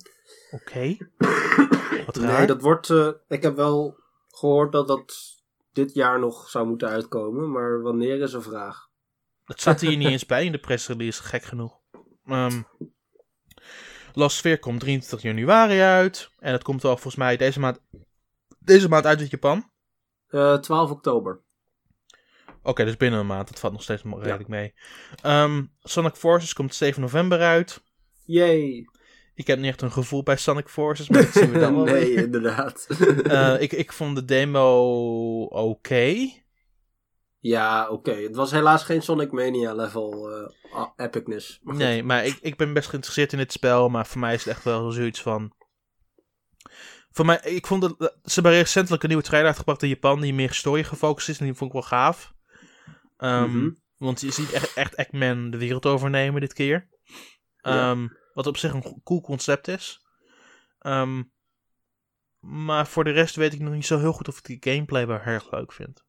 Oké. 0.50 0.96
Wat 2.07 2.16
raar. 2.16 2.38
Nee, 2.38 2.46
dat 2.46 2.62
wordt... 2.62 2.90
eh, 2.90 3.09
ik 3.28 3.42
heb 3.42 3.57
wel 3.57 3.96
gehoord 4.28 4.72
dat 4.72 4.88
dat 4.88 5.14
dit 5.73 5.95
jaar 5.95 6.18
nog 6.18 6.49
zou 6.49 6.66
moeten 6.66 6.89
uitkomen. 6.89 7.51
Maar 7.51 7.83
wanneer 7.83 8.20
is 8.20 8.33
een 8.33 8.43
vraag. 8.43 8.91
Dat 9.45 9.61
staat 9.61 9.81
hier 9.81 9.97
niet 9.97 10.09
eens 10.09 10.27
bij 10.27 10.45
in 10.45 10.53
de 10.53 10.59
pressrelease, 10.59 11.23
gek 11.23 11.43
genoeg. 11.43 11.81
Ehm 12.25 12.62
Lost 14.14 14.37
Sphere 14.37 14.59
komt 14.59 14.81
23 14.81 15.23
januari 15.23 15.81
uit. 15.81 16.31
En 16.39 16.53
het 16.53 16.62
komt 16.62 16.83
wel 16.83 16.93
volgens 16.93 17.16
mij 17.16 17.37
deze 17.37 17.61
maand, 17.61 17.81
deze 18.59 18.89
maand 18.89 19.07
uit 19.07 19.20
in 19.20 19.27
Japan. 19.31 19.70
Eh 20.29 20.59
12 20.59 20.91
oktober. 20.91 21.43
Oké, 22.62 22.85
dus 22.85 22.97
binnen 22.97 23.20
een 23.20 23.27
maand. 23.27 23.49
Dat 23.49 23.59
valt 23.59 23.73
nog 23.73 23.83
steeds 23.83 24.03
redelijk 24.03 24.49
mee. 24.49 24.75
Ehm, 25.23 25.64
Sonic 25.81 26.14
Forces 26.14 26.53
komt 26.53 26.75
7 26.75 27.01
november 27.01 27.41
uit. 27.41 27.83
Yay. 28.25 28.89
Ik 29.35 29.47
heb 29.47 29.59
niet 29.59 29.68
echt 29.68 29.83
een 29.83 29.93
gevoel 29.93 30.22
bij 30.22 30.37
Sonic 30.37 30.68
Forces, 30.68 31.09
maar 31.09 31.22
dat 31.22 31.33
zien 31.33 31.53
we 31.53 31.59
dan 31.59 31.74
wel 31.85 31.85
nee, 31.85 32.14
inderdaad. 32.14 32.87
Eh, 33.22 33.61
ik, 33.61 33.72
ik 33.72 33.93
vond 33.93 34.16
de 34.16 34.24
demo 34.24 35.43
oké. 35.45 36.30
ja, 37.39 37.89
oké. 37.89 38.12
Het 38.14 38.37
was 38.37 38.51
helaas 38.51 38.85
geen 38.85 39.03
Sonic 39.03 39.33
Mania 39.33 39.74
level 39.74 40.30
eh, 40.30 40.87
epicness. 40.97 41.61
Maar. 41.62 41.76
Nee, 41.76 42.03
maar 42.03 42.24
ik, 42.26 42.39
ik 42.41 42.57
ben 42.57 42.72
best 42.72 42.89
geïnteresseerd 42.89 43.33
in 43.33 43.39
dit 43.39 43.53
spel. 43.53 43.89
Maar 43.89 44.07
voor 44.07 44.20
mij 44.20 44.35
is 44.35 44.45
het 44.45 44.55
echt 44.55 44.64
wel 44.64 44.91
zoiets 44.91 45.22
van... 45.22 45.53
Voor 47.11 47.24
mij, 47.24 47.41
ik 47.43 47.66
vond 47.66 47.83
dat... 47.83 47.95
Ze 48.24 48.35
hebben 48.35 48.53
recentelijk 48.53 49.03
een 49.03 49.09
nieuwe 49.09 49.24
trailer 49.24 49.49
uitgebracht 49.49 49.83
in 49.83 49.89
Japan... 49.89 50.20
die 50.20 50.35
meer 50.35 50.53
story 50.53 50.85
gefocust 50.85 51.28
is. 51.28 51.39
En 51.39 51.45
die 51.45 51.55
vond 51.55 51.74
ik 51.74 51.80
wel 51.80 51.89
gaaf. 51.89 52.33
Mhm. 53.18 53.70
Want 53.97 54.20
je 54.20 54.30
ziet 54.30 54.53
echt, 54.53 54.74
echt 54.74 54.95
Eggman 54.95 55.51
de 55.51 55.59
wereld 55.59 55.87
overnemen 55.87 56.41
dit 56.41 56.53
keer. 56.53 56.89
Ja. 57.63 57.91
Ehm, 57.91 58.09
Wat 58.35 58.47
op 58.47 58.57
zich 58.57 58.73
een 58.73 59.03
cool 59.05 59.21
concept 59.21 59.69
is. 59.69 60.07
Ehm, 60.79 61.23
maar 62.41 62.87
voor 62.87 63.05
de 63.05 63.11
rest 63.11 63.37
weet 63.37 63.53
ik 63.53 63.61
nog 63.61 63.75
niet 63.75 63.87
zo 63.87 63.99
heel 63.99 64.13
goed 64.13 64.29
of 64.29 64.39
ik 64.39 64.45
die 64.45 64.73
gameplay 64.73 65.07
wel 65.07 65.19
erg 65.19 65.51
leuk 65.51 65.73
vind. 65.73 66.05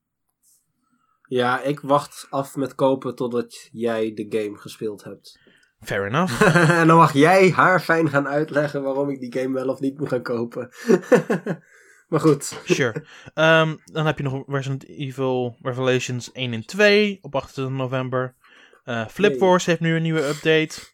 Ja, 1.27 1.61
ik 1.61 1.79
wacht 1.79 2.27
af 2.29 2.55
met 2.55 2.75
kopen 2.75 3.15
totdat 3.15 3.69
jij 3.71 4.13
de 4.13 4.25
game 4.29 4.57
gespeeld 4.57 5.03
hebt. 5.03 5.39
Fair 5.79 6.05
enough. 6.05 6.41
en 6.79 6.87
dan 6.87 6.97
mag 6.97 7.13
jij 7.13 7.49
haar 7.49 7.79
fijn 7.79 8.09
gaan 8.09 8.27
uitleggen 8.27 8.83
waarom 8.83 9.09
ik 9.09 9.19
die 9.19 9.41
game 9.41 9.53
wel 9.53 9.67
of 9.67 9.79
niet 9.79 9.97
moet 9.97 10.09
gaan 10.09 10.21
kopen. 10.21 10.69
maar 12.09 12.19
goed. 12.19 12.61
Sure. 12.65 13.05
Ehm, 13.33 13.75
dan 13.85 14.05
heb 14.05 14.17
je 14.17 14.23
nog 14.23 14.43
Resident 14.47 14.87
Evil 14.87 15.57
Revelations 15.61 16.31
1 16.31 16.53
en 16.53 16.65
2 16.65 17.17
op 17.21 17.35
28 17.35 17.77
november. 17.77 18.35
Eh 18.83 19.07
Flip. 19.07 19.39
Wars 19.39 19.65
heeft 19.65 19.79
nu 19.79 19.95
een 19.95 20.01
nieuwe 20.01 20.27
update. 20.27 20.91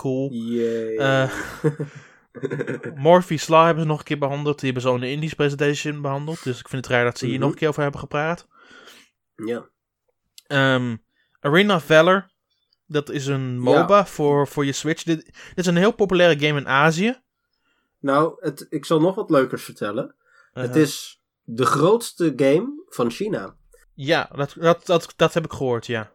Cool. 0.00 0.30
Yay. 0.32 0.96
Eh, 0.96 1.30
Morpheus 2.94 3.48
Law 3.48 3.64
hebben 3.64 3.82
ze 3.82 3.88
nog 3.88 3.98
een 3.98 4.04
keer 4.04 4.18
behandeld. 4.18 4.56
Die 4.60 4.64
hebben 4.64 4.82
ze 4.82 4.88
al 4.88 4.94
in 4.94 5.00
de 5.00 5.10
Indies 5.10 5.34
presentation 5.34 6.00
behandeld. 6.02 6.42
Dus 6.44 6.58
ik 6.60 6.68
vind 6.68 6.84
het 6.84 6.94
raar 6.94 7.04
dat 7.04 7.18
ze 7.18 7.24
hier 7.24 7.34
Mhm. 7.34 7.42
nog 7.42 7.52
een 7.52 7.58
keer 7.58 7.68
over 7.68 7.82
hebben 7.82 8.00
gepraat. 8.00 8.46
ja. 9.34 9.68
Ehm, 10.46 10.96
Arena 11.40 11.80
Valor. 11.80 12.28
Dat 12.86 13.10
is 13.10 13.26
een 13.26 13.58
MOBA 13.58 14.06
voor, 14.06 14.48
voor 14.48 14.64
je 14.64 14.72
Switch. 14.72 15.02
Dit, 15.02 15.24
dit 15.24 15.34
is 15.54 15.66
een 15.66 15.76
heel 15.76 15.92
populaire 15.94 16.46
game 16.46 16.60
in 16.60 16.68
Azië. 16.68 17.20
Nou, 17.98 18.36
het, 18.40 18.66
ik 18.70 18.84
zal 18.84 19.00
nog 19.00 19.14
wat 19.14 19.30
leukers 19.30 19.62
vertellen. 19.64 20.14
het 20.52 20.74
Eh, 20.76 20.82
is 20.82 21.22
de 21.42 21.64
grootste 21.66 22.32
game 22.36 22.82
van 22.88 23.10
China. 23.10 23.56
Ja, 23.94 24.30
dat, 24.34 24.54
dat, 24.58 24.86
dat, 24.86 25.12
dat 25.16 25.34
heb 25.34 25.44
ik 25.44 25.52
gehoord, 25.52 25.86
ja. 25.86 26.12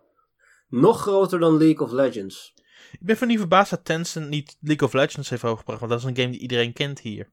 Nog 0.67 1.01
groter 1.01 1.39
dan 1.39 1.57
League 1.57 1.85
of 1.85 1.91
Legends. 1.91 2.53
Ik 2.91 3.05
ben 3.05 3.17
van 3.17 3.27
niet 3.27 3.39
verbaasd 3.39 3.69
dat 3.69 3.85
Tencent 3.85 4.29
niet 4.29 4.57
League 4.59 4.87
of 4.87 4.93
Legends 4.93 5.29
heeft 5.29 5.43
overgebracht. 5.43 5.79
Want 5.79 5.91
dat 5.91 6.01
is 6.01 6.07
een 6.07 6.17
game 6.17 6.31
die 6.31 6.39
iedereen 6.39 6.73
kent 6.73 6.99
hier. 6.99 7.31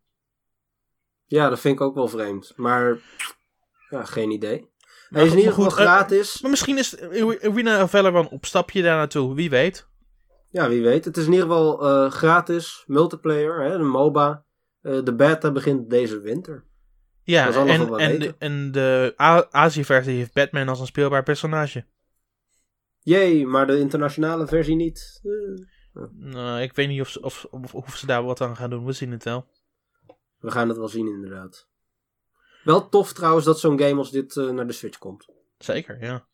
Ja, 1.26 1.48
dat 1.48 1.60
vind 1.60 1.74
ik 1.74 1.80
ook 1.80 1.94
wel 1.94 2.08
vreemd. 2.08 2.52
Maar, 2.56 2.98
ja, 3.90 4.04
geen 4.04 4.30
idee. 4.30 4.60
Maar 4.60 5.20
Hij 5.20 5.24
is 5.24 5.32
in 5.32 5.38
ieder 5.38 5.52
geval 5.52 5.70
eh, 5.70 5.76
gratis. 5.76 6.40
Maar 6.40 6.50
misschien 6.50 6.78
is 6.78 7.00
Arena 7.00 7.82
of 7.82 7.90
Valor 7.90 8.14
een 8.14 8.28
opstapje 8.28 8.82
daar 8.82 8.96
naartoe. 8.96 9.34
Wie 9.34 9.50
weet. 9.50 9.88
Ja, 10.50 10.68
wie 10.68 10.82
weet. 10.82 11.04
Het 11.04 11.16
is 11.16 11.26
in 11.26 11.32
ieder 11.32 11.46
geval 11.46 11.86
eh, 11.86 12.10
gratis. 12.10 12.84
Multiplayer, 12.86 13.60
hè, 13.60 13.74
een 13.74 13.88
MOBA. 13.88 14.44
Eh, 14.80 15.04
de 15.04 15.14
beta 15.14 15.50
begint 15.50 15.90
deze 15.90 16.20
winter. 16.20 16.64
Ja, 17.22 17.52
en, 17.52 17.98
en, 17.98 18.18
de, 18.18 18.34
en 18.38 18.72
de 18.72 19.14
Azië-versie 19.50 20.16
heeft 20.16 20.32
Batman 20.32 20.68
als 20.68 20.80
een 20.80 20.86
speelbaar 20.86 21.22
personage. 21.22 21.84
Jee, 23.02 23.46
maar 23.46 23.66
de 23.66 23.78
internationale 23.78 24.46
versie 24.46 24.74
niet. 24.76 25.20
Eh, 25.22 26.02
Nou, 26.12 26.60
ik 26.60 26.74
weet 26.74 26.88
niet 26.88 27.00
of 27.00 27.08
ze, 27.08 27.20
of, 27.22 27.46
of, 27.50 27.74
of 27.74 27.96
ze 27.96 28.06
daar 28.06 28.22
wat 28.24 28.40
aan 28.40 28.56
gaan 28.56 28.70
doen. 28.70 28.84
We 28.84 28.92
zien 28.92 29.10
het 29.10 29.24
wel. 29.24 29.46
we 30.38 30.50
gaan 30.50 30.68
het 30.68 30.76
wel 30.78 30.88
zien, 30.88 31.06
inderdaad. 31.06 31.68
Wel 32.64 32.88
tof 32.88 33.12
trouwens 33.12 33.44
dat 33.44 33.60
zo'n 33.60 33.78
game 33.80 33.96
als 33.96 34.10
dit 34.10 34.36
eh, 34.36 34.48
naar 34.50 34.66
de 34.66 34.72
Switch 34.72 34.98
komt. 34.98 35.26
Zeker, 35.58 36.02
ja. 36.04 36.26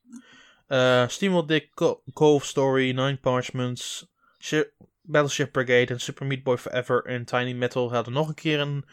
Eh 0.67 1.09
Steamworld 1.09 1.49
Dick, 1.49 1.71
Co- 1.75 2.03
Call 2.13 2.33
of 2.33 2.45
Story, 2.45 2.85
Nine 2.91 3.17
Parchments, 3.17 4.07
Shi- 4.39 4.71
Battleship 5.03 5.53
Brigade 5.53 5.87
en 5.87 6.01
Super 6.01 6.27
Meat 6.27 6.43
Boy 6.43 6.57
Forever 6.57 7.05
en 7.05 7.25
Tiny 7.25 7.53
Metal 7.53 7.93
hadden 7.93 8.13
nog 8.13 8.29
een 8.29 8.35
keer 8.35 8.61
een... 8.61 8.85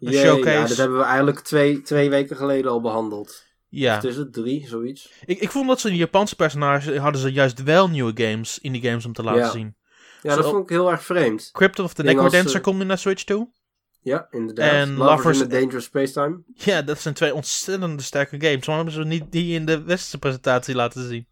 Een 0.00 0.10
Jee, 0.10 0.20
showcase. 0.24 0.58
Ja, 0.58 0.66
dit 0.66 0.76
hebben 0.76 0.98
we 0.98 1.04
eigenlijk 1.04 1.38
twee, 1.40 1.80
twee 1.82 2.10
weken 2.10 2.36
geleden 2.36 2.70
al 2.70 2.80
behandeld. 2.80 3.46
Ja, 3.74 3.96
Of 3.96 4.02
is 4.04 4.16
het 4.16 4.32
drie, 4.32 4.66
zoiets? 4.68 5.12
ik, 5.24 5.40
ik 5.40 5.50
vond 5.50 5.68
dat 5.68 5.80
ze 5.80 5.88
een 5.88 5.96
Japanse 5.96 6.36
personage 6.36 6.98
hadden 6.98 7.20
ze 7.20 7.32
juist 7.32 7.62
wel 7.62 7.88
nieuwe 7.88 8.12
games, 8.24 8.58
indie 8.58 8.82
games 8.82 9.04
om 9.04 9.12
te 9.12 9.22
laten 9.22 9.40
Ja. 9.42 9.50
zien. 9.50 9.76
Ja, 10.22 10.36
dat 10.36 10.44
vond 10.44 10.62
ik 10.62 10.68
heel 10.68 10.90
erg 10.90 11.02
vreemd. 11.04 11.48
Crypt 11.52 11.78
of 11.78 11.94
the 11.94 12.02
Necrodancer 12.02 12.56
eh, 12.56 12.62
komt 12.62 12.78
nu 12.78 12.84
naar 12.84 12.98
Switch 12.98 13.24
toe. 13.24 13.50
Ja, 14.00 14.26
inderdaad. 14.30 14.72
En 14.72 14.96
Lovers, 14.96 15.16
Lovers- 15.16 15.40
in 15.40 15.48
the 15.48 15.58
Dangerous 15.58 15.84
Spacetime. 15.84 16.42
Ja, 16.54 16.82
dat 16.82 16.98
zijn 17.00 17.14
twee 17.14 17.34
ontzettende 17.34 18.02
sterke 18.02 18.40
games. 18.40 18.66
Waarom 18.66 18.86
hebben 18.86 19.04
ze 19.04 19.08
niet 19.18 19.32
die 19.32 19.54
in 19.54 19.64
de 19.66 19.82
westerse 19.82 20.18
presentatie 20.18 20.74
laten 20.74 21.08
zien? 21.08 21.26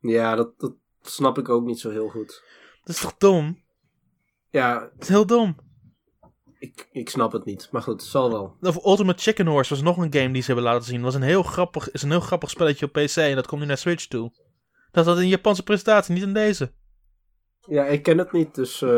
Ja, 0.00 0.34
dat, 0.34 0.58
dat 0.58 0.74
snap 1.02 1.38
ik 1.38 1.48
ook 1.48 1.64
niet 1.64 1.78
zo 1.80 1.90
heel 1.90 2.08
goed. 2.08 2.42
Dat 2.84 2.94
is 2.94 3.00
toch 3.00 3.14
dom? 3.18 3.62
Ja, 4.50 4.78
Dat 4.80 4.90
is 5.02 5.08
heel 5.08 5.26
dom. 5.26 5.56
Ik, 6.58 6.88
ik 6.92 7.08
snap 7.08 7.32
het 7.32 7.44
niet. 7.44 7.68
Maar 7.70 7.82
goed, 7.82 8.00
het 8.00 8.10
zal 8.10 8.30
wel. 8.30 8.56
Of 8.60 8.84
Ultimate 8.84 9.22
Chicken 9.22 9.46
Horse 9.46 9.74
was 9.74 9.82
nog 9.82 9.96
een 9.96 10.12
game 10.12 10.32
die 10.32 10.40
ze 10.42 10.46
hebben 10.52 10.64
laten 10.64 10.84
zien. 10.88 11.02
was 11.02 11.14
een 11.14 11.22
heel 11.22 11.42
grappig, 11.42 11.90
is 11.90 12.02
een 12.02 12.10
heel 12.10 12.20
grappig 12.20 12.50
spelletje 12.50 12.86
op 12.86 12.92
PC 12.92 13.16
en 13.16 13.34
dat 13.34 13.46
komt 13.46 13.60
nu 13.60 13.66
naar 13.66 13.78
Switch 13.78 14.06
toe. 14.06 14.32
Dat 14.90 15.06
had 15.06 15.16
een 15.16 15.28
Japanse 15.28 15.62
presentatie, 15.62 16.14
niet 16.14 16.22
in 16.22 16.34
deze. 16.34 16.72
Ja, 17.68 17.84
ik 17.84 18.02
ken 18.02 18.18
het 18.18 18.32
niet, 18.32 18.54
dus... 18.54 18.82
eh, 18.82 18.88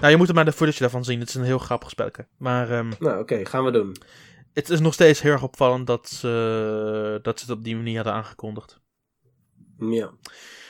Nou, 0.00 0.08
je 0.08 0.16
moet 0.16 0.28
er 0.28 0.34
maar 0.34 0.44
de 0.44 0.52
footage 0.52 0.78
daarvan 0.80 1.04
zien. 1.04 1.20
Het 1.20 1.28
is 1.28 1.34
een 1.34 1.42
heel 1.42 1.58
grappig 1.58 1.90
spelletje. 1.90 2.26
Maar 2.38 2.70
ehm, 2.70 2.92
Nou, 2.98 3.20
oké, 3.20 3.44
gaan 3.46 3.64
we 3.64 3.70
doen. 3.70 3.96
het 4.52 4.70
is 4.70 4.80
nog 4.80 4.94
steeds 4.94 5.20
heel 5.20 5.32
erg 5.32 5.42
opvallend 5.42 5.86
dat, 5.86 6.08
ze- 6.08 7.18
dat 7.22 7.38
ze 7.40 7.46
het 7.46 7.54
op 7.58 7.64
die 7.64 7.76
manier 7.76 7.94
hadden 7.96 8.12
aangekondigd. 8.12 8.80
Ja. 9.78 10.10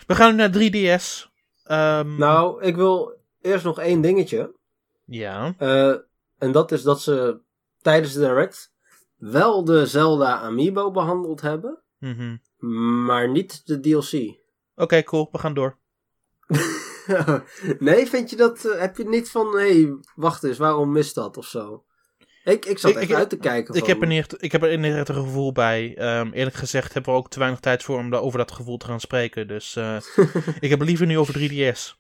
We 0.06 0.14
gaan 0.14 0.30
nu 0.30 0.36
naar 0.36 0.50
3DS. 0.50 1.28
Ehm, 1.64 2.16
Nou, 2.16 2.62
ik 2.64 2.76
wil 2.76 3.12
eerst 3.40 3.64
nog 3.64 3.78
één 3.78 4.00
dingetje. 4.00 4.56
Ja. 5.04 5.54
Eh, 5.58 5.94
en 6.38 6.52
dat 6.52 6.72
is 6.72 6.82
dat 6.82 7.00
ze 7.02 7.40
tijdens 7.80 8.12
de 8.12 8.20
Direct 8.20 8.72
wel 9.16 9.64
de 9.64 9.86
Zelda 9.86 10.40
Amiibo 10.40 10.90
behandeld 10.90 11.40
hebben, 11.40 11.82
Mhm. 11.98 12.36
maar 13.04 13.28
niet 13.30 13.66
de 13.66 13.80
DLC. 13.80 14.36
Oké, 14.74 15.02
cool. 15.02 15.28
We 15.32 15.38
gaan 15.38 15.54
door. 15.54 15.78
nee, 17.78 18.06
vind 18.06 18.30
je 18.30 18.36
dat? 18.36 18.64
eh, 18.64 18.80
heb 18.80 18.96
je 18.96 19.08
niet 19.08 19.30
van, 19.30 19.46
hé, 19.58 19.82
hey, 19.82 19.96
wacht 20.14 20.44
eens, 20.44 20.58
waarom 20.58 20.92
mist 20.92 21.14
dat 21.14 21.36
of 21.36 21.46
zo? 21.46 21.84
Ik, 22.44 22.64
ik 22.64 22.78
zat 22.78 22.90
Ik- 22.90 22.96
echt 22.96 23.10
ik- 23.10 23.16
uit 23.16 23.30
te 23.30 23.36
kijken. 23.36 23.74
Ik 23.74 23.80
van- 23.80 23.88
heb, 23.88 24.00
er 24.02 24.06
niet, 24.08 24.42
ik 24.42 24.52
heb 24.52 24.62
er 24.62 24.78
niet 24.78 24.94
echt 24.94 25.08
een 25.08 25.14
gevoel 25.14 25.52
bij. 25.52 25.96
Ehm, 25.96 26.30
eerlijk 26.32 26.56
gezegd 26.56 26.94
hebben 26.94 27.12
we 27.12 27.18
ook 27.18 27.30
te 27.30 27.38
weinig 27.38 27.60
tijd 27.60 27.82
voor 27.82 27.98
om 27.98 28.14
over 28.14 28.38
dat 28.38 28.52
gevoel 28.52 28.76
te 28.76 28.86
gaan 28.86 29.00
spreken. 29.00 29.48
Dus 29.48 29.76
eh, 29.76 29.96
ik 30.60 30.70
heb 30.70 30.80
liever 30.82 31.06
nu 31.06 31.18
over 31.18 31.34
3DS. 31.38 31.96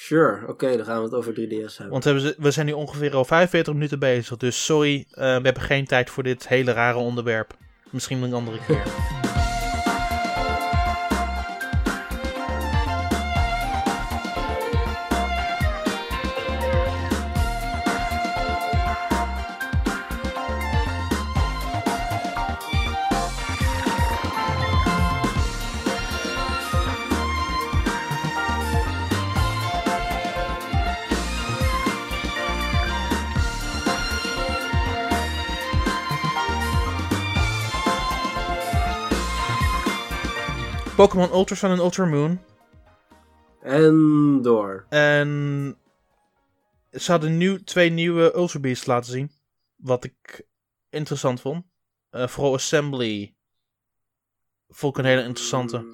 Sure, 0.00 0.46
oké, 0.48 0.76
dan 0.76 0.86
gaan 0.86 0.96
we 0.98 1.02
het 1.04 1.14
over 1.14 1.32
3DS 1.32 1.76
hebben. 1.76 1.88
Want 1.90 2.04
we, 2.04 2.10
hebben 2.10 2.28
ze- 2.28 2.34
we 2.38 2.50
zijn 2.50 2.66
nu 2.66 2.72
ongeveer 2.72 3.14
al 3.14 3.24
45 3.24 3.72
minuten 3.72 3.98
bezig. 3.98 4.36
Dus 4.36 4.64
sorry, 4.64 5.04
eh, 5.10 5.22
we 5.22 5.42
hebben 5.42 5.60
geen 5.62 5.84
tijd 5.86 6.10
voor 6.10 6.22
dit 6.22 6.48
hele 6.48 6.72
rare 6.72 6.98
onderwerp. 6.98 7.56
Misschien 7.90 8.22
een 8.22 8.32
andere 8.34 8.58
keer. 8.66 8.82
Pokémon 40.98 41.30
Ultra 41.32 41.54
Sun 41.56 41.70
en 41.70 41.78
Ultra 41.78 42.04
Moon. 42.06 42.40
En 43.60 44.38
door. 44.42 44.86
En 44.88 45.76
ze 46.90 47.10
hadden 47.10 47.36
nieuw, 47.36 47.58
twee 47.64 47.90
nieuwe 47.90 48.32
Ultra 48.34 48.60
Beasts 48.60 48.86
laten 48.86 49.12
zien. 49.12 49.30
Wat 49.76 50.04
ik 50.04 50.46
interessant 50.90 51.40
vond. 51.40 51.64
Eh, 52.10 52.28
vooral 52.28 52.54
Assembly. 52.54 53.34
Vond 54.68 54.96
ik 54.98 55.04
een 55.04 55.08
hele 55.10 55.22
interessante. 55.24 55.84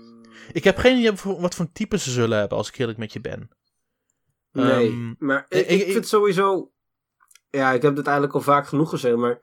Ik 0.52 0.64
heb 0.64 0.76
geen 0.76 0.98
idee 0.98 1.12
wat 1.38 1.54
voor 1.54 1.72
type 1.72 1.98
ze 1.98 2.10
zullen 2.10 2.38
hebben, 2.38 2.58
als 2.58 2.68
ik 2.68 2.78
eerlijk 2.78 2.98
met 2.98 3.12
je 3.12 3.20
ben. 3.20 3.48
Nee, 4.52 4.88
Ehm, 4.88 5.14
maar 5.18 5.46
ik 5.48 5.66
ik- 5.68 5.92
vind 5.92 6.08
sowieso... 6.08 6.72
Ja, 7.50 7.72
ik 7.72 7.82
heb 7.82 7.96
dit 7.96 8.04
eigenlijk 8.06 8.34
al 8.36 8.40
vaak 8.40 8.66
genoeg 8.66 8.90
gezegd, 8.90 9.16
maar... 9.16 9.40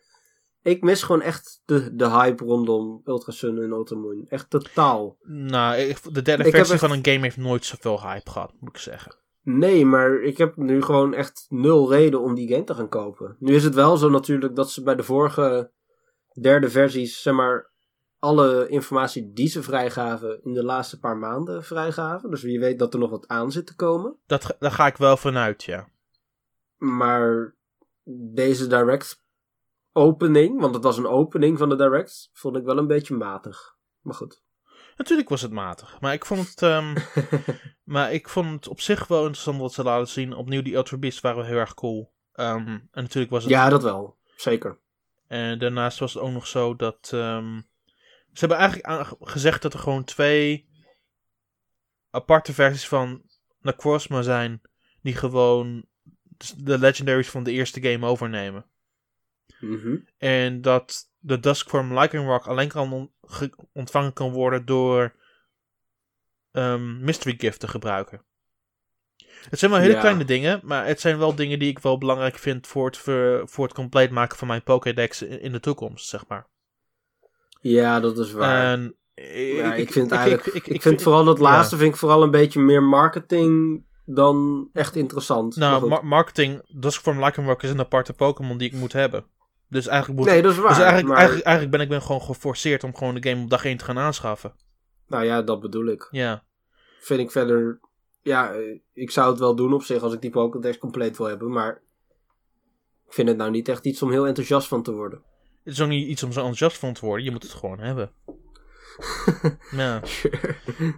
Ik 0.64 0.82
mis 0.84 1.03
gewoon 1.03 1.22
echt 1.22 1.62
de, 1.66 1.95
de 1.95 2.09
hype 2.09 2.43
rondom 2.43 3.01
Ultra 3.05 3.32
Sun 3.32 3.57
en 3.62 3.70
Ultra 3.72 3.95
Moon. 3.97 4.26
Echt 4.28 4.49
totaal. 4.49 5.18
Nou, 5.24 5.93
de 6.12 6.22
derde 6.22 6.43
Ik 6.43 6.55
versie 6.55 6.74
echt- 6.74 6.84
van 6.84 6.91
een 6.91 7.05
game 7.05 7.20
heeft 7.20 7.38
nooit 7.38 7.66
zoveel 7.66 8.01
hype 8.01 8.30
gehad, 8.30 8.53
moet 8.59 8.70
ik 8.70 8.78
zeggen. 8.78 9.16
Nee, 9.43 9.86
maar 9.86 10.22
ik 10.22 10.38
heb 10.38 10.55
nu 10.55 10.82
gewoon 10.82 11.14
echt 11.14 11.45
nul 11.49 11.91
reden 11.91 12.22
om 12.22 12.36
die 12.36 12.47
game 12.51 12.64
te 12.64 12.74
gaan 12.74 12.89
kopen. 12.89 13.36
Nu 13.39 13.55
is 13.55 13.64
het 13.64 13.74
wel 13.76 13.97
zo 13.97 14.09
natuurlijk 14.09 14.55
dat 14.55 14.72
ze 14.72 14.84
bij 14.84 14.95
de 14.95 15.03
vorige 15.03 15.72
derde 16.41 16.70
versies, 16.70 17.22
zeg 17.22 17.34
maar, 17.34 17.70
alle 18.20 18.68
informatie 18.68 19.32
die 19.34 19.47
ze 19.47 19.64
vrijgaven 19.64 20.43
in 20.43 20.53
de 20.53 20.64
laatste 20.64 20.99
paar 20.99 21.18
maanden 21.18 21.64
vrijgaven. 21.64 22.30
Dus 22.30 22.41
wie 22.41 22.59
weet 22.59 22.80
dat 22.80 22.93
er 22.93 22.99
nog 22.99 23.09
wat 23.09 23.28
aan 23.28 23.51
zit 23.51 23.66
te 23.68 23.76
komen. 23.76 24.16
Dat, 24.26 24.55
daar 24.59 24.72
ga 24.72 24.86
ik 24.88 24.97
wel 24.97 25.18
vanuit, 25.18 25.64
ja. 25.64 25.89
Maar 26.78 27.55
deze 28.34 28.68
direct 28.68 29.24
opening, 29.94 30.60
want 30.60 30.74
het 30.74 30.84
was 30.84 30.98
een 30.98 31.08
opening 31.08 31.58
van 31.58 31.70
de 31.70 31.76
direct, 31.76 32.30
vond 32.34 32.58
ik 32.58 32.64
wel 32.64 32.78
een 32.78 32.88
beetje 32.88 33.16
matig. 33.16 33.76
Maar 34.02 34.16
goed. 34.16 34.44
Natuurlijk 34.98 35.30
was 35.30 35.42
het 35.42 35.52
matig, 35.52 35.98
maar 36.00 36.14
ik 36.14 36.26
vond 36.26 36.50
het, 36.50 36.62
ehm, 36.62 36.96
maar 37.94 38.14
ik 38.14 38.30
vond 38.30 38.50
het 38.50 38.68
op 38.68 38.82
zich 38.82 39.08
wel 39.08 39.22
interessant 39.22 39.60
wat 39.60 39.74
ze 39.74 39.84
laten 39.84 40.08
zien. 40.08 40.36
Opnieuw, 40.36 40.62
die 40.62 40.76
Ultra 40.76 40.98
Beasts 40.98 41.22
waren 41.22 41.46
heel 41.46 41.58
erg 41.58 41.74
cool. 41.74 42.14
Ehm, 42.34 42.68
en 42.68 42.89
natuurlijk 42.92 43.32
was 43.32 43.44
het 43.44 43.52
ja, 43.52 43.70
dat 43.70 43.84
wel. 43.84 44.18
Zeker. 44.36 44.80
En 45.28 45.60
daarnaast 45.60 46.00
was 46.00 46.14
het 46.14 46.24
ook 46.24 46.32
nog 46.32 46.48
zo 46.48 46.76
dat. 46.76 47.10
ehm, 47.14 47.62
ze 48.34 48.46
hebben 48.46 48.58
eigenlijk 48.58 49.16
gezegd 49.20 49.62
dat 49.62 49.74
er 49.74 49.80
gewoon 49.80 50.04
twee 50.04 50.70
aparte 52.10 52.54
versies 52.54 52.88
van 52.88 53.22
Necrozma 53.60 54.22
zijn 54.22 54.62
die 55.02 55.16
gewoon 55.16 55.86
de 56.58 56.78
legendaries 56.78 57.30
van 57.30 57.44
de 57.44 57.52
eerste 57.52 57.82
game 57.82 58.06
overnemen. 58.06 58.66
Mhm. 59.60 59.95
En 60.18 60.62
dat 60.62 61.10
de 61.20 61.39
Duskform 61.39 61.99
Lycanroc 61.99 62.47
alleen 62.47 62.68
kan 62.68 62.93
on- 62.93 63.12
ge- 63.22 63.54
ontvangen 63.74 64.14
kan 64.14 64.32
worden 64.32 64.66
door 64.66 65.14
ehm, 66.52 67.04
Mystery 67.04 67.36
Gift 67.38 67.60
te 67.60 67.68
gebruiken. 67.68 68.22
Het 69.49 69.60
zijn 69.60 69.72
wel 69.72 69.80
hele 69.80 69.93
Ja. 69.93 69.99
kleine 69.99 70.26
dingen, 70.26 70.60
maar 70.64 70.86
het 70.86 70.99
zijn 70.99 71.18
wel 71.18 71.36
dingen 71.36 71.60
die 71.60 71.70
ik 71.70 71.80
wel 71.80 71.97
belangrijk 71.97 72.38
vind 72.38 72.68
voor 72.68 72.86
het, 72.86 72.97
voor 73.49 73.66
het 73.66 73.74
compleet 73.74 74.12
maken 74.12 74.38
van 74.38 74.47
mijn 74.47 74.64
Pokédex 74.64 75.22
in, 75.22 75.41
in 75.41 75.52
de 75.52 75.60
toekomst, 75.60 76.08
zeg 76.08 76.28
maar. 76.28 76.47
Ja, 77.62 77.99
dat 77.99 78.18
is 78.18 78.32
waar. 78.32 78.72
En 78.72 78.95
ja, 79.56 79.74
ik, 79.74 79.91
vind 79.91 80.12
eigenlijk... 80.12 80.45
Ik, 80.45 80.68
ik 80.68 80.82
vind 80.82 81.02
vooral 81.02 81.24
dat 81.24 81.38
ja. 81.38 81.43
laatste 81.43 81.78
vind 81.78 81.93
ik 81.93 81.99
vooral 81.99 82.24
een 82.24 82.32
beetje 82.32 82.60
meer 82.60 82.84
marketing 82.84 83.84
dan 84.06 84.70
echt 84.74 84.95
interessant. 84.95 85.56
Nou, 85.56 86.04
marketing, 86.06 86.62
Duskform 86.80 87.24
Lycanroc 87.24 87.64
is 87.64 87.70
een 87.70 87.80
aparte 87.80 88.14
Pokémon 88.14 88.58
die 88.58 88.68
ik 88.68 88.76
moet 88.80 88.93
hebben. 88.93 89.26
Dus 89.72 89.88
eigenlijk 89.88 90.19
moet 90.19 90.30
nee, 90.30 90.41
dat 90.41 90.51
is 90.51 90.57
waar. 90.57 90.67
dus 90.67 90.78
eigenlijk, 90.78 91.07
maar, 91.07 91.17
eigenlijk, 91.17 91.47
eigenlijk 91.47 91.78
ben 91.78 91.86
ik 91.86 91.91
ben 91.91 92.01
gewoon 92.01 92.22
geforceerd 92.22 92.84
om 92.84 92.95
gewoon 92.95 93.15
de 93.15 93.30
game 93.30 93.43
op 93.43 93.49
dag 93.49 93.65
1 93.65 93.78
te 93.78 93.84
gaan 93.84 93.97
aanschaffen. 93.99 94.53
Nou 95.07 95.26
ja, 95.26 95.41
dat 95.41 95.59
bedoel 95.59 95.86
ik. 95.86 96.07
Ja. 96.11 96.43
Vind 96.99 97.19
ik 97.19 97.32
verder... 97.32 97.80
Ja, 98.22 98.53
ik 98.93 99.11
zou 99.11 99.30
het 99.30 99.39
wel 99.39 99.55
doen 99.55 99.74
op 99.74 99.84
zich 99.84 100.01
als 100.01 100.13
ik 100.13 100.22
die 100.22 100.30
Pokédex 100.30 100.78
compleet 100.78 101.17
wil 101.17 101.28
hebben, 101.28 101.51
maar... 101.51 101.82
Ik 103.07 103.13
vind 103.13 103.28
het 103.28 103.38
nou 103.38 103.51
niet 103.51 103.67
echt 103.69 103.86
iets 103.86 104.01
om 104.01 104.11
heel 104.11 104.28
enthousiast 104.28 104.67
van 104.67 104.84
te 104.84 104.91
worden. 104.91 105.22
Het 105.63 105.74
is 105.74 105.82
ook 105.82 105.89
niet 105.89 106.07
iets 106.07 106.24
om 106.24 106.32
zo 106.32 106.39
enthousiast 106.39 106.78
van 106.78 106.93
te 106.93 107.05
worden. 107.05 107.26
Je 107.26 107.32
moet 107.32 107.43
het 107.43 107.51
gewoon 107.51 107.80
hebben. 107.80 108.11
ja. 109.72 110.01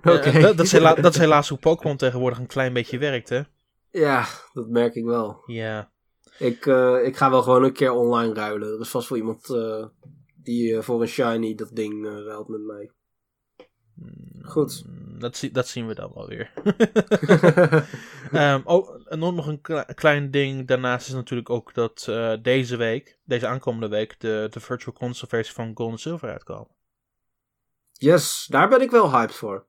Oké. 0.03 0.30
Ja, 0.30 0.39
dat, 0.41 0.57
dat, 0.57 0.65
is 0.65 0.71
hela- 0.71 0.93
dat 0.93 1.13
is 1.13 1.19
helaas 1.19 1.49
hoe 1.49 1.57
Pokémon 1.57 1.97
tegenwoordig 1.97 2.39
een 2.39 2.47
klein 2.47 2.74
beetje 2.74 2.97
werkt, 2.97 3.30
hè? 3.30 3.41
Ja, 3.89 4.26
dat 4.53 4.67
merk 4.67 4.95
ik 4.95 5.05
wel. 5.05 5.43
Ja. 5.45 5.91
Ik, 6.40 6.66
eh, 6.66 7.06
ik 7.06 7.18
ga 7.18 7.30
wel 7.30 7.42
gewoon 7.44 7.64
een 7.64 7.74
keer 7.74 7.92
online 7.92 8.34
ruilen. 8.34 8.74
Er 8.74 8.80
is 8.80 8.90
vast 8.90 9.10
wel 9.10 9.18
iemand 9.18 9.50
eh, 9.50 9.86
die 10.36 10.76
eh, 10.78 10.82
voor 10.84 11.02
een 11.02 11.08
shiny 11.08 11.56
dat 11.56 11.70
ding 11.76 12.06
ruilt 12.06 12.48
met 12.48 12.62
mij. 12.62 12.92
Goed. 14.42 14.84
Mm, 14.88 15.20
Dat, 15.20 15.38
zie- 15.38 15.52
dat 15.52 15.68
zien 15.68 15.88
we 15.88 15.94
dan 15.96 16.12
wel 16.14 16.28
weer. 16.28 16.52
Ehm, 18.32 18.62
oh, 18.64 19.02
en 19.06 19.20
nog 19.20 19.48
een 19.48 19.62
kle- 19.62 19.94
klein 19.96 20.32
ding. 20.32 20.68
Daarnaast 20.68 21.08
is 21.08 21.14
natuurlijk 21.14 21.50
ook 21.50 21.74
dat 21.74 22.12
deze 22.42 22.76
week, 22.76 23.18
deze 23.26 23.48
aankomende 23.48 23.88
week, 23.88 24.20
de, 24.20 24.48
de 24.52 24.60
Virtual 24.60 24.94
Console 24.96 25.28
versie 25.30 25.54
van 25.54 25.72
Gold 25.76 25.92
en 25.92 25.98
Silver 26.00 26.30
uitkomt. 26.30 26.68
yes, 27.94 28.46
daar 28.50 28.70
ben 28.70 28.82
ik 28.82 28.92
wel 28.92 29.12
hyped 29.12 29.36
voor. 29.36 29.66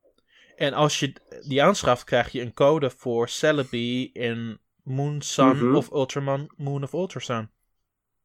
En 0.56 0.72
als 0.72 1.00
je 1.00 1.12
die 1.48 1.62
aanschaft, 1.62 2.04
krijg 2.04 2.32
je 2.32 2.40
een 2.40 2.54
code 2.54 2.90
voor 2.90 3.28
Celebi 3.28 4.10
in 4.12 4.58
Moon 4.84 5.22
Sun 5.22 5.56
Mhm. 5.56 5.74
of 5.76 5.90
Ultraman 5.92 6.50
Moon 6.56 6.82
of 6.82 6.92
Ultrasun. 6.92 7.50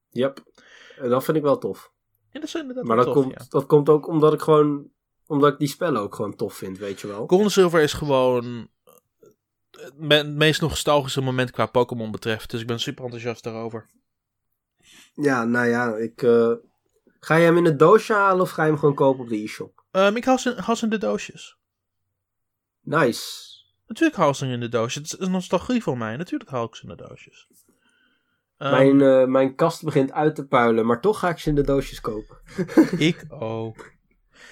Yep. 0.10 0.43
En 0.97 1.10
dat 1.10 1.24
vind 1.24 1.38
ik 1.38 1.43
wel 1.43 1.57
tof. 1.57 1.91
En 2.32 2.39
dat 2.39 2.43
is 2.49 2.55
inderdaad 2.55 2.84
Maar 2.84 2.95
dat, 2.95 3.05
tof, 3.05 3.14
komt, 3.16 3.34
ja. 3.39 3.45
dat 3.49 3.66
komt 3.66 3.89
ook 3.89 4.07
omdat 4.07 4.34
ik 4.34 4.41
gewoon... 4.41 4.89
Omdat 5.28 5.53
ik 5.53 5.60
die 5.60 5.68
spellen 5.68 6.01
ook 6.01 6.16
gewoon 6.16 6.36
tof 6.36 6.53
vind, 6.53 6.78
weet 6.78 7.01
je 7.01 7.07
wel. 7.07 7.28
Gold 7.28 7.41
en 7.43 7.51
Silver 7.51 7.82
is 7.82 7.93
gewoon 7.93 8.70
het 9.72 9.97
me- 9.97 10.16
het 10.16 10.28
meest 10.36 10.62
nostalgische 10.62 11.22
moment 11.22 11.51
qua 11.51 11.66
Pokémon 11.66 12.12
betreft. 12.12 12.49
Dus 12.49 12.62
ik 12.62 12.68
ben 12.68 12.80
super 12.80 13.03
enthousiast 13.03 13.43
daarover. 13.43 13.86
Ja, 15.14 15.43
nou 15.43 15.68
ja, 15.68 15.95
ik... 15.95 16.22
eh, 16.24 16.51
Ga 17.20 17.36
je 17.36 17.43
hem 17.45 17.57
in 17.57 17.66
het 17.66 17.80
doosje 17.80 18.14
halen 18.14 18.41
of 18.41 18.49
ga 18.49 18.64
je 18.64 18.70
hem 18.70 18.80
gewoon 18.80 18.95
kopen 18.95 19.24
op 19.24 19.30
de 19.30 19.43
e-shop? 19.43 19.84
Ehm, 19.91 20.16
ik 20.16 20.26
haal 20.26 20.39
ze, 20.39 20.55
haal 20.62 20.76
ze 20.76 20.84
in 20.84 20.89
de 20.89 20.97
doosjes. 20.97 21.57
Nice. 22.82 23.49
Natuurlijk 23.90 24.18
haal 24.20 24.30
ik 24.30 24.36
ze 24.36 24.46
in 24.46 24.60
de 24.60 24.70
doosjes. 24.70 25.12
Het 25.12 25.22
is 25.22 25.28
nostalgie 25.28 25.84
voor 25.84 25.98
mij. 25.98 26.16
Natuurlijk 26.18 26.50
haal 26.50 26.66
ik 26.66 26.76
ze 26.76 26.84
in 26.84 26.90
de 26.96 27.08
doosjes. 27.08 27.48
Ehm, 28.58 28.72
mijn, 28.72 29.02
eh, 29.02 29.26
mijn 29.26 29.56
kast 29.56 29.84
begint 29.84 30.12
uit 30.12 30.36
te 30.36 30.46
puilen, 30.48 30.86
maar 30.86 31.02
toch 31.02 31.20
ga 31.20 31.30
ik 31.30 31.38
ze 31.38 31.50
in 31.50 31.56
de 31.56 31.62
doosjes 31.64 32.02
kopen. 32.02 32.38
Ik 32.98 33.26
ook. 33.30 33.92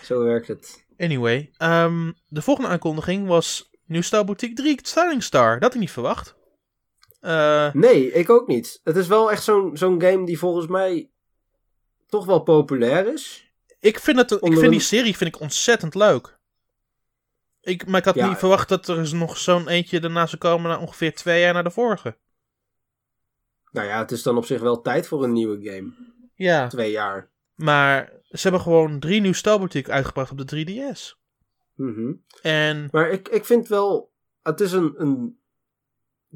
Zo 0.03 0.23
werkt 0.23 0.47
het. 0.47 0.85
Anyway, 0.97 1.51
ehm, 1.57 2.11
de 2.27 2.41
volgende 2.41 2.69
aankondiging 2.69 3.27
was 3.27 3.69
New 3.85 4.01
Style 4.01 4.23
Boutique 4.23 4.55
3 4.55 4.79
Styling 4.81 5.23
Star. 5.23 5.53
Dat 5.53 5.61
had 5.63 5.73
ik 5.73 5.79
niet 5.79 5.91
verwacht. 5.91 6.35
Eh, 7.19 7.73
Nee, 7.73 8.11
ik 8.11 8.29
ook 8.29 8.47
niet. 8.47 8.79
Het 8.83 8.95
is 8.95 9.07
wel 9.07 9.31
echt 9.31 9.43
zo'n 9.43 9.77
zo'n 9.77 10.01
game 10.01 10.25
die 10.25 10.39
volgens 10.39 10.67
mij 10.67 11.09
toch 12.07 12.25
wel 12.25 12.39
populair 12.39 13.13
is. 13.13 13.51
ik 13.79 13.99
vind, 13.99 14.17
het, 14.17 14.31
ik 14.31 14.39
vind 14.41 14.57
een- 14.61 14.69
die 14.69 14.79
serie 14.79 15.17
vind 15.17 15.35
ik 15.35 15.41
ontzettend 15.41 15.95
leuk. 15.95 16.36
Ik, 17.67 17.85
maar 17.87 17.99
ik 17.99 18.05
had 18.05 18.15
Ja. 18.15 18.27
niet 18.27 18.37
verwacht 18.37 18.69
dat 18.69 18.87
er 18.87 19.15
nog 19.15 19.37
zo'n 19.37 19.67
eentje 19.67 19.99
daarna 19.99 20.25
zou 20.25 20.37
komen 20.41 20.69
na 20.71 20.79
ongeveer 20.79 21.15
twee 21.15 21.41
jaar 21.41 21.53
na 21.53 21.61
de 21.61 21.71
vorige. 21.71 22.17
Nou 23.71 23.87
ja, 23.87 23.97
het 23.99 24.11
is 24.11 24.23
dan 24.23 24.37
op 24.37 24.45
zich 24.45 24.61
wel 24.61 24.81
tijd 24.81 25.07
voor 25.07 25.23
een 25.23 25.31
nieuwe 25.31 25.69
game. 25.69 25.91
Ja, 26.35 26.67
Twee 26.67 26.91
jaar. 26.91 27.29
maar 27.55 28.11
ze 28.29 28.41
hebben 28.41 28.61
gewoon 28.61 28.99
drie 28.99 29.21
New 29.21 29.33
Style 29.33 29.57
Boutique 29.57 29.91
uitgebracht 29.91 30.31
op 30.31 30.37
de 30.37 30.45
3DS. 30.45 31.15
Mhm. 31.75 32.13
En 32.41 32.87
Maar 32.91 33.09
ik, 33.09 33.27
ik 33.29 33.45
vind 33.45 33.67
wel, 33.67 34.11
het 34.41 34.59
is 34.61 34.71
een, 34.71 34.93
een 34.97 35.39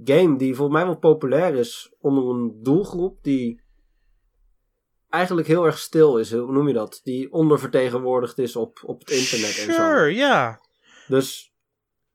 game 0.03 0.38
die 0.38 0.55
volgens 0.55 0.77
mij 0.77 0.86
wel 0.86 0.97
populair 0.97 1.55
is 1.55 1.93
onder 1.99 2.23
een 2.29 2.59
doelgroep 2.63 3.23
die 3.23 3.61
eigenlijk 5.09 5.47
heel 5.47 5.65
erg 5.65 5.77
stil 5.77 6.17
is. 6.17 6.32
Hoe 6.34 6.51
noem 6.51 6.67
je 6.67 6.73
dat? 6.73 6.99
Die 7.03 7.32
ondervertegenwoordigd 7.34 8.38
is 8.38 8.55
op, 8.55 8.79
op 8.86 8.99
het 8.99 9.09
internet 9.09 9.57
en 9.57 9.65
zo. 9.65 9.71
sure, 9.71 10.13
ja. 10.15 10.59
Dus 11.12 11.53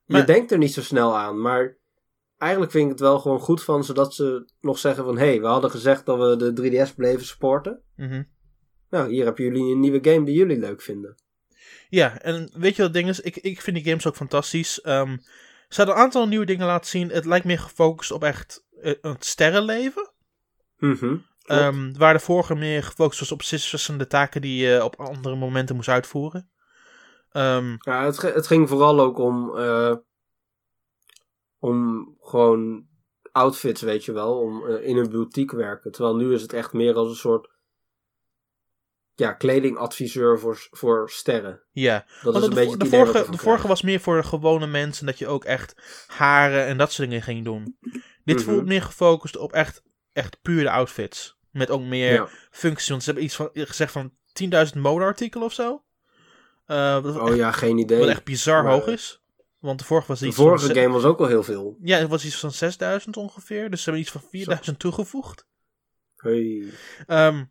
Maar- 0.04 0.20
je 0.20 0.26
denkt 0.26 0.52
er 0.52 0.58
niet 0.58 0.72
zo 0.72 0.82
snel 0.82 1.16
aan, 1.16 1.40
maar 1.40 1.76
eigenlijk 2.38 2.72
vind 2.72 2.84
ik 2.84 2.90
het 2.90 3.00
wel 3.00 3.18
gewoon 3.18 3.40
goed 3.40 3.62
van 3.64 3.84
ze 3.84 3.92
dat 3.92 4.14
ze 4.14 4.52
nog 4.60 4.78
zeggen 4.78 5.04
van 5.04 5.18
hé, 5.18 5.26
hey, 5.26 5.40
we 5.40 5.46
hadden 5.46 5.70
gezegd 5.70 6.06
dat 6.06 6.18
we 6.18 6.36
de 6.36 6.52
3DS 6.52 6.94
bleven 6.94 7.26
supporten. 7.26 7.82
Mhm. 7.96 8.22
Nou, 8.90 9.10
hier 9.10 9.24
hebben 9.24 9.44
jullie 9.44 9.72
een 9.72 9.80
nieuwe 9.80 10.10
game 10.10 10.24
die 10.24 10.34
jullie 10.34 10.58
leuk 10.58 10.82
vinden. 10.82 11.14
Ja, 11.88 12.20
en 12.20 12.50
weet 12.52 12.76
je 12.76 12.82
wat 12.82 12.92
het 12.92 12.92
ding 12.92 13.08
is? 13.08 13.20
Ik, 13.20 13.36
ik 13.36 13.60
vind 13.60 13.76
die 13.76 13.84
games 13.84 14.06
ook 14.06 14.16
fantastisch. 14.16 14.80
Ehm, 14.80 15.16
ze 15.68 15.76
hadden 15.76 15.94
een 15.94 16.00
aantal 16.00 16.28
nieuwe 16.28 16.46
dingen 16.46 16.66
laten 16.66 16.90
zien. 16.90 17.08
Het 17.10 17.24
lijkt 17.24 17.46
meer 17.46 17.58
gefocust 17.58 18.10
op 18.10 18.24
echt 18.24 18.66
eh, 18.80 18.92
het 19.00 19.24
sterrenleven. 19.24 20.10
Ehm, 21.46 21.92
waar 21.92 22.12
de 22.12 22.20
vorige 22.20 22.54
meer 22.54 22.82
gefocust 22.82 23.20
was 23.20 23.32
op 23.32 23.42
verschillende 23.42 24.06
taken 24.06 24.40
die 24.40 24.66
je 24.66 24.84
op 24.84 24.96
andere 25.00 25.36
momenten 25.36 25.76
moest 25.76 25.88
uitvoeren. 25.88 26.50
Ehm, 27.36 27.76
Ja, 27.78 28.04
het, 28.04 28.22
het 28.22 28.46
ging 28.46 28.68
vooral 28.68 29.00
ook 29.00 29.18
om, 29.18 29.56
eh, 29.56 29.94
om 31.58 32.08
gewoon 32.20 32.86
outfits, 33.32 33.80
weet 33.80 34.04
je 34.04 34.12
wel, 34.12 34.38
om 34.40 34.66
eh, 34.66 34.86
in 34.88 34.96
een 34.96 35.10
boutique 35.10 35.56
werken. 35.56 35.92
Terwijl 35.92 36.16
nu 36.16 36.34
is 36.34 36.42
het 36.42 36.52
echt 36.52 36.72
meer 36.72 36.94
als 36.94 37.08
een 37.08 37.14
soort 37.14 37.54
ja, 39.14 39.32
kledingadviseur 39.32 40.38
voor, 40.38 40.66
voor 40.70 41.10
sterren. 41.10 41.62
ja, 41.70 42.04
Dat 42.22 42.32
Want 42.32 42.36
is 42.36 42.42
een 42.42 42.48
de, 42.48 42.54
beetje 42.56 42.70
het 42.70 42.80
de, 42.80 42.86
vorige, 42.86 43.30
de 43.30 43.38
vorige 43.38 43.68
was 43.68 43.82
meer 43.82 44.00
voor 44.00 44.16
de 44.16 44.22
gewone 44.22 44.66
mensen. 44.66 45.06
Dat 45.06 45.18
je 45.18 45.26
ook 45.26 45.44
echt 45.44 45.74
haren 46.06 46.66
en 46.66 46.78
dat 46.78 46.92
soort 46.92 47.08
dingen 47.08 47.22
ging 47.24 47.44
doen. 47.44 47.78
Dit 48.24 48.36
Mhm. 48.36 48.44
voelt 48.44 48.66
meer 48.66 48.82
gefocust 48.82 49.36
op 49.36 49.52
echt, 49.52 49.82
echt 50.12 50.38
puur 50.42 50.62
de 50.62 50.70
outfits. 50.70 51.36
Met 51.50 51.70
ook 51.70 51.82
meer 51.82 52.12
Ja. 52.12 52.28
functies. 52.50 52.88
Want 52.88 53.00
ze 53.02 53.06
hebben 53.10 53.24
iets 53.26 53.36
van, 53.36 53.50
gezegd 53.52 53.92
van 53.92 54.12
10.000 54.32 54.74
modeartikelen 54.82 55.46
of 55.46 55.52
zo. 55.52 55.84
Eh, 56.66 56.98
Oh 57.04 57.28
echt, 57.28 57.36
ja, 57.36 57.52
geen 57.52 57.78
idee. 57.78 57.98
wat 57.98 58.08
echt 58.08 58.24
bizar 58.24 58.62
Maar- 58.62 58.72
hoog 58.72 58.86
is. 58.86 59.20
Want 59.58 59.78
de 59.78 59.84
vorige 59.84 60.06
was 60.08 60.18
de 60.20 60.26
iets 60.26 60.36
vorige 60.36 60.66
van... 60.66 60.74
ze- 60.74 60.80
game 60.80 60.92
was 60.92 61.04
ook 61.04 61.18
al 61.20 61.26
heel 61.26 61.42
veel. 61.42 61.76
Ja, 61.80 61.98
het 61.98 62.08
was 62.08 62.24
iets 62.24 62.38
van 62.40 62.52
6000 62.52 63.16
ongeveer. 63.16 63.70
Dus 63.70 63.78
ze 63.78 63.84
hebben 63.84 64.02
iets 64.02 64.10
van 64.12 64.22
4000 64.30 64.78
toegevoegd. 64.78 65.46
Hey. 66.16 66.64
Ehm, 67.06 67.44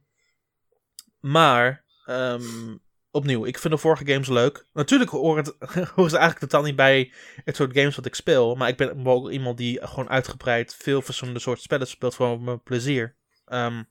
maar, 1.19 1.85
ehm, 2.05 2.77
opnieuw, 3.11 3.45
ik 3.45 3.57
vind 3.59 3.73
de 3.73 3.79
vorige 3.79 4.05
games 4.05 4.27
leuk. 4.27 4.65
Natuurlijk 4.73 5.11
horen, 5.11 5.43
het, 5.43 5.55
horen 5.95 6.09
ze 6.11 6.17
eigenlijk 6.17 6.39
totaal 6.39 6.63
niet 6.63 6.75
bij 6.75 7.13
het 7.43 7.55
soort 7.55 7.77
games 7.77 7.95
wat 7.95 8.05
ik 8.05 8.15
speel. 8.15 8.55
Maar 8.55 8.69
ik 8.69 8.77
ben 8.77 9.05
ook 9.07 9.29
iemand 9.31 9.57
die 9.57 9.87
gewoon 9.87 10.09
uitgebreid 10.09 10.75
veel 10.75 11.01
verschillende 11.01 11.39
soorten 11.39 11.63
spellen 11.63 11.87
speelt 11.87 12.15
voor 12.15 12.41
mijn 12.41 12.63
plezier. 12.63 13.15
Ehm, 13.45 13.83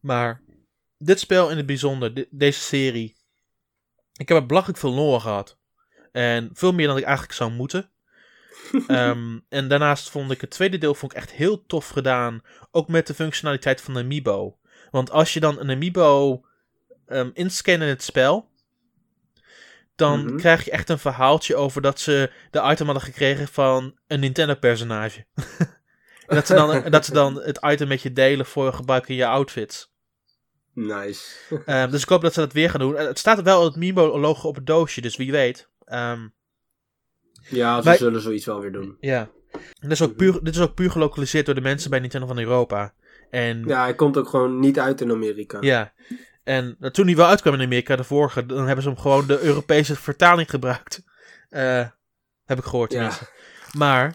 maar 0.00 0.42
dit 0.98 1.20
spel 1.20 1.50
in 1.50 1.56
het 1.56 1.66
bijzonder, 1.66 2.26
deze 2.30 2.60
serie. 2.60 3.15
Ik 4.16 4.28
heb 4.28 4.36
er 4.38 4.46
belachelijk 4.46 4.78
veel 4.78 4.92
lore 4.92 5.20
gehad. 5.20 5.58
En 6.12 6.50
veel 6.52 6.72
meer 6.72 6.86
dan 6.86 6.96
ik 6.96 7.04
eigenlijk 7.04 7.34
zou 7.34 7.50
moeten. 7.50 7.90
Ehm, 8.86 9.38
en 9.48 9.68
daarnaast 9.68 10.10
vond 10.10 10.30
ik 10.30 10.40
het 10.40 10.50
tweede 10.50 10.78
deel 10.78 10.94
vond 10.94 11.12
ik 11.12 11.18
echt 11.18 11.30
heel 11.32 11.66
tof 11.66 11.88
gedaan. 11.88 12.40
Ook 12.70 12.88
met 12.88 13.06
de 13.06 13.14
functionaliteit 13.14 13.80
van 13.80 13.94
de 13.94 14.00
Amiibo. 14.00 14.58
Want 14.90 15.10
als 15.10 15.32
je 15.34 15.40
dan 15.40 15.58
een 15.60 15.70
Amiibo 15.70 16.40
ehm 17.06 17.30
inscant 17.32 17.82
in 17.82 17.88
het 17.88 18.02
spel. 18.02 18.48
Dan 19.96 20.24
Mhm. 20.24 20.36
krijg 20.36 20.64
je 20.64 20.70
echt 20.70 20.88
een 20.88 20.98
verhaaltje 20.98 21.56
over 21.56 21.82
dat 21.82 22.00
ze 22.00 22.30
de 22.50 22.62
item 22.62 22.86
hadden 22.86 23.04
gekregen 23.04 23.48
van 23.48 23.98
een 24.06 24.20
Nintendo-personage. 24.20 25.24
en 26.26 26.34
dat 26.34 26.46
ze, 26.46 26.54
dan, 26.54 26.82
dat 26.90 27.04
ze 27.04 27.12
dan 27.12 27.42
het 27.42 27.58
item 27.64 27.88
met 27.88 28.02
je 28.02 28.12
delen 28.12 28.46
voor 28.46 28.72
gebruik 28.72 29.08
in 29.08 29.14
je 29.16 29.26
outfits. 29.26 29.94
Nice. 30.76 31.34
Ehm, 31.66 31.90
dus 31.90 32.02
ik 32.02 32.08
hoop 32.08 32.22
dat 32.22 32.32
ze 32.34 32.40
dat 32.40 32.52
weer 32.52 32.70
gaan 32.70 32.80
doen. 32.80 32.96
Eh, 32.96 33.06
Het 33.06 33.18
staat 33.18 33.42
wel 33.42 33.64
het 33.64 33.74
Amiibo-logo 33.74 34.48
op 34.48 34.54
het 34.54 34.66
doosje, 34.66 35.00
dus 35.00 35.16
wie 35.16 35.32
weet. 35.32 35.68
Ehm, 35.84 36.28
Ja, 37.48 37.82
ze 37.82 37.94
zullen 37.96 38.20
zoiets 38.20 38.44
wel 38.46 38.60
weer 38.60 38.72
doen. 38.72 38.96
Ja. 39.00 39.28
Dit, 39.80 39.90
is 39.90 40.02
ook 40.02 40.16
puur, 40.16 40.38
dit 40.42 40.54
is 40.54 40.60
ook 40.60 40.74
puur 40.74 40.90
gelokaliseerd 40.90 41.46
door 41.46 41.54
de 41.54 41.60
mensen 41.60 41.90
bij 41.90 41.98
Nintendo 41.98 42.26
van 42.26 42.38
Europa. 42.38 42.94
En 43.30 43.64
Ja, 43.66 43.82
hij 43.82 43.94
komt 43.94 44.16
ook 44.16 44.28
gewoon 44.28 44.60
niet 44.60 44.78
uit 44.78 45.00
in 45.00 45.10
Amerika. 45.10 45.58
Ja. 45.60 45.92
En 46.44 46.76
eh, 46.80 46.90
toen 46.90 47.06
die 47.06 47.16
wel 47.16 47.26
uitkwam 47.28 47.54
in 47.54 47.60
Amerika, 47.60 47.96
de 47.96 48.04
vorige, 48.04 48.46
dan 48.46 48.66
hebben 48.66 48.82
ze 48.82 48.88
hem 48.90 48.98
gewoon 48.98 49.26
de 49.26 49.40
Europese 49.40 49.96
vertaling 49.96 50.50
gebruikt. 50.50 51.02
Eh, 51.48 51.88
heb 52.44 52.58
ik 52.58 52.64
gehoord 52.64 52.92
Ja. 52.92 52.96
tenminste. 52.98 53.28
Maar 53.78 54.14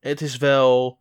het 0.00 0.20
is 0.20 0.36
wel 0.36 1.00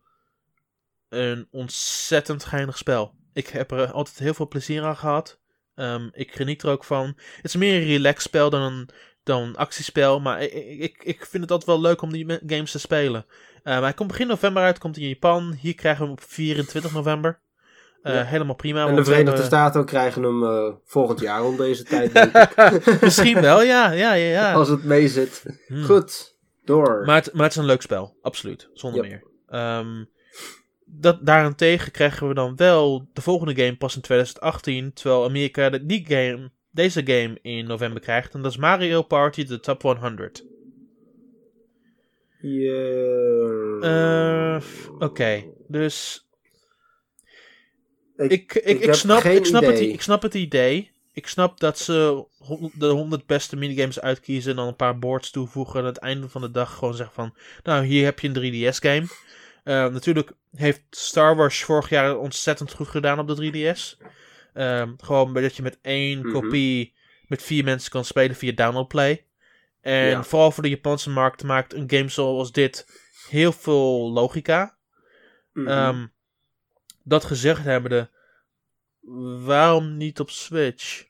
een 1.09 1.47
ontzettend 1.51 2.43
geinig 2.45 2.77
spel. 2.77 3.15
Ik 3.34 3.47
heb 3.47 3.71
er 3.71 3.91
altijd 3.91 4.19
heel 4.19 4.34
veel 4.34 4.47
plezier 4.47 4.84
aan 4.84 4.97
gehad. 4.97 5.39
Ehm, 5.75 6.09
ik 6.11 6.32
geniet 6.36 6.63
er 6.63 6.69
ook 6.69 6.84
van. 6.84 7.05
Het 7.36 7.45
is 7.45 7.55
meer 7.55 7.82
een 7.82 7.88
relax 7.88 8.23
spel 8.23 8.49
dan 8.49 8.61
een, 8.61 8.89
dan 9.23 9.41
een 9.41 9.55
actiespel. 9.55 10.19
Maar 10.19 10.41
ik, 10.41 10.53
ik, 10.79 11.03
ik 11.03 11.25
vind 11.25 11.43
het 11.43 11.51
altijd 11.51 11.69
wel 11.69 11.82
leuk 11.82 12.01
om 12.01 12.11
die 12.11 12.25
me- 12.25 12.41
games 12.47 12.71
te 12.71 12.79
spelen. 12.79 13.25
Maar 13.63 13.82
hij 13.82 13.93
komt 13.93 14.09
begin 14.09 14.27
november 14.27 14.63
uit, 14.63 14.77
komt 14.77 14.97
in 14.97 15.07
Japan. 15.07 15.53
Hier 15.59 15.75
krijgen 15.75 16.01
we 16.01 16.09
hem 16.11 16.17
op 16.19 16.23
24 16.29 16.91
november. 16.93 17.39
Eh, 18.01 18.13
Ja. 18.13 18.23
Helemaal 18.23 18.55
prima. 18.55 18.88
En 18.88 18.95
de 18.95 19.03
Verenigde 19.03 19.29
hebben- 19.29 19.45
Staten 19.45 19.86
krijgen 19.86 20.23
hem 20.23 20.43
eh, 20.43 20.73
volgend 20.86 21.19
jaar 21.19 21.43
om 21.43 21.57
deze 21.57 21.84
tijd, 21.84 22.13
denk 22.13 22.36
ik. 22.36 23.01
Misschien 23.01 23.41
wel, 23.41 23.61
ja. 23.63 23.91
ja, 23.91 24.13
ja, 24.13 24.29
ja. 24.32 24.53
Als 24.53 24.67
het 24.69 24.84
mee 24.84 25.07
zit. 25.07 25.43
Hmm. 25.67 25.84
Goed, 25.84 26.38
door. 26.63 27.03
Maar, 27.05 27.15
het, 27.15 27.34
maar 27.34 27.43
het 27.43 27.51
is 27.51 27.57
een 27.57 27.65
leuk 27.65 27.82
spel, 27.82 28.17
absoluut. 28.21 28.69
Zonder 28.73 29.01
Yep. 29.05 29.09
meer. 29.11 29.23
Ehm, 29.59 30.03
dat, 30.99 31.25
daarentegen 31.25 31.91
krijgen 31.91 32.27
we 32.27 32.33
dan 32.33 32.55
wel 32.55 33.07
de 33.13 33.21
volgende 33.21 33.55
game 33.63 33.77
pas 33.77 33.95
in 33.95 34.01
2018. 34.01 34.93
Terwijl 34.93 35.23
Amerika 35.25 35.69
de, 35.69 35.85
die 35.85 36.05
game, 36.07 36.51
deze 36.71 37.01
game 37.05 37.37
in 37.41 37.65
november 37.65 38.01
krijgt. 38.01 38.33
En 38.33 38.41
dat 38.41 38.51
is 38.51 38.57
Mario 38.57 39.01
Party 39.01 39.45
The 39.45 39.59
Top 39.59 39.81
100. 39.81 40.45
Ja. 42.41 42.83
Eh, 43.81 44.61
Oké, 44.99 45.43
dus 45.67 46.25
Ik- 48.17 48.53
ik, 48.53 48.79
ik, 48.79 48.93
snap, 48.93 49.23
ik, 49.23 49.45
snap 49.45 49.63
het, 49.63 49.79
idee. 49.79 49.91
ik 49.91 50.01
snap 50.01 50.21
het 50.21 50.33
idee. 50.33 50.91
Ik 51.13 51.27
snap 51.27 51.59
dat 51.59 51.79
ze 51.79 52.25
de 52.73 52.87
100 52.87 53.25
beste 53.25 53.55
minigames 53.55 53.99
uitkiezen 53.99 54.51
en 54.51 54.57
dan 54.57 54.67
een 54.67 54.75
paar 54.75 54.99
boards 54.99 55.31
toevoegen. 55.31 55.73
En 55.75 55.81
aan 55.81 55.85
het 55.91 55.97
einde 55.97 56.29
van 56.29 56.41
de 56.41 56.51
dag 56.51 56.73
gewoon 56.77 56.93
zeggen 56.95 57.15
van... 57.15 57.33
Nou, 57.63 57.85
hier 57.85 58.03
heb 58.03 58.19
je 58.19 58.27
een 58.33 58.69
3DS-game. 58.73 59.05
Natuurlijk 59.64 60.32
heeft 60.51 60.82
Star 60.89 61.36
Wars 61.36 61.64
vorig 61.64 61.89
jaar 61.89 62.18
ontzettend 62.18 62.72
goed 62.74 62.88
gedaan 62.88 63.20
op 63.20 63.28
de 63.28 63.36
3DS. 63.36 63.97
Ehm, 64.53 64.93
gewoon 64.97 65.34
dat 65.34 65.55
je 65.55 65.62
met 65.62 65.80
één 65.82 66.20
Mhm. 66.20 66.32
kopie 66.32 66.93
met 67.28 67.43
vier 67.43 67.64
mensen 67.64 67.91
kan 67.91 68.05
spelen 68.05 68.36
via 68.36 68.51
downloadplay. 68.51 69.26
En 69.82 69.93
Ja. 70.07 70.24
vooral 70.24 70.51
voor 70.51 70.64
de 70.64 70.70
Japanse 70.70 71.09
markt 71.09 71.43
maakt 71.43 71.74
een 71.74 71.89
game 71.89 72.09
zoals 72.09 72.51
dit 72.51 72.88
heel 73.30 73.51
veel 73.51 74.12
logica. 74.12 74.78
Mhm. 75.53 75.68
Ehm, 75.68 76.07
dat 77.03 77.24
gezegd 77.24 77.64
hebbende, 77.64 78.09
waarom 79.45 79.97
niet 79.97 80.20
op 80.20 80.30
Switch? 80.30 81.05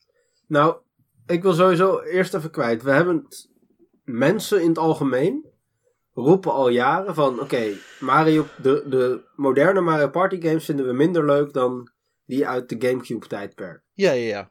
Nou, 0.48 0.76
ik 1.26 1.42
wil 1.42 1.54
sowieso 1.54 2.00
eerst 2.00 2.34
even 2.34 2.52
kwijt. 2.52 2.84
We 2.84 2.92
hebben 2.92 3.28
mensen 4.04 4.62
in 4.62 4.68
het 4.68 4.78
algemeen 4.78 5.46
roepen 6.14 6.52
al 6.52 6.70
jaren 6.70 7.16
van 7.16 7.40
oké, 7.40 7.74
Mario, 8.00 8.46
de, 8.62 8.84
de 8.88 9.24
moderne 9.36 9.82
Mario 9.82 10.10
Party 10.10 10.42
games 10.42 10.66
vinden 10.66 10.86
we 10.88 10.94
minder 10.94 11.26
leuk 11.26 11.54
dan 11.54 11.92
die 12.26 12.48
uit 12.48 12.70
de 12.70 12.88
Gamecube 12.88 13.28
tijdperk. 13.28 13.84
Ja, 13.94 14.12
ja, 14.12 14.28
ja. 14.28 14.50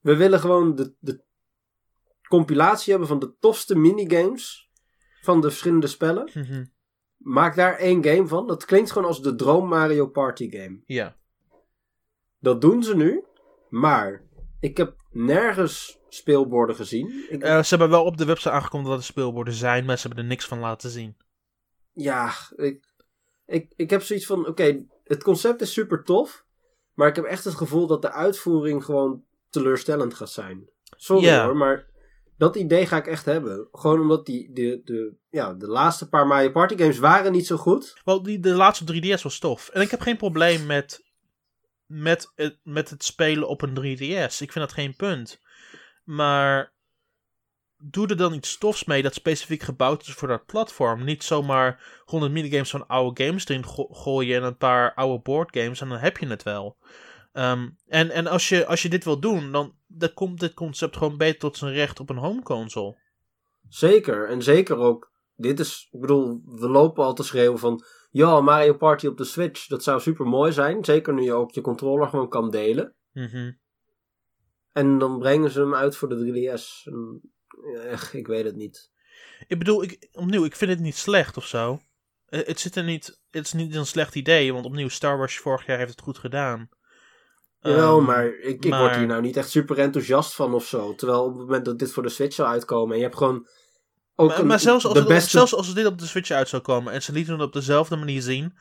We 0.00 0.16
willen 0.16 0.40
gewoon 0.40 0.74
de, 0.74 0.94
de 0.98 1.22
compilatie 2.28 2.90
hebben 2.90 3.08
van 3.08 3.18
de 3.18 3.34
tofste 3.38 3.76
minigames 3.76 4.70
van 5.20 5.40
de 5.40 5.48
verschillende 5.48 5.86
spellen. 5.86 6.30
Mhm. 6.34 6.64
Maak 7.16 7.56
daar 7.56 7.76
één 7.76 8.04
game 8.04 8.26
van. 8.26 8.46
Dat 8.46 8.64
klinkt 8.64 8.90
gewoon 8.90 9.08
als 9.08 9.22
de 9.22 9.34
droom 9.34 9.68
Mario 9.68 10.06
Party 10.06 10.50
game. 10.50 10.80
ja. 10.86 11.18
Dat 12.42 12.60
doen 12.60 12.82
ze 12.82 12.96
nu, 12.96 13.24
maar 13.68 14.22
ik 14.60 14.76
heb 14.76 14.99
nergens 15.10 15.98
speelborden 16.08 16.76
gezien. 16.76 17.24
Ik, 17.28 17.42
Eh, 17.42 17.62
ze 17.62 17.68
hebben 17.68 17.90
wel 17.90 18.04
op 18.04 18.16
de 18.16 18.24
website 18.24 18.50
aangekondigd 18.50 18.90
dat 18.90 18.98
er 19.00 19.04
speelborden 19.06 19.54
zijn, 19.54 19.84
maar 19.84 19.98
ze 19.98 20.06
hebben 20.06 20.24
er 20.24 20.30
niks 20.30 20.46
van 20.46 20.58
laten 20.58 20.90
zien. 20.90 21.16
ja, 21.92 22.32
ik, 22.56 22.84
ik, 23.46 23.72
ik 23.76 23.90
heb 23.90 24.02
zoiets 24.02 24.26
van: 24.26 24.46
oké, 24.46 24.84
het 25.04 25.22
concept 25.22 25.60
is 25.60 25.72
super 25.72 26.04
tof, 26.04 26.44
maar 26.94 27.08
ik 27.08 27.16
heb 27.16 27.24
echt 27.24 27.44
het 27.44 27.54
gevoel 27.54 27.86
dat 27.86 28.02
de 28.02 28.12
uitvoering 28.12 28.84
gewoon 28.84 29.22
teleurstellend 29.50 30.14
gaat 30.14 30.30
zijn. 30.30 30.68
Sorry 30.96 31.38
hoor, 31.44 31.56
maar 31.56 31.86
dat 32.36 32.56
idee 32.56 32.86
ga 32.86 32.96
ik 32.96 33.06
echt 33.06 33.24
hebben. 33.24 33.68
Gewoon 33.72 34.00
omdat 34.00 34.26
die, 34.26 34.52
de, 34.52 34.80
de, 34.84 35.14
ja, 35.30 35.54
de 35.54 35.66
laatste 35.66 36.08
paar 36.08 36.26
Mario 36.26 36.50
Party 36.50 36.76
games 36.76 36.98
waren 36.98 37.32
niet 37.32 37.46
zo 37.46 37.56
goed. 37.56 38.00
Wel, 38.04 38.22
die, 38.22 38.40
de 38.40 38.54
laatste 38.54 38.84
3DS 39.18 39.22
was 39.22 39.38
tof. 39.38 39.68
En 39.68 39.80
ik 39.80 39.90
heb 39.90 40.00
geen 40.00 40.16
probleem 40.16 40.66
met, 40.66 41.04
met, 41.90 42.32
het, 42.34 42.56
met 42.62 42.90
het 42.90 43.04
spelen 43.04 43.48
op 43.48 43.62
een 43.62 43.76
3DS. 43.76 44.38
Ik 44.38 44.52
vind 44.52 44.54
dat 44.54 44.72
geen 44.72 44.96
punt. 44.96 45.40
Maar 46.04 46.72
doe 47.78 48.06
er 48.06 48.16
dan 48.16 48.34
iets 48.34 48.58
tofs 48.58 48.84
mee 48.84 49.02
dat 49.02 49.14
specifiek 49.14 49.62
gebouwd 49.62 50.06
is 50.06 50.12
voor 50.12 50.28
dat 50.28 50.46
platform. 50.46 51.04
Niet 51.04 51.24
zomaar 51.24 52.00
100 52.04 52.32
minigames 52.32 52.70
van 52.70 52.86
oude 52.86 53.24
games 53.24 53.48
erin 53.48 53.64
go- 53.64 53.88
gooien 53.90 54.36
en 54.36 54.42
een 54.42 54.56
paar 54.56 54.94
oude 54.94 55.22
boardgames 55.22 55.80
en 55.80 55.88
dan 55.88 55.98
heb 55.98 56.18
je 56.18 56.26
het 56.26 56.42
wel. 56.42 56.76
Ehm, 57.32 57.68
en 57.88 58.10
en 58.10 58.26
als, 58.26 58.48
je, 58.48 58.66
als 58.66 58.82
je 58.82 58.88
dit 58.88 59.04
wil 59.04 59.20
doen, 59.20 59.52
dan, 59.52 59.74
dan 59.86 60.14
komt 60.14 60.40
dit 60.40 60.54
concept 60.54 60.96
gewoon 60.96 61.16
beter 61.16 61.38
tot 61.38 61.56
zijn 61.56 61.72
recht 61.72 62.00
op 62.00 62.10
een 62.10 62.16
home 62.16 62.42
console. 62.42 62.96
Zeker, 63.68 64.28
en 64.28 64.42
zeker 64.42 64.76
ook. 64.76 65.10
Dit 65.36 65.60
is, 65.60 65.88
ik 65.90 66.00
bedoel, 66.00 66.42
we 66.44 66.68
lopen 66.68 67.04
al 67.04 67.14
te 67.14 67.22
schreeuwen 67.22 67.58
van. 67.58 67.84
Ja, 68.10 68.40
Mario 68.40 68.74
Party 68.74 69.06
op 69.06 69.16
de 69.16 69.24
Switch, 69.24 69.66
dat 69.66 69.82
zou 69.82 70.00
super 70.00 70.26
mooi 70.26 70.52
zijn. 70.52 70.84
Zeker 70.84 71.14
nu 71.14 71.22
je 71.22 71.32
ook 71.32 71.50
je 71.50 71.60
controller 71.60 72.08
gewoon 72.08 72.28
kan 72.28 72.50
delen. 72.50 72.94
Mhm. 73.12 73.52
En 74.72 74.98
dan 74.98 75.18
brengen 75.18 75.50
ze 75.50 75.60
hem 75.60 75.74
uit 75.74 75.96
voor 75.96 76.08
de 76.08 76.16
3DS. 76.16 76.86
En, 76.86 77.20
eh, 77.74 78.02
ik 78.12 78.26
weet 78.26 78.44
het 78.44 78.56
niet. 78.56 78.90
Ik 79.46 79.58
bedoel, 79.58 79.82
ik, 79.82 80.08
opnieuw, 80.12 80.44
ik 80.44 80.56
vind 80.56 80.70
het 80.70 80.80
niet 80.80 80.96
slecht 80.96 81.36
of 81.36 81.46
zo. 81.46 81.80
Eh, 82.26 82.46
Het, 82.46 82.60
zit 82.60 82.76
er 82.76 82.84
niet, 82.84 83.20
het 83.30 83.44
is 83.44 83.52
niet 83.52 83.74
een 83.74 83.86
slecht 83.86 84.14
idee, 84.14 84.52
want 84.52 84.64
opnieuw, 84.64 84.88
Star 84.88 85.18
Wars 85.18 85.38
vorig 85.38 85.66
jaar 85.66 85.78
heeft 85.78 85.90
het 85.90 86.00
goed 86.00 86.18
gedaan. 86.18 86.68
Jawel, 87.60 87.96
Ehm, 87.96 88.04
maar 88.06 88.26
ik, 88.26 88.64
ik 88.64 88.70
maar- 88.70 88.80
word 88.80 88.96
hier 88.96 89.06
nou 89.06 89.22
niet 89.22 89.36
echt 89.36 89.50
super 89.50 89.78
enthousiast 89.78 90.34
van 90.34 90.54
of 90.54 90.66
zo. 90.66 90.94
Terwijl 90.94 91.22
op 91.24 91.30
het 91.32 91.38
moment 91.40 91.64
dat 91.64 91.78
dit 91.78 91.92
voor 91.92 92.02
de 92.02 92.08
Switch 92.08 92.34
zou 92.34 92.48
uitkomen 92.48 92.90
en 92.92 92.96
je 92.96 93.02
hebt 93.04 93.16
gewoon 93.16 93.48
ook 94.20 94.28
Maar, 94.28 94.46
maar 94.46 94.60
zelfs, 94.60 94.84
als 94.84 94.92
de 94.92 94.98
het, 94.98 95.08
beste... 95.08 95.30
zelfs 95.30 95.54
als 95.54 95.74
dit 95.74 95.86
op 95.86 95.98
de 95.98 96.06
Switch 96.06 96.30
uit 96.30 96.48
zou 96.48 96.62
komen 96.62 96.92
en 96.92 97.02
ze 97.02 97.12
lieten 97.12 97.32
het 97.32 97.42
op 97.42 97.52
dezelfde 97.52 97.96
manier 97.96 98.22
zien, 98.22 98.54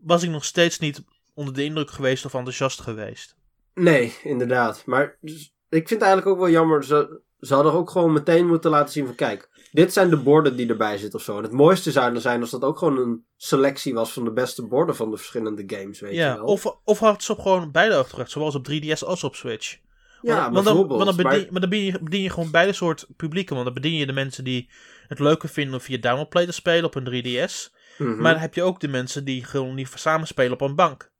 was 0.00 0.22
ik 0.22 0.30
nog 0.30 0.44
steeds 0.44 0.78
niet 0.78 1.04
onder 1.34 1.54
de 1.54 1.64
indruk 1.64 1.90
geweest 1.90 2.24
of 2.24 2.34
enthousiast 2.34 2.80
geweest. 2.80 3.36
Nee, 3.74 4.16
inderdaad. 4.22 4.82
Maar 4.86 5.16
dus, 5.20 5.54
ik 5.68 5.88
vind 5.88 6.00
het 6.00 6.02
eigenlijk 6.02 6.26
ook 6.26 6.38
wel 6.38 6.50
jammer. 6.50 6.84
Ze, 6.84 7.20
ze 7.40 7.54
hadden 7.54 7.72
ook 7.72 7.90
gewoon 7.90 8.12
meteen 8.12 8.46
moeten 8.46 8.70
laten 8.70 8.92
zien 8.92 9.06
van 9.06 9.14
kijk, 9.14 9.48
dit 9.72 9.92
zijn 9.92 10.10
de 10.10 10.16
borden 10.16 10.56
die 10.56 10.68
erbij 10.68 10.98
zitten 10.98 11.18
of 11.18 11.24
zo. 11.24 11.36
En 11.36 11.42
het 11.42 11.52
mooiste 11.52 11.90
zou 11.92 12.14
er 12.14 12.20
zijn 12.20 12.40
als 12.40 12.50
dat 12.50 12.62
ook 12.62 12.78
gewoon 12.78 12.98
een 12.98 13.24
selectie 13.36 13.94
was 13.94 14.12
van 14.12 14.24
de 14.24 14.32
beste 14.32 14.66
borden 14.66 14.96
van 14.96 15.10
de 15.10 15.16
verschillende 15.16 15.62
games, 15.66 16.00
weet 16.00 16.10
je 16.12 16.16
Ja, 16.16 16.36
wel. 16.36 16.44
of, 16.44 16.66
of 16.84 16.98
had 16.98 17.22
ze 17.22 17.32
op 17.32 17.38
gewoon 17.38 17.70
beide 17.70 17.94
uitgebracht, 17.94 18.30
zowel 18.30 18.52
op 18.52 18.68
3DS 18.70 18.98
als 19.06 19.24
op 19.24 19.34
Switch. 19.34 19.78
ja, 20.22 20.34
want, 20.34 20.42
want 20.42 20.54
dan, 20.54 20.62
bijvoorbeeld. 20.64 21.04
want 21.04 21.16
dan 21.16 21.24
maar- 21.26 21.34
bedien, 21.34 21.48
maar 21.52 21.60
dan 21.60 21.70
bedien 21.70 21.84
je, 21.84 22.02
bedien 22.02 22.22
je 22.22 22.30
gewoon 22.30 22.50
beide 22.50 22.72
soort 22.72 23.06
publieken. 23.16 23.54
Want 23.54 23.66
dan 23.66 23.74
bedien 23.74 23.94
je 23.98 24.06
de 24.06 24.12
mensen 24.12 24.44
die 24.44 24.70
het 25.08 25.18
leuker 25.18 25.48
vinden 25.48 25.74
om 25.74 25.80
via 25.80 25.98
downloadplay 25.98 26.46
te 26.46 26.52
spelen 26.52 26.84
op 26.84 26.94
een 26.94 27.04
3DS. 27.48 27.74
Mhm. 27.98 28.20
Maar 28.20 28.32
dan 28.32 28.40
heb 28.40 28.54
je 28.54 28.62
ook 28.62 28.80
de 28.80 28.88
mensen 28.88 29.24
die 29.24 29.44
gewoon 29.44 29.74
liever 29.74 29.98
samen 29.98 30.26
spelen 30.26 30.52
op 30.52 30.60
een 30.60 30.74
bank. 30.74 31.10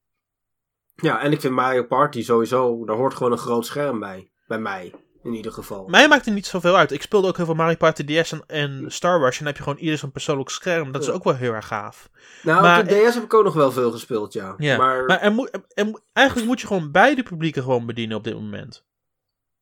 Ja, 0.95 1.21
en 1.21 1.33
ik 1.33 1.41
vind 1.41 1.55
Mario 1.55 1.85
Party 1.85 2.23
sowieso, 2.23 2.85
daar 2.85 2.97
hoort 2.97 3.15
gewoon 3.15 3.33
een 3.33 3.39
groot 3.39 3.67
scherm 3.67 3.99
bij. 4.01 4.31
Bij 4.47 4.59
mij, 4.59 4.93
in 5.23 5.35
ieder 5.35 5.53
geval. 5.53 5.87
Mij 5.89 6.09
maakt 6.09 6.27
er 6.27 6.33
niet 6.33 6.47
zoveel 6.47 6.77
uit. 6.77 6.93
Ik 6.93 7.03
speelde 7.03 7.29
ook 7.29 7.37
heel 7.37 7.45
veel 7.45 7.55
Mario 7.55 7.77
Party 7.77 8.05
DS 8.05 8.33
en, 8.33 8.43
en 8.47 8.85
Star 8.93 9.21
Wars. 9.21 9.33
En 9.39 9.45
dan 9.45 9.47
heb 9.47 9.57
je 9.57 9.63
gewoon 9.63 9.79
ieder 9.85 9.99
zo'n 9.99 10.11
persoonlijk 10.13 10.49
scherm. 10.51 10.93
Dat 10.93 11.01
is 11.03 11.09
Ja. 11.09 11.15
ook 11.15 11.25
wel 11.25 11.35
heel 11.35 11.53
erg 11.53 11.67
gaaf. 11.67 12.11
nou, 12.43 12.63
maar- 12.63 12.81
op 12.81 12.89
de 12.89 13.05
DS 13.09 13.15
heb 13.15 13.23
ik 13.25 13.35
ook 13.35 13.45
nog 13.45 13.55
wel 13.55 13.73
veel 13.73 13.91
gespeeld, 13.91 14.33
ja. 14.33 14.55
Ja. 14.57 14.77
Maar, 14.77 15.05
Maar 15.05 15.21
er 15.21 15.33
moet, 15.33 15.51
er 15.75 16.01
eigenlijk 16.13 16.47
moet 16.49 16.61
je 16.61 16.67
gewoon 16.67 16.91
beide 16.91 17.23
publieken 17.23 17.63
gewoon 17.63 17.87
bedienen 17.87 18.17
op 18.17 18.25
dit 18.25 18.35
moment. 18.35 18.85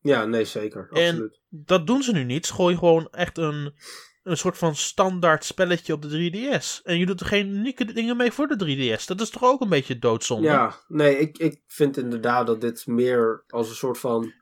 ja, 0.01 0.25
nee, 0.25 0.45
zeker. 0.45 0.89
En- 0.93 1.09
Absoluut. 1.11 1.41
Dat 1.49 1.87
doen 1.87 2.03
ze 2.03 2.13
nu 2.13 2.25
niet. 2.25 2.47
Ze 2.47 2.55
gooien 2.55 2.79
gewoon 2.79 3.09
echt 3.11 3.39
een, 3.39 3.75
een 4.25 4.37
soort 4.37 4.59
van 4.59 4.77
standaard 4.77 5.45
spelletje 5.45 5.93
op 5.93 6.03
de 6.03 6.09
3DS. 6.09 6.83
En 6.83 6.99
je 6.99 7.07
doet 7.07 7.21
er 7.21 7.27
geen 7.27 7.49
unieke 7.49 7.85
dingen 7.85 8.17
mee 8.17 8.33
voor 8.33 8.47
de 8.47 8.97
3DS. 8.99 9.05
Dat 9.05 9.21
is 9.21 9.31
toch 9.31 9.45
ook 9.45 9.61
een 9.61 9.69
beetje 9.69 9.99
doodzonde? 9.99 10.47
Ja, 10.49 10.75
nee, 10.89 11.19
ik, 11.19 11.39
ik 11.39 11.61
vind 11.67 11.97
inderdaad 11.97 12.47
dat 12.47 12.61
dit 12.61 12.87
meer 12.87 13.45
als 13.49 13.69
een 13.69 13.75
soort 13.75 13.99
van 13.99 14.33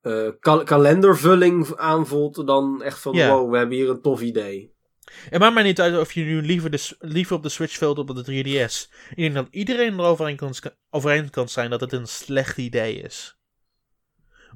eh, 0.00 0.28
kal- 0.40 0.64
kalendervulling 0.64 1.76
aanvoelt 1.76 2.46
dan 2.46 2.82
echt 2.82 2.98
van 3.00 3.14
Ja. 3.14 3.28
wow, 3.30 3.50
we 3.50 3.56
hebben 3.58 3.76
hier 3.76 3.90
een 3.90 4.02
tof 4.02 4.20
idee. 4.20 4.76
Het 5.30 5.40
maakt 5.40 5.54
mij 5.54 5.62
niet 5.62 5.80
uit 5.80 5.98
of 5.98 6.12
je 6.12 6.22
nu 6.24 6.42
liever, 6.42 6.70
de, 6.70 6.96
liever 6.98 7.36
op 7.36 7.42
de 7.42 7.48
Switch 7.48 7.72
speelt 7.72 7.98
of 7.98 8.08
op 8.08 8.24
de 8.24 8.44
3DS. 8.44 8.92
Ik 9.10 9.16
denk 9.16 9.34
dat 9.34 9.46
iedereen 9.50 9.98
erover 9.98 10.36
kan, 10.36 10.52
overeen 10.90 11.30
kan 11.30 11.48
zijn 11.48 11.70
dat 11.70 11.80
het 11.80 11.92
een 11.92 12.06
slecht 12.06 12.58
idee 12.58 12.94
is. 13.00 13.38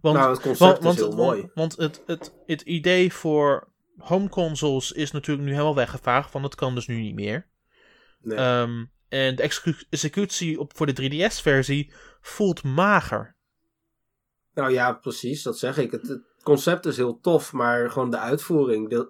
Want, 0.00 0.16
nou, 0.16 0.30
het 0.30 0.40
concept 0.40 0.82
want, 0.82 0.98
is 0.98 1.04
heel 1.04 1.16
want, 1.16 1.28
mooi. 1.28 1.50
want, 1.54 1.74
want 1.74 1.76
het, 1.76 2.02
het, 2.06 2.32
het 2.46 2.60
idee 2.60 3.12
voor 3.12 3.71
home 3.96 4.28
consoles 4.28 4.92
is 4.92 5.10
natuurlijk 5.10 5.46
nu 5.46 5.52
helemaal 5.52 5.74
weggevaagd, 5.74 6.32
want 6.32 6.44
dat 6.44 6.54
kan 6.54 6.74
dus 6.74 6.86
nu 6.86 7.00
niet 7.00 7.14
meer. 7.14 7.46
Nee. 8.20 8.38
Ehm, 8.38 8.84
en 9.08 9.36
de 9.36 9.42
execu- 9.42 9.84
executie 9.90 10.60
op, 10.60 10.76
voor 10.76 10.86
de 10.86 10.92
3DS-versie 10.92 11.92
voelt 12.20 12.62
mager. 12.62 13.36
Nou 14.54 14.72
ja, 14.72 14.92
precies, 14.92 15.42
dat 15.42 15.58
zeg 15.58 15.78
ik. 15.78 15.90
Het, 15.90 16.08
het 16.08 16.22
concept 16.42 16.86
is 16.86 16.96
heel 16.96 17.20
tof, 17.20 17.52
maar 17.52 17.90
gewoon 17.90 18.10
de 18.10 18.18
uitvoering. 18.18 18.90
Daar 18.90 19.06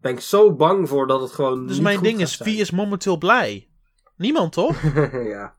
ben 0.00 0.12
ik 0.12 0.20
zo 0.20 0.54
bang 0.54 0.88
voor 0.88 1.06
dat 1.06 1.20
het 1.20 1.32
gewoon. 1.32 1.66
Dus 1.66 1.80
mijn 1.80 2.02
ding 2.02 2.20
is, 2.20 2.36
zijn. 2.36 2.48
wie 2.48 2.60
is 2.60 2.70
momenteel 2.70 3.18
blij? 3.18 3.68
Niemand, 4.16 4.52
toch? 4.52 4.82
ja. 5.34 5.56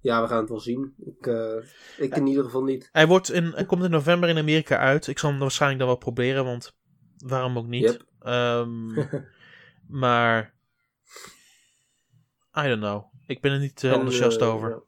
Ja, 0.00 0.22
we 0.22 0.28
gaan 0.28 0.40
het 0.40 0.48
wel 0.48 0.60
zien. 0.60 0.94
Ik, 0.98 1.26
eh, 1.26 1.56
ik 1.98 2.16
in 2.16 2.26
ieder 2.26 2.44
geval 2.44 2.62
niet. 2.62 2.88
hij, 2.92 3.06
wordt 3.06 3.32
in, 3.32 3.44
hij 3.44 3.66
komt 3.66 3.84
in 3.84 3.90
november 3.90 4.28
in 4.28 4.38
Amerika 4.38 4.78
uit. 4.78 5.06
Ik 5.06 5.18
zal 5.18 5.30
hem 5.30 5.38
waarschijnlijk 5.38 5.80
dan 5.80 5.90
wel 5.90 5.98
proberen, 5.98 6.44
want 6.44 6.78
waarom 7.26 7.58
ook 7.58 7.66
niet? 7.66 7.82
Yep. 7.82 8.04
Ehm, 8.20 8.86
maar, 10.02 10.54
I 12.56 12.62
don't 12.62 12.80
know. 12.80 13.04
Ik 13.26 13.40
ben 13.40 13.52
er 13.52 13.58
niet 13.58 13.84
eh, 13.84 13.90
En, 13.90 13.96
enthousiast 13.96 14.40
eh, 14.40 14.54
over. 14.54 14.68
ja. 14.68 14.80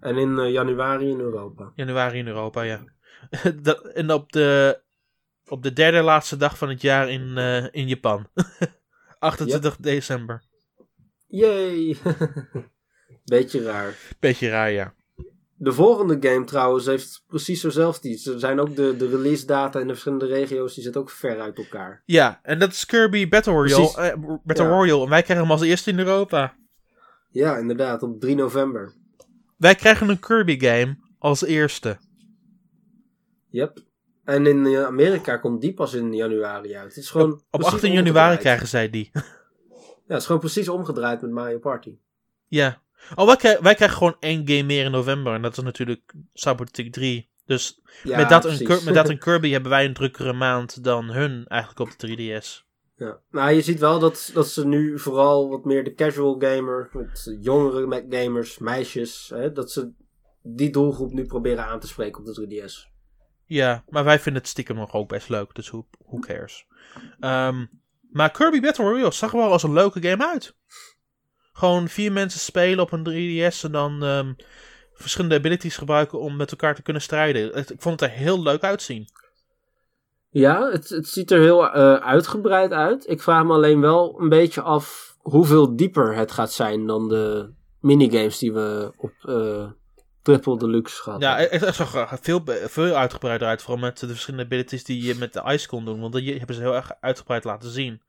En 0.00 0.16
in 0.16 0.38
eh, 0.38 0.52
januari 0.52 1.08
in 1.08 1.20
Europa. 1.20 1.72
Januari 1.74 2.18
in 2.18 2.26
Europa, 2.26 2.62
ja. 2.62 2.84
Dat, 3.62 3.84
en 3.86 4.12
op 4.12 4.32
de, 4.32 4.80
op 5.46 5.62
de 5.62 5.72
derde 5.72 6.02
laatste 6.02 6.36
dag 6.36 6.58
van 6.58 6.68
het 6.68 6.80
jaar 6.80 7.10
in, 7.10 7.38
eh, 7.38 7.66
in 7.70 7.88
Japan. 7.88 8.26
28 9.18 9.76
december. 9.76 10.42
Yay! 11.26 11.96
Beetje 13.24 13.62
raar. 13.62 13.96
Beetje 14.18 14.48
raar, 14.48 14.70
ja. 14.70 14.94
De 15.62 15.72
volgende 15.72 16.28
game 16.28 16.44
trouwens 16.44 16.86
heeft 16.86 17.22
precies 17.26 17.60
zo'zelfde 17.60 18.08
iets. 18.08 18.26
Er 18.26 18.38
zijn 18.40 18.60
ook 18.60 18.76
de, 18.76 18.96
de 18.96 19.08
release 19.08 19.46
data 19.46 19.78
in 19.80 19.86
de 19.86 19.92
verschillende 19.92 20.26
regio's, 20.26 20.74
die 20.74 20.82
zitten 20.82 21.00
ook 21.00 21.10
ver 21.10 21.40
uit 21.40 21.58
elkaar. 21.58 22.02
Ja, 22.06 22.40
en 22.42 22.58
dat 22.58 22.70
is 22.72 22.86
Kirby 22.86 23.28
Battle 23.28 23.52
Royale. 23.52 23.96
Eh, 24.10 24.18
Battle 24.44 24.64
Ja. 24.64 24.70
Royale. 24.70 25.02
En 25.04 25.08
wij 25.10 25.22
krijgen 25.22 25.44
hem 25.46 25.54
als 25.54 25.62
eerste 25.62 25.90
in 25.90 25.98
Europa. 25.98 26.54
Ja, 27.28 27.56
inderdaad, 27.56 28.02
op 28.02 28.20
3 28.20 28.34
november. 28.34 28.94
Wij 29.56 29.74
krijgen 29.74 30.08
een 30.08 30.18
Kirby 30.20 30.58
game 30.60 30.96
als 31.18 31.44
eerste. 31.44 31.98
Yep. 33.50 33.78
En 34.24 34.46
in 34.46 34.66
eh, 34.66 34.84
Amerika 34.84 35.36
komt 35.36 35.60
die 35.60 35.74
pas 35.74 35.92
in 35.94 36.14
januari 36.14 36.74
uit. 36.76 36.88
Het 36.94 36.96
is 37.04 37.10
gewoon 37.10 37.32
Op 37.32 37.42
precies 37.50 37.72
18 37.72 37.92
januari 37.92 38.08
omgedraaid. 38.08 38.38
krijgen 38.40 38.68
zij 38.68 38.90
die. 38.90 39.10
Ja, 39.12 39.20
het 40.06 40.18
is 40.20 40.26
gewoon 40.26 40.40
precies 40.40 40.68
omgedraaid 40.68 41.20
met 41.20 41.30
Mario 41.30 41.58
Party. 41.58 41.98
ja. 42.48 42.80
Oh, 43.14 43.26
wij, 43.26 43.36
krijgen- 43.36 43.62
wij 43.62 43.74
krijgen 43.74 43.96
gewoon 43.96 44.16
één 44.20 44.48
game 44.48 44.62
meer 44.62 44.84
in 44.84 44.90
november. 44.90 45.34
En 45.34 45.42
dat 45.42 45.56
is 45.56 45.64
natuurlijk 45.64 46.12
Cyberpunk 46.34 46.92
3. 46.92 47.30
Dus 47.46 47.80
Ja, 48.02 48.16
met, 48.16 48.28
dat 48.28 48.44
een, 48.44 48.50
precies. 48.56 48.66
Kir- 48.76 48.84
met 48.84 48.94
dat 48.94 49.08
een 49.08 49.18
Kirby 49.26 49.50
hebben 49.50 49.70
wij 49.70 49.84
een 49.84 49.94
drukkere 49.94 50.32
maand 50.32 50.84
dan 50.84 51.10
hun 51.10 51.46
eigenlijk 51.46 51.80
op 51.80 51.98
de 51.98 52.16
3DS. 52.40 52.70
Ja. 52.96 53.18
Nou, 53.30 53.50
je 53.50 53.62
ziet 53.62 53.78
wel 53.78 53.98
dat, 53.98 54.30
dat 54.34 54.48
ze 54.48 54.66
nu 54.66 54.98
vooral 54.98 55.48
wat 55.48 55.64
meer 55.64 55.84
de 55.84 55.94
casual 55.94 56.36
gamer, 56.38 56.88
met 56.92 57.36
jongere 57.40 57.86
me- 57.86 58.06
gamers, 58.10 58.58
meisjes, 58.58 59.30
hè, 59.34 59.52
dat 59.52 59.70
ze 59.70 59.90
die 60.42 60.70
doelgroep 60.70 61.12
nu 61.12 61.24
proberen 61.26 61.64
aan 61.66 61.80
te 61.80 61.86
spreken 61.86 62.20
op 62.20 62.34
de 62.34 62.46
3DS. 62.66 62.90
Ja, 63.46 63.84
maar 63.88 64.04
wij 64.04 64.18
vinden 64.20 64.42
het 64.42 64.50
stiekem 64.50 64.76
nog 64.76 64.92
ook 64.92 65.08
best 65.08 65.28
leuk. 65.28 65.54
Dus 65.54 65.70
who, 65.70 65.86
who 66.06 66.18
cares. 66.18 66.66
Ehm, 67.20 67.66
maar 68.10 68.30
Kirby 68.30 68.60
Battle 68.60 68.84
Royale 68.84 69.12
zag 69.12 69.32
er 69.32 69.38
wel 69.38 69.52
als 69.52 69.62
een 69.62 69.72
leuke 69.72 70.02
game 70.08 70.26
uit. 70.28 70.56
Gewoon 71.52 71.88
vier 71.88 72.12
mensen 72.12 72.40
spelen 72.40 72.84
op 72.84 72.92
een 72.92 73.04
3DS 73.50 73.64
en 73.64 73.72
dan 73.72 74.04
ehm, 74.04 74.32
verschillende 74.94 75.36
abilities 75.36 75.76
gebruiken 75.76 76.20
om 76.20 76.36
met 76.36 76.50
elkaar 76.50 76.74
te 76.74 76.82
kunnen 76.82 77.02
strijden. 77.02 77.50
Het- 77.54 77.70
ik 77.70 77.80
vond 77.82 78.00
het 78.00 78.10
er 78.10 78.16
heel 78.16 78.42
leuk 78.42 78.62
uitzien. 78.62 79.08
Ja, 80.30 80.70
het, 80.70 80.88
het 80.88 81.08
ziet 81.08 81.30
er 81.30 81.40
heel 81.40 81.68
eh, 81.72 81.94
uitgebreid 81.94 82.72
uit. 82.72 83.08
Ik 83.08 83.22
vraag 83.22 83.44
me 83.44 83.52
alleen 83.52 83.80
wel 83.80 84.20
een 84.20 84.28
beetje 84.28 84.60
af 84.62 85.16
hoeveel 85.18 85.76
dieper 85.76 86.14
het 86.14 86.32
gaat 86.32 86.52
zijn 86.52 86.86
dan 86.86 87.08
de 87.08 87.50
minigames 87.80 88.38
die 88.38 88.52
we 88.52 88.92
op 88.96 89.12
eh, 89.22 89.70
Triple 90.22 90.58
Deluxe 90.58 91.02
gehad 91.02 91.20
Ja, 91.20 91.36
het, 91.36 91.60
het 91.60 91.74
zag 91.74 91.94
er 91.94 92.18
veel, 92.22 92.42
veel 92.66 92.94
uitgebreider 92.94 93.48
uit. 93.48 93.62
Vooral 93.62 93.82
met 93.82 93.98
de 93.98 94.06
verschillende 94.08 94.44
abilities 94.44 94.84
die 94.84 95.02
je 95.04 95.14
met 95.14 95.32
de 95.32 95.42
ice 95.46 95.68
kon 95.68 95.84
doen. 95.84 96.00
Want 96.00 96.12
die 96.12 96.36
hebben 96.38 96.56
ze 96.56 96.62
heel 96.62 96.74
erg 96.74 96.90
uitgebreid 97.00 97.44
laten 97.44 97.70
zien. 97.70 98.00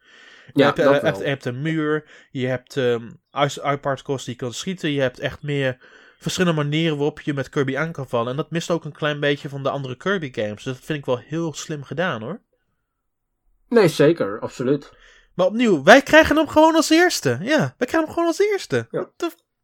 Je 0.45 0.59
Ja, 0.59 0.65
hebt, 0.65 0.77
dat 0.77 0.95
eh, 0.95 1.01
hebt, 1.01 1.17
je 1.17 1.23
hebt 1.23 1.45
een 1.45 1.61
muur, 1.61 2.03
je 2.31 2.47
hebt 2.47 2.79
particles 3.81 4.23
die 4.23 4.33
je 4.33 4.39
kan 4.39 4.53
schieten. 4.53 4.91
Je 4.91 5.01
hebt 5.01 5.19
echt 5.19 5.41
meer 5.41 5.77
verschillende 6.17 6.61
manieren 6.61 6.97
waarop 6.97 7.21
je 7.21 7.33
met 7.33 7.49
Kirby 7.49 7.77
aan 7.77 7.91
kan 7.91 8.09
vallen. 8.09 8.31
En 8.31 8.37
dat 8.37 8.51
mist 8.51 8.69
ook 8.71 8.85
een 8.85 8.91
klein 8.91 9.19
beetje 9.19 9.49
van 9.49 9.63
de 9.63 9.69
andere 9.69 9.97
Kirby 9.97 10.31
games. 10.33 10.63
Dus 10.63 10.73
dat 10.73 10.85
vind 10.85 10.99
ik 10.99 11.05
wel 11.05 11.17
heel 11.17 11.53
slim 11.53 11.83
gedaan 11.83 12.21
hoor. 12.21 12.41
Nee, 13.69 13.87
zeker, 13.87 14.39
absoluut. 14.39 14.91
Maar 15.33 15.45
opnieuw, 15.45 15.83
wij 15.83 16.01
krijgen 16.01 16.35
hem 16.35 16.47
gewoon 16.47 16.75
als 16.75 16.89
eerste. 16.89 17.37
Ja, 17.41 17.57
wij 17.77 17.87
krijgen 17.87 17.99
hem 17.99 18.09
gewoon 18.09 18.27
als 18.27 18.39
eerste. 18.39 18.87
Ja. 18.91 19.11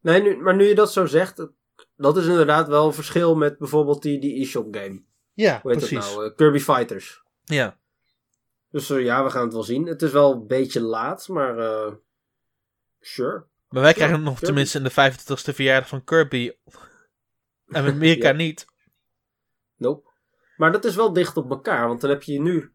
Nee, 0.01 0.21
nu, 0.21 0.37
maar 0.37 0.55
nu 0.55 0.67
je 0.67 0.75
dat 0.75 0.93
zo 0.93 1.05
zegt, 1.05 1.47
dat 1.95 2.17
is 2.17 2.25
inderdaad 2.25 2.67
wel 2.67 2.85
een 2.85 2.93
verschil 2.93 3.35
met 3.35 3.57
bijvoorbeeld 3.57 4.01
die, 4.01 4.19
die 4.19 4.41
e-shop 4.41 4.75
game. 4.75 5.03
ja 5.33 5.59
Hoe 5.61 5.71
heet 5.71 5.79
precies. 5.79 6.05
het 6.05 6.15
nou? 6.15 6.29
Eh, 6.29 6.35
Kirby 6.35 6.59
Fighters. 6.59 7.23
Ja. 7.43 7.77
Dus 8.71 8.89
eh, 8.89 9.03
ja, 9.03 9.23
we 9.23 9.29
gaan 9.29 9.43
het 9.43 9.53
wel 9.53 9.63
zien. 9.63 9.85
Het 9.87 10.01
is 10.01 10.11
wel 10.11 10.33
een 10.33 10.47
beetje 10.47 10.81
laat, 10.81 11.27
maar 11.27 11.57
eh, 11.57 11.93
sure. 12.99 13.45
Maar 13.69 13.81
wij 13.81 13.93
krijgen 13.93 14.15
hem 14.15 14.23
nog 14.23 14.33
Kirby. 14.33 14.45
tenminste 14.45 14.77
in 14.77 14.83
de 14.83 14.91
25ste 14.91 15.55
verjaardag 15.55 15.89
van 15.89 16.03
Kirby. 16.03 16.51
En 17.67 17.83
met 17.83 17.93
Amerika 17.93 18.27
Ja. 18.29 18.35
niet. 18.35 18.65
Nope. 19.77 20.09
Maar 20.57 20.71
dat 20.71 20.85
is 20.85 20.95
wel 20.95 21.13
dicht 21.13 21.37
op 21.37 21.49
elkaar, 21.49 21.87
want 21.87 22.01
dan 22.01 22.09
heb 22.09 22.23
je 22.23 22.41
nu 22.41 22.73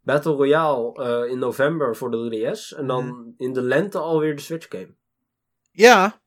Battle 0.00 0.32
Royale 0.32 0.94
eh, 1.24 1.30
in 1.30 1.38
november 1.38 1.96
voor 1.96 2.10
de 2.10 2.16
3DS 2.16 2.76
en 2.78 2.86
dan 2.86 3.06
Mhm. 3.06 3.28
in 3.36 3.52
de 3.52 3.62
lente 3.62 3.98
alweer 3.98 4.36
de 4.36 4.42
Switch 4.42 4.66
game. 4.68 4.94
Ja. 5.70 6.20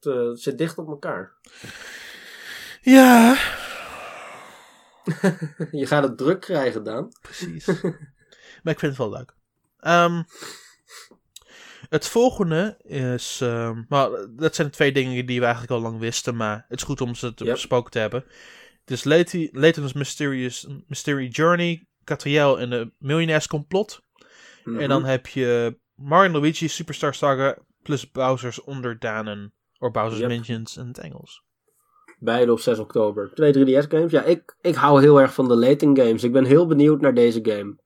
Het, 0.00 0.14
het 0.14 0.40
zit 0.40 0.58
dicht 0.58 0.78
op 0.78 0.88
elkaar. 0.88 1.32
Ja. 2.80 3.36
je 5.70 5.86
gaat 5.86 6.02
het 6.02 6.18
druk 6.18 6.40
krijgen, 6.40 6.84
dan. 6.84 7.12
Precies. 7.22 7.66
maar 8.64 8.72
ik 8.72 8.78
vind 8.78 8.96
het 8.96 9.00
wel 9.08 9.10
leuk. 9.18 9.34
Ehm, 9.80 10.22
het 11.88 12.08
volgende 12.08 12.76
is. 12.82 13.38
ehm, 13.42 13.82
maar 13.88 14.08
dat 14.30 14.54
zijn 14.54 14.70
twee 14.70 14.92
dingen 14.92 15.26
die 15.26 15.38
we 15.38 15.44
eigenlijk 15.44 15.74
al 15.74 15.80
lang 15.80 15.98
wisten. 15.98 16.36
Maar 16.36 16.64
het 16.68 16.78
is 16.78 16.84
goed 16.84 17.00
om 17.00 17.14
ze 17.14 17.34
te 17.34 17.44
Yep. 17.44 17.52
besproken 17.52 17.90
te 17.90 17.98
hebben. 17.98 18.24
Het 18.80 18.90
is 18.90 19.04
Lati- 19.04 19.48
Layton's 19.52 19.92
Mysterious 19.92 20.66
Mystery 20.86 21.26
Journey. 21.28 21.86
Catriel 22.04 22.60
en 22.60 22.70
de 22.70 22.90
Millionaires 22.98 23.46
Complot. 23.46 24.02
Mhm. 24.64 24.78
En 24.80 24.88
dan 24.88 25.04
heb 25.04 25.26
je 25.26 25.78
Mario 25.94 26.32
Luigi 26.32 26.68
Superstar 26.68 27.14
Saga. 27.14 27.56
Plus 27.82 28.10
Bowser's 28.10 28.62
Onderdanen. 28.64 29.52
Of 29.78 29.90
Bowser's 29.90 30.18
Yep. 30.20 30.28
Minions 30.28 30.76
in 30.76 30.86
het 30.86 30.98
Engels. 30.98 31.42
Beide 32.18 32.52
op 32.52 32.60
6 32.60 32.78
oktober. 32.78 33.30
Twee 33.34 33.52
3DS 33.52 33.86
games. 33.88 34.10
Ja, 34.10 34.22
ik, 34.22 34.56
ik 34.60 34.74
hou 34.74 35.00
heel 35.00 35.20
erg 35.20 35.34
van 35.34 35.48
de 35.48 35.54
Layton 35.56 35.96
games. 35.96 36.22
Ik 36.22 36.32
ben 36.32 36.44
heel 36.44 36.66
benieuwd 36.66 37.00
naar 37.00 37.14
deze 37.14 37.40
game. 37.42 37.76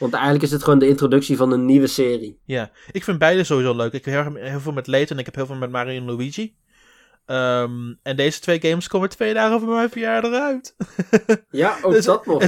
Want 0.00 0.12
eigenlijk 0.12 0.44
is 0.44 0.50
het 0.50 0.62
gewoon 0.62 0.78
de 0.78 0.88
introductie 0.88 1.36
van 1.36 1.52
een 1.52 1.64
nieuwe 1.64 1.86
serie. 1.86 2.38
Ja, 2.44 2.70
ik 2.92 3.04
vind 3.04 3.18
beide 3.18 3.44
sowieso 3.44 3.76
leuk. 3.76 3.92
Ik 3.92 4.04
heb 4.04 4.34
heel, 4.34 4.60
veel 4.60 4.72
met 4.72 4.86
Layton 4.86 5.12
en 5.12 5.18
ik 5.18 5.24
heb 5.24 5.34
heel 5.34 5.46
veel 5.46 5.56
met 5.56 5.70
Mario 5.70 5.96
en 5.96 6.04
Luigi. 6.04 6.54
Ehm, 7.26 7.94
en 8.02 8.16
deze 8.16 8.40
twee 8.40 8.60
games 8.60 8.88
komen 8.88 9.08
twee 9.08 9.34
dagen 9.34 9.60
voor 9.60 9.68
mijn 9.68 9.90
verjaardag 9.90 10.32
uit. 10.32 10.76
Ja, 11.50 11.76
ook 11.82 11.92
Dus 11.92 12.04
dat 12.04 12.26
nog 12.26 12.42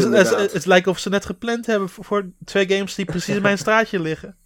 het, 0.53 0.67
lijkt 0.67 0.87
of 0.87 0.99
ze 0.99 1.09
net 1.09 1.25
gepland 1.25 1.67
hebben 1.67 1.89
voor, 1.89 2.05
voor 2.05 2.31
twee 2.45 2.69
games 2.69 2.95
die 2.95 3.05
precies 3.05 3.37
in 3.37 3.43
mijn 3.43 3.59
straatje 3.65 4.01
liggen. 4.01 4.37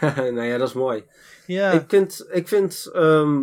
nou 0.06 0.42
ja, 0.42 0.58
dat 0.58 0.68
is 0.68 0.74
mooi. 0.74 1.04
Ja, 1.46 1.70
Ik 1.70 1.84
vind, 1.88 2.26
ik 2.30 2.48
vind 2.48 2.90
ehm, 2.92 3.40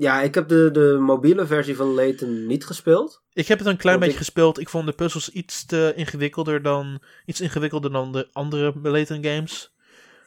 ja, 0.00 0.20
ik 0.22 0.34
heb 0.34 0.48
de, 0.48 0.70
de 0.72 0.96
mobiele 1.00 1.46
versie 1.46 1.76
van 1.76 1.94
Layton 1.94 2.46
niet 2.46 2.66
gespeeld. 2.66 3.22
ik 3.32 3.46
heb 3.48 3.58
het 3.58 3.66
een 3.68 3.76
klein 3.76 3.98
beetje 3.98 4.12
ik- 4.12 4.18
gespeeld. 4.18 4.58
Ik 4.58 4.68
vond 4.68 4.86
de 4.86 4.92
puzzels 4.92 5.30
iets 5.30 5.64
te 5.66 5.92
ingewikkelder 5.96 6.62
dan, 6.62 7.00
iets 7.26 7.40
ingewikkelder 7.40 7.92
dan 7.92 8.12
de 8.12 8.28
andere 8.32 8.74
Layton 8.82 9.24
games. 9.24 9.74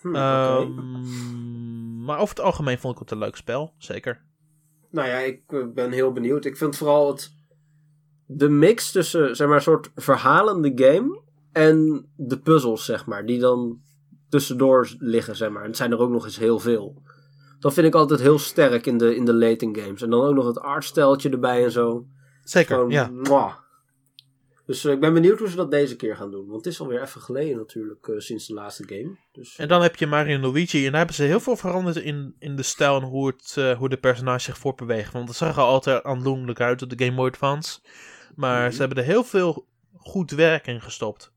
Hm. 0.01 0.15
Ehm, 0.15 2.03
Maar 2.05 2.17
over 2.19 2.35
het 2.35 2.43
algemeen 2.45 2.79
vond 2.79 2.93
ik 2.93 2.99
het 2.99 3.11
een 3.11 3.17
leuk 3.17 3.35
spel, 3.35 3.73
zeker. 3.77 4.21
Nou 4.91 5.07
ja, 5.07 5.17
ik 5.17 5.41
eh, 5.47 5.59
ben 5.73 5.91
heel 5.91 6.11
benieuwd. 6.11 6.45
Ik 6.45 6.57
vind 6.57 6.77
vooral 6.77 7.07
het, 7.07 7.33
de 8.25 8.49
mix 8.49 8.91
tussen, 8.91 9.35
zeg 9.35 9.47
maar, 9.47 9.55
een 9.55 9.61
soort 9.61 9.91
verhalende 9.95 10.71
game 10.75 11.21
en 11.51 12.05
de 12.15 12.39
puzzels, 12.39 12.85
zeg 12.85 13.05
maar, 13.05 13.25
die 13.25 13.39
dan 13.39 13.79
tussendoor 14.29 14.95
liggen, 14.97 15.35
zeg 15.35 15.49
maar. 15.49 15.61
En 15.61 15.67
het 15.67 15.77
zijn 15.77 15.91
er 15.91 15.99
ook 15.99 16.09
nog 16.11 16.25
eens 16.25 16.37
heel 16.37 16.59
veel. 16.59 17.01
Dat 17.63 17.73
vind 17.73 17.87
ik 17.87 17.95
altijd 17.95 18.19
heel 18.19 18.39
sterk 18.39 18.85
in 18.85 18.97
de, 18.97 19.15
in 19.15 19.25
de 19.25 19.33
Layton 19.33 19.75
games. 19.75 20.01
En 20.01 20.09
dan 20.09 20.21
ook 20.25 20.35
nog 20.35 20.45
het 20.45 20.59
artsteltje 20.59 21.29
erbij 21.29 21.63
en 21.63 21.71
zo. 21.71 22.05
Zeker, 22.43 22.75
Gewoon, 22.75 22.89
ja. 22.89 23.09
mwah. 23.11 23.53
Dus 24.65 24.85
eh, 24.85 24.91
ik 24.91 24.99
ben 24.99 25.13
benieuwd 25.13 25.39
hoe 25.39 25.49
ze 25.49 25.55
dat 25.55 25.71
deze 25.71 25.95
keer 25.95 26.15
gaan 26.15 26.31
doen. 26.31 26.45
Want 26.47 26.65
het 26.65 26.73
is 26.73 26.79
alweer 26.79 27.01
even 27.01 27.21
geleden 27.21 27.57
natuurlijk, 27.57 28.07
eh, 28.07 28.15
sinds 28.17 28.47
de 28.47 28.53
laatste 28.53 28.83
game. 28.87 29.17
Dus, 29.31 29.57
En 29.57 29.67
dan 29.67 29.81
heb 29.81 29.95
je 29.95 30.07
Mario 30.07 30.35
en 30.35 30.41
Luigi. 30.41 30.77
En 30.77 30.89
daar 30.89 30.97
hebben 30.97 31.15
ze 31.15 31.23
heel 31.23 31.39
veel 31.39 31.55
veranderd 31.55 31.95
in, 31.95 32.35
in 32.39 32.55
de 32.55 32.63
stijl 32.63 32.95
en 32.95 33.03
hoe, 33.07 33.27
het, 33.27 33.53
eh, 33.57 33.77
hoe 33.77 33.89
de 33.89 33.97
personages 33.97 34.43
zich 34.43 34.57
voortbewegen. 34.57 35.13
Want 35.13 35.27
het 35.27 35.37
zag 35.37 35.55
er 35.57 35.63
altijd 35.63 36.03
aandoenlijk 36.03 36.59
uit 36.61 36.81
op 36.81 36.89
de 36.97 37.05
Game 37.05 37.15
Boy 37.17 37.27
Advance. 37.27 37.79
Maar 38.35 38.61
Mhm. 38.63 38.71
ze 38.71 38.79
hebben 38.79 38.97
er 38.97 39.03
heel 39.03 39.23
veel 39.23 39.67
goed 39.93 40.31
werk 40.31 40.67
in 40.67 40.81
gestopt. 40.81 41.31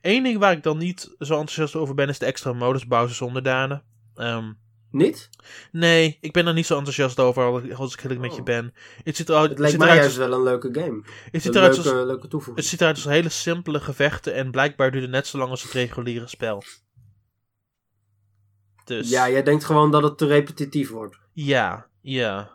Eén 0.00 0.22
ding 0.22 0.38
waar 0.38 0.52
ik 0.52 0.62
dan 0.62 0.78
niet 0.78 1.14
zo 1.18 1.32
enthousiast 1.32 1.74
over 1.76 1.94
ben, 1.94 2.08
is 2.08 2.18
de 2.18 2.26
extra 2.26 2.52
modus 2.52 2.86
Bowser's 2.86 3.20
onderdanen. 3.20 3.82
Ehm, 4.14 4.52
Niet? 4.94 5.28
nee, 5.72 6.18
ik 6.20 6.32
ben 6.32 6.46
er 6.46 6.54
niet 6.54 6.66
zo 6.66 6.76
enthousiast 6.76 7.20
over 7.20 7.74
als 7.76 7.92
ik 7.94 8.02
eerlijk 8.02 8.20
met 8.20 8.32
je 8.32 8.38
Oh. 8.38 8.44
ben. 8.44 8.74
Het 9.04 9.16
ziet 9.16 9.28
eruit, 9.28 9.50
Het 9.50 9.58
lijkt 9.58 9.72
ziet 9.74 9.84
mij 9.84 9.90
eruit 9.92 10.04
juist 10.12 10.20
als, 10.20 10.28
wel 10.28 10.38
een 10.38 10.44
leuke 10.44 10.80
game. 10.80 11.02
het 11.30 11.42
ziet 11.42 11.54
eruit 11.54 11.74
leuke, 11.76 11.90
als, 11.98 12.06
leuke 12.06 12.28
toevoeging. 12.28 12.56
het 12.56 12.66
ziet 12.66 12.80
eruit 12.80 12.96
als 12.96 13.04
hele 13.04 13.28
simpele 13.28 13.80
gevechten 13.80 14.34
en 14.34 14.50
blijkbaar 14.50 14.90
duurt 14.90 15.02
het 15.02 15.12
net 15.12 15.26
zo 15.26 15.38
lang 15.38 15.50
als 15.50 15.62
het 15.62 15.72
reguliere 15.72 16.26
spel. 16.28 16.62
Dus 18.84 19.10
Ja, 19.10 19.30
jij 19.30 19.42
denkt 19.42 19.64
gewoon 19.64 19.90
dat 19.90 20.02
het 20.02 20.18
te 20.18 20.26
repetitief 20.26 20.90
wordt. 20.90 21.18
ja, 21.32 21.86
ja. 22.00 22.50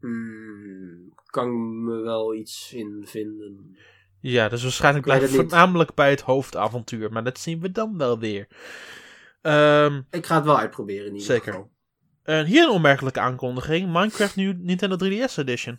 Hmm, 0.00 1.12
kan 1.26 1.84
me 1.84 2.00
wel 2.00 2.34
iets 2.34 2.72
in 2.72 3.02
vinden. 3.06 3.76
Ja, 4.20 4.48
dus 4.48 4.62
waarschijnlijk 4.62 5.04
blijft 5.04 5.22
het 5.22 5.30
het 5.32 5.40
niet. 5.40 5.50
voornamelijk 5.50 5.94
bij 5.94 6.10
het 6.10 6.20
hoofdavontuur. 6.20 7.12
Maar 7.12 7.24
dat 7.24 7.38
zien 7.38 7.60
we 7.60 7.70
dan 7.72 7.98
wel 7.98 8.18
weer. 8.18 8.46
Ehm, 9.42 10.00
Ik 10.10 10.26
ga 10.26 10.34
het 10.34 10.44
wel 10.44 10.58
uitproberen 10.58 11.06
in 11.06 11.12
ieder 11.12 11.26
Zeker. 11.26 11.52
geval. 12.24 12.44
hier 12.44 12.62
een 12.64 12.70
onmerkelijke 12.70 13.20
aankondiging. 13.20 13.92
Minecraft 13.92 14.36
nu 14.36 14.54
Nintendo 14.58 14.96
3DS 14.96 15.36
Edition. 15.36 15.78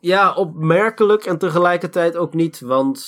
Ja, 0.00 0.32
opmerkelijk 0.34 1.24
en 1.24 1.38
tegelijkertijd 1.38 2.16
ook 2.16 2.34
niet, 2.34 2.60
want 2.60 2.98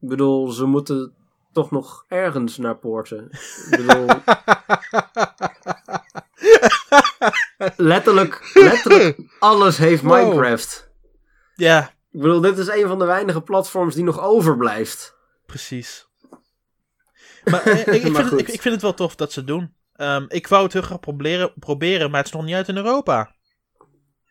ik 0.00 0.08
bedoel, 0.08 0.48
ze 0.50 0.64
moeten 0.64 1.14
toch 1.52 1.70
nog 1.70 2.04
ergens 2.08 2.56
naar 2.56 2.76
poorten. 2.76 3.24
Ik 3.70 3.76
bedoel, 3.86 4.06
letterlijk, 7.76 8.50
letterlijk 8.54 9.18
alles 9.38 9.76
heeft 9.78 10.02
Wow. 10.02 10.12
Minecraft. 10.12 10.90
ja, 11.54 11.90
Ik 12.10 12.20
bedoel, 12.20 12.40
dit 12.40 12.58
is 12.58 12.68
een 12.68 12.88
van 12.88 12.98
de 12.98 13.04
weinige 13.04 13.40
platforms 13.42 13.94
die 13.94 14.04
nog 14.04 14.20
overblijft. 14.20 15.16
precies. 15.46 16.05
Maar 17.50 17.62
eh, 17.66 17.80
ik, 17.80 17.86
ik, 17.86 18.02
Maar 18.02 18.02
vind 18.02 18.16
het, 18.16 18.26
goed. 18.28 18.40
ik, 18.40 18.48
ik 18.48 18.60
vind 18.60 18.74
het 18.74 18.82
wel 18.82 18.94
tof 18.94 19.14
dat 19.16 19.32
ze 19.32 19.38
het 19.38 19.48
doen. 19.48 19.74
Ehm, 19.92 20.24
ik 20.28 20.46
wou 20.46 20.62
het 20.64 20.72
heel 20.72 20.82
graag 20.82 21.00
proberen, 21.00 21.52
proberen, 21.58 22.10
maar 22.10 22.18
het 22.18 22.26
is 22.28 22.32
nog 22.34 22.44
niet 22.44 22.54
uit 22.54 22.68
in 22.68 22.76
Europa. 22.76 23.34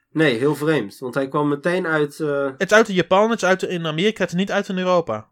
Nee, 0.09 0.37
heel 0.37 0.55
vreemd, 0.55 0.97
want 0.99 1.13
hij 1.13 1.27
kwam 1.27 1.47
meteen 1.47 1.87
uit, 1.87 2.19
eh, 2.19 2.45
Het 2.57 2.71
is 2.71 2.77
uit 2.77 2.89
in 2.89 2.95
Japan, 2.95 3.29
het 3.29 3.41
is 3.41 3.47
uit 3.47 3.63
in 3.63 3.85
Amerika, 3.85 4.21
het 4.21 4.29
is 4.31 4.37
niet 4.37 4.51
uit 4.51 4.69
in 4.69 4.77
Europa. 4.77 5.29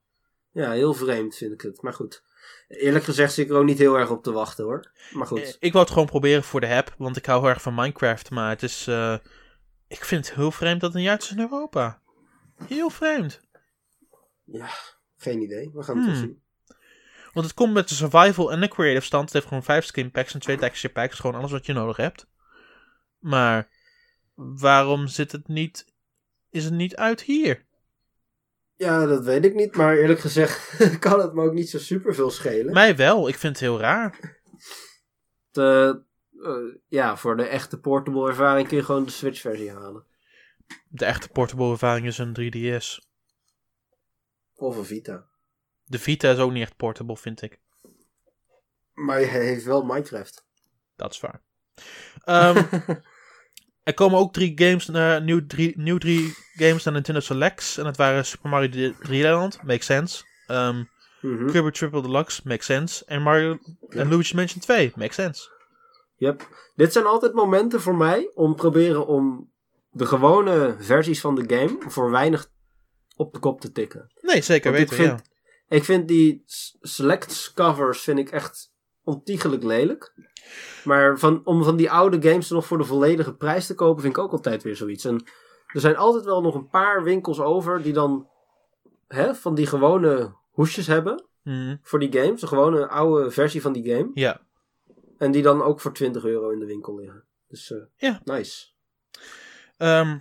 ja, 0.51 0.71
heel 0.71 0.93
vreemd 0.93 1.35
vind 1.35 1.53
ik 1.53 1.61
het. 1.61 1.81
Maar 1.81 1.93
goed, 1.93 2.23
eerlijk 2.67 3.03
gezegd 3.05 3.33
zit 3.33 3.45
ik 3.45 3.51
er 3.51 3.57
ook 3.57 3.65
niet 3.65 3.77
heel 3.77 3.95
erg 3.97 4.09
op 4.09 4.23
te 4.23 4.31
wachten 4.31 4.63
hoor. 4.63 4.91
Maar 5.11 5.21
Eh, 5.23 5.27
goed, 5.27 5.57
Ik 5.59 5.71
wou 5.71 5.83
het 5.83 5.93
gewoon 5.93 6.07
proberen 6.09 6.43
voor 6.43 6.59
de 6.61 6.67
app, 6.75 6.95
want 6.97 7.17
ik 7.17 7.25
hou 7.25 7.39
heel 7.41 7.49
erg 7.49 7.61
van 7.61 7.75
Minecraft. 7.75 8.29
Maar 8.31 8.49
het 8.49 8.63
is. 8.63 8.87
eh, 8.87 9.15
ik 9.87 10.05
vind 10.05 10.27
het 10.27 10.35
heel 10.35 10.51
vreemd 10.51 10.81
dat 10.81 10.93
het 10.93 11.01
niet 11.01 11.09
uit 11.11 11.23
is 11.23 11.31
in 11.31 11.39
Europa. 11.39 12.01
Heel 12.67 12.89
vreemd. 12.89 13.41
ja, 14.43 14.67
geen 15.17 15.41
idee. 15.41 15.71
We 15.73 15.83
gaan 15.83 15.97
het 15.97 16.05
Hmm. 16.05 16.15
zien. 16.15 16.41
Want 17.33 17.45
het 17.45 17.55
komt 17.55 17.73
met 17.73 17.89
de 17.89 17.95
survival 17.95 18.51
en 18.51 18.61
de 18.61 18.67
creative 18.67 19.05
stand. 19.05 19.23
Het 19.23 19.33
heeft 19.33 19.47
gewoon 19.47 19.63
vijf 19.63 19.85
skin 19.85 20.11
packs 20.11 20.33
en 20.33 20.39
twee 20.39 20.57
texture 20.57 20.93
packs. 20.93 21.19
Gewoon 21.19 21.39
alles 21.39 21.51
wat 21.51 21.65
je 21.65 21.73
nodig 21.73 21.97
hebt. 21.97 22.27
Maar 23.19 23.69
waarom 24.35 25.07
zit 25.07 25.31
het 25.31 25.47
niet. 25.47 25.85
Is 26.49 26.63
het 26.63 26.73
niet 26.73 26.95
uit 26.95 27.21
hier? 27.21 27.65
Ja, 28.75 29.05
dat 29.05 29.23
weet 29.23 29.45
ik 29.45 29.55
niet, 29.55 29.75
maar 29.75 29.97
eerlijk 29.97 30.19
gezegd 30.19 30.77
kan 30.99 31.19
het 31.19 31.33
me 31.33 31.43
ook 31.43 31.53
niet 31.53 31.69
zo 31.69 31.77
super 31.77 32.15
veel 32.15 32.29
schelen. 32.29 32.73
Mij 32.73 32.95
wel, 32.95 33.27
ik 33.27 33.35
vind 33.35 33.53
het 33.59 33.61
heel 33.61 33.79
raar. 33.79 34.39
De, 35.51 36.01
eh, 36.41 36.79
ja, 36.87 37.17
voor 37.17 37.37
de 37.37 37.43
echte 37.43 37.79
portable 37.79 38.27
ervaring 38.27 38.67
kun 38.67 38.77
je 38.77 38.83
gewoon 38.83 39.05
de 39.05 39.11
Switch 39.11 39.39
versie 39.41 39.71
halen. 39.71 40.05
De 40.87 41.05
echte 41.05 41.29
portable 41.29 41.71
ervaring 41.71 42.07
is 42.07 42.17
een 42.17 42.33
3DS. 42.33 42.99
Of 44.55 44.77
een 44.77 44.85
Vita. 44.85 45.27
De 45.85 45.99
Vita 45.99 46.31
is 46.31 46.37
ook 46.37 46.51
niet 46.51 46.61
echt 46.63 46.75
portable, 46.75 47.17
vind 47.17 47.41
ik. 47.41 47.59
Maar 48.93 49.17
hij 49.17 49.45
heeft 49.45 49.63
wel 49.63 49.83
Minecraft. 49.83 50.45
Dat 50.95 51.11
is 51.13 51.19
waar. 51.19 51.41
Ehm, 52.23 52.63
er 53.83 53.93
komen 53.93 54.19
ook 54.19 54.33
drie 54.33 54.51
games, 54.55 54.85
naar 54.85 55.21
nieuw, 55.21 55.45
drie, 55.47 55.77
nieuw 55.77 55.97
drie 55.97 56.33
games 56.53 56.83
naar 56.83 56.93
Nintendo 56.93 57.19
Selects. 57.19 57.77
En 57.77 57.83
dat 57.83 57.97
waren 57.97 58.25
Super 58.25 58.49
Mario 58.49 58.93
3 58.99 59.23
Land, 59.23 59.63
makes 59.63 59.85
sense. 59.85 60.23
Mhm. 61.21 61.47
Kirby 61.51 61.71
Triple 61.71 62.01
Deluxe, 62.01 62.41
makes 62.43 62.65
sense. 62.65 63.05
En 63.05 63.21
Mario 63.21 63.57
en 63.89 64.09
Luigi's 64.09 64.33
Mansion 64.33 64.61
2, 64.61 64.91
makes 64.95 65.15
sense. 65.15 65.49
Yep. 66.15 66.47
Dit 66.75 66.93
zijn 66.93 67.05
altijd 67.05 67.33
momenten 67.33 67.81
voor 67.81 67.95
mij 67.95 68.31
om 68.33 68.55
proberen 68.55 69.07
om 69.07 69.51
de 69.89 70.05
gewone 70.05 70.75
versies 70.79 71.21
van 71.21 71.35
de 71.35 71.55
game 71.55 71.77
voor 71.91 72.11
weinig 72.11 72.49
op 73.15 73.33
de 73.33 73.39
kop 73.39 73.61
te 73.61 73.71
tikken. 73.71 74.11
Nee, 74.21 74.41
zeker 74.41 74.71
Want 74.71 74.83
ik 74.83 74.89
weten, 74.97 75.05
vind- 75.17 75.31
Ik 75.73 75.83
vind 75.83 76.07
die 76.07 76.43
s- 76.45 76.77
selects 76.81 77.53
covers 77.53 78.01
vind 78.01 78.19
ik 78.19 78.29
echt 78.31 78.71
ontiegelijk 79.03 79.63
lelijk. 79.63 80.13
Maar 80.83 81.19
van, 81.19 81.41
om 81.45 81.63
van 81.63 81.75
die 81.75 81.91
oude 81.91 82.29
games 82.29 82.49
nog 82.49 82.65
voor 82.65 82.77
de 82.77 82.83
volledige 82.83 83.33
prijs 83.35 83.67
te 83.67 83.75
kopen 83.75 84.01
vind 84.01 84.17
ik 84.17 84.23
ook 84.23 84.31
altijd 84.31 84.63
weer 84.63 84.75
zoiets. 84.75 85.05
En 85.05 85.23
er 85.67 85.79
zijn 85.79 85.95
altijd 85.95 86.23
wel 86.25 86.41
nog 86.41 86.55
een 86.55 86.69
paar 86.69 87.03
winkels 87.03 87.39
over 87.39 87.81
die 87.81 87.93
dan 87.93 88.27
hè, 89.07 89.35
van 89.35 89.55
die 89.55 89.67
gewone 89.67 90.33
hoesjes 90.51 90.87
hebben. 90.87 91.23
Mhm, 91.43 91.75
voor 91.81 91.99
die 91.99 92.11
games. 92.21 92.41
De 92.41 92.47
gewone 92.47 92.87
oude 92.87 93.31
versie 93.31 93.61
van 93.61 93.73
die 93.73 93.93
game. 93.93 94.11
ja. 94.13 94.41
En 95.17 95.31
die 95.31 95.41
dan 95.41 95.61
ook 95.61 95.79
voor 95.81 95.93
20 95.93 96.23
euro 96.23 96.49
in 96.49 96.59
de 96.59 96.65
winkel 96.65 96.95
liggen. 96.95 97.23
Dus 97.47 97.71
eh, 97.71 97.77
Ja. 97.95 98.21
nice. 98.23 98.67
Ehm, 99.77 100.17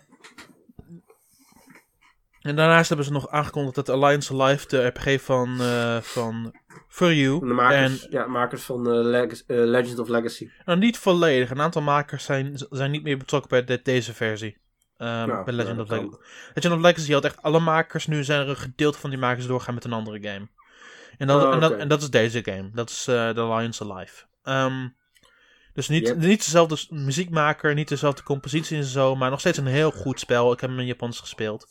en 2.42 2.56
daarnaast 2.56 2.88
hebben 2.88 3.06
ze 3.06 3.12
nog 3.12 3.28
aangekondigd 3.28 3.74
dat 3.74 3.88
Alliance 3.88 4.32
Alive, 4.42 4.68
de 4.68 4.86
RPG 4.86 5.22
van, 5.22 5.60
eh 5.60 5.96
van 6.00 6.54
For 6.88 7.14
You, 7.14 7.38
De 7.38 7.44
makers, 7.46 8.04
en 8.06 8.10
ja, 8.10 8.26
makers 8.26 8.62
van 8.62 8.86
eh, 8.86 8.92
Leg- 9.04 9.42
eh, 9.46 9.56
Legend 9.64 9.98
of 9.98 10.08
Legacy. 10.08 10.50
Nou, 10.64 10.78
niet 10.78 10.98
volledig. 10.98 11.50
Een 11.50 11.60
aantal 11.60 11.82
makers 11.82 12.24
zijn, 12.24 12.66
zijn 12.70 12.90
niet 12.90 13.02
meer 13.02 13.16
betrokken 13.18 13.50
bij 13.50 13.64
de- 13.64 13.80
deze 13.82 14.14
versie. 14.14 14.60
Ja, 14.96 15.42
bij 15.44 15.54
Legend, 15.54 15.76
ja, 15.76 15.82
of 15.82 15.88
Legacy. 15.88 16.16
Legend 16.54 16.74
of 16.74 16.80
Legacy 16.80 17.12
had 17.12 17.24
echt 17.24 17.42
alle 17.42 17.60
makers. 17.60 18.06
Nu 18.06 18.24
zijn 18.24 18.40
er 18.40 18.48
een 18.48 18.56
gedeelte 18.56 18.98
van 18.98 19.10
die 19.10 19.18
makers 19.18 19.46
doorgaan 19.46 19.74
met 19.74 19.84
een 19.84 19.92
andere 19.92 20.28
game. 20.28 20.48
En 21.18 21.26
dat, 21.26 21.42
Oh, 21.44 21.52
en 21.54 21.60
dat, 21.60 21.70
oké. 21.70 21.80
en 21.80 21.88
dat 21.88 22.02
is 22.02 22.10
deze 22.10 22.40
game. 22.44 22.70
Dat 22.72 22.90
is 22.90 23.06
eh 23.08 23.30
The 23.30 23.40
Alliance 23.40 23.84
Alive. 23.92 24.24
Ehm, 24.42 24.88
dus 25.74 25.88
niet, 25.88 26.06
Yep. 26.06 26.16
niet 26.16 26.44
dezelfde 26.44 26.76
muziekmaker, 26.88 27.74
niet 27.74 27.88
dezelfde 27.88 28.22
compositie 28.22 28.76
en 28.76 28.84
zo. 28.84 29.16
Maar 29.16 29.30
nog 29.30 29.40
steeds 29.40 29.58
een 29.58 29.66
heel 29.66 29.90
goed 29.90 30.20
spel. 30.20 30.52
Ik 30.52 30.60
heb 30.60 30.70
hem 30.70 30.78
in 30.78 30.86
Japans 30.86 31.20
gespeeld. 31.20 31.66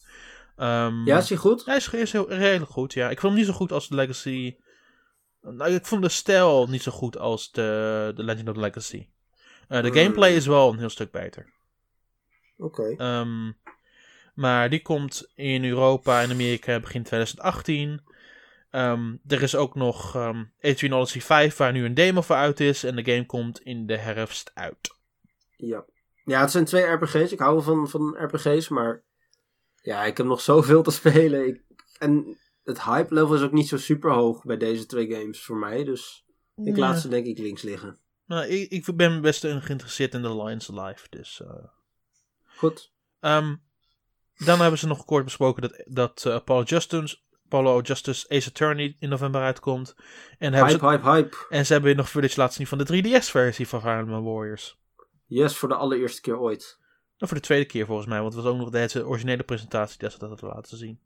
Ehm, 0.62 1.06
Ja, 1.06 1.18
is 1.18 1.28
die 1.28 1.38
goed? 1.38 1.66
hij 1.66 1.76
is, 1.76 1.90
is 1.90 2.12
heel, 2.12 2.30
redelijk 2.30 2.72
goed, 2.72 2.94
ja. 2.94 3.10
Ik 3.10 3.20
vond 3.20 3.34
hem 3.34 3.42
niet 3.42 3.52
zo 3.52 3.58
goed 3.58 3.72
als 3.72 3.88
de 3.88 3.96
Legacy. 3.96 4.56
Nou, 5.42 5.72
ik 5.72 5.86
vond 5.86 6.02
de 6.02 6.10
stijl 6.10 6.68
niet 6.68 6.82
zo 6.82 6.92
goed 6.92 7.18
als 7.18 7.52
de, 7.52 8.12
de 8.16 8.24
Legend 8.24 8.50
of 8.50 8.56
Legacy. 8.56 9.08
Eh, 9.68 9.82
de 9.82 9.88
Hmm. 9.88 9.98
gameplay 9.98 10.36
is 10.36 10.46
wel 10.46 10.72
een 10.72 10.80
heel 10.80 10.90
stuk 10.90 11.12
beter. 11.12 11.54
Oké. 12.58 12.96
Ehm, 12.98 13.52
maar 14.34 14.70
die 14.70 14.82
komt 14.82 15.32
in 15.36 15.66
Europa 15.66 16.22
en 16.22 16.32
Amerika 16.32 16.80
begin 16.80 17.04
2018. 17.04 18.02
Ehm, 18.70 19.16
er 19.28 19.42
is 19.42 19.56
ook 19.56 19.76
nog 19.76 20.16
ehm 20.16 20.44
H3 20.60 20.92
Odyssey 20.94 21.22
5, 21.22 21.58
waar 21.58 21.72
nu 21.72 21.86
een 21.86 21.94
demo 21.94 22.22
voor 22.22 22.36
uit 22.36 22.60
is. 22.60 22.84
En 22.84 22.96
de 22.96 23.04
game 23.12 23.26
komt 23.26 23.62
in 23.62 23.86
de 23.86 23.98
herfst 23.98 24.52
uit. 24.54 24.96
Ja. 25.58 25.86
Ja, 26.26 26.42
het 26.42 26.52
zijn 26.52 26.66
twee 26.66 26.84
RPG's. 26.84 27.32
Ik 27.32 27.40
hou 27.40 27.54
wel 27.54 27.62
van, 27.64 27.90
van 27.90 28.16
RPG's, 28.26 28.70
maar 28.70 29.04
ja, 29.82 30.04
ik 30.04 30.18
heb 30.18 30.26
nog 30.26 30.42
zoveel 30.42 30.84
te 30.84 30.92
spelen. 30.92 31.48
Ik, 31.48 31.62
en 31.98 32.38
het 32.64 32.84
hype 32.84 33.14
level 33.14 33.36
is 33.36 33.42
ook 33.42 33.52
niet 33.52 33.68
zo 33.68 33.78
super 33.78 34.12
hoog 34.12 34.44
bij 34.44 34.58
deze 34.58 34.86
twee 34.86 35.12
games 35.12 35.42
voor 35.44 35.58
mij. 35.58 35.84
Dus 35.84 36.26
ik 36.64 36.78
laat 36.78 37.00
ze 37.00 37.08
denk 37.08 37.26
ik 37.26 37.38
links 37.38 37.62
liggen. 37.62 38.00
Nou, 38.26 38.46
ik, 38.46 38.70
ik 38.70 38.96
ben 38.96 39.22
best 39.22 39.42
geïnteresseerd 39.42 40.14
in 40.14 40.22
The 40.22 40.44
Lions 40.44 40.72
Alive. 40.72 41.06
Dus, 41.10 41.42
eh. 41.42 41.64
Goed. 42.44 42.92
Ehm, 43.20 43.56
dan 44.36 44.60
hebben 44.60 44.80
ze 44.80 44.88
nog 44.88 45.06
kort 45.06 45.24
besproken 45.24 45.62
dat, 45.62 45.84
dat 45.86 46.26
Apollo, 46.26 46.64
Justice, 46.64 47.18
Apollo 47.46 47.82
Justice 47.82 48.30
Ace 48.30 48.50
Attorney 48.50 48.96
in 49.00 49.10
november 49.10 49.42
uitkomt. 49.42 49.96
En, 50.38 50.54
Hype, 50.54 50.70
ze, 50.70 50.88
hype, 50.88 51.10
hype. 51.10 51.38
en 51.50 51.66
ze 51.66 51.74
hebben 51.74 51.96
nog 51.96 52.10
footage 52.10 52.40
laten 52.40 52.56
zien 52.56 52.68
van 52.68 52.78
de 52.78 53.20
3DS-versie 53.20 53.68
van 53.68 53.88
Emblem 53.88 54.24
Warriors. 54.24 54.80
Yes, 55.26 55.58
voor 55.58 55.70
de 55.70 55.76
allereerste 55.76 56.22
keer 56.22 56.40
ooit. 56.40 56.80
Nou, 57.22 57.34
voor 57.34 57.42
de 57.42 57.48
tweede 57.48 57.66
keer 57.66 57.86
volgens 57.86 58.08
mij, 58.08 58.22
want 58.22 58.34
het 58.34 58.44
was 58.44 58.52
ook 58.54 58.60
nog 58.60 58.70
de 58.70 59.06
originele 59.08 59.44
presentatie 59.44 60.00
dat 60.00 60.12
ze 60.12 60.18
dat 60.20 60.30
hadden 60.30 60.50
laten 60.50 60.78
zien. 60.78 61.00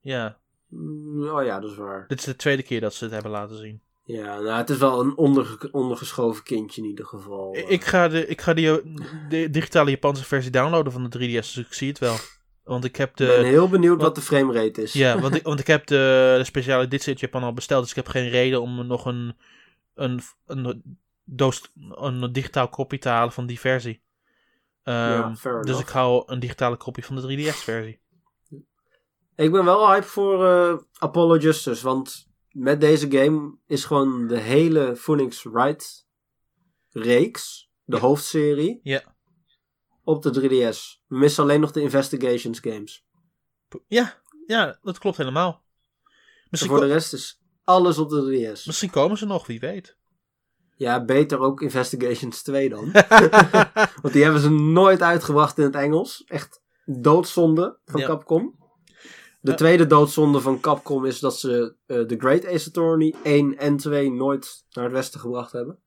Ja, 0.00 0.38
Mm, 0.68 1.28
Oh 1.28 1.44
ja, 1.44 1.60
dat 1.60 1.70
is 1.70 1.76
waar. 1.76 2.04
dit 2.08 2.18
is 2.18 2.24
de 2.24 2.36
tweede 2.36 2.62
keer 2.62 2.80
dat 2.80 2.94
ze 2.94 3.04
het 3.04 3.12
hebben 3.12 3.30
laten 3.30 3.56
zien. 3.56 3.80
Ja, 4.04 4.40
nou, 4.40 4.58
het 4.58 4.70
is 4.70 4.78
wel 4.78 5.00
een 5.00 5.16
onderge- 5.16 5.68
ondergeschoven 5.72 6.42
kindje 6.44 6.82
in 6.82 6.88
ieder 6.88 7.06
geval. 7.06 7.52
eh. 7.54 7.70
Ik 7.70 7.84
ga, 7.84 8.08
de, 8.08 8.26
ik 8.26 8.40
ga 8.40 8.54
die, 8.54 8.82
de 9.28 9.50
digitale 9.50 9.90
Japanse 9.90 10.24
versie 10.24 10.50
downloaden 10.50 10.92
van 10.92 11.10
de 11.10 11.18
3DS, 11.18 11.32
dus 11.32 11.56
ik 11.56 11.72
zie 11.72 11.88
het 11.88 11.98
wel. 11.98 12.16
Want 12.64 12.84
ik 12.84 12.96
heb 12.96 13.16
de... 13.16 13.26
ben 13.26 13.44
heel 13.44 13.68
benieuwd 13.68 14.00
wat 14.02 14.14
de 14.14 14.20
framerate 14.20 14.82
is. 14.82 14.92
Ja, 14.92 15.20
want 15.20 15.34
ik, 15.34 15.42
want 15.52 15.60
ik 15.60 15.66
heb 15.66 15.86
de, 15.86 16.34
de 16.38 16.44
speciale 16.44 16.84
editie 16.84 17.08
uit 17.08 17.20
Japan 17.20 17.42
al 17.42 17.52
besteld, 17.52 17.80
dus 17.82 17.90
ik 17.90 17.96
heb 17.96 18.08
geen 18.08 18.28
reden 18.28 18.60
om 18.62 18.86
nog 18.86 19.04
een, 19.06 19.36
een, 19.94 20.20
een, 20.46 20.98
doos, 21.24 21.72
een 21.90 22.32
digitaal 22.32 22.68
kopie 22.68 22.98
te 22.98 23.08
halen 23.08 23.32
van 23.32 23.46
die 23.46 23.60
versie. 23.60 24.00
Ehm, 24.82 24.96
Ja, 24.96 25.28
dus 25.32 25.44
enough. 25.44 25.80
ik 25.80 25.88
hou 25.88 26.22
een 26.26 26.40
digitale 26.40 26.76
kopie 26.76 27.04
van 27.04 27.16
de 27.16 27.22
3DS-versie. 27.22 28.00
Ik 29.36 29.52
ben 29.52 29.64
wel 29.64 29.90
hype 29.90 30.06
voor 30.06 30.46
eh, 30.46 30.78
Apollo 30.98 31.36
Justice, 31.36 31.84
want 31.84 32.28
met 32.50 32.80
deze 32.80 33.10
game 33.10 33.56
is 33.66 33.84
gewoon 33.84 34.26
de 34.26 34.38
hele 34.38 34.96
Phoenix 34.96 35.42
Wright 35.42 36.06
reeks, 36.90 37.70
de 37.84 37.96
Ja. 37.96 38.02
hoofdserie, 38.02 38.80
Ja. 38.82 39.14
op 40.04 40.22
de 40.22 40.30
3DS. 40.30 41.02
We 41.06 41.16
missen 41.18 41.42
alleen 41.42 41.60
nog 41.60 41.70
de 41.72 41.80
Investigations 41.80 42.58
games. 42.60 43.06
Ja, 43.86 44.22
ja, 44.46 44.78
dat 44.82 44.98
klopt 44.98 45.16
helemaal. 45.16 45.52
En 45.52 46.48
Misschien, 46.50 46.70
voor 46.72 46.80
de 46.80 46.86
rest 46.92 47.12
is 47.12 47.40
alles 47.64 47.98
op 47.98 48.08
de 48.10 48.22
3DS. 48.22 48.66
misschien 48.66 48.90
komen 48.90 49.18
ze 49.18 49.26
nog, 49.26 49.46
wie 49.46 49.60
weet. 49.60 49.98
Ja, 50.80 51.04
beter 51.04 51.38
ook 51.38 51.60
Investigations 51.60 52.42
2 52.42 52.68
dan. 52.68 52.92
Want 54.02 54.12
die 54.12 54.22
hebben 54.22 54.40
ze 54.40 54.50
nooit 54.50 55.02
uitgebracht 55.02 55.58
in 55.58 55.64
het 55.64 55.74
Engels. 55.74 56.24
Echt 56.26 56.62
doodzonde 56.84 57.78
van 57.84 58.00
Ja. 58.00 58.06
Capcom. 58.06 58.58
De 59.40 59.50
Ja. 59.50 59.56
tweede 59.56 59.86
doodzonde 59.86 60.40
van 60.40 60.60
Capcom 60.60 61.04
is 61.04 61.18
dat 61.18 61.38
ze 61.38 61.74
eh 61.86 62.00
The 62.00 62.16
Great 62.18 62.46
Ace 62.46 62.68
Attorney 62.68 63.14
1 63.22 63.58
en 63.58 63.76
2 63.76 64.10
nooit 64.12 64.64
naar 64.70 64.84
het 64.84 64.92
westen 64.92 65.20
gebracht 65.20 65.52
hebben. 65.52 65.78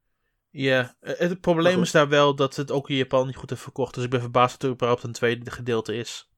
Ja, 0.50 0.96
eh, 1.00 1.18
het 1.18 1.42
probleem 1.42 1.82
is 1.82 1.92
daar 1.92 2.10
wel 2.10 2.36
dat 2.36 2.56
het 2.56 2.72
ook 2.72 2.90
in 2.90 2.96
Japan 2.96 3.26
niet 3.28 3.36
goed 3.36 3.50
heeft 3.50 3.62
verkocht. 3.62 3.94
Dus 3.94 4.04
ik 4.04 4.10
ben 4.10 4.22
verbaasd 4.22 4.54
dat 4.54 4.64
er 4.64 4.76
überhaupt 4.76 5.04
een 5.04 5.12
tweede 5.12 5.52
gedeelte 5.52 5.96
is. 5.96 6.30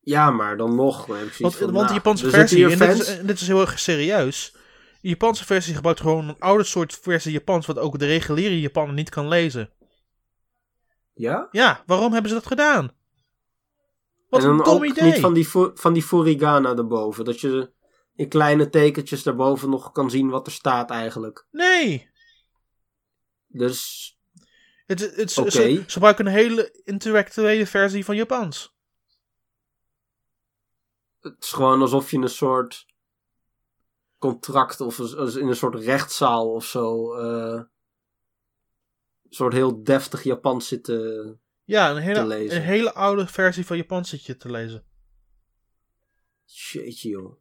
Ja, 0.00 0.30
maar 0.30 0.56
dan 0.56 0.74
nog. 0.74 1.06
dan 1.06 1.16
Want, 1.16 1.32
zoiets 1.32 1.56
van, 1.56 1.72
want 1.72 1.74
de 1.74 1.80
nou, 1.82 1.94
Japanse 1.94 2.24
er 2.24 2.30
versie, 2.30 2.70
en 2.70 2.78
dit 2.78 2.98
is, 2.98 3.20
dit 3.20 3.40
is 3.40 3.46
heel 3.46 3.60
erg 3.60 3.78
serieus. 3.78 4.56
De 5.00 5.08
Japanse 5.08 5.44
versie 5.44 5.74
gebruikt 5.74 6.00
gewoon 6.00 6.28
een 6.28 6.38
oude 6.38 6.64
soort 6.64 6.94
versie 6.94 7.32
Japans, 7.32 7.66
wat 7.66 7.78
ook 7.78 7.98
de 7.98 8.06
reguliere 8.06 8.60
Japaner 8.60 8.94
niet 8.94 9.10
kan 9.10 9.28
lezen. 9.28 9.70
Ja? 11.14 11.48
Ja, 11.50 11.82
waarom 11.86 12.12
hebben 12.12 12.28
ze 12.30 12.36
dat 12.36 12.46
gedaan? 12.46 12.90
Wat 14.28 14.42
en 14.42 14.48
een 14.50 14.56
dom 14.56 14.66
ook 14.76 14.84
idee. 14.84 15.04
niet 15.04 15.20
van 15.20 15.34
die, 15.34 15.48
van 15.74 15.92
die 15.92 16.02
furigana 16.02 16.74
erboven. 16.76 17.24
Dat 17.24 17.40
je 17.40 17.72
in 18.14 18.28
kleine 18.28 18.68
tekentjes 18.68 19.22
daarboven 19.22 19.70
nog 19.70 19.92
kan 19.92 20.10
zien 20.10 20.28
wat 20.28 20.46
er 20.46 20.52
staat 20.52 20.90
eigenlijk. 20.90 21.46
Nee. 21.50 22.10
Dus 23.46 24.12
Het, 24.86 25.30
ze 25.30 25.84
gebruiken 25.86 26.26
een 26.26 26.32
hele 26.32 26.80
intellectuele 26.84 27.66
versie 27.66 28.04
van 28.04 28.16
Japans. 28.16 28.76
het 31.20 31.36
is 31.44 31.52
gewoon 31.52 31.80
alsof 31.80 32.10
je 32.10 32.16
een 32.16 32.28
soort 32.28 32.86
contract 34.18 34.80
of 34.80 34.98
in 35.36 35.48
een 35.48 35.56
soort 35.56 35.74
rechtszaal 35.74 36.52
of 36.52 36.64
zo. 36.64 37.14
eh, 37.14 37.62
een 39.28 39.34
soort 39.34 39.52
heel 39.52 39.82
deftig 39.82 40.22
Japans 40.22 40.68
zit 40.68 40.84
te. 40.84 41.36
Ja, 41.64 41.90
een 41.90 41.96
hele, 41.96 42.54
een 42.54 42.62
hele 42.62 42.94
oude 42.94 43.26
versie 43.26 43.66
van 43.66 43.76
Japans 43.76 44.08
zit 44.08 44.24
je 44.24 44.36
te 44.36 44.50
lezen. 44.50 44.84
Jeetje 46.44 47.08
joh. 47.08 47.40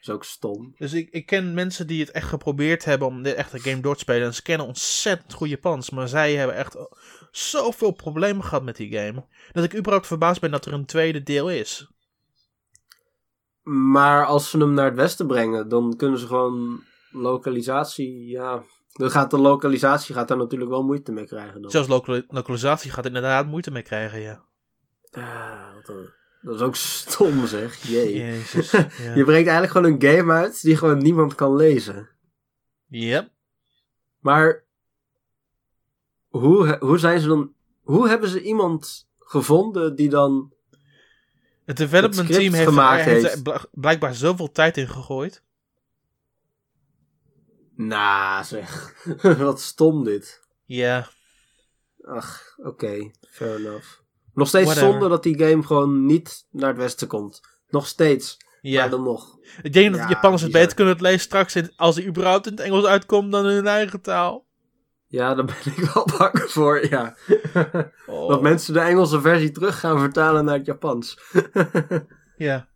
is 0.00 0.10
ook 0.10 0.24
stom. 0.24 0.74
Dus 0.78 0.92
ik, 0.92 1.10
ik 1.10 1.26
ken 1.26 1.54
mensen 1.54 1.86
die 1.86 2.00
het 2.00 2.10
echt 2.10 2.28
geprobeerd 2.28 2.84
hebben 2.84 3.08
om 3.08 3.22
de 3.22 3.34
echte 3.34 3.58
game 3.58 3.80
door 3.80 3.94
te 3.94 4.00
spelen. 4.00 4.26
En 4.26 4.34
ze 4.34 4.42
kennen 4.42 4.66
ontzettend 4.66 5.32
goed 5.32 5.48
Japans. 5.48 5.90
Maar 5.90 6.08
zij 6.08 6.34
hebben 6.34 6.56
echt 6.56 6.76
zoveel 7.30 7.90
problemen 7.92 8.44
gehad 8.44 8.62
met 8.62 8.76
die 8.76 8.92
game. 8.92 9.26
Dat 9.52 9.64
ik 9.64 9.76
überhaupt 9.76 10.06
verbaasd 10.06 10.40
ben 10.40 10.50
dat 10.50 10.66
er 10.66 10.72
een 10.72 10.86
tweede 10.86 11.22
deel 11.22 11.50
is. 11.50 11.88
Maar 13.70 14.24
als 14.26 14.50
ze 14.50 14.58
hem 14.58 14.74
naar 14.74 14.84
het 14.84 14.94
westen 14.94 15.26
brengen, 15.26 15.68
dan 15.68 15.96
kunnen 15.96 16.18
ze 16.18 16.26
gewoon 16.26 16.82
lokalisatie. 17.10 18.26
Ja. 18.26 18.62
Dan 18.92 19.10
gaat 19.10 19.30
de 19.30 19.38
lokalisatie 19.38 20.14
gaat 20.14 20.28
daar 20.28 20.36
natuurlijk 20.36 20.70
wel 20.70 20.82
moeite 20.82 21.12
mee 21.12 21.26
krijgen. 21.26 21.62
Dan. 21.62 21.70
Zelfs 21.70 21.88
lokalisatie 22.28 22.90
gaat 22.90 23.04
er 23.04 23.06
inderdaad 23.14 23.46
moeite 23.46 23.70
mee 23.70 23.82
krijgen, 23.82 24.20
ja. 24.20 24.42
Ah, 25.10 25.74
wat 25.74 25.88
een- 25.88 26.10
dat 26.42 26.54
is 26.54 26.60
ook 26.60 26.74
stom 26.76 27.46
zeg. 27.46 27.88
Jee. 27.88 28.14
Jezus. 28.16 28.70
Ja. 29.02 29.14
Je 29.14 29.24
brengt 29.24 29.48
eigenlijk 29.48 29.70
gewoon 29.70 29.92
een 29.92 30.02
game 30.16 30.32
uit 30.32 30.62
die 30.62 30.76
gewoon 30.76 30.98
niemand 30.98 31.34
kan 31.34 31.56
lezen. 31.56 32.08
Yep. 32.86 33.28
Maar 34.20 34.64
hoe, 36.28 36.76
hoe 36.80 36.98
zijn 36.98 37.20
ze 37.20 37.28
dan. 37.28 37.52
Hoe 37.82 38.08
hebben 38.08 38.28
ze 38.28 38.42
iemand 38.42 39.08
gevonden 39.18 39.96
die 39.96 40.08
dan. 40.08 40.52
Het 41.68 41.76
development 41.76 42.32
team 42.32 42.52
heeft, 42.52 42.68
gemaakt 42.68 43.06
er, 43.06 43.12
heeft 43.12 43.46
er 43.46 43.64
blijkbaar 43.72 44.14
zoveel 44.14 44.50
tijd 44.52 44.76
in 44.76 44.88
gegooid. 44.88 45.42
Nou, 47.76 48.44
zeg. 48.44 48.94
Wat 49.38 49.60
stom 49.60 50.04
dit. 50.04 50.46
Ja. 50.64 51.08
Ach, 52.02 52.42
oké. 52.56 53.10
Fair 53.30 53.56
enough. 53.56 53.86
Nog 54.34 54.48
steeds 54.48 54.64
Whatever. 54.64 54.90
zonde 54.92 55.08
dat 55.08 55.22
die 55.22 55.38
game 55.38 55.62
gewoon 55.62 56.06
niet 56.06 56.46
naar 56.50 56.68
het 56.68 56.78
westen 56.78 57.08
komt. 57.08 57.40
Nog 57.68 57.86
steeds. 57.86 58.36
Ja. 58.60 58.80
Maar 58.80 58.90
dan 58.90 59.02
nog. 59.02 59.38
Ik 59.62 59.72
denk 59.72 59.90
dat 59.90 60.00
Ja, 60.00 60.06
de 60.06 60.12
Japanners 60.12 60.42
het 60.42 60.52
beter 60.52 60.74
kunnen 60.74 61.00
lezen 61.00 61.20
straks 61.20 61.56
in- 61.56 61.72
als 61.76 61.96
hij 61.96 62.06
überhaupt 62.06 62.46
in 62.46 62.52
het 62.52 62.60
Engels 62.60 62.84
uitkomt 62.84 63.32
dan 63.32 63.46
in 63.48 63.54
hun 63.54 63.66
eigen 63.66 64.00
taal. 64.00 64.46
Ja, 65.08 65.34
daar 65.34 65.44
ben 65.44 65.56
ik 65.64 65.90
wel 65.94 66.08
bang 66.18 66.40
voor, 66.40 66.88
ja. 66.88 67.14
Oh. 68.06 68.28
Dat 68.28 68.42
mensen 68.42 68.74
de 68.74 68.80
Engelse 68.80 69.20
versie 69.20 69.50
terug 69.50 69.80
gaan 69.80 69.98
vertalen 69.98 70.44
naar 70.44 70.56
het 70.56 70.66
Japans. 70.66 71.18
Ja. 72.36 72.68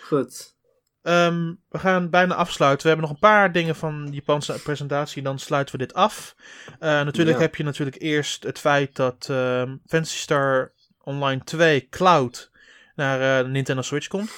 Goed. 0.00 0.56
Ehm, 1.02 1.54
we 1.68 1.78
gaan 1.78 2.10
bijna 2.10 2.34
afsluiten. 2.34 2.82
We 2.82 2.88
hebben 2.88 3.06
nog 3.08 3.14
een 3.16 3.28
paar 3.28 3.52
dingen 3.52 3.76
van 3.76 4.06
de 4.06 4.12
Japanse 4.12 4.62
presentatie. 4.62 5.22
Dan 5.22 5.38
sluiten 5.38 5.78
we 5.78 5.84
dit 5.86 5.94
af. 5.94 6.34
Eh, 6.78 6.88
natuurlijk 6.88 7.36
Ja. 7.36 7.42
heb 7.42 7.56
je 7.56 7.62
natuurlijk 7.64 8.02
eerst 8.02 8.42
het 8.42 8.58
feit 8.58 8.96
dat 8.96 9.26
ehm 9.30 9.76
Fantasy 9.86 10.16
Star 10.16 10.72
Online 11.02 11.44
2 11.44 11.88
Cloud 11.88 12.50
naar 12.94 13.44
de 13.44 13.48
Nintendo 13.50 13.82
Switch 13.82 14.06
komt. 14.06 14.30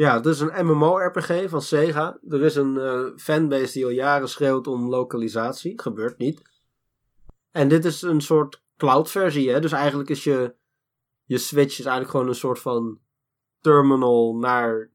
Ja, 0.00 0.14
het 0.16 0.26
is 0.26 0.40
een 0.40 0.66
MMO-RPG 0.66 1.48
van 1.48 1.62
Sega. 1.62 2.18
Er 2.28 2.42
is 2.42 2.54
een 2.54 2.78
eh, 2.78 3.04
fanbase 3.16 3.72
die 3.72 3.84
al 3.84 3.90
jaren 3.90 4.28
schreeuwt 4.28 4.66
om 4.66 4.88
lokalisatie. 4.88 5.80
Gebeurt 5.80 6.18
niet. 6.18 6.42
En 7.50 7.68
dit 7.68 7.84
is 7.84 8.02
een 8.02 8.20
soort 8.20 8.62
cloud-versie, 8.76 9.50
hè. 9.50 9.60
Dus 9.60 9.72
eigenlijk 9.72 10.08
is 10.08 10.24
je, 10.24 10.54
je 11.24 11.38
Switch 11.38 11.78
is 11.78 11.84
eigenlijk 11.84 12.10
gewoon 12.10 12.28
een 12.28 12.34
soort 12.34 12.58
van 12.58 13.00
terminal 13.60 14.36
naar 14.36 14.90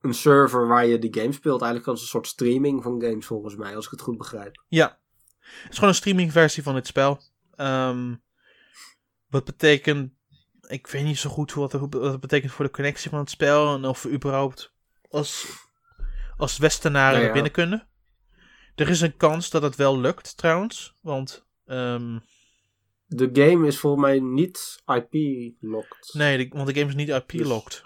een- 0.00 0.14
server 0.14 0.66
waar 0.66 0.86
je 0.86 0.98
die 0.98 1.14
game 1.14 1.32
speelt. 1.32 1.60
Eigenlijk 1.60 1.90
als 1.90 2.00
een 2.00 2.06
soort 2.06 2.26
streaming 2.26 2.82
van 2.82 3.02
games, 3.02 3.26
volgens 3.26 3.56
mij, 3.56 3.76
als 3.76 3.84
ik 3.84 3.90
het 3.90 4.00
goed 4.00 4.18
begrijp. 4.18 4.64
Ja. 4.68 4.98
Het 5.38 5.70
is 5.70 5.74
gewoon 5.74 5.88
een 5.88 5.94
streamingversie 5.94 6.62
van 6.62 6.74
dit 6.74 6.86
spel. 6.86 7.20
Ehm, 7.54 8.14
wat 9.26 9.44
betekent... 9.44 10.12
Ik 10.68 10.86
weet 10.86 11.04
niet 11.04 11.18
zo 11.18 11.30
goed 11.30 11.52
wat, 11.54 11.72
wat 11.72 11.92
het 11.92 12.20
betekent 12.20 12.52
voor 12.52 12.64
de 12.64 12.70
connectie 12.70 13.10
van 13.10 13.18
het 13.18 13.30
spel. 13.30 13.74
En 13.74 13.84
of 13.84 14.02
we 14.02 14.10
überhaupt 14.10 14.72
als, 15.10 15.46
als 16.36 16.58
Westenaren 16.58 17.14
Ja, 17.14 17.20
ja. 17.20 17.26
er 17.26 17.32
binnen 17.32 17.52
kunnen. 17.52 17.88
Er 18.74 18.88
is 18.88 19.00
een 19.00 19.16
kans 19.16 19.50
dat 19.50 19.62
het 19.62 19.76
wel 19.76 19.98
lukt, 20.00 20.36
trouwens. 20.36 20.94
Want... 21.02 21.46
ehm, 21.66 22.18
De 23.06 23.30
game 23.32 23.66
is 23.66 23.78
volgens 23.78 24.02
mij 24.02 24.20
niet 24.20 24.82
IP-locked. 24.86 26.10
nee, 26.12 26.36
de- 26.48 26.56
want 26.56 26.66
de 26.68 26.74
game 26.74 26.88
is 26.88 26.94
niet 26.94 27.06
Dus- 27.06 27.16
IP-locked. 27.16 27.82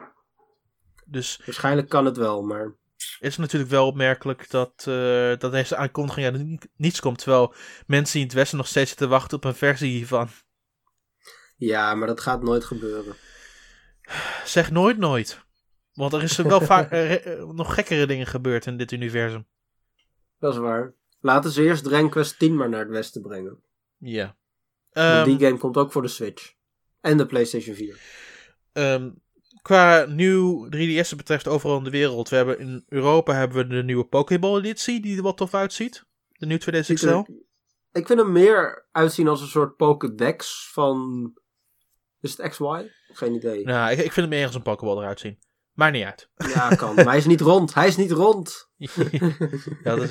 Dus 1.07 1.40
Waarschijnlijk 1.44 1.89
kan 1.89 2.05
het 2.05 2.16
wel, 2.16 2.43
maar... 2.43 2.62
het 2.65 3.16
is 3.20 3.36
natuurlijk 3.36 3.70
wel 3.70 3.86
opmerkelijk 3.86 4.51
dat, 4.51 4.73
eh, 4.89 5.36
dat 5.39 5.52
deze 5.52 5.77
aankondiging 5.77 6.27
uit 6.27 6.44
ni- 6.47 6.59
niets 6.77 7.01
komt. 7.01 7.19
Terwijl 7.19 7.55
mensen 7.86 8.20
in 8.20 8.27
het 8.27 8.35
Westen 8.35 8.59
nog 8.59 8.66
steeds 8.66 8.89
zitten 8.89 9.07
te 9.07 9.12
wachten 9.12 9.36
op 9.36 9.44
een 9.44 9.55
versie 9.55 9.90
hiervan. 9.90 10.28
Ja, 11.61 11.95
maar 11.95 12.07
dat 12.07 12.20
gaat 12.20 12.43
nooit 12.43 12.65
gebeuren. 12.65 13.15
Zeg 14.45 14.70
nooit 14.70 14.99
nooit. 14.99 15.41
Want 15.93 16.12
er 16.12 16.23
is 16.23 16.37
wel 16.37 16.61
vaak 16.73 16.91
nog 17.53 17.74
gekkere 17.74 18.07
dingen 18.07 18.27
gebeurd 18.27 18.66
in 18.66 18.77
dit 18.77 18.93
universum. 18.93 19.47
Dat 20.39 20.53
is 20.53 20.59
waar. 20.59 20.95
Laten 21.20 21.51
ze 21.51 21.62
eerst 21.62 21.85
Dragon 21.85 22.11
Quest 22.11 22.39
10 22.39 22.57
maar 22.57 22.69
naar 22.69 22.81
het 22.81 22.89
westen 22.89 23.23
brengen. 23.23 23.59
Ja. 23.97 24.24
Want 24.91 25.07
Ehm, 25.07 25.24
die 25.24 25.47
game 25.47 25.59
komt 25.59 25.77
ook 25.77 25.93
voor 25.93 26.03
de 26.03 26.09
Switch. 26.09 26.53
En 27.01 27.16
de 27.16 27.27
PlayStation 27.27 27.74
4. 27.74 28.01
ehm, 28.73 29.11
qua 29.62 30.05
nieuw 30.05 30.69
3DS 30.69 31.16
betreft 31.16 31.49
overal 31.49 31.78
in 31.78 31.85
de 31.85 31.91
wereld. 31.91 32.28
We 32.28 32.37
hebben 32.37 32.59
in 32.59 32.85
Europa 32.89 33.35
hebben 33.35 33.57
we 33.57 33.74
de 33.74 33.82
nieuwe 33.82 34.05
Pokéball 34.05 34.59
editie 34.59 35.01
die 35.01 35.16
er 35.16 35.23
wat 35.23 35.37
tof 35.37 35.55
uitziet. 35.55 36.05
De 36.32 36.47
nieuwe 36.47 36.62
2DS 36.62 36.87
Ziet 36.87 36.97
XL. 36.97 37.23
Ik 37.93 38.07
vind 38.07 38.19
hem 38.19 38.32
meer 38.32 38.87
uitzien 38.93 39.28
als 39.28 39.41
een 39.41 39.47
soort 39.49 39.77
Pokédex 39.77 40.70
van... 40.73 41.32
Is 42.21 42.37
het 42.37 42.49
XY? 42.51 42.91
Geen 43.13 43.35
idee. 43.35 43.59
Ja, 43.59 43.65
Nou, 43.65 43.91
ik, 43.91 43.99
ik 43.99 44.13
vind 44.13 44.27
het 44.27 44.29
meer 44.29 44.47
als 44.47 44.55
een 44.55 44.63
Pokéball 44.63 44.97
eruit 44.97 45.21
zien. 45.21 45.39
Maakt 45.73 45.93
niet 45.93 46.05
uit. 46.05 46.31
kan. 46.77 46.95
maar 46.95 47.05
hij 47.05 47.17
is 47.17 47.27
niet 47.27 47.41
rond. 47.41 47.75
Hij 47.75 47.87
is 47.87 47.97
niet 47.97 48.11
rond. 48.11 48.71
ja, 49.85 49.97
dat 49.97 50.11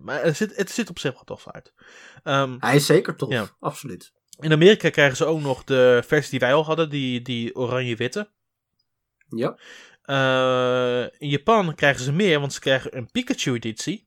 maar 0.00 0.22
het 0.22 0.36
ziet, 0.36 0.56
het 0.56 0.70
ziet 0.70 0.88
op 0.88 0.98
zich 0.98 1.12
wel 1.12 1.24
tof 1.24 1.48
uit. 1.50 1.72
Ehm, 2.22 2.56
Hij 2.58 2.76
is 2.76 2.86
zeker 2.86 3.16
tof. 3.16 3.32
Ja. 3.32 3.48
Absoluut. 3.60 4.12
in 4.40 4.52
Amerika 4.52 4.90
krijgen 4.90 5.16
ze 5.16 5.24
ook 5.24 5.40
nog 5.40 5.64
de 5.64 6.02
versie 6.06 6.30
die 6.30 6.40
wij 6.40 6.54
al 6.54 6.64
hadden, 6.64 6.90
die, 6.90 7.22
die 7.22 7.56
oranje-witte. 7.56 8.30
Ja. 9.28 9.58
Eh, 10.02 11.02
in 11.18 11.28
Japan 11.28 11.74
krijgen 11.74 12.04
ze 12.04 12.12
meer, 12.12 12.40
want 12.40 12.52
ze 12.52 12.60
krijgen 12.60 12.96
een 12.96 13.10
Pikachu-editie. 13.10 14.06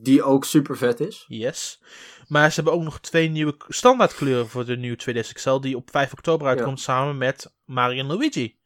Die 0.00 0.22
ook 0.22 0.44
super 0.44 0.76
vet 0.76 1.00
is. 1.00 1.24
Yes. 1.28 1.82
Maar 2.30 2.48
ze 2.48 2.54
hebben 2.54 2.72
ook 2.72 2.82
nog 2.82 3.00
twee 3.00 3.28
nieuwe 3.28 3.56
standaardkleuren 3.68 4.48
voor 4.48 4.64
de 4.64 4.76
nieuwe 4.76 4.96
2DS 4.96 5.32
XL. 5.32 5.58
Die 5.58 5.76
op 5.76 5.90
5 5.90 6.12
oktober 6.12 6.46
uitkomt 6.46 6.80
samen 6.80 7.18
met 7.18 7.54
Mario 7.64 8.00
en 8.00 8.06
Luigi. 8.06 8.58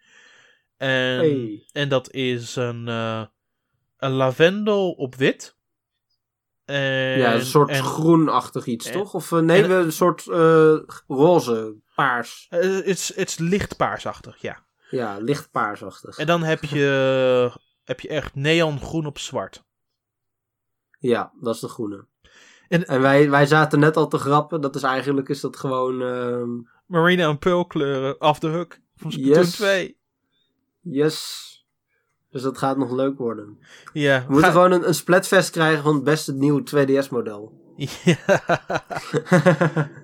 En, 0.77 0.89
Hey. 1.19 1.66
en 1.73 1.89
dat 1.89 2.11
is 2.11 2.57
een, 2.57 2.89
eh, 2.89 3.24
een 3.97 4.11
lavendel 4.11 4.93
op 4.93 5.15
wit. 5.15 5.57
En, 6.65 7.19
ja, 7.19 7.35
een 7.35 7.45
soort 7.47 7.70
en, 7.70 7.82
groenachtig 7.82 8.66
iets, 8.66 8.86
en- 8.86 8.93
toch? 8.93 9.15
Of 9.15 9.32
eh, 9.32 9.39
nee, 9.39 9.65
een 9.65 9.93
soort 9.93 10.27
eh, 10.28 10.77
roze, 11.07 11.77
paars. 11.95 12.47
Het 12.49 12.85
is, 12.85 13.15
het 13.15 13.28
is 13.28 13.39
licht 13.39 13.77
paarsachtig, 13.77 14.41
ja. 14.41 14.66
Ja, 14.91 15.19
licht 15.19 15.51
paarsachtig. 15.51 16.19
En 16.19 16.27
dan 16.27 16.43
heb 16.43 16.65
je, 16.65 17.51
heb 17.85 18.01
je 18.01 18.09
echt 18.09 18.35
neongroen 18.35 19.07
op 19.07 19.19
zwart. 19.19 19.65
Ja, 20.99 21.32
dat 21.41 21.55
is 21.55 21.61
de 21.61 21.69
groene. 21.69 22.07
En- 22.69 22.85
En, 22.86 23.01
wij, 23.01 23.31
wij 23.31 23.47
zaten 23.47 23.78
net 23.81 23.97
al 23.97 24.09
te 24.09 24.19
grappen. 24.19 24.61
Dat 24.61 24.74
is 24.77 24.82
eigenlijk 24.82 25.28
is 25.28 25.41
dat 25.41 25.57
gewoon... 25.57 26.03
ehm, 26.03 26.49
Marina 26.86 27.28
en 27.28 27.39
Pearl 27.39 27.66
kleuren, 27.66 28.20
off 28.20 28.39
the 28.39 28.49
hook. 28.49 28.78
Van 28.97 29.12
Splatoon 29.12 29.35
Yes. 29.43 29.51
2. 29.53 29.97
yes. 30.81 31.43
Dus 32.31 32.43
dat 32.43 32.59
gaat 32.59 32.77
nog 32.77 32.93
leuk 32.93 33.19
worden. 33.19 33.59
Ja, 33.93 34.24
We 34.27 34.32
moeten 34.32 34.51
gewoon 34.53 34.73
een, 34.73 34.86
een 34.89 34.95
splatfest 34.95 35.51
krijgen 35.51 35.82
van 35.82 35.95
het 35.95 36.05
beste 36.05 36.35
nieuwe 36.35 36.62
2DS-model. 36.62 37.62
Ja. 38.05 38.19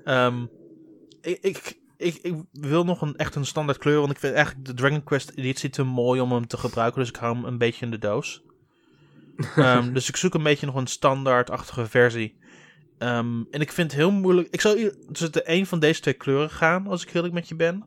Ehm, 0.05 0.47
ik, 1.21 1.39
ik, 1.41 1.79
ik, 1.97 2.15
ik 2.23 2.35
wil 2.53 2.85
nog 2.85 3.03
een, 3.03 3.17
echt 3.17 3.35
een 3.35 3.45
standaard 3.47 3.79
kleur, 3.79 3.99
want 3.99 4.11
ik 4.11 4.19
vind 4.19 4.35
eigenlijk 4.35 4.67
de 4.67 4.75
Dragon 4.75 5.05
Quest 5.05 5.33
editie 5.35 5.71
te 5.71 5.83
mooi 5.83 6.21
om 6.21 6.33
hem 6.33 6.47
te 6.47 6.57
gebruiken, 6.57 7.01
dus 7.01 7.09
ik 7.09 7.17
hou 7.17 7.35
hem 7.35 7.45
een 7.45 7.59
beetje 7.59 7.85
in 7.85 7.91
de 7.91 7.99
doos. 7.99 8.43
Ehm, 9.57 9.93
dus 9.95 10.09
ik 10.09 10.17
zoek 10.17 10.35
een 10.35 10.43
beetje 10.43 10.67
nog 10.67 10.75
een 10.75 10.87
standaardachtige 10.87 11.87
versie. 11.87 12.39
Ehm, 13.01 13.43
en 13.51 13.61
ik 13.61 13.73
vind 13.73 13.91
het 13.91 14.01
heel 14.01 14.11
moeilijk. 14.11 14.49
Ik 14.51 14.61
zou 14.61 14.95
tussen 15.07 15.33
de 15.33 15.43
een 15.45 15.67
van 15.67 15.81
deze 15.81 16.01
twee 16.01 16.15
kleuren 16.15 16.51
gaan, 16.51 16.87
als 16.87 17.03
ik 17.03 17.15
eerlijk 17.15 17.35
met 17.35 17.49
je 17.49 17.55
ben. 17.57 17.85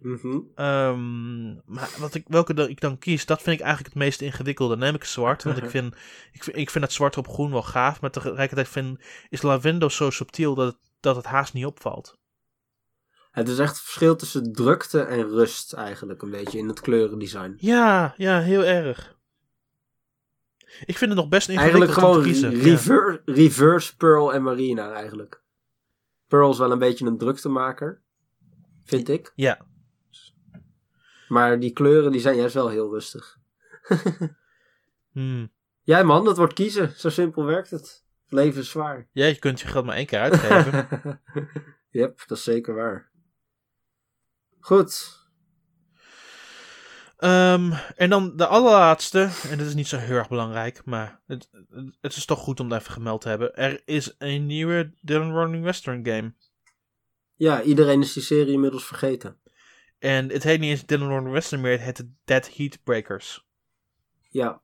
Mhm. 0.00 0.38
Ehm, 0.54 1.54
maar 1.54 1.90
wat 1.98 2.14
ik, 2.14 2.24
welke 2.28 2.68
ik 2.68 2.80
dan 2.80 2.98
kies, 2.98 3.26
dat 3.26 3.42
vind 3.42 3.56
ik 3.56 3.62
eigenlijk 3.64 3.94
het 3.94 4.02
meest 4.04 4.20
ingewikkelde. 4.20 4.74
Dan 4.76 4.84
neem 4.84 4.94
ik 4.94 5.04
zwart, 5.04 5.42
want 5.42 5.56
ik 5.56 5.70
vind, 5.76 5.94
ik, 6.32 6.44
vind- 6.44 6.56
ik 6.56 6.70
vind 6.70 6.84
het 6.84 6.92
zwart 6.92 7.16
op 7.16 7.28
groen 7.28 7.50
wel 7.50 7.62
gaaf. 7.62 8.00
Maar 8.00 8.10
tegelijkertijd 8.10 8.68
vind, 8.68 8.98
is 9.28 9.42
lavendel 9.42 9.90
zo 9.90 10.10
subtiel 10.10 10.54
dat 10.54 10.66
het, 10.66 10.76
dat 11.00 11.16
het 11.16 11.24
haast 11.24 11.52
niet 11.52 11.66
opvalt. 11.66 12.18
Het 13.30 13.48
is 13.48 13.58
echt 13.58 13.72
het 13.72 13.80
verschil 13.80 14.16
tussen 14.16 14.52
drukte 14.52 15.00
en 15.00 15.28
rust 15.28 15.72
eigenlijk 15.72 16.22
een 16.22 16.30
beetje 16.30 16.58
in 16.58 16.68
het 16.68 16.80
kleurendesign. 16.80 17.54
Ja, 17.56 18.14
ja, 18.16 18.40
heel 18.40 18.64
erg. 18.64 19.16
Ik 20.84 20.98
vind 20.98 21.10
het 21.10 21.20
nog 21.20 21.28
best 21.28 21.48
ingewikkeld 21.48 21.82
Eigenlijk 21.82 21.92
gewoon 21.92 22.16
om 22.16 22.22
te 22.22 22.28
kiezen. 22.28 22.50
ja. 22.50 22.62
reverse, 22.62 23.22
reverse 23.24 23.96
Pearl 23.96 24.34
en 24.34 24.42
Marina 24.42 24.92
eigenlijk. 24.92 25.42
Pearl 26.28 26.50
is 26.50 26.58
wel 26.58 26.72
een 26.72 26.78
beetje 26.78 27.06
een 27.06 27.18
druktemaker, 27.18 28.02
vind 28.84 29.08
ik. 29.08 29.32
Ja. 29.34 29.66
Maar 31.28 31.60
die 31.60 31.72
kleuren 31.72 32.12
die 32.12 32.20
zijn 32.20 32.36
juist 32.36 32.54
wel 32.54 32.68
heel 32.68 32.90
rustig. 32.90 33.36
Hmm. 35.12 35.52
Jij 35.82 36.04
man, 36.04 36.24
dat 36.24 36.36
wordt 36.36 36.52
kiezen. 36.52 36.92
Zo 36.96 37.08
simpel 37.08 37.44
werkt 37.44 37.70
het. 37.70 38.04
Het 38.24 38.32
leven 38.32 38.60
is 38.60 38.70
zwaar. 38.70 39.08
ja, 39.12 39.26
je 39.26 39.38
kunt 39.38 39.60
je 39.60 39.66
geld 39.66 39.84
maar 39.84 39.96
één 39.96 40.06
keer 40.06 40.18
uitgeven. 40.20 40.88
yep, 41.90 42.22
dat 42.26 42.38
is 42.38 42.44
zeker 42.44 42.74
waar. 42.74 43.10
Goed. 44.60 45.22
Ehm, 47.54 47.72
en 47.96 48.10
dan 48.10 48.36
de 48.36 48.46
allerlaatste, 48.46 49.30
en 49.50 49.58
dit 49.58 49.66
is 49.66 49.74
niet 49.74 49.88
zo 49.88 49.96
heel 49.96 50.16
erg 50.16 50.28
belangrijk, 50.28 50.84
maar 50.84 51.20
het, 51.26 51.50
het 52.00 52.16
is 52.16 52.24
toch 52.24 52.38
goed 52.38 52.60
om 52.60 52.70
het 52.70 52.80
even 52.80 52.92
gemeld 52.92 53.20
te 53.20 53.28
hebben. 53.28 53.54
Er 53.56 53.82
is 53.84 54.14
een 54.18 54.46
nieuwe 54.46 54.92
Dylan 55.00 55.32
Running 55.32 55.64
Western 55.64 56.06
game. 56.06 56.32
Ja, 57.34 57.62
iedereen 57.62 58.00
is 58.00 58.12
die 58.12 58.22
serie 58.22 58.52
inmiddels 58.52 58.86
vergeten. 58.86 59.38
En 59.98 60.30
het 60.30 60.42
heet 60.42 60.60
niet 60.60 60.70
eens 60.70 60.86
Dylan 60.86 61.08
Running 61.08 61.32
Western 61.32 61.60
meer, 61.60 61.80
het 61.80 61.98
heet 61.98 62.06
Dead 62.24 62.56
Heat 62.56 62.78
Breakers. 62.84 63.46
Ja. 64.30 64.62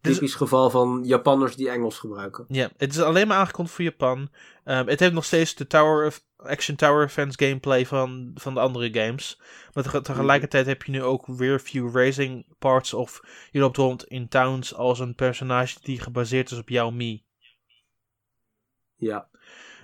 Dus- 0.00 0.14
Typisch 0.14 0.34
geval 0.34 0.70
van 0.70 1.00
Japanners 1.04 1.56
die 1.56 1.70
Engels 1.70 1.98
gebruiken. 1.98 2.44
Ja, 2.48 2.70
het 2.76 2.92
is 2.92 3.00
alleen 3.00 3.26
maar 3.28 3.36
aangekondigd 3.36 3.74
voor 3.76 3.84
Japan. 3.84 4.28
Ehm, 4.64 4.86
het 4.86 5.00
heeft 5.00 5.12
nog 5.12 5.24
steeds 5.24 5.54
de 5.54 5.66
Tower 5.66 6.06
of 6.06 6.24
Action 6.36 6.76
Tower 6.76 7.06
Defense 7.06 7.38
gameplay 7.44 7.86
van, 7.86 8.30
van 8.34 8.54
de 8.54 8.60
andere 8.60 8.92
games. 8.92 9.40
Maar 9.72 9.84
tege- 9.84 10.00
tegelijkertijd 10.00 10.66
heb 10.66 10.82
je 10.82 10.90
nu 10.92 11.02
ook 11.02 11.26
weer 11.26 11.58
few 11.58 11.94
racing 11.96 12.46
parts 12.58 12.94
of 12.94 13.20
je 13.50 13.60
loopt 13.60 13.76
rond 13.76 14.04
in 14.06 14.28
towns 14.28 14.74
als 14.74 14.98
een 14.98 15.14
personage 15.14 15.78
die 15.82 16.00
gebaseerd 16.00 16.50
is 16.50 16.58
op 16.58 16.68
jouw 16.68 16.90
Me. 16.90 17.22
Ja. 18.96 19.28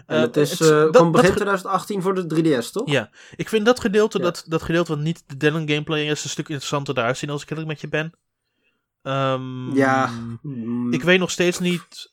En 0.06 0.16
Eh, 0.16 0.22
het 0.22 0.36
is, 0.36 0.50
het- 0.50 0.60
eh 0.60 0.68
dat- 0.68 0.92
begin 0.92 1.12
dat 1.12 1.24
ge- 1.24 1.32
2018 1.32 2.02
voor 2.02 2.14
de 2.14 2.26
3DS, 2.26 2.70
toch? 2.70 2.90
Ja, 2.90 3.10
ik 3.36 3.48
vind 3.48 3.66
dat 3.66 3.80
gedeelte, 3.80 4.18
Ja. 4.18 4.24
dat, 4.24 4.44
dat 4.48 4.62
gedeelte 4.62 4.94
wat 4.94 5.04
niet 5.04 5.24
de 5.26 5.36
Dylan 5.36 5.68
gameplay 5.68 6.06
is, 6.10 6.24
een 6.24 6.30
stuk 6.30 6.48
interessanter 6.48 6.98
eruit 6.98 7.18
zien 7.18 7.30
als 7.30 7.42
ik 7.42 7.50
eerlijk 7.50 7.68
met 7.68 7.80
je 7.80 7.88
ben. 7.88 8.12
Ehm, 9.02 9.74
Ja. 9.74 10.06
Mm, 10.42 10.92
Ik 10.92 11.02
weet 11.02 11.18
nog 11.18 11.30
steeds 11.30 11.58
niet 11.58 12.10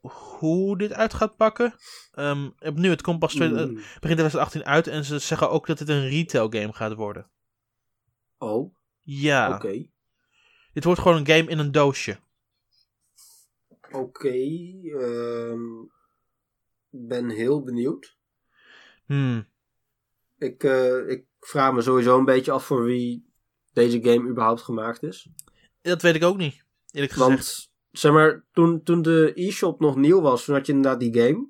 hoe 0.00 0.78
dit 0.78 0.92
uit 0.92 1.14
gaat 1.14 1.36
pakken. 1.36 1.74
Ehm, 2.12 2.50
nu, 2.74 2.88
het 2.90 3.02
komt 3.02 3.18
pas 3.18 3.34
twee- 3.34 3.48
mm. 3.48 3.74
begin 3.74 4.00
2018 4.00 4.64
uit 4.64 4.86
en 4.86 5.04
ze 5.04 5.18
zeggen 5.18 5.50
ook 5.50 5.66
dat 5.66 5.78
het 5.78 5.88
een 5.88 6.08
retail 6.08 6.50
game 6.50 6.72
gaat 6.72 6.94
worden. 6.94 7.30
Oh, 8.38 8.74
Ja, 9.02 9.54
oké. 9.54 9.86
dit 10.72 10.84
wordt 10.84 11.00
gewoon 11.00 11.16
een 11.16 11.26
game 11.26 11.50
in 11.50 11.58
een 11.58 11.72
doosje. 11.72 12.18
Oké. 13.90 14.32
ehm, 14.98 15.60
ben 16.90 17.28
heel 17.28 17.62
benieuwd. 17.62 18.16
Hmm. 19.06 19.48
Ik, 20.38 20.64
eh, 20.64 21.08
ik 21.08 21.26
vraag 21.40 21.72
me 21.72 21.80
sowieso 21.82 22.18
een 22.18 22.24
beetje 22.24 22.52
af 22.52 22.66
voor 22.66 22.84
wie 22.84 23.30
deze 23.72 24.02
game 24.02 24.28
überhaupt 24.30 24.62
gemaakt 24.62 25.02
is. 25.02 25.28
Dat 25.82 26.02
weet 26.02 26.14
ik 26.14 26.24
ook 26.24 26.36
niet, 26.36 26.64
eerlijk 26.90 27.12
gezegd. 27.12 27.28
Want, 27.30 27.70
zeg 27.90 28.12
maar, 28.12 28.44
toen, 28.52 28.82
toen 28.82 29.02
de 29.02 29.32
e-shop 29.34 29.80
nog 29.80 29.96
nieuw 29.96 30.20
was, 30.20 30.44
toen 30.44 30.54
had 30.54 30.66
je 30.66 30.72
inderdaad 30.72 31.00
die 31.00 31.20
game. 31.22 31.48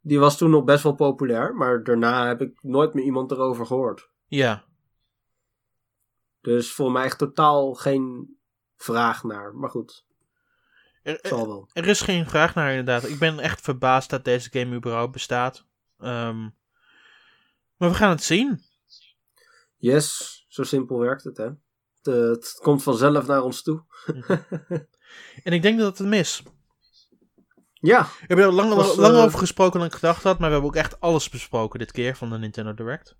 Die 0.00 0.18
was 0.18 0.36
toen 0.38 0.50
nog 0.50 0.64
best 0.64 0.82
wel 0.82 0.94
populair, 0.94 1.54
maar 1.54 1.84
daarna 1.84 2.26
heb 2.26 2.40
ik 2.40 2.62
nooit 2.62 2.94
meer 2.94 3.04
iemand 3.04 3.30
erover 3.30 3.66
gehoord. 3.66 4.10
Ja, 4.26 4.64
Dus 6.40 6.72
voor 6.72 6.92
mij 6.92 7.04
echt 7.04 7.18
totaal 7.18 7.74
geen 7.74 8.36
vraag 8.76 9.22
naar. 9.22 9.54
Maar 9.54 9.70
goed, 9.70 10.06
er, 11.02 11.20
er, 11.20 11.28
zal 11.28 11.46
wel. 11.46 11.68
er 11.72 11.86
is 11.86 12.00
geen 12.00 12.26
vraag 12.26 12.54
naar 12.54 12.70
inderdaad. 12.70 13.08
Ik 13.08 13.18
ben 13.18 13.38
echt 13.38 13.60
verbaasd 13.60 14.10
dat 14.10 14.24
deze 14.24 14.50
game 14.50 14.76
überhaupt 14.76 15.12
bestaat. 15.12 15.64
Ehm, 15.98 16.40
maar 17.76 17.88
we 17.88 17.94
gaan 17.94 18.10
het 18.10 18.22
zien. 18.22 18.62
Yes, 19.76 20.44
zo 20.48 20.62
simpel 20.62 20.98
werkt 20.98 21.24
het, 21.24 21.36
hè. 21.36 21.48
Het, 22.02 22.14
eh, 22.14 22.20
het 22.28 22.58
komt 22.62 22.82
vanzelf 22.82 23.26
naar 23.26 23.42
ons 23.42 23.62
toe. 23.62 23.82
En 25.44 25.52
ik 25.52 25.62
denk 25.62 25.78
dat 25.78 25.98
het 25.98 26.06
mis. 26.08 26.42
Ja, 27.72 28.02
We 28.02 28.24
hebben 28.26 28.46
er 28.46 28.52
lang, 28.52 28.74
Was, 28.74 28.96
lang 28.96 29.14
eh, 29.16 29.22
over 29.24 29.38
gesproken 29.38 29.78
dan 29.78 29.88
ik 29.88 29.94
gedacht 29.94 30.22
had, 30.22 30.38
maar 30.38 30.46
we 30.48 30.52
hebben 30.54 30.70
ook 30.70 30.76
echt 30.84 31.00
alles 31.00 31.28
besproken 31.28 31.78
dit 31.78 31.92
keer 31.92 32.16
van 32.16 32.30
de 32.30 32.38
Nintendo 32.38 32.74
Direct. 32.74 33.16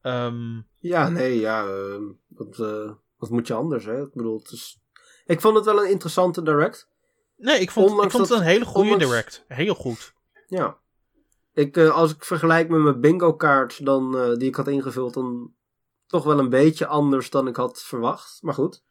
Ehm, 0.00 0.60
ja, 0.78 1.08
nee, 1.08 1.38
ja. 1.40 1.66
eh, 1.66 2.00
wat, 2.28 2.58
eh, 2.58 2.90
wat 3.16 3.30
moet 3.30 3.46
je 3.46 3.54
anders, 3.54 3.84
hè? 3.84 4.02
Ik 4.02 4.12
bedoel, 4.14 4.38
het 4.38 4.50
is... 4.50 4.80
Ik 5.26 5.40
vond 5.40 5.56
het 5.56 5.64
wel 5.64 5.82
een 5.84 5.90
interessante 5.90 6.42
direct. 6.42 6.88
nee, 7.36 7.60
ik 7.60 7.70
vond, 7.70 7.90
ik 7.90 8.10
vond 8.10 8.12
het 8.12 8.28
dat- 8.28 8.38
een 8.38 8.44
hele 8.44 8.64
goede 8.64 8.90
ondanks- 8.92 9.06
Direct. 9.14 9.44
Heel 9.48 9.74
goed. 9.74 10.14
Ja. 10.46 10.78
Ik, 11.52 11.76
eh, 11.76 11.90
als 11.94 12.14
ik 12.14 12.24
vergelijk 12.24 12.68
met 12.68 12.80
mijn 12.80 13.00
bingo 13.00 13.34
kaart 13.34 13.84
dan, 13.84 14.16
eh, 14.18 14.34
die 14.34 14.48
ik 14.48 14.54
had 14.54 14.68
ingevuld, 14.68 15.14
dan 15.14 15.52
toch 16.06 16.24
wel 16.24 16.38
een 16.38 16.48
beetje 16.48 16.86
anders 16.86 17.30
dan 17.30 17.48
ik 17.48 17.56
had 17.56 17.82
verwacht. 17.82 18.38
Maar 18.42 18.54
goed. 18.54 18.82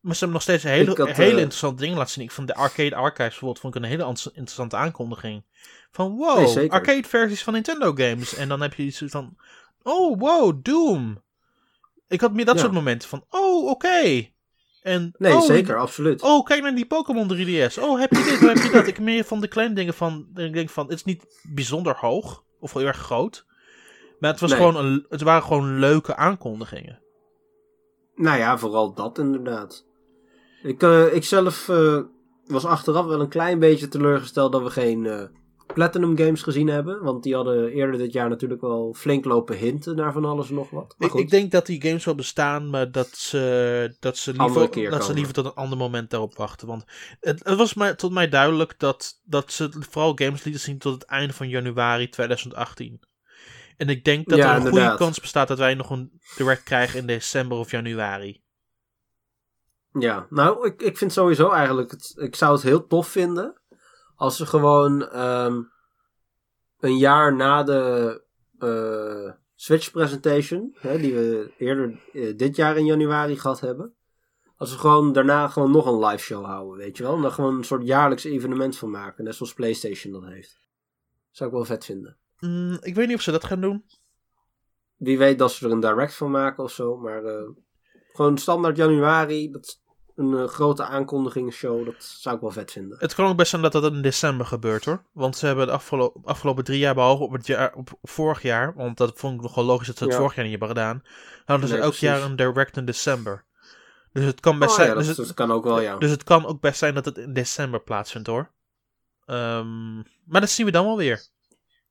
Maar 0.00 0.12
ze 0.14 0.18
hebben 0.18 0.36
nog 0.36 0.42
steeds 0.42 0.62
hele, 0.62 0.90
Ik 0.90 0.96
had, 0.96 1.08
hele 1.08 1.30
eh, 1.30 1.36
interessante 1.36 1.80
dingen 1.82 1.96
laten 1.96 2.12
zien. 2.12 2.24
Ik 2.24 2.30
vond 2.30 2.48
de 2.48 2.54
Arcade 2.54 2.94
Archives 2.94 3.28
bijvoorbeeld 3.28 3.60
vond 3.60 3.74
ik 3.74 3.82
een 3.82 3.88
hele 3.88 4.06
interessante 4.06 4.76
aankondiging. 4.76 5.44
Van 5.90 6.16
wow, 6.16 6.56
Nee, 6.56 6.70
arcade 6.72 7.08
versies 7.08 7.42
van 7.42 7.52
Nintendo 7.52 7.92
games. 7.94 8.34
En 8.34 8.48
dan 8.48 8.60
heb 8.60 8.74
je 8.74 8.82
iets 8.82 9.02
van, 9.06 9.36
oh 9.82 10.18
wow, 10.18 10.58
Doom. 10.62 11.22
Ik 12.08 12.20
had 12.20 12.32
meer 12.32 12.44
dat 12.44 12.54
Ja. 12.54 12.60
soort 12.60 12.72
momenten 12.72 13.08
van, 13.08 13.24
oh 13.30 13.68
oké. 13.68 14.28
En, 14.82 15.14
Nee, 15.18 15.34
oh, 15.34 15.42
zeker, 15.42 15.78
absoluut. 15.78 16.22
Oh, 16.22 16.44
kijk 16.44 16.62
naar 16.62 16.74
die 16.74 16.86
Pokémon 16.86 17.28
3DS. 17.32 17.78
Oh, 17.78 18.00
heb 18.00 18.10
je 18.10 18.24
dit, 18.24 18.40
heb 18.40 18.56
je 18.56 18.70
dat? 18.72 18.86
Ik 18.86 18.98
meer 18.98 19.24
van 19.24 19.40
de 19.40 19.48
kleine 19.48 19.74
dingen 19.74 19.94
van... 19.94 20.28
Ik 20.34 20.52
denk 20.52 20.70
van, 20.70 20.84
het 20.86 20.94
is 20.94 21.04
niet 21.04 21.40
bijzonder 21.42 21.96
hoog. 21.96 22.42
Of 22.60 22.72
heel 22.72 22.86
erg 22.86 22.96
groot. 22.96 23.46
Maar 24.24 24.32
het, 24.32 24.42
was 24.42 24.50
Nee. 24.50 24.58
gewoon 24.58 24.84
een, 24.84 25.06
het 25.08 25.22
waren 25.22 25.42
gewoon 25.42 25.78
leuke 25.78 26.16
aankondigingen. 26.16 27.00
Nou 28.14 28.38
ja, 28.38 28.58
vooral 28.58 28.94
dat 28.94 29.18
inderdaad. 29.18 29.84
Ik, 30.62 30.82
eh, 30.82 31.14
ik 31.14 31.24
zelf 31.24 31.68
eh, 31.68 32.00
was 32.46 32.64
achteraf 32.64 33.06
wel 33.06 33.20
een 33.20 33.28
klein 33.28 33.58
beetje 33.58 33.88
teleurgesteld 33.88 34.52
dat 34.52 34.62
we 34.62 34.70
geen 34.70 35.06
eh, 35.06 35.22
Platinum 35.74 36.16
Games 36.16 36.42
gezien 36.42 36.68
hebben. 36.68 37.02
Want 37.02 37.22
die 37.22 37.34
hadden 37.34 37.68
eerder 37.68 37.98
dit 37.98 38.12
jaar 38.12 38.28
natuurlijk 38.28 38.60
wel 38.60 38.94
flink 38.96 39.24
lopen 39.24 39.56
hinten 39.56 39.96
naar 39.96 40.12
van 40.12 40.24
alles 40.24 40.48
en 40.48 40.54
nog 40.54 40.70
wat. 40.70 40.94
Maar 40.98 41.08
Ik, 41.08 41.14
goed, 41.14 41.20
ik 41.20 41.30
denk 41.30 41.50
dat 41.50 41.66
die 41.66 41.82
games 41.82 42.04
wel 42.04 42.14
bestaan, 42.14 42.70
maar 42.70 42.90
dat 42.90 43.08
ze, 43.08 43.96
dat 44.00 44.16
ze, 44.16 44.32
liever, 44.32 44.90
dat 44.90 45.04
ze 45.04 45.14
liever 45.14 45.34
tot 45.34 45.44
een 45.44 45.54
ander 45.54 45.78
moment 45.78 46.10
daarop 46.10 46.36
wachten. 46.36 46.66
Want 46.68 46.84
het, 47.20 47.44
het 47.44 47.58
was 47.58 47.74
mij, 47.74 47.94
tot 47.94 48.12
mij 48.12 48.28
duidelijk 48.28 48.74
dat, 48.78 49.20
dat 49.24 49.52
ze 49.52 49.68
vooral 49.90 50.12
games 50.14 50.44
lieten 50.44 50.62
zien 50.62 50.78
tot 50.78 50.94
het 50.94 51.04
einde 51.04 51.32
van 51.32 51.48
januari 51.48 52.08
2018. 52.08 53.00
En 53.76 53.88
ik 53.88 54.04
denk 54.04 54.28
dat 54.28 54.38
Ja, 54.38 54.54
er 54.54 54.60
een 54.60 54.70
goede 54.70 54.94
kans 54.96 55.20
bestaat 55.20 55.48
dat 55.48 55.58
wij 55.58 55.74
nog 55.74 55.90
een 55.90 56.20
direct 56.36 56.62
krijgen 56.62 56.98
in 56.98 57.06
december 57.06 57.58
of 57.58 57.70
januari. 57.70 58.42
Ja, 59.98 60.26
nou, 60.30 60.66
ik, 60.66 60.82
ik 60.82 60.98
vind 60.98 61.12
sowieso 61.12 61.50
eigenlijk... 61.50 61.90
Het, 61.90 62.14
ik 62.16 62.36
zou 62.36 62.52
het 62.52 62.62
heel 62.62 62.86
tof 62.86 63.08
vinden... 63.08 63.60
als 64.16 64.36
ze 64.36 64.46
gewoon 64.46 65.08
ehm, 65.08 65.62
een 66.80 66.98
jaar 66.98 67.34
na 67.34 67.62
de 67.62 68.22
eh, 68.58 69.32
Switch 69.54 69.90
presentation... 69.90 70.76
Hè, 70.78 70.98
die 70.98 71.14
we 71.14 71.52
eerder 71.58 72.00
eh, 72.12 72.36
dit 72.36 72.56
jaar 72.56 72.76
in 72.76 72.84
januari 72.84 73.38
gehad 73.38 73.60
hebben... 73.60 73.94
als 74.56 74.70
ze 74.70 74.78
gewoon 74.78 75.12
daarna 75.12 75.48
gewoon 75.48 75.70
nog 75.70 75.86
een 75.86 76.06
live 76.06 76.24
show 76.24 76.44
houden, 76.44 76.78
weet 76.78 76.96
je 76.96 77.02
wel? 77.02 77.14
En 77.14 77.22
daar 77.22 77.30
gewoon 77.30 77.56
een 77.56 77.64
soort 77.64 77.86
jaarlijks 77.86 78.24
evenement 78.24 78.76
van 78.78 78.90
maken. 78.90 79.24
Net 79.24 79.34
zoals 79.34 79.54
PlayStation 79.54 80.12
dat 80.12 80.24
heeft. 80.24 80.58
Zou 81.30 81.50
ik 81.50 81.56
wel 81.56 81.64
vet 81.64 81.84
vinden. 81.84 82.16
Mm, 82.40 82.78
ik 82.80 82.94
weet 82.94 83.06
niet 83.06 83.16
of 83.16 83.22
ze 83.22 83.30
dat 83.30 83.44
gaan 83.44 83.60
doen. 83.60 83.84
Wie 84.96 85.18
weet 85.18 85.38
dat 85.38 85.52
ze 85.52 85.66
er 85.66 85.72
een 85.72 85.80
direct 85.80 86.14
van 86.14 86.30
maken 86.30 86.64
of 86.64 86.72
zo. 86.72 86.96
Maar 86.96 87.24
eh, 87.24 87.42
gewoon 88.12 88.38
standaard 88.38 88.76
januari. 88.76 89.50
Dat 89.50 89.82
een 90.16 90.36
eh, 90.38 90.44
grote 90.48 90.84
aankondigingsshow. 90.84 91.84
Dat 91.84 91.94
zou 92.04 92.34
ik 92.34 92.40
wel 92.40 92.50
vet 92.50 92.72
vinden. 92.72 92.98
Het 93.00 93.14
kan 93.14 93.26
ook 93.26 93.36
best 93.36 93.50
zijn 93.50 93.62
dat 93.62 93.72
dat 93.72 93.84
in 93.92 94.02
december 94.02 94.46
gebeurt 94.46 94.84
hoor. 94.84 95.02
Want 95.12 95.36
ze 95.36 95.46
hebben 95.46 95.66
de 95.66 95.72
afgelo- 95.72 96.12
afgelopen 96.24 96.64
drie 96.64 96.78
jaar, 96.78 96.94
behalve 96.94 97.22
op 97.22 97.32
het 97.32 97.46
jaar, 97.46 97.74
op 97.74 97.98
vorig 98.02 98.42
jaar, 98.42 98.74
want 98.74 98.96
dat 98.96 99.12
vond 99.18 99.34
ik 99.34 99.40
nog 99.40 99.54
wel 99.54 99.64
logisch 99.64 99.86
dat 99.86 99.96
ze 99.98 100.04
het 100.04 100.12
Ja. 100.12 100.18
vorig 100.18 100.34
jaar 100.34 100.44
niet 100.44 100.58
hebben 100.58 100.76
gedaan, 100.76 101.02
hadden 101.44 101.68
ze 101.68 101.74
Nee, 101.74 101.82
elk 101.82 101.94
jaar 101.94 102.22
een 102.22 102.36
direct 102.36 102.76
in 102.76 102.84
december. 102.84 103.44
Dus 104.12 104.24
het 104.24 104.40
kan 104.40 104.58
best 104.58 104.70
Oh, 104.70 104.76
zijn. 104.76 104.88
ja, 104.88 104.94
dat, 104.94 105.04
dus, 105.04 105.16
het, 105.16 105.34
kan 105.34 105.52
ook 105.52 105.64
wel, 105.64 105.80
ja. 105.80 105.96
dus 105.96 106.10
het 106.10 106.24
kan 106.24 106.46
ook 106.46 106.60
best 106.60 106.78
zijn 106.78 106.94
dat 106.94 107.04
het 107.04 107.18
in 107.18 107.32
december 107.32 107.80
plaatsvindt 107.80 108.26
hoor. 108.28 108.50
Ehm, 109.26 109.94
maar 110.24 110.40
dat 110.40 110.50
zien 110.50 110.66
we 110.66 110.72
dan 110.72 110.84
wel 110.84 110.96
weer. 110.96 111.26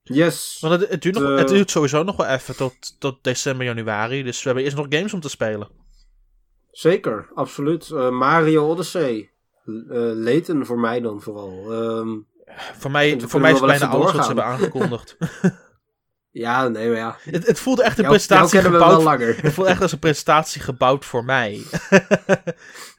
Yes. 0.04 0.58
Want 0.62 0.82
het, 0.82 0.90
het, 0.90 1.02
duurt 1.02 1.16
nog, 1.16 1.24
De- 1.24 1.38
het 1.38 1.48
duurt 1.48 1.72
sowieso 1.72 2.04
nog 2.04 2.16
wel 2.16 2.26
even 2.28 2.56
tot, 2.56 3.00
tot 3.00 3.24
december, 3.24 3.66
januari. 3.66 4.24
Dus 4.24 4.38
we 4.38 4.46
hebben 4.46 4.64
eerst 4.64 4.76
nog 4.78 4.86
games 4.90 5.14
om 5.14 5.20
te 5.20 5.30
spelen. 5.30 5.68
Zeker, 6.72 7.30
absoluut. 7.34 7.90
Eh, 7.90 8.10
Mario 8.10 8.70
Odyssey. 8.70 9.32
L- 9.66 9.72
eh, 9.92 10.00
Layton 10.16 10.66
voor 10.66 10.80
mij 10.80 11.02
dan 11.02 11.22
vooral. 11.22 11.72
Ehm, 11.74 12.10
Voor 12.80 12.92
mij, 12.92 13.20
voor 13.20 13.42
mij 13.42 13.52
is 13.52 13.60
bijna 13.60 13.88
alles 13.88 14.12
wat 14.12 14.22
ze 14.22 14.28
hebben 14.28 14.46
aangekondigd. 14.46 15.18
ja, 16.32 16.68
nee, 16.68 16.88
maar 16.88 16.98
ja. 16.98 17.18
het, 17.24 17.48
het 17.48 17.60
voelde 17.60 17.84
echt 17.84 17.98
een 17.98 18.04
Jou, 18.04 18.16
jou 18.18 18.28
presentatie 18.28 18.72
gebouwd 18.72 19.04
langer. 19.04 19.36
Het 19.44 19.54
voelt 19.54 19.68
echt 19.68 19.82
als 19.82 19.92
een 19.92 20.00
presentatie 20.00 20.62
gebouwd 20.62 21.06
voor 21.06 21.24
mij. 21.26 21.62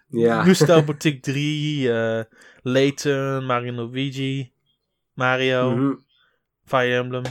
ja. 0.09 0.45
Nu 0.45 0.55
stel 0.55 0.85
Boutique 0.85 1.21
3, 1.21 1.93
eh 1.93 2.21
Layton, 2.63 3.45
Mario 3.47 3.73
Luigi, 3.73 4.53
Mario, 5.15 5.71
Mhm. 5.77 5.93
Fire 6.65 6.95
Emblem. 6.97 7.23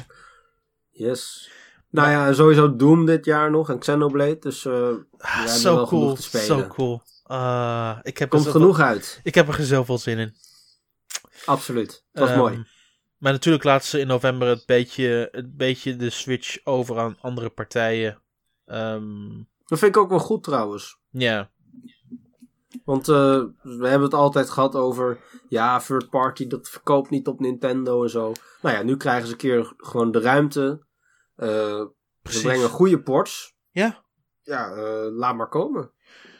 Yes. 0.90 1.50
Nou 1.90 2.10
ja, 2.10 2.34
sowieso 2.34 2.76
Doom 2.76 3.06
dit 3.06 3.26
jaar 3.26 3.52
nog 3.52 3.70
en 3.70 3.80
Xenoblade. 3.80 4.40
Dus 4.40 4.66
eh 4.66 4.90
Ah, 5.18 5.46
zo 5.46 5.76
wel 5.76 5.86
genoeg 5.86 6.04
cool, 6.04 6.16
te 6.16 6.22
spelen. 6.22 6.46
zo 6.46 6.68
cool. 6.68 7.02
Ah, 7.24 7.98
ik, 8.02 8.18
heb 8.18 8.30
komt 8.30 8.48
genoeg 8.48 8.80
uit. 8.80 9.20
ik 9.24 9.36
heb 9.36 9.48
er 9.48 9.64
zoveel 9.64 9.98
zin 9.98 10.18
in. 10.18 10.34
Absoluut. 11.46 11.92
Het 12.12 12.22
was 12.22 12.30
Ehm, 12.30 12.38
mooi. 12.40 12.66
Maar 13.18 13.32
natuurlijk 13.32 13.64
laten 13.64 13.88
ze 13.88 14.00
in 14.00 14.08
november 14.08 14.48
het 14.48 14.66
beetje, 14.66 15.28
het 15.32 15.58
beetje 15.58 15.96
de 15.96 16.10
switch 16.10 16.58
over 16.64 17.00
aan 17.00 17.18
andere 17.22 17.50
partijen. 17.50 18.22
Ehm, 18.66 19.28
Dat 19.66 19.80
vind 19.80 19.96
ik 19.96 20.02
ook 20.02 20.10
wel 20.10 20.20
goed 20.20 20.44
trouwens. 20.44 20.98
Ja, 21.10 21.50
Want 22.84 23.08
eh, 23.08 23.44
we 23.62 23.88
hebben 23.88 24.02
het 24.02 24.14
altijd 24.14 24.50
gehad 24.50 24.76
over, 24.76 25.20
ja, 25.48 25.80
third 25.80 26.10
party, 26.10 26.48
dat 26.48 26.70
verkoopt 26.70 27.10
niet 27.10 27.28
op 27.28 27.40
Nintendo 27.40 28.04
en 28.04 28.10
zo. 28.10 28.32
Nou 28.62 28.76
ja, 28.76 28.84
nu 28.84 28.98
krijgen 28.98 29.26
ze 29.26 29.32
een 29.32 29.38
keer 29.38 29.74
gewoon 29.78 30.12
de 30.12 30.20
ruimte. 30.20 30.86
Eh, 31.36 31.86
ze 32.24 32.42
brengen 32.42 32.70
goede 32.70 33.02
ports. 33.02 33.56
Ja, 33.72 34.04
Ja, 34.42 34.72
eh, 34.72 35.08
laat 35.12 35.36
maar 35.36 35.50
komen. 35.50 35.92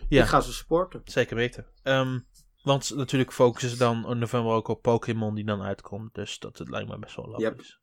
Ja. 0.10 0.22
Ik 0.22 0.28
ga 0.30 0.42
ze 0.42 0.54
supporten. 0.54 1.02
zeker 1.04 1.36
weten. 1.36 1.68
Ehm, 1.84 2.20
want 2.64 2.96
natuurlijk 2.96 3.32
focussen 3.32 3.70
ze 3.70 3.78
dan 3.78 4.10
in 4.10 4.18
november 4.18 4.52
ook 4.54 4.68
op 4.68 4.82
Pokémon 4.82 5.36
die 5.36 5.46
dan 5.46 5.62
uitkomt. 5.62 6.14
Dus 6.14 6.40
dat 6.40 6.58
het 6.58 6.70
lijkt 6.70 6.90
me 6.90 7.00
best 7.00 7.16
wel 7.16 7.28
logisch. 7.28 7.82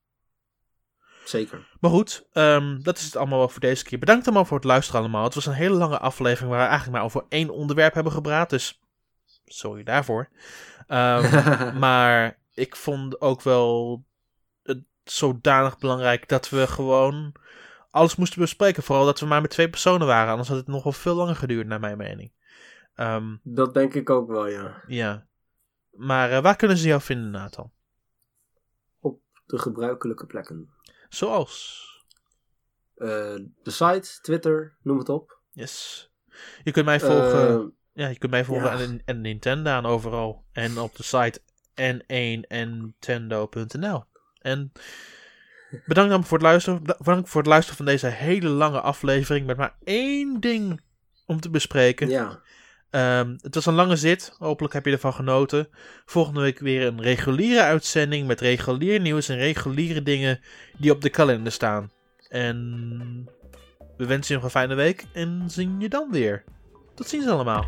Zeker. 1.31 1.69
Maar 1.81 1.91
goed, 1.91 2.27
ehm, 2.33 2.83
dat 2.83 2.99
is 2.99 3.05
het 3.05 3.17
allemaal 3.17 3.39
wel 3.39 3.49
voor 3.49 3.61
deze 3.61 3.85
keer. 3.85 3.99
Bedankt 3.99 4.27
allemaal 4.27 4.45
voor 4.45 4.57
het 4.57 4.67
luisteren 4.67 5.01
allemaal. 5.01 5.25
Het 5.25 5.35
was 5.35 5.47
een 5.47 5.53
hele 5.53 5.75
lange 5.75 5.99
aflevering 5.99 6.51
waar 6.51 6.61
we 6.61 6.67
eigenlijk 6.67 6.97
maar 6.97 7.07
over 7.07 7.25
één 7.29 7.51
onderwerp 7.51 7.95
hebben 7.95 8.13
gepraat. 8.13 8.51
Dus 8.51 8.81
sorry 9.45 9.83
daarvoor. 9.83 10.29
Ehm, 10.87 11.79
maar 11.85 12.39
ik 12.55 12.77
vond 12.77 13.21
ook 13.21 13.43
wel 13.43 14.05
het 14.63 14.83
zodanig 15.05 15.79
belangrijk 15.79 16.29
dat 16.29 16.49
we 16.49 16.67
gewoon 16.67 17.35
alles 17.91 18.17
moesten 18.17 18.41
bespreken. 18.41 18.83
Vooral 18.83 19.05
dat 19.05 19.21
we 19.21 19.27
maar 19.27 19.41
met 19.41 19.51
twee 19.51 19.71
personen 19.71 20.07
waren. 20.07 20.31
Anders 20.31 20.49
had 20.49 20.59
het 20.59 20.67
nog 20.67 20.83
wel 20.83 20.93
veel 20.93 21.15
langer 21.15 21.37
geduurd, 21.37 21.67
naar 21.67 21.81
mijn 21.81 21.97
mening. 21.97 22.33
Ehm, 22.95 23.37
dat 23.43 23.75
denk 23.75 23.95
ik 23.95 24.11
ook 24.11 24.29
wel, 24.29 24.47
ja. 24.47 24.83
ja. 24.87 25.27
Maar 25.91 26.31
eh, 26.31 26.43
waar 26.43 26.57
kunnen 26.57 26.77
ze 26.77 26.89
jou 26.89 27.01
vinden, 27.01 27.31
Nathan? 27.31 27.71
De 29.51 29.59
gebruikelijke 29.59 30.27
plekken. 30.27 30.71
Zoals. 31.11 31.85
Eh, 32.97 33.35
de 33.63 33.71
site, 33.71 34.19
Twitter, 34.23 34.77
noem 34.83 34.99
het 34.99 35.09
op. 35.09 35.39
Yes. 35.51 36.09
Je 36.63 36.71
kunt 36.71 36.87
mij 36.87 37.01
volgen. 37.01 37.49
Eh, 37.49 37.59
Ja, 37.93 38.09
je 38.09 38.19
kunt 38.19 38.33
mij 38.33 38.45
volgen 38.45 38.79
Ja. 38.79 38.85
en, 38.85 39.03
en 39.05 39.21
Nintendo 39.21 39.71
aan 39.71 39.87
overal. 39.87 40.45
En 40.53 40.79
op 40.79 40.97
de 40.97 41.03
site 41.03 41.41
n1nintendo.nl. 41.81 44.05
En 44.41 44.73
bedankt 45.87 46.11
dan 46.11 46.25
voor 46.25 46.39
het 46.39 46.47
luisteren. 46.47 46.83
Bedankt 46.83 47.29
voor 47.29 47.41
het 47.41 47.51
luisteren 47.51 47.77
van 47.77 47.87
deze 47.87 48.07
hele 48.07 48.49
lange 48.49 48.81
aflevering. 48.81 49.47
Met 49.47 49.57
maar 49.57 49.77
één 49.85 50.41
ding 50.41 50.81
om 51.27 51.41
te 51.41 51.51
bespreken. 51.51 52.09
ja. 52.09 52.41
Ehm, 52.91 53.37
het 53.41 53.55
was 53.55 53.67
een 53.67 53.75
lange 53.75 53.97
zit. 53.97 54.35
Hopelijk 54.39 54.75
heb 54.75 54.87
je 54.87 54.93
ervan 54.93 55.13
genoten. 55.13 55.69
Volgende 56.05 56.41
week 56.41 56.59
weer 56.59 56.87
een 56.87 57.03
reguliere 57.03 57.63
uitzending. 57.63 58.27
Met 58.27 58.41
regulier 58.41 59.01
nieuws 59.01 59.29
en 59.29 59.37
reguliere 59.37 60.03
dingen 60.03 60.41
die 60.79 60.91
op 60.91 61.01
de 61.01 61.11
kalender 61.11 61.53
staan. 61.53 61.91
En 62.29 63.29
we 63.97 64.07
wensen 64.07 64.35
je 64.35 64.35
nog 64.35 64.45
een 64.45 64.61
fijne 64.61 64.75
week. 64.75 65.05
En 65.13 65.43
zien 65.47 65.81
je 65.81 65.89
dan 65.89 66.11
weer. 66.11 66.45
Tot 66.95 67.09
ziens 67.09 67.27
allemaal. 67.27 67.67